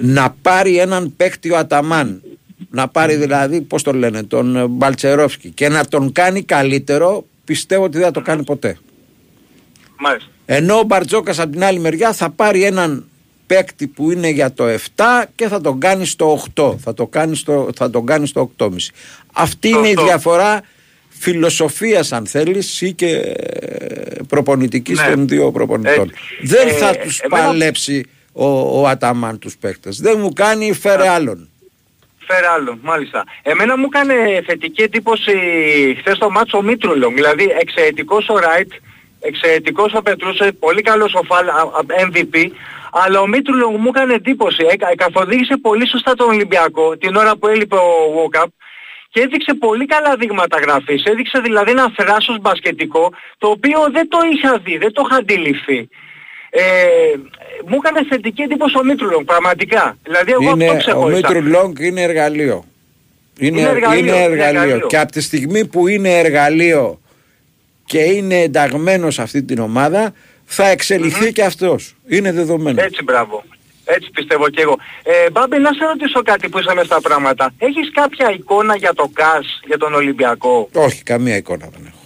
Να 0.00 0.36
πάρει 0.42 0.78
έναν 0.78 1.12
παίκτη 1.16 1.50
ο 1.50 1.56
Αταμάν 1.56 2.22
να 2.70 2.88
πάρει 2.88 3.16
δηλαδή 3.16 3.60
πώς 3.60 3.82
το 3.82 3.92
λένε 3.92 4.22
τον 4.22 4.66
Μπαλτσερόφσκι 4.70 5.50
και 5.50 5.68
να 5.68 5.84
τον 5.86 6.12
κάνει 6.12 6.42
καλύτερο 6.42 7.24
πιστεύω 7.44 7.84
ότι 7.84 7.96
δεν 7.96 8.06
θα 8.06 8.12
το 8.12 8.20
κάνει 8.20 8.44
ποτέ. 8.44 8.78
Μάλιστα. 9.98 10.30
Ενώ 10.54 10.78
ο 10.78 10.82
Μπαρτζόκας 10.82 11.38
από 11.38 11.50
την 11.52 11.64
άλλη 11.64 11.78
μεριά 11.78 12.12
θα 12.12 12.30
πάρει 12.30 12.64
έναν 12.64 13.04
παίκτη 13.46 13.86
που 13.86 14.10
είναι 14.10 14.28
για 14.28 14.52
το 14.52 14.64
7 14.68 14.78
και 15.34 15.48
θα 15.48 15.60
τον 15.60 15.80
κάνει 15.80 16.06
στο 16.06 16.42
8. 16.54 16.74
Θα, 16.78 16.94
το 16.94 17.06
κάνει 17.06 17.36
στο, 17.36 17.68
θα 17.76 17.90
τον 17.90 18.06
κάνει 18.06 18.26
στο 18.26 18.52
8,5. 18.58 18.68
Αυτή 19.32 19.68
είναι 19.68 19.88
η 19.88 19.94
διαφορά 20.04 20.60
φιλοσοφίας 21.08 22.12
αν 22.12 22.26
θέλεις 22.26 22.80
ή 22.80 22.92
και 22.92 23.08
ε, 23.08 23.34
προπονητικής 24.28 25.00
Ναι. 25.00 25.08
των 25.14 25.28
δύο 25.28 25.50
προπονητών. 25.50 26.08
Έτσι. 26.10 26.14
Δεν 26.42 26.68
Ε, 26.68 26.70
θα 26.70 26.96
τους 26.96 27.18
εμένα- 27.20 27.46
παλέψει 27.46 28.04
ο, 28.32 28.46
ο 28.80 28.86
Αταμάν 28.86 29.38
τους 29.38 29.56
παίκτες. 29.56 30.00
Δεν 30.00 30.18
μου 30.20 30.32
κάνει 30.32 30.72
φέρε 30.72 31.08
άλλον. 31.08 31.48
Φέρε 32.26 32.46
άλλο, 32.46 32.78
μάλιστα. 32.82 33.24
Εμένα 33.42 33.78
μου 33.78 33.86
έκανε 33.92 34.14
θετική 34.46 34.82
εντύπωση 34.82 35.32
χθες 35.98 36.18
το 36.18 36.30
μάτσο 36.30 36.62
Μήτρουλο. 36.62 37.08
Δηλαδή 37.14 37.44
εξαιρετικός 37.60 38.28
ο 38.28 38.38
Ράιτ, 38.38 38.72
εξαιρετικός 39.22 39.92
ο 39.94 40.02
Πετρούσε, 40.02 40.52
πολύ 40.58 40.82
καλός 40.82 41.14
ο 41.14 41.20
Φαλ, 41.24 41.48
α- 41.48 41.52
α- 41.52 42.08
MVP. 42.10 42.34
Αλλά 42.92 43.20
ο 43.20 43.26
Μήτρουλο 43.26 43.70
μου 43.70 43.90
έκανε 43.94 44.14
εντύπωση. 44.14 44.66
Ε, 44.70 44.76
κα- 44.76 44.94
καθοδήγησε 44.96 45.56
πολύ 45.56 45.88
σωστά 45.88 46.14
τον 46.14 46.28
Ολυμπιακό 46.28 46.96
την 46.96 47.16
ώρα 47.16 47.36
που 47.36 47.46
έλειπε 47.48 47.76
ο 47.76 48.12
Βόκαπ 48.14 48.48
και 49.10 49.20
έδειξε 49.20 49.54
πολύ 49.54 49.86
καλά 49.86 50.16
δείγματα 50.16 50.58
γραφής. 50.58 51.04
Έδειξε 51.04 51.38
δηλαδή 51.40 51.70
ένα 51.70 51.92
θράσος 51.96 52.38
μπασκετικό 52.40 53.12
το 53.38 53.48
οποίο 53.48 53.78
δεν 53.92 54.08
το 54.08 54.18
είχα 54.32 54.58
δει, 54.58 54.76
δεν 54.78 54.92
το 54.92 55.02
είχα 55.06 55.16
αντιληφθεί. 55.16 55.88
Ε, 56.50 56.62
μου 57.66 57.78
έκανε 57.84 58.06
θετική 58.08 58.42
εντύπωση 58.42 58.78
ο 58.78 58.84
Μήτρουλο, 58.84 59.24
πραγματικά. 59.24 59.96
Δηλαδή 60.02 60.32
εγώ 60.32 60.50
αυτό 60.50 60.64
Είναι, 60.64 60.70
ο 60.70 60.76
ξεχώρισα. 60.76 61.28
Μήτρου 61.28 61.48
Λόγκ 61.48 61.78
είναι 61.78 62.02
εργαλείο. 62.02 62.64
Είναι, 63.38 63.60
Είναι 63.60 63.68
εργαλείο, 63.68 63.98
είναι 63.98 64.10
είναι 64.10 64.22
εργαλείο. 64.22 64.60
εργαλείο. 64.62 64.86
Και 64.86 64.98
από 64.98 65.12
τη 65.12 65.20
στιγμή 65.20 65.66
που 65.66 65.88
είναι 65.88 66.18
εργαλείο 66.18 67.00
και 67.92 67.98
είναι 68.02 68.40
ενταγμένος 68.40 69.14
σε 69.14 69.22
αυτή 69.22 69.42
την 69.42 69.58
ομάδα, 69.58 70.12
θα 70.44 70.68
εξελιχθεί 70.68 71.32
και 71.32 71.44
αυτός. 71.44 71.94
Είναι 72.08 72.32
δεδομένο. 72.32 72.82
Έτσι 72.82 73.02
μπράβο. 73.02 73.44
Έτσι 73.84 74.10
πιστεύω 74.10 74.48
και 74.48 74.60
εγώ. 74.62 74.76
Ε, 75.02 75.30
Μπάμπη, 75.30 75.58
να 75.58 75.72
σε 75.72 75.84
ρωτήσω 75.84 76.22
κάτι 76.22 76.48
που 76.48 76.58
είσαι 76.58 76.74
μες 76.74 76.86
στα 76.86 77.00
πράγματα. 77.00 77.52
Έχεις 77.58 77.90
κάποια 77.92 78.30
εικόνα 78.30 78.76
για 78.76 78.94
το 78.94 79.10
ΚΑΣ, 79.12 79.60
για 79.66 79.78
τον 79.78 79.94
Ολυμπιακό; 79.94 80.68
Όχι, 80.74 81.02
καμία 81.02 81.36
εικόνα 81.36 81.68
δεν 81.72 81.86
έχω. 81.86 82.02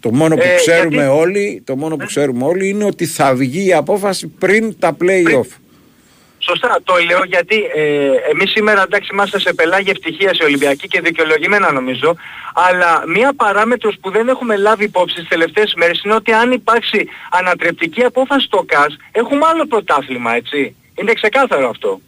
Το 0.00 0.10
μόνο 0.12 0.34
που 0.34 0.42
Ε, 0.44 0.54
ξέρουμε 0.56 0.94
γιατί- 0.94 1.10
όλοι, 1.18 1.62
το 1.66 1.76
μόνο 1.76 1.96
που 1.96 2.06
ξέρουμε 2.06 2.44
όλοι 2.44 2.68
είναι 2.68 2.84
ότι 2.84 3.06
θα 3.06 3.34
βγει 3.34 3.66
η 3.66 3.72
απόφαση 3.72 4.26
πριν 4.26 4.78
τα 4.78 4.96
play-off. 5.00 5.46
Σωστά, 6.50 6.78
το 6.84 6.94
λέω 7.08 7.24
γιατί 7.24 7.56
ε, 7.74 8.10
εμείς 8.32 8.50
σήμερα 8.50 8.82
εντάξει 8.82 9.08
είμαστε 9.12 9.40
σε 9.40 9.52
πελάγη 9.52 9.90
ευτυχίας 9.90 10.38
οι 10.38 10.44
Ολυμπιακοί 10.44 10.88
και 10.88 11.00
δικαιολογημένα 11.00 11.72
νομίζω, 11.72 12.16
αλλά 12.54 13.02
μία 13.06 13.32
παράμετρος 13.36 13.96
που 14.00 14.10
δεν 14.10 14.28
έχουμε 14.28 14.56
λάβει 14.56 14.84
υπόψη 14.84 15.14
τις 15.14 15.28
τελευταίες 15.28 15.74
μέρες 15.76 16.02
είναι 16.04 16.14
ότι 16.14 16.32
αν 16.32 16.52
υπάρξει 16.52 17.08
ανατρεπτική 17.30 18.02
απόφαση 18.04 18.46
στο 18.46 18.64
ΚΑΣ, 18.66 18.96
έχουμε 19.12 19.46
άλλο 19.52 19.66
πρωτάθλημα, 19.66 20.34
έτσι. 20.34 20.74
Είναι 20.94 21.12
ξεκάθαρο 21.12 21.68
αυτό. 21.68 22.00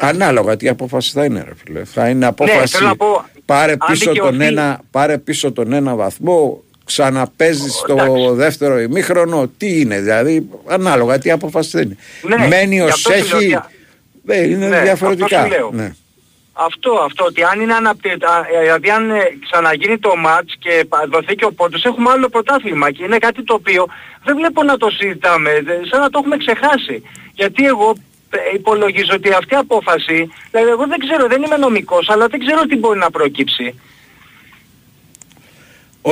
Ανάλογα 0.00 0.56
τι 0.56 0.68
απόφαση 0.68 1.10
θα 1.12 1.24
είναι, 1.24 1.44
ρε 1.48 1.54
φίλε. 1.64 1.84
Θα 1.84 2.08
είναι 2.08 2.26
απόφαση. 2.26 2.58
Ναι, 2.58 2.66
θέλω 2.66 2.86
να 2.86 2.96
πω, 2.96 3.24
πάρε, 3.44 3.72
αν 3.72 3.78
πίσω 3.86 4.04
τον 4.04 4.12
δικαιωθεί- 4.14 4.40
ένα, 4.42 4.80
πάρε 4.90 5.18
πίσω 5.18 5.52
τον 5.52 5.72
ένα 5.72 5.94
βαθμό, 5.94 6.62
ξαναπέζεις 6.88 7.72
στο 7.74 7.92
εντάξει. 7.92 8.34
δεύτερο 8.34 8.78
ημίχρονο. 8.80 9.50
Τι 9.56 9.80
είναι, 9.80 10.00
δηλαδή, 10.00 10.48
ανάλογα 10.66 11.18
τι 11.18 11.30
απόφαση 11.30 11.70
θα 11.70 11.80
είναι. 11.80 11.96
Ναι, 12.22 12.46
Μένει 12.46 12.74
γι' 12.74 12.80
ως 12.80 12.90
αυτό 12.92 13.12
σου 13.12 13.18
λέω 13.28 13.38
έχει. 13.38 13.54
ότι- 13.54 13.66
ε, 14.26 14.48
είναι 14.48 14.66
Ναι, 14.68 14.80
διαφορετικά. 14.80 15.40
αυτό 15.40 15.54
σου 15.54 15.58
λέω. 15.58 15.70
Ναι. 15.72 15.92
Αυτό, 16.52 16.92
αυτό, 17.04 17.24
ότι 17.24 17.42
αν 17.42 17.60
είναι 17.60 17.74
αναπτε... 17.74 18.08
α, 18.08 18.14
ε, 18.56 18.60
δηλαδή 18.62 18.90
αν 18.90 19.10
ε, 19.10 19.16
ξαναγίνει 19.50 19.98
το 19.98 20.16
μάτς 20.16 20.54
και 20.58 20.84
πα- 20.88 21.06
δοθεί 21.12 21.34
και 21.34 21.44
ο 21.44 21.52
πόντος, 21.52 21.84
έχουμε 21.84 22.10
άλλο 22.10 22.28
πρωτάθλημα 22.28 22.90
και 22.90 23.04
είναι 23.04 23.18
κάτι 23.18 23.44
το 23.44 23.54
οποίο 23.54 23.86
δεν 24.24 24.36
βλέπω 24.36 24.62
να 24.62 24.76
το 24.76 24.90
συζητάμε, 24.90 25.50
δε- 25.64 25.86
σαν 25.90 26.00
να 26.00 26.10
το 26.10 26.18
έχουμε 26.22 26.36
ξεχάσει. 26.36 27.02
Γιατί 27.34 27.64
εγώ 27.66 27.94
ε, 28.30 28.38
υπολογίζω 28.54 29.12
ότι 29.14 29.28
αυτή 29.32 29.54
η 29.54 29.56
απόφαση, 29.56 30.30
δηλαδή 30.50 30.70
εγώ 30.70 30.86
δεν 30.86 30.98
ξέρω, 30.98 31.26
δεν 31.28 31.42
είμαι 31.42 31.56
νομικός, 31.56 32.08
αλλά 32.08 32.26
δεν 32.26 32.40
ξέρω 32.40 32.60
τι 32.62 32.76
μπορεί 32.76 32.98
να 32.98 33.10
προκύψει. 33.10 33.80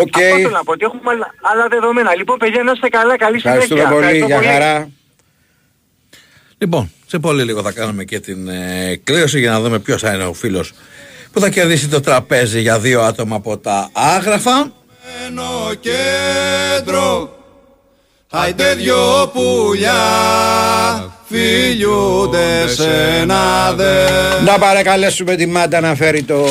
Οκ. 0.01 0.16
Αυτό 0.16 0.35
θέλω 0.36 0.48
να 0.48 0.64
πω, 0.64 0.73
ότι 0.73 0.85
έχουμε 0.85 1.10
άλλα, 1.10 1.35
άλλα 1.40 1.68
δεδομένα. 1.68 2.14
Λοιπόν, 2.14 2.39
παιδιά, 2.39 2.62
να 2.62 2.73
είστε 2.73 2.89
καλά, 2.89 3.16
καλή 3.16 3.36
Ευχαριστούμε 3.36 3.81
συνέχεια. 3.81 4.01
πολύ. 4.01 4.16
Ευχαριστώ 4.18 4.40
Γεια 4.40 4.52
χαρά. 4.52 4.89
Λοιπόν, 6.59 6.90
σε 7.06 7.18
πολύ 7.18 7.43
λίγο 7.43 7.62
θα 7.62 7.73
κάνουμε 7.73 8.05
και 8.05 8.20
την 8.20 8.48
ε, 8.48 9.01
κλήρωση 9.05 9.39
για 9.39 9.51
να 9.51 9.60
δούμε 9.60 9.78
ποιος 9.78 10.01
θα 10.02 10.14
είναι 10.14 10.24
ο 10.24 10.32
φίλος 10.32 10.73
που 11.32 11.40
θα 11.40 11.48
κερδίσει 11.51 11.89
το 11.89 12.01
τραπέζι 12.01 12.60
για 12.60 12.78
δύο 12.78 13.01
άτομα 13.01 13.36
από 13.36 13.59
τα 13.59 13.90
Άγραφα. 13.93 14.73
κέντρο 15.81 17.36
Άιντε 18.31 18.74
δυο 18.74 19.31
πουλιά 19.32 20.02
φιλιούνται 21.28 22.68
σε 22.68 23.18
ένα 23.20 23.73
δέντρο 23.73 24.52
Να 24.52 24.59
παρακαλέσουμε 24.59 25.36
τη 25.36 25.47
Μάντα 25.47 25.81
να 25.81 25.94
φέρει 25.94 26.23
το, 26.23 26.44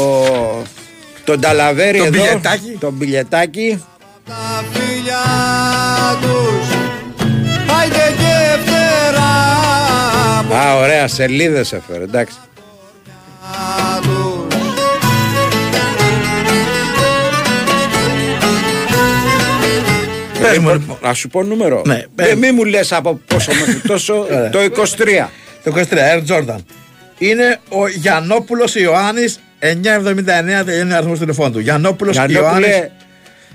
τον 1.26 1.40
ταλαβέρι 1.40 1.98
Το 1.98 2.04
εδώ. 2.04 2.22
μπιλετάκι. 2.24 2.78
Το 2.80 2.92
μπιλετάκι. 2.92 3.84
τα 4.28 4.64
φιλιά 4.74 5.24
τους 6.22 6.76
Άιντε 7.82 8.14
και 8.18 8.60
φτερά 8.66 9.34
Α, 10.62 10.76
ωραία, 10.76 11.08
σελίδες 11.08 11.74
έφερε, 11.74 12.04
εντάξει. 12.04 12.36
Πες 20.42 20.58
μου, 20.58 20.70
Λοιπόν, 20.74 20.98
να 21.02 21.14
σου 21.14 21.28
πω 21.28 21.44
νούμερο. 21.44 21.82
Ναι, 21.86 22.04
Δεν 22.16 22.38
μη 22.38 22.52
μου 22.52 22.64
λες 22.64 22.92
από 22.92 23.20
πόσο 23.28 23.52
μέχρι 23.54 23.80
τόσο. 23.88 24.28
το 24.52 24.60
23. 24.60 25.30
Το 25.64 25.72
23, 25.76 25.82
Air 25.82 26.24
Jordan. 26.28 26.58
Είναι 27.18 27.60
ο 27.70 27.88
Γιαννόπουλος 27.88 28.76
Ιωάννης 28.76 29.40
979 29.60 29.66
τελειώνει 30.66 30.92
ο 30.92 30.96
αριθμός 30.96 31.14
του 31.14 31.20
τηλεφώνου 31.20 31.52
του. 31.52 31.60
Γιαννόπουλος 31.60 32.16
Ιωάννης. 32.16 32.38
Γιαννόπουλε, 32.40 32.90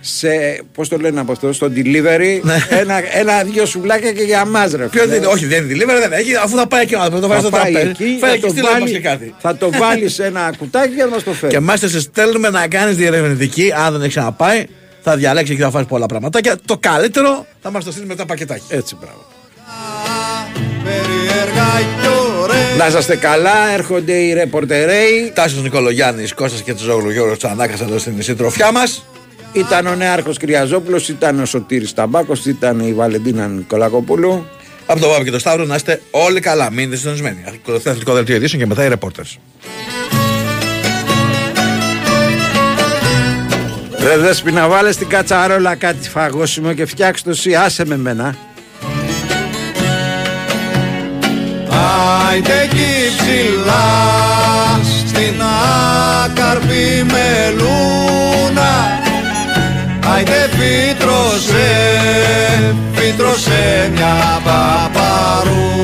σε, 0.03 0.29
πώς 0.75 0.89
το 0.89 0.97
λένε 0.97 1.21
από 1.21 1.33
αυτό, 1.33 1.53
στο 1.53 1.67
delivery, 1.75 2.41
ένα, 2.69 3.01
ένα 3.19 3.43
δύο 3.45 3.67
σουβλάκια 3.67 4.13
και 4.13 4.23
για 4.23 4.45
μας 4.45 4.71
ρε 4.73 4.83
Ναι. 4.83 4.89
Ποιος 4.89 5.05
φίλε. 5.05 5.19
δεν, 5.19 5.29
όχι, 5.29 5.47
δεν 5.47 5.65
είναι 5.71 5.85
delivery, 5.85 6.01
δεν 6.01 6.13
έχει, 6.13 6.37
αφού 6.37 6.57
θα 6.57 6.67
πάει 6.67 6.83
εκεί 6.83 6.95
ο 6.95 7.01
άνθρωπος, 7.01 7.21
το 7.21 7.29
βάζει 7.29 7.41
Θα 7.43 7.47
στο 7.49 7.57
πάει 7.57 7.73
τραπέζι. 7.73 7.91
εκεί, 7.91 8.17
Φάει 8.21 8.31
θα 8.31 8.37
και 8.37 8.43
το, 8.43 8.49
στείλε 8.49 8.71
μας 8.71 8.79
βάλει, 8.81 8.91
και 8.93 9.01
κάτι. 9.01 9.35
θα 9.39 9.57
το 9.57 9.71
βάλει 9.71 10.09
σε 10.09 10.25
ένα 10.25 10.53
κουτάκι 10.59 10.95
και 10.95 11.01
θα 11.03 11.09
μας 11.09 11.23
το 11.23 11.33
φέρει. 11.33 11.53
Και 11.53 11.61
μάλιστα 11.61 11.89
σε 11.89 12.01
στέλνουμε 12.01 12.51
να 12.51 12.69
κάνεις 12.69 12.97
διερευνητική, 12.97 13.73
αν 13.85 13.93
δεν 13.93 14.01
έχει 14.01 14.11
ξαναπάει, 14.11 14.65
θα 15.03 15.17
διαλέξει 15.17 15.57
και 15.57 15.63
θα 15.63 15.71
φας 15.71 15.85
πολλά 15.87 16.07
πραγματάκια. 16.07 16.57
Το 16.65 16.77
καλύτερο 16.79 17.47
θα 17.63 17.71
μας 17.71 17.85
το 17.85 17.91
στείλει 17.93 18.07
μετά 18.07 18.27
πακετάκι. 18.27 18.65
Έτσι, 18.69 18.97
μπράβο. 19.01 19.27
Περίεργα 20.85 21.67
κι 22.03 22.07
ωραία 22.09 22.10
Να 22.79 22.87
είσαστε 22.87 23.17
καλά, 23.17 23.71
έρχονται 23.73 24.13
οι 24.13 24.33
ρεπορτερέοι. 24.33 25.33
Τάσος 25.35 25.63
Νικολογιάννης, 25.63 26.35
Κώστας 26.35 26.63
και 26.63 26.75
Τζόγλου 26.75 27.11
Γιώργος 27.11 27.39
Τσανάκας 27.39 27.81
εδώ 27.81 27.99
στην 27.99 28.23
συντροφιά 28.23 28.73
μας. 28.73 29.05
Ήταν 29.53 29.87
ο 29.87 29.95
Νέαρχος 29.95 30.39
Κυριαζόπουλος, 30.39 31.09
ήταν 31.09 31.41
ο 31.41 31.45
Σωτήρης 31.45 31.95
Ταμπάκος, 31.95 32.47
ήταν 32.47 32.81
η 32.81 32.93
Βαλεντίνα 32.93 33.47
Νικολακοπούλου. 33.47 34.47
Από 34.87 35.01
το 35.01 35.09
Βάμπη 35.09 35.25
και 35.25 35.31
το 35.31 35.39
Σταύρο 35.39 35.65
να 35.65 35.75
είστε 35.75 36.01
όλοι 36.11 36.41
καλά. 36.41 36.71
Μείνετε 36.71 36.97
συντονισμένοι. 36.97 37.45
Ακολουθεί 37.47 37.89
αθλητικό 37.89 38.15
δελτίο 38.15 38.37
ειδήσεων 38.37 38.63
και 38.63 38.69
μετά 38.69 38.85
οι 38.85 38.89
reporters. 38.93 39.37
Ρε 44.03 44.17
δέσποι 44.17 44.53
να 44.53 44.69
βάλεις 44.69 44.95
στην 44.95 45.09
κατσαρόλα 45.09 45.75
κάτι 45.75 46.09
φαγόσιμο 46.09 46.73
και 46.73 46.87
φτιάξ' 46.87 47.23
το 47.23 47.31
εσύ, 47.31 47.55
άσε 47.55 47.87
με 47.87 47.97
μένα. 47.97 48.37
Άιντε 52.29 52.61
εκεί 52.63 52.93
ψηλά 53.17 53.89
στην 55.07 55.43
άκαρπη 56.25 56.87
μελούνα. 57.13 58.73
Άιντε 60.15 60.43
φύτρωσε, 60.59 61.69
φύτρωσε 62.95 63.91
μια 63.95 64.41
παπαρούνα 64.45 65.79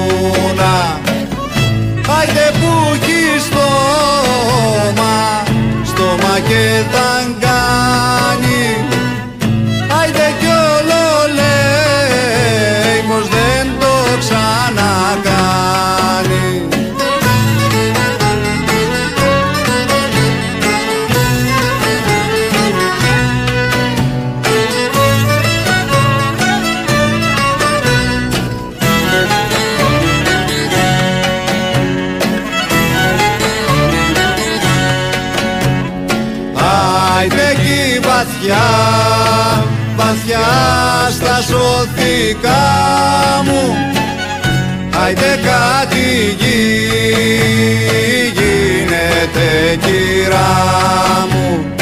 amor. 50.47 51.76